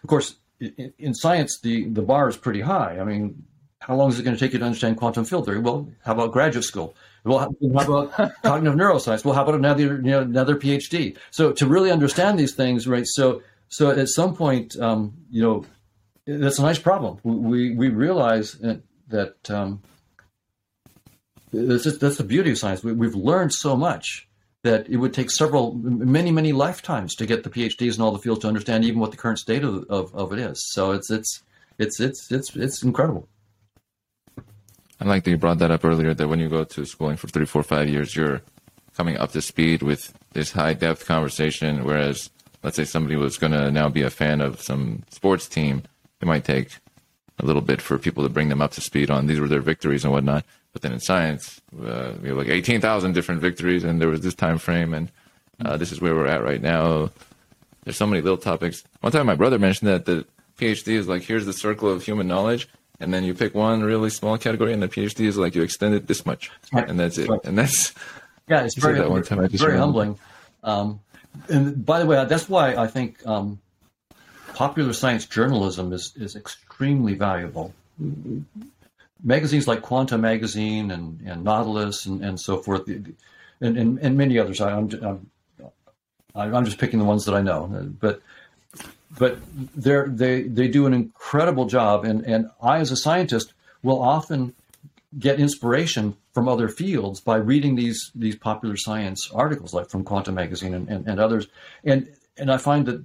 of 0.03 0.07
course, 0.07 0.35
in, 0.59 0.93
in 0.97 1.13
science, 1.13 1.59
the, 1.61 1.85
the 1.89 2.01
bar 2.01 2.29
is 2.29 2.37
pretty 2.37 2.61
high. 2.61 2.97
I 2.99 3.03
mean, 3.03 3.43
how 3.79 3.95
long 3.95 4.09
is 4.09 4.19
it 4.19 4.23
going 4.23 4.35
to 4.35 4.39
take 4.39 4.53
you 4.53 4.59
to 4.59 4.65
understand 4.65 4.97
quantum 4.97 5.25
field 5.25 5.45
theory? 5.45 5.59
Well, 5.59 5.89
how 6.03 6.13
about 6.13 6.31
graduate 6.31 6.63
school? 6.63 6.95
Well, 7.25 7.39
how 7.39 7.49
about 7.69 8.33
cognitive 8.43 8.77
neuroscience? 8.77 9.25
Well, 9.25 9.33
how 9.33 9.43
about 9.43 9.55
another 9.55 9.81
you 9.81 10.01
know, 10.01 10.21
another 10.21 10.55
PhD? 10.55 11.17
So 11.31 11.51
to 11.53 11.65
really 11.67 11.91
understand 11.91 12.39
these 12.39 12.53
things, 12.53 12.87
right? 12.87 13.05
So 13.07 13.41
so 13.69 13.89
at 13.89 14.07
some 14.09 14.35
point, 14.35 14.77
um, 14.79 15.13
you 15.31 15.41
know, 15.41 15.65
that's 16.27 16.59
a 16.59 16.61
nice 16.61 16.79
problem. 16.79 17.19
We 17.23 17.75
we 17.75 17.89
realize 17.89 18.57
that 19.07 19.49
um, 19.49 19.81
that's, 21.53 21.97
that's 21.97 22.17
the 22.17 22.23
beauty 22.23 22.51
of 22.51 22.57
science. 22.57 22.83
We, 22.83 22.93
we've 22.93 23.15
learned 23.15 23.53
so 23.53 23.75
much 23.75 24.27
that 24.63 24.89
it 24.89 24.97
would 24.97 25.13
take 25.13 25.29
several, 25.29 25.73
many, 25.75 26.31
many 26.31 26.53
lifetimes 26.53 27.15
to 27.15 27.25
get 27.25 27.43
the 27.43 27.49
PhDs 27.49 27.95
in 27.95 28.01
all 28.01 28.11
the 28.11 28.19
fields 28.19 28.41
to 28.41 28.47
understand 28.47 28.85
even 28.85 28.99
what 28.99 29.11
the 29.11 29.17
current 29.17 29.39
state 29.39 29.63
of, 29.63 29.85
of, 29.89 30.13
of 30.15 30.33
it 30.33 30.39
is. 30.39 30.63
So 30.71 30.91
it's 30.91 31.11
it's 31.11 31.43
it's 31.77 31.99
it's 31.99 32.31
it's 32.31 32.55
it's 32.55 32.83
incredible. 32.83 33.27
I 34.99 35.05
like 35.05 35.25
that 35.25 35.31
you 35.31 35.37
brought 35.37 35.59
that 35.59 35.71
up 35.71 35.83
earlier. 35.83 36.13
That 36.13 36.29
when 36.29 36.39
you 36.39 36.49
go 36.49 36.63
to 36.63 36.85
schooling 36.85 37.17
for 37.17 37.27
three, 37.27 37.45
four, 37.45 37.63
five 37.63 37.89
years, 37.89 38.15
you're 38.15 38.41
coming 38.95 39.17
up 39.17 39.31
to 39.33 39.41
speed 39.41 39.81
with 39.81 40.13
this 40.31 40.51
high 40.51 40.73
depth 40.73 41.05
conversation. 41.05 41.83
Whereas, 41.83 42.29
let's 42.63 42.77
say 42.77 42.85
somebody 42.85 43.17
was 43.17 43.37
going 43.37 43.51
to 43.51 43.69
now 43.69 43.89
be 43.89 44.03
a 44.03 44.09
fan 44.09 44.39
of 44.39 44.61
some 44.61 45.03
sports 45.09 45.49
team, 45.49 45.83
it 46.21 46.25
might 46.25 46.45
take 46.45 46.77
a 47.39 47.45
little 47.45 47.61
bit 47.61 47.81
for 47.81 47.97
people 47.97 48.23
to 48.23 48.29
bring 48.29 48.49
them 48.49 48.61
up 48.61 48.71
to 48.71 48.81
speed 48.81 49.09
on 49.09 49.27
these 49.27 49.39
were 49.39 49.47
their 49.47 49.59
victories 49.59 50.05
and 50.05 50.13
whatnot. 50.13 50.45
But 50.73 50.81
then 50.81 50.91
in 50.91 50.99
science, 50.99 51.61
uh, 51.79 52.13
we 52.21 52.29
have 52.29 52.37
like 52.37 52.49
18,000 52.49 53.13
different 53.13 53.41
victories, 53.41 53.83
and 53.83 54.01
there 54.01 54.09
was 54.09 54.21
this 54.21 54.33
time 54.33 54.57
frame, 54.57 54.93
and 54.93 55.11
uh, 55.63 55.77
this 55.77 55.91
is 55.91 56.01
where 56.01 56.15
we're 56.15 56.27
at 56.27 56.43
right 56.43 56.61
now. 56.61 57.11
There's 57.83 57.95
so 57.95 58.07
many 58.07 58.21
little 58.21 58.37
topics. 58.37 58.83
One 59.01 59.11
time, 59.11 59.27
my 59.27 59.35
brother 59.35 59.59
mentioned 59.59 59.89
that 59.89 60.05
the 60.05 60.25
PhD 60.57 60.93
is 60.93 61.07
like 61.07 61.21
here's 61.21 61.45
the 61.45 61.53
circle 61.53 61.89
of 61.89 62.03
human 62.03 62.27
knowledge, 62.27 62.67
and 62.99 63.13
then 63.13 63.23
you 63.23 63.35
pick 63.35 63.53
one 63.53 63.83
really 63.83 64.09
small 64.09 64.37
category, 64.37 64.73
and 64.73 64.81
the 64.81 64.87
PhD 64.87 65.25
is 65.27 65.37
like 65.37 65.53
you 65.53 65.61
extend 65.61 65.93
it 65.93 66.07
this 66.07 66.25
much, 66.25 66.49
right. 66.71 66.89
and 66.89 66.99
that's 66.99 67.17
it. 67.19 67.29
Right. 67.29 67.39
And 67.43 67.57
that's 67.57 67.93
yeah, 68.49 68.63
it's 68.63 68.75
very, 68.79 68.99
that 68.99 69.25
time 69.25 69.47
very 69.49 69.77
humbling. 69.77 70.17
Um, 70.63 71.01
and 71.49 71.85
by 71.85 71.99
the 71.99 72.05
way, 72.05 72.23
that's 72.25 72.49
why 72.49 72.75
I 72.75 72.87
think 72.87 73.25
um, 73.27 73.59
popular 74.55 74.93
science 74.93 75.25
journalism 75.27 75.93
is 75.93 76.13
is 76.15 76.35
extremely 76.35 77.13
valuable 77.13 77.73
magazines 79.23 79.67
like 79.67 79.81
Quanta 79.81 80.17
Magazine 80.17 80.91
and, 80.91 81.21
and 81.21 81.43
Nautilus 81.43 82.05
and, 82.05 82.23
and 82.23 82.39
so 82.39 82.57
forth, 82.57 82.87
and, 82.87 83.15
and, 83.61 83.97
and 83.99 84.17
many 84.17 84.37
others. 84.37 84.59
I, 84.59 84.71
am 84.71 84.89
I'm, 86.35 86.55
I'm 86.55 86.65
just 86.65 86.77
picking 86.77 86.99
the 86.99 87.05
ones 87.05 87.25
that 87.25 87.35
I 87.35 87.41
know, 87.41 87.67
but 87.99 88.21
but 89.17 89.37
they 89.75 90.03
they 90.07 90.43
they 90.43 90.67
do 90.67 90.85
an 90.85 90.93
incredible 90.93 91.65
job, 91.65 92.03
and 92.05 92.25
and 92.25 92.49
I 92.61 92.79
as 92.79 92.91
a 92.91 92.97
scientist 92.97 93.53
will 93.81 94.01
often 94.01 94.53
get 95.17 95.39
inspiration 95.39 96.15
from 96.33 96.47
other 96.47 96.67
fields 96.67 97.21
by 97.21 97.37
reading 97.37 97.75
these 97.75 98.11
these 98.15 98.35
popular 98.35 98.75
science 98.75 99.29
articles 99.33 99.73
like 99.73 99.89
from 99.89 100.03
Quanta 100.03 100.31
Magazine 100.31 100.73
and, 100.73 100.89
and, 100.89 101.07
and 101.07 101.19
others, 101.19 101.47
and 101.83 102.09
and 102.37 102.51
I 102.51 102.57
find 102.57 102.87
that 102.87 103.03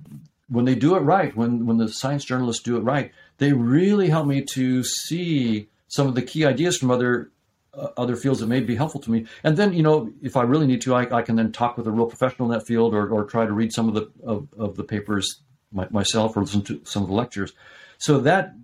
when 0.49 0.65
they 0.65 0.75
do 0.75 0.97
it 0.97 1.01
right, 1.01 1.37
when 1.37 1.67
when 1.67 1.77
the 1.77 1.89
science 1.89 2.25
journalists 2.25 2.63
do 2.63 2.79
it 2.79 2.81
right, 2.81 3.13
they 3.37 3.53
really 3.53 4.09
help 4.09 4.27
me 4.27 4.43
to 4.55 4.83
see 4.83 5.69
some 5.89 6.07
of 6.07 6.15
the 6.15 6.23
key 6.23 6.45
ideas 6.45 6.77
from 6.79 6.91
other 6.91 7.31
uh, 7.75 7.89
other 7.97 8.17
fields 8.17 8.41
that 8.41 8.47
may 8.47 8.61
be 8.61 8.77
helpful 8.77 9.01
to 9.01 9.11
me. 9.11 9.27
And 9.45 9.57
then, 9.57 9.73
you 9.73 9.83
know, 9.83 10.11
if 10.23 10.37
I 10.37 10.43
really 10.43 10.67
need 10.67 10.81
to, 10.83 10.95
I, 10.95 11.19
I 11.19 11.23
can 11.23 11.37
then 11.37 11.53
talk 11.53 11.77
with 11.77 11.87
a 11.87 11.91
real 11.91 12.07
professional 12.07 12.51
in 12.51 12.59
that 12.59 12.67
field, 12.67 12.95
or, 12.95 13.09
or 13.09 13.25
try 13.25 13.47
to 13.47 13.53
read 13.53 13.73
some 13.73 13.89
of 13.89 13.95
the 13.95 14.11
of, 14.25 14.49
of 14.57 14.77
the 14.77 14.85
papers 14.85 15.43
my, 15.73 15.87
myself, 15.91 16.37
or 16.37 16.41
listen 16.41 16.63
to 16.63 16.81
some 16.85 17.03
of 17.03 17.09
the 17.09 17.15
lectures. 17.15 17.53
So 17.99 18.21
that, 18.21 18.55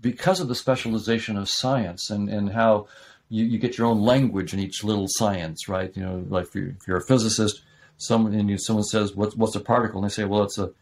because 0.00 0.40
of 0.40 0.48
the 0.48 0.54
specialization 0.54 1.36
of 1.36 1.48
science 1.48 2.10
and 2.10 2.28
and 2.28 2.52
how 2.52 2.88
you, 3.28 3.44
you 3.44 3.58
get 3.58 3.76
your 3.76 3.86
own 3.86 4.00
language 4.00 4.54
in 4.54 4.60
each 4.60 4.82
little 4.82 5.06
science, 5.08 5.68
right? 5.68 5.94
You 5.96 6.02
know, 6.02 6.24
like 6.28 6.46
if 6.46 6.54
you're, 6.54 6.68
if 6.68 6.86
you're 6.86 6.96
a 6.98 7.06
physicist, 7.06 7.62
someone 7.98 8.34
and 8.34 8.48
you, 8.48 8.58
someone 8.58 8.84
says, 8.84 9.14
"What's 9.14 9.36
what's 9.36 9.56
a 9.56 9.60
particle?" 9.60 10.00
and 10.00 10.10
they 10.10 10.14
say, 10.14 10.24
"Well, 10.24 10.42
it's 10.42 10.58
a 10.58 10.72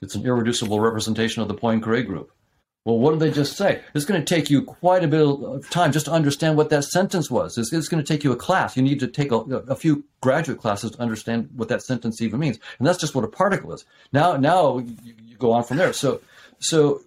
it's 0.00 0.14
an 0.14 0.24
irreducible 0.24 0.78
representation 0.78 1.42
of 1.42 1.48
the 1.48 1.54
Poincare 1.54 2.06
group." 2.06 2.32
Well, 2.86 2.98
what 2.98 3.10
did 3.10 3.18
they 3.18 3.32
just 3.32 3.56
say? 3.56 3.82
It's 3.94 4.04
going 4.04 4.24
to 4.24 4.34
take 4.34 4.48
you 4.48 4.62
quite 4.62 5.02
a 5.02 5.08
bit 5.08 5.20
of 5.20 5.42
uh, 5.42 5.58
time 5.70 5.90
just 5.90 6.06
to 6.06 6.12
understand 6.12 6.56
what 6.56 6.70
that 6.70 6.84
sentence 6.84 7.28
was. 7.28 7.58
It's, 7.58 7.72
it's 7.72 7.88
going 7.88 8.02
to 8.02 8.06
take 8.06 8.22
you 8.22 8.30
a 8.30 8.36
class. 8.36 8.76
You 8.76 8.82
need 8.84 9.00
to 9.00 9.08
take 9.08 9.32
a, 9.32 9.38
a, 9.38 9.74
few 9.74 10.04
graduate 10.20 10.60
classes 10.60 10.92
to 10.92 11.02
understand 11.02 11.48
what 11.56 11.68
that 11.68 11.82
sentence 11.82 12.22
even 12.22 12.38
means. 12.38 12.60
And 12.78 12.86
that's 12.86 12.98
just 12.98 13.12
what 13.12 13.24
a 13.24 13.28
particle 13.28 13.72
is. 13.72 13.84
Now, 14.12 14.36
now 14.36 14.78
you, 14.78 14.94
you 15.02 15.36
go 15.36 15.50
on 15.50 15.64
from 15.64 15.78
there. 15.78 15.92
So, 15.92 16.20
so 16.60 17.00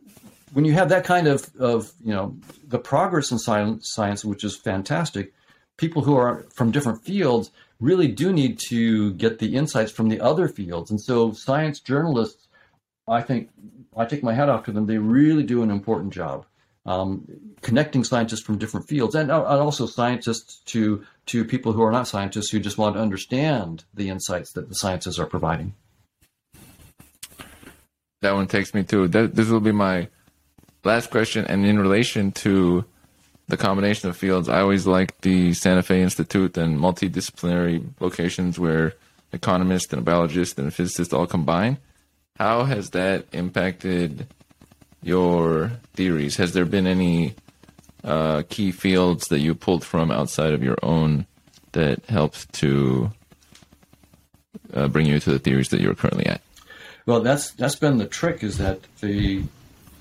when 0.52 0.66
you 0.66 0.74
have 0.74 0.90
that 0.90 1.06
kind 1.06 1.28
of, 1.28 1.50
of 1.58 1.94
you 2.04 2.12
know, 2.12 2.36
the 2.68 2.80
progress 2.80 3.32
in 3.32 3.40
science, 3.40 3.90
science, 3.94 4.26
which 4.26 4.44
is 4.44 4.58
fantastic, 4.58 5.32
people 5.78 6.02
who 6.02 6.18
are 6.18 6.46
from 6.54 6.72
different 6.72 7.06
fields 7.06 7.52
really 7.80 8.10
do 8.10 8.34
need 8.34 8.60
to 8.68 9.14
get 9.14 9.40
the 9.40 9.56
insights 9.56 9.94
from 9.94 10.10
the 10.10 10.20
other 10.20 10.50
fields. 10.50 10.92
And 10.92 11.00
so 11.00 11.32
science 11.32 11.80
journalists, 11.80 12.50
I 13.08 13.22
think, 13.22 13.50
I 14.00 14.06
take 14.06 14.24
my 14.24 14.34
hat 14.34 14.50
off 14.50 14.64
to 14.64 14.72
them. 14.72 14.86
They 14.86 14.98
really 14.98 15.44
do 15.44 15.62
an 15.62 15.70
important 15.70 16.14
job. 16.14 16.46
Um, 16.86 17.28
connecting 17.62 18.06
scientists 18.06 18.42
from 18.42 18.58
different 18.58 18.88
fields 18.88 19.14
and, 19.14 19.30
uh, 19.30 19.46
and 19.46 19.60
also 19.60 19.86
scientists 19.86 20.62
to 20.68 21.06
to 21.28 21.44
people 21.44 21.74
who 21.74 21.84
are 21.84 21.92
not 21.92 22.08
scientists 22.08 22.50
who 22.50 22.60
just 22.60 22.78
want 22.78 22.96
to 22.96 23.02
understand 23.02 23.84
the 23.94 24.10
insights 24.10 24.54
that 24.54 24.70
the 24.70 24.76
sciences 24.76 25.20
are 25.20 25.26
providing. 25.26 25.76
That 28.22 28.34
one 28.34 28.48
takes 28.48 28.74
me 28.74 28.84
to 28.86 29.08
this 29.08 29.50
will 29.50 29.60
be 29.60 29.74
my 29.74 30.08
last 30.86 31.12
question, 31.12 31.46
and 31.46 31.66
in 31.66 31.78
relation 31.78 32.32
to 32.44 32.86
the 33.50 33.58
combination 33.58 34.10
of 34.10 34.16
fields, 34.16 34.48
I 34.48 34.62
always 34.62 34.88
like 34.88 35.20
the 35.22 35.54
Santa 35.54 35.84
Fe 35.84 36.02
Institute 36.02 36.58
and 36.58 36.80
multidisciplinary 36.80 37.84
locations 38.00 38.58
where 38.58 38.94
economists 39.34 39.92
and 39.92 40.06
biologists 40.06 40.58
and 40.58 40.74
physicists 40.74 41.14
all 41.14 41.28
combine. 41.28 41.78
How 42.40 42.64
has 42.64 42.92
that 42.92 43.26
impacted 43.34 44.28
your 45.04 45.74
theories? 45.94 46.38
Has 46.38 46.54
there 46.54 46.64
been 46.64 46.88
any 46.88 47.36
uh, 48.02 48.44
key 48.50 48.72
fields 48.72 49.28
that 49.28 49.40
you 49.40 49.54
pulled 49.54 49.84
from 49.84 50.10
outside 50.10 50.54
of 50.54 50.64
your 50.64 50.78
own 50.82 51.26
that 51.74 52.06
helped 52.06 52.52
to 52.54 53.12
uh, 54.74 54.88
bring 54.88 55.06
you 55.06 55.20
to 55.20 55.32
the 55.32 55.40
theories 55.40 55.68
that 55.70 55.82
you're 55.82 55.96
currently 55.96 56.26
at? 56.28 56.42
Well, 57.06 57.20
that's 57.22 57.52
that's 57.52 57.76
been 57.76 57.98
the 57.98 58.08
trick 58.08 58.42
is 58.42 58.58
that 58.60 58.80
the 59.02 59.44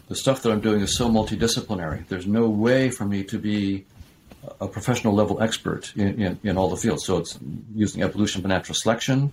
the 0.08 0.14
stuff 0.14 0.42
that 0.42 0.52
I'm 0.52 0.60
doing 0.60 0.80
is 0.80 0.94
so 0.94 1.08
multidisciplinary. 1.08 2.06
There's 2.06 2.26
no 2.26 2.48
way 2.48 2.90
for 2.90 3.04
me 3.04 3.24
to 3.24 3.38
be 3.38 3.84
a 4.60 4.68
professional 4.68 5.12
level 5.12 5.42
expert 5.42 5.92
in, 5.96 6.22
in, 6.22 6.40
in 6.44 6.56
all 6.56 6.70
the 6.70 6.76
fields. 6.76 7.04
So 7.04 7.18
it's 7.18 7.36
using 7.74 8.02
evolution 8.02 8.42
by 8.42 8.48
natural 8.50 8.76
selection. 8.76 9.32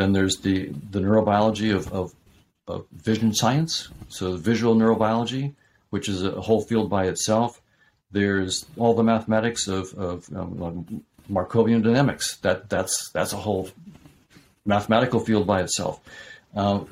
Then 0.00 0.12
there's 0.12 0.38
the, 0.38 0.72
the 0.90 1.00
neurobiology 1.00 1.76
of, 1.76 1.92
of, 1.92 2.14
of 2.66 2.86
vision 2.90 3.34
science, 3.34 3.90
so 4.08 4.34
visual 4.34 4.74
neurobiology, 4.74 5.52
which 5.90 6.08
is 6.08 6.24
a 6.24 6.40
whole 6.40 6.62
field 6.62 6.88
by 6.88 7.04
itself. 7.04 7.60
There's 8.10 8.64
all 8.78 8.94
the 8.94 9.02
mathematics 9.02 9.68
of, 9.68 9.92
of 9.92 10.26
um, 10.34 11.04
Markovian 11.30 11.82
dynamics. 11.82 12.38
That 12.38 12.70
that's 12.70 13.10
that's 13.10 13.34
a 13.34 13.36
whole 13.36 13.68
mathematical 14.64 15.20
field 15.20 15.46
by 15.46 15.60
itself. 15.60 16.00
Uh, 16.56 16.84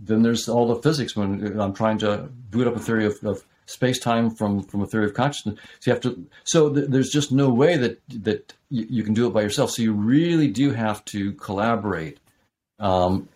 then 0.00 0.22
there's 0.22 0.48
all 0.48 0.66
the 0.68 0.80
physics 0.80 1.14
when 1.14 1.60
I'm 1.60 1.74
trying 1.74 1.98
to 1.98 2.30
boot 2.50 2.66
up 2.66 2.74
a 2.74 2.80
theory 2.80 3.04
of, 3.04 3.22
of 3.22 3.44
space 3.66 3.98
time 3.98 4.30
from 4.30 4.62
from 4.62 4.82
a 4.82 4.86
theory 4.86 5.06
of 5.06 5.14
consciousness. 5.14 5.58
So 5.80 5.90
you 5.90 5.92
have 5.94 6.02
to. 6.02 6.26
So 6.44 6.72
th- 6.72 6.88
there's 6.88 7.10
just 7.10 7.32
no 7.32 7.50
way 7.50 7.76
that 7.76 8.00
that 8.22 8.54
you, 8.70 8.86
you, 8.88 9.02
can 9.02 9.14
do 9.14 9.26
it 9.26 9.30
by 9.30 9.42
yourself. 9.42 9.70
So 9.70 9.82
you 9.82 9.92
really 9.92 10.48
do 10.48 10.70
have 10.72 11.04
to 11.06 11.32
collaborate, 11.34 12.18
um, 12.78 13.28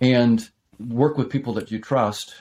and 0.00 0.48
work 0.78 1.16
with 1.16 1.30
people 1.30 1.52
that 1.54 1.70
you 1.70 1.78
trust, 1.78 2.34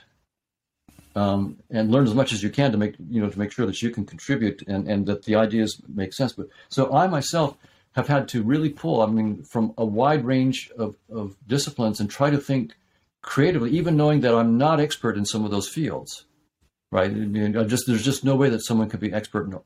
um, 1.15 1.57
and 1.69 1.91
learn 1.91 2.07
as 2.07 2.15
much 2.15 2.33
as 2.33 2.41
you 2.41 2.49
can 2.49 2.71
to 2.71 2.77
make 2.77 2.95
you 3.09 3.21
know 3.21 3.29
to 3.29 3.39
make 3.39 3.51
sure 3.51 3.65
that 3.65 3.81
you 3.81 3.91
can 3.91 4.05
contribute 4.05 4.63
and 4.67 4.87
and 4.87 5.05
that 5.05 5.25
the 5.25 5.35
ideas 5.35 5.81
make 5.87 6.13
sense. 6.13 6.33
But 6.33 6.47
so 6.69 6.93
I 6.93 7.07
myself 7.07 7.55
have 7.93 8.07
had 8.07 8.27
to 8.29 8.43
really 8.43 8.69
pull, 8.69 9.01
I 9.01 9.07
mean, 9.07 9.43
from 9.43 9.73
a 9.77 9.85
wide 9.85 10.23
range 10.23 10.71
of, 10.77 10.95
of 11.11 11.35
disciplines 11.47 11.99
and 11.99 12.09
try 12.09 12.29
to 12.29 12.37
think 12.37 12.75
creatively, 13.21 13.71
even 13.71 13.97
knowing 13.97 14.21
that 14.21 14.33
I'm 14.33 14.57
not 14.57 14.79
expert 14.79 15.17
in 15.17 15.25
some 15.25 15.45
of 15.45 15.51
those 15.51 15.67
fields, 15.67 16.25
right? 16.91 17.09
I 17.09 17.13
mean, 17.13 17.57
I 17.57 17.63
just 17.63 17.87
there's 17.87 18.03
just 18.03 18.23
no 18.23 18.35
way 18.35 18.49
that 18.49 18.65
someone 18.65 18.89
could 18.89 18.99
be 18.99 19.13
expert 19.13 19.47
in, 19.47 19.59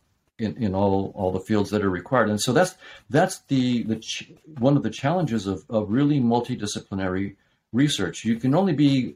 in, 0.46 0.64
in 0.64 0.76
all 0.76 1.12
all 1.16 1.32
the 1.32 1.40
fields 1.40 1.70
that 1.72 1.84
are 1.84 1.90
required, 1.90 2.30
and 2.30 2.42
so 2.42 2.54
that's 2.54 2.76
that's 3.10 3.40
the 3.48 3.84
the 3.84 3.98
ch- 3.98 4.32
one 4.60 4.78
of 4.78 4.84
the 4.84 4.90
challenges 4.90 5.48
of 5.48 5.64
of 5.70 5.92
really 5.92 6.20
multidisciplinary 6.20 7.36
research. 7.72 8.24
You 8.24 8.38
can 8.38 8.56
only 8.56 8.74
be 8.74 9.16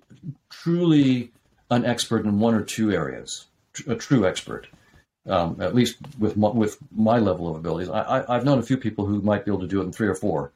truly 0.49 1.31
an 1.69 1.85
expert 1.85 2.25
in 2.25 2.39
one 2.39 2.53
or 2.53 2.63
two 2.63 2.91
areas, 2.91 3.45
a 3.87 3.95
true 3.95 4.25
expert 4.25 4.67
um, 5.27 5.61
at 5.61 5.75
least 5.75 5.97
with 6.17 6.37
my, 6.37 6.49
with 6.49 6.77
my 6.95 7.19
level 7.19 7.49
of 7.49 7.57
abilities. 7.57 7.89
I, 7.89 8.23
have 8.33 8.45
known 8.45 8.59
a 8.59 8.63
few 8.63 8.77
people 8.77 9.05
who 9.05 9.21
might 9.21 9.45
be 9.45 9.51
able 9.51 9.61
to 9.61 9.67
do 9.67 9.81
it 9.81 9.85
in 9.85 9.91
three 9.91 10.07
or 10.07 10.15
four, 10.15 10.51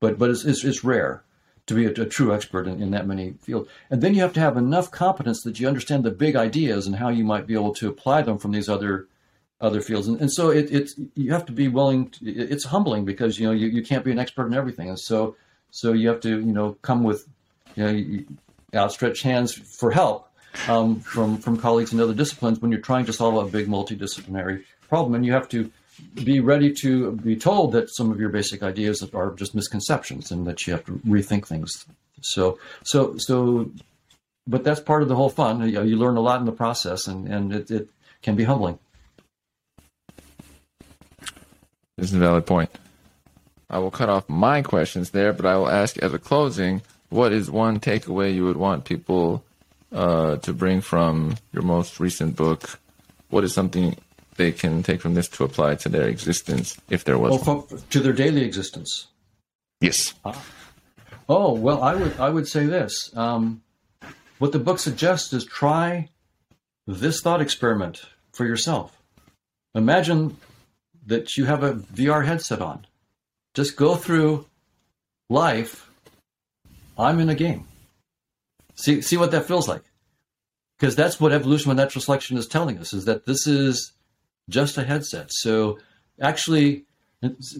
but 0.00 0.18
but 0.18 0.30
it's 0.30 0.44
it's, 0.44 0.64
it's 0.64 0.84
rare 0.84 1.22
to 1.66 1.74
be 1.74 1.86
a, 1.86 1.90
a 1.90 2.06
true 2.06 2.34
expert 2.34 2.66
in, 2.66 2.82
in, 2.82 2.90
that 2.90 3.06
many 3.06 3.34
fields. 3.40 3.68
And 3.90 4.02
then 4.02 4.14
you 4.14 4.20
have 4.20 4.32
to 4.34 4.40
have 4.40 4.56
enough 4.56 4.90
competence 4.90 5.42
that 5.42 5.58
you 5.58 5.66
understand 5.66 6.04
the 6.04 6.10
big 6.10 6.36
ideas 6.36 6.86
and 6.86 6.96
how 6.96 7.08
you 7.08 7.24
might 7.24 7.46
be 7.46 7.54
able 7.54 7.74
to 7.76 7.88
apply 7.88 8.22
them 8.22 8.38
from 8.38 8.52
these 8.52 8.68
other 8.68 9.08
other 9.60 9.80
fields. 9.80 10.08
And, 10.08 10.20
and 10.20 10.30
so 10.32 10.50
it, 10.50 10.70
it's 10.70 10.94
you 11.14 11.32
have 11.32 11.46
to 11.46 11.52
be 11.52 11.68
willing. 11.68 12.10
To, 12.10 12.26
it's 12.26 12.64
humbling 12.64 13.04
because 13.04 13.38
you 13.38 13.46
know 13.46 13.52
you, 13.52 13.68
you 13.68 13.82
can't 13.82 14.04
be 14.04 14.10
an 14.10 14.18
expert 14.18 14.46
in 14.46 14.54
everything, 14.54 14.88
and 14.88 14.98
so 14.98 15.36
so 15.70 15.92
you 15.92 16.08
have 16.08 16.20
to 16.20 16.28
you 16.28 16.52
know 16.52 16.76
come 16.82 17.02
with 17.02 17.26
you 17.76 17.84
know 17.84 18.24
outstretched 18.74 19.22
hands 19.22 19.52
for 19.52 19.90
help 19.90 20.28
um, 20.68 21.00
from 21.00 21.38
from 21.38 21.56
colleagues 21.56 21.92
in 21.92 22.00
other 22.00 22.14
disciplines 22.14 22.60
when 22.60 22.70
you're 22.70 22.80
trying 22.80 23.06
to 23.06 23.12
solve 23.12 23.36
a 23.36 23.50
big 23.50 23.68
multidisciplinary 23.68 24.64
problem, 24.88 25.14
and 25.14 25.24
you 25.24 25.32
have 25.32 25.48
to 25.48 25.70
be 26.14 26.40
ready 26.40 26.72
to 26.82 27.12
be 27.12 27.36
told 27.36 27.72
that 27.72 27.94
some 27.94 28.10
of 28.10 28.20
your 28.20 28.28
basic 28.28 28.62
ideas 28.62 29.06
are 29.14 29.32
just 29.32 29.54
misconceptions 29.54 30.30
and 30.30 30.46
that 30.46 30.66
you 30.66 30.72
have 30.72 30.84
to 30.86 30.92
rethink 31.06 31.46
things. 31.46 31.86
So 32.20 32.58
so 32.82 33.16
so, 33.18 33.70
but 34.46 34.64
that's 34.64 34.80
part 34.80 35.02
of 35.02 35.08
the 35.08 35.16
whole 35.16 35.28
fun. 35.28 35.60
You, 35.66 35.72
know, 35.72 35.82
you 35.82 35.96
learn 35.96 36.16
a 36.16 36.20
lot 36.20 36.40
in 36.40 36.46
the 36.46 36.52
process, 36.52 37.06
and 37.06 37.28
and 37.28 37.52
it, 37.52 37.70
it 37.70 37.88
can 38.22 38.36
be 38.36 38.44
humbling. 38.44 38.78
This 41.96 42.10
is 42.10 42.14
a 42.14 42.18
valid 42.18 42.46
point. 42.46 42.70
I 43.70 43.78
will 43.78 43.90
cut 43.90 44.08
off 44.08 44.28
my 44.28 44.62
questions 44.62 45.10
there, 45.10 45.32
but 45.32 45.46
I 45.46 45.56
will 45.56 45.68
ask 45.68 45.96
as 45.98 46.12
a 46.12 46.18
closing, 46.18 46.82
what 47.08 47.32
is 47.32 47.50
one 47.50 47.80
takeaway 47.80 48.34
you 48.34 48.44
would 48.44 48.56
want 48.56 48.84
people 48.84 49.44
uh, 49.92 50.36
to 50.36 50.52
bring 50.52 50.80
from 50.80 51.36
your 51.52 51.62
most 51.62 52.00
recent 52.00 52.36
book? 52.36 52.78
What 53.30 53.44
is 53.44 53.54
something 53.54 53.96
they 54.36 54.52
can 54.52 54.82
take 54.82 55.00
from 55.00 55.14
this 55.14 55.28
to 55.28 55.44
apply 55.44 55.76
to 55.76 55.88
their 55.88 56.08
existence, 56.08 56.76
if 56.90 57.04
there 57.04 57.18
was? 57.18 57.42
Oh, 57.46 57.66
to 57.90 58.00
their 58.00 58.12
daily 58.12 58.42
existence. 58.44 59.08
Yes. 59.80 60.14
Ah. 60.24 60.42
Oh 61.28 61.52
well, 61.52 61.82
I 61.82 61.94
would 61.94 62.18
I 62.20 62.28
would 62.28 62.46
say 62.46 62.66
this. 62.66 63.14
Um, 63.16 63.62
what 64.38 64.52
the 64.52 64.58
book 64.58 64.78
suggests 64.78 65.32
is 65.32 65.44
try 65.44 66.08
this 66.86 67.20
thought 67.20 67.40
experiment 67.40 68.02
for 68.32 68.44
yourself. 68.46 69.00
Imagine 69.74 70.36
that 71.06 71.36
you 71.36 71.46
have 71.46 71.62
a 71.62 71.74
VR 71.74 72.24
headset 72.24 72.60
on. 72.60 72.86
Just 73.54 73.76
go 73.76 73.94
through 73.94 74.46
life. 75.30 75.90
I'm 76.98 77.20
in 77.20 77.28
a 77.28 77.34
game. 77.34 77.66
See, 78.74 79.00
see 79.00 79.16
what 79.16 79.30
that 79.30 79.46
feels 79.46 79.68
like. 79.68 79.82
Because 80.78 80.96
that's 80.96 81.20
what 81.20 81.32
evolution 81.32 81.68
with 81.68 81.78
natural 81.78 82.02
selection 82.02 82.36
is 82.36 82.46
telling 82.46 82.78
us: 82.78 82.92
is 82.92 83.06
that 83.06 83.24
this 83.24 83.46
is 83.46 83.92
just 84.48 84.78
a 84.78 84.84
headset. 84.84 85.30
So 85.30 85.78
actually, 86.20 86.84
it's, 87.22 87.56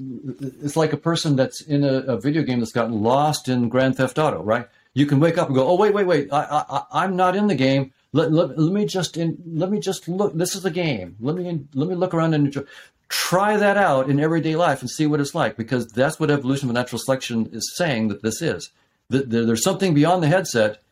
it's 0.63 0.77
like 0.77 0.93
a 0.93 0.99
person 0.99 1.37
that's 1.37 1.63
in 1.63 1.85
a, 1.85 2.01
a, 2.01 2.21
video 2.21 2.43
game 2.43 2.61
that's 2.61 2.73
gotten 2.73 3.03
lost 3.03 3.49
in 3.49 3.69
Grand 3.69 3.97
Theft 3.97 4.19
Auto, 4.19 4.43
right? 4.43 4.69
You 4.93 5.07
can 5.07 5.21
wake 5.21 5.39
up 5.39 5.49
and 5.49 5.57
go, 5.57 5.67
"Oh, 5.67 5.77
wait, 5.77 5.95
wait, 5.95 6.07
wait! 6.07 6.33
I, 6.33 6.65
I, 6.69 7.05
I'm 7.05 7.17
not 7.17 7.35
in 7.35 7.47
the 7.47 7.55
game. 7.55 7.93
Let, 8.13 8.31
let, 8.31 8.59
let 8.59 8.73
me 8.73 8.87
just 8.87 9.17
in, 9.17 9.43
let 9.47 9.71
me 9.71 9.81
just 9.81 10.07
look. 10.07 10.35
This 10.35 10.55
is 10.55 10.65
a 10.65 10.71
game. 10.71 11.17
Let 11.19 11.35
me 11.35 11.45
let 11.75 11.89
me 11.89 11.95
look 11.95 12.15
around 12.15 12.35
and 12.35 12.47
enjoy." 12.47 12.63
Try 13.09 13.57
that 13.59 13.77
out 13.77 14.09
in 14.09 14.19
everyday 14.19 14.57
life 14.57 14.81
and 14.81 14.91
see 14.91 15.07
what 15.07 15.21
it's 15.21 15.35
like, 15.35 15.57
because 15.57 15.87
that's 15.89 16.19
what 16.19 16.31
evolution 16.31 16.69
of 16.69 16.75
natural 16.75 16.99
selection 16.99 17.49
is 17.53 17.75
saying 17.77 18.09
that 18.09 18.23
this 18.23 18.41
is. 18.41 18.71
That 19.11 19.31
There's 19.31 19.63
something 19.63 19.95
beyond 19.95 20.23
the 20.23 20.29
headset 20.29 20.83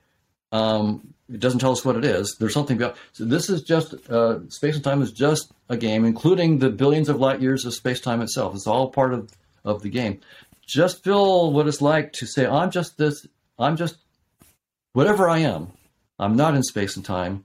um, 0.52 1.14
it 1.32 1.40
doesn't 1.40 1.60
tell 1.60 1.72
us 1.72 1.84
what 1.84 1.96
it 1.96 2.04
is. 2.04 2.36
There's 2.38 2.52
something 2.52 2.76
about. 2.76 2.96
So 3.12 3.24
this 3.24 3.48
is 3.48 3.62
just 3.62 3.94
uh, 4.10 4.48
space 4.50 4.74
and 4.74 4.84
time 4.84 5.00
is 5.02 5.12
just 5.12 5.52
a 5.68 5.76
game, 5.76 6.04
including 6.04 6.58
the 6.58 6.70
billions 6.70 7.08
of 7.08 7.18
light 7.18 7.40
years 7.40 7.64
of 7.64 7.74
space 7.74 8.00
time 8.00 8.20
itself. 8.20 8.54
It's 8.54 8.66
all 8.66 8.90
part 8.90 9.14
of 9.14 9.30
of 9.64 9.82
the 9.82 9.88
game. 9.88 10.20
Just 10.66 11.02
feel 11.02 11.50
what 11.52 11.66
it's 11.66 11.80
like 11.80 12.12
to 12.14 12.26
say, 12.26 12.46
"I'm 12.46 12.70
just 12.70 12.98
this. 12.98 13.26
I'm 13.58 13.76
just 13.76 13.96
whatever 14.92 15.28
I 15.28 15.38
am. 15.38 15.72
I'm 16.18 16.36
not 16.36 16.54
in 16.54 16.62
space 16.62 16.96
and 16.96 17.04
time. 17.04 17.44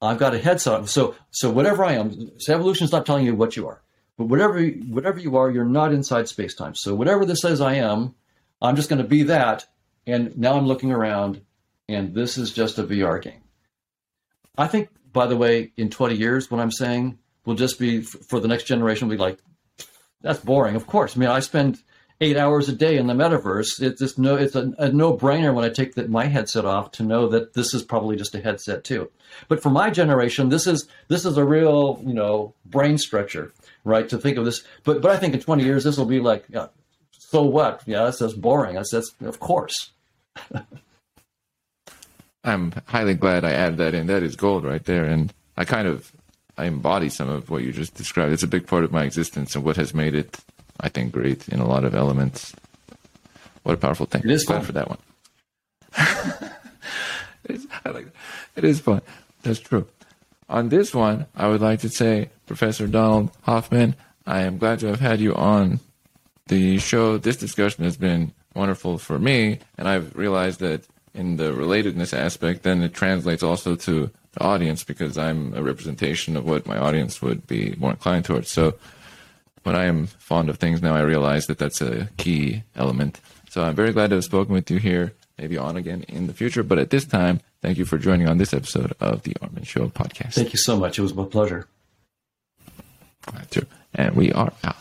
I've 0.00 0.18
got 0.18 0.34
a 0.34 0.38
headset. 0.38 0.88
So 0.88 1.14
so 1.30 1.50
whatever 1.50 1.84
I 1.84 1.92
am. 1.92 2.32
So 2.38 2.54
evolution 2.54 2.84
is 2.84 2.92
not 2.92 3.06
telling 3.06 3.24
you 3.24 3.36
what 3.36 3.56
you 3.56 3.68
are, 3.68 3.80
but 4.18 4.24
whatever 4.24 4.60
whatever 4.66 5.20
you 5.20 5.36
are, 5.36 5.48
you're 5.50 5.64
not 5.64 5.92
inside 5.92 6.28
space 6.28 6.54
time. 6.54 6.74
So 6.74 6.94
whatever 6.94 7.24
this 7.24 7.40
says 7.40 7.60
I 7.60 7.74
am, 7.74 8.16
I'm 8.60 8.74
just 8.74 8.88
going 8.88 9.00
to 9.00 9.08
be 9.08 9.22
that. 9.24 9.66
And 10.04 10.36
now 10.36 10.54
I'm 10.54 10.66
looking 10.66 10.90
around 10.90 11.42
and 11.88 12.14
this 12.14 12.38
is 12.38 12.52
just 12.52 12.78
a 12.78 12.84
VR 12.84 13.20
game. 13.20 13.42
I 14.56 14.66
think, 14.66 14.88
by 15.12 15.26
the 15.26 15.36
way, 15.36 15.72
in 15.76 15.90
20 15.90 16.14
years, 16.14 16.50
what 16.50 16.60
I'm 16.60 16.70
saying 16.70 17.18
will 17.44 17.54
just 17.54 17.78
be 17.78 18.02
for 18.02 18.40
the 18.40 18.48
next 18.48 18.64
generation, 18.64 19.08
will 19.08 19.16
be 19.16 19.22
like, 19.22 19.38
that's 20.20 20.40
boring. 20.40 20.76
Of 20.76 20.86
course. 20.86 21.16
I 21.16 21.20
mean, 21.20 21.28
I 21.28 21.40
spend 21.40 21.82
eight 22.20 22.36
hours 22.36 22.68
a 22.68 22.72
day 22.72 22.96
in 22.96 23.08
the 23.08 23.14
metaverse. 23.14 23.82
It's 23.82 24.00
just 24.00 24.18
no, 24.18 24.36
it's 24.36 24.54
a, 24.54 24.72
a 24.78 24.92
no 24.92 25.16
brainer 25.16 25.52
when 25.52 25.64
I 25.64 25.68
take 25.68 25.94
the, 25.94 26.06
my 26.06 26.26
headset 26.26 26.64
off 26.64 26.92
to 26.92 27.02
know 27.02 27.28
that 27.28 27.54
this 27.54 27.74
is 27.74 27.82
probably 27.82 28.16
just 28.16 28.34
a 28.34 28.40
headset 28.40 28.84
too. 28.84 29.10
But 29.48 29.62
for 29.62 29.70
my 29.70 29.90
generation, 29.90 30.48
this 30.48 30.66
is 30.66 30.88
this 31.08 31.24
is 31.24 31.36
a 31.36 31.44
real 31.44 32.00
you 32.06 32.14
know 32.14 32.54
brain 32.64 32.96
stretcher, 32.96 33.52
right? 33.84 34.08
To 34.08 34.18
think 34.18 34.38
of 34.38 34.44
this, 34.44 34.62
but 34.84 35.02
but 35.02 35.10
I 35.10 35.16
think 35.16 35.34
in 35.34 35.40
20 35.40 35.64
years 35.64 35.82
this 35.82 35.98
will 35.98 36.06
be 36.06 36.20
like, 36.20 36.44
yeah, 36.48 36.68
so 37.10 37.42
what? 37.42 37.82
Yeah, 37.86 38.04
that's 38.04 38.20
just 38.20 38.40
boring. 38.40 38.76
That's 38.76 38.92
that's 38.92 39.12
of 39.20 39.40
course. 39.40 39.90
I'm 42.44 42.72
highly 42.86 43.14
glad 43.14 43.44
I 43.44 43.52
added 43.52 43.78
that 43.78 43.94
in. 43.94 44.06
That 44.06 44.22
is 44.22 44.36
gold 44.36 44.64
right 44.64 44.84
there, 44.84 45.04
and 45.04 45.32
I 45.56 45.64
kind 45.64 45.86
of 45.86 46.12
I 46.58 46.66
embody 46.66 47.08
some 47.08 47.28
of 47.28 47.50
what 47.50 47.62
you 47.62 47.72
just 47.72 47.94
described. 47.94 48.32
It's 48.32 48.42
a 48.42 48.48
big 48.48 48.66
part 48.66 48.84
of 48.84 48.92
my 48.92 49.04
existence 49.04 49.54
and 49.54 49.64
what 49.64 49.76
has 49.76 49.94
made 49.94 50.14
it, 50.14 50.38
I 50.80 50.88
think, 50.88 51.12
great 51.12 51.48
in 51.48 51.60
a 51.60 51.66
lot 51.66 51.84
of 51.84 51.94
elements. 51.94 52.54
What 53.62 53.74
a 53.74 53.78
powerful 53.78 54.06
thing! 54.06 54.22
It 54.24 54.30
is 54.30 54.44
fun. 54.44 54.62
for 54.62 54.72
that 54.72 54.88
one. 54.88 54.98
it, 57.44 57.54
is, 57.54 57.66
I 57.84 57.90
like 57.90 58.08
it 58.56 58.64
is 58.64 58.80
fun. 58.80 59.02
That's 59.42 59.60
true. 59.60 59.86
On 60.48 60.68
this 60.68 60.94
one, 60.94 61.26
I 61.34 61.48
would 61.48 61.60
like 61.60 61.80
to 61.80 61.88
say, 61.88 62.30
Professor 62.46 62.86
Donald 62.86 63.30
Hoffman, 63.42 63.94
I 64.26 64.42
am 64.42 64.58
glad 64.58 64.80
to 64.80 64.88
have 64.88 65.00
had 65.00 65.20
you 65.20 65.34
on 65.34 65.80
the 66.48 66.78
show. 66.78 67.18
This 67.18 67.36
discussion 67.36 67.84
has 67.84 67.96
been 67.96 68.32
wonderful 68.54 68.98
for 68.98 69.18
me, 69.18 69.60
and 69.78 69.88
I've 69.88 70.14
realized 70.14 70.60
that 70.60 70.84
in 71.14 71.36
the 71.36 71.52
relatedness 71.52 72.16
aspect, 72.16 72.62
then 72.62 72.82
it 72.82 72.94
translates 72.94 73.42
also 73.42 73.76
to 73.76 74.10
the 74.32 74.40
audience 74.42 74.84
because 74.84 75.18
I'm 75.18 75.54
a 75.54 75.62
representation 75.62 76.36
of 76.36 76.44
what 76.44 76.66
my 76.66 76.78
audience 76.78 77.20
would 77.20 77.46
be 77.46 77.74
more 77.78 77.90
inclined 77.90 78.24
towards. 78.24 78.50
So 78.50 78.74
when 79.62 79.76
I 79.76 79.84
am 79.84 80.06
fond 80.06 80.48
of 80.48 80.58
things 80.58 80.82
now, 80.82 80.94
I 80.94 81.00
realize 81.00 81.46
that 81.46 81.58
that's 81.58 81.80
a 81.80 82.08
key 82.16 82.62
element. 82.74 83.20
So 83.50 83.62
I'm 83.62 83.74
very 83.74 83.92
glad 83.92 84.10
to 84.10 84.16
have 84.16 84.24
spoken 84.24 84.54
with 84.54 84.70
you 84.70 84.78
here, 84.78 85.12
maybe 85.38 85.58
on 85.58 85.76
again 85.76 86.04
in 86.08 86.26
the 86.26 86.32
future. 86.32 86.62
But 86.62 86.78
at 86.78 86.90
this 86.90 87.04
time, 87.04 87.40
thank 87.60 87.78
you 87.78 87.84
for 87.84 87.98
joining 87.98 88.28
on 88.28 88.38
this 88.38 88.54
episode 88.54 88.94
of 88.98 89.22
the 89.22 89.36
Armen 89.42 89.64
Show 89.64 89.88
podcast. 89.88 90.34
Thank 90.34 90.52
you 90.52 90.58
so 90.58 90.78
much. 90.78 90.98
It 90.98 91.02
was 91.02 91.14
my 91.14 91.26
pleasure. 91.26 91.68
And 93.94 94.16
we 94.16 94.32
are 94.32 94.52
out. 94.64 94.76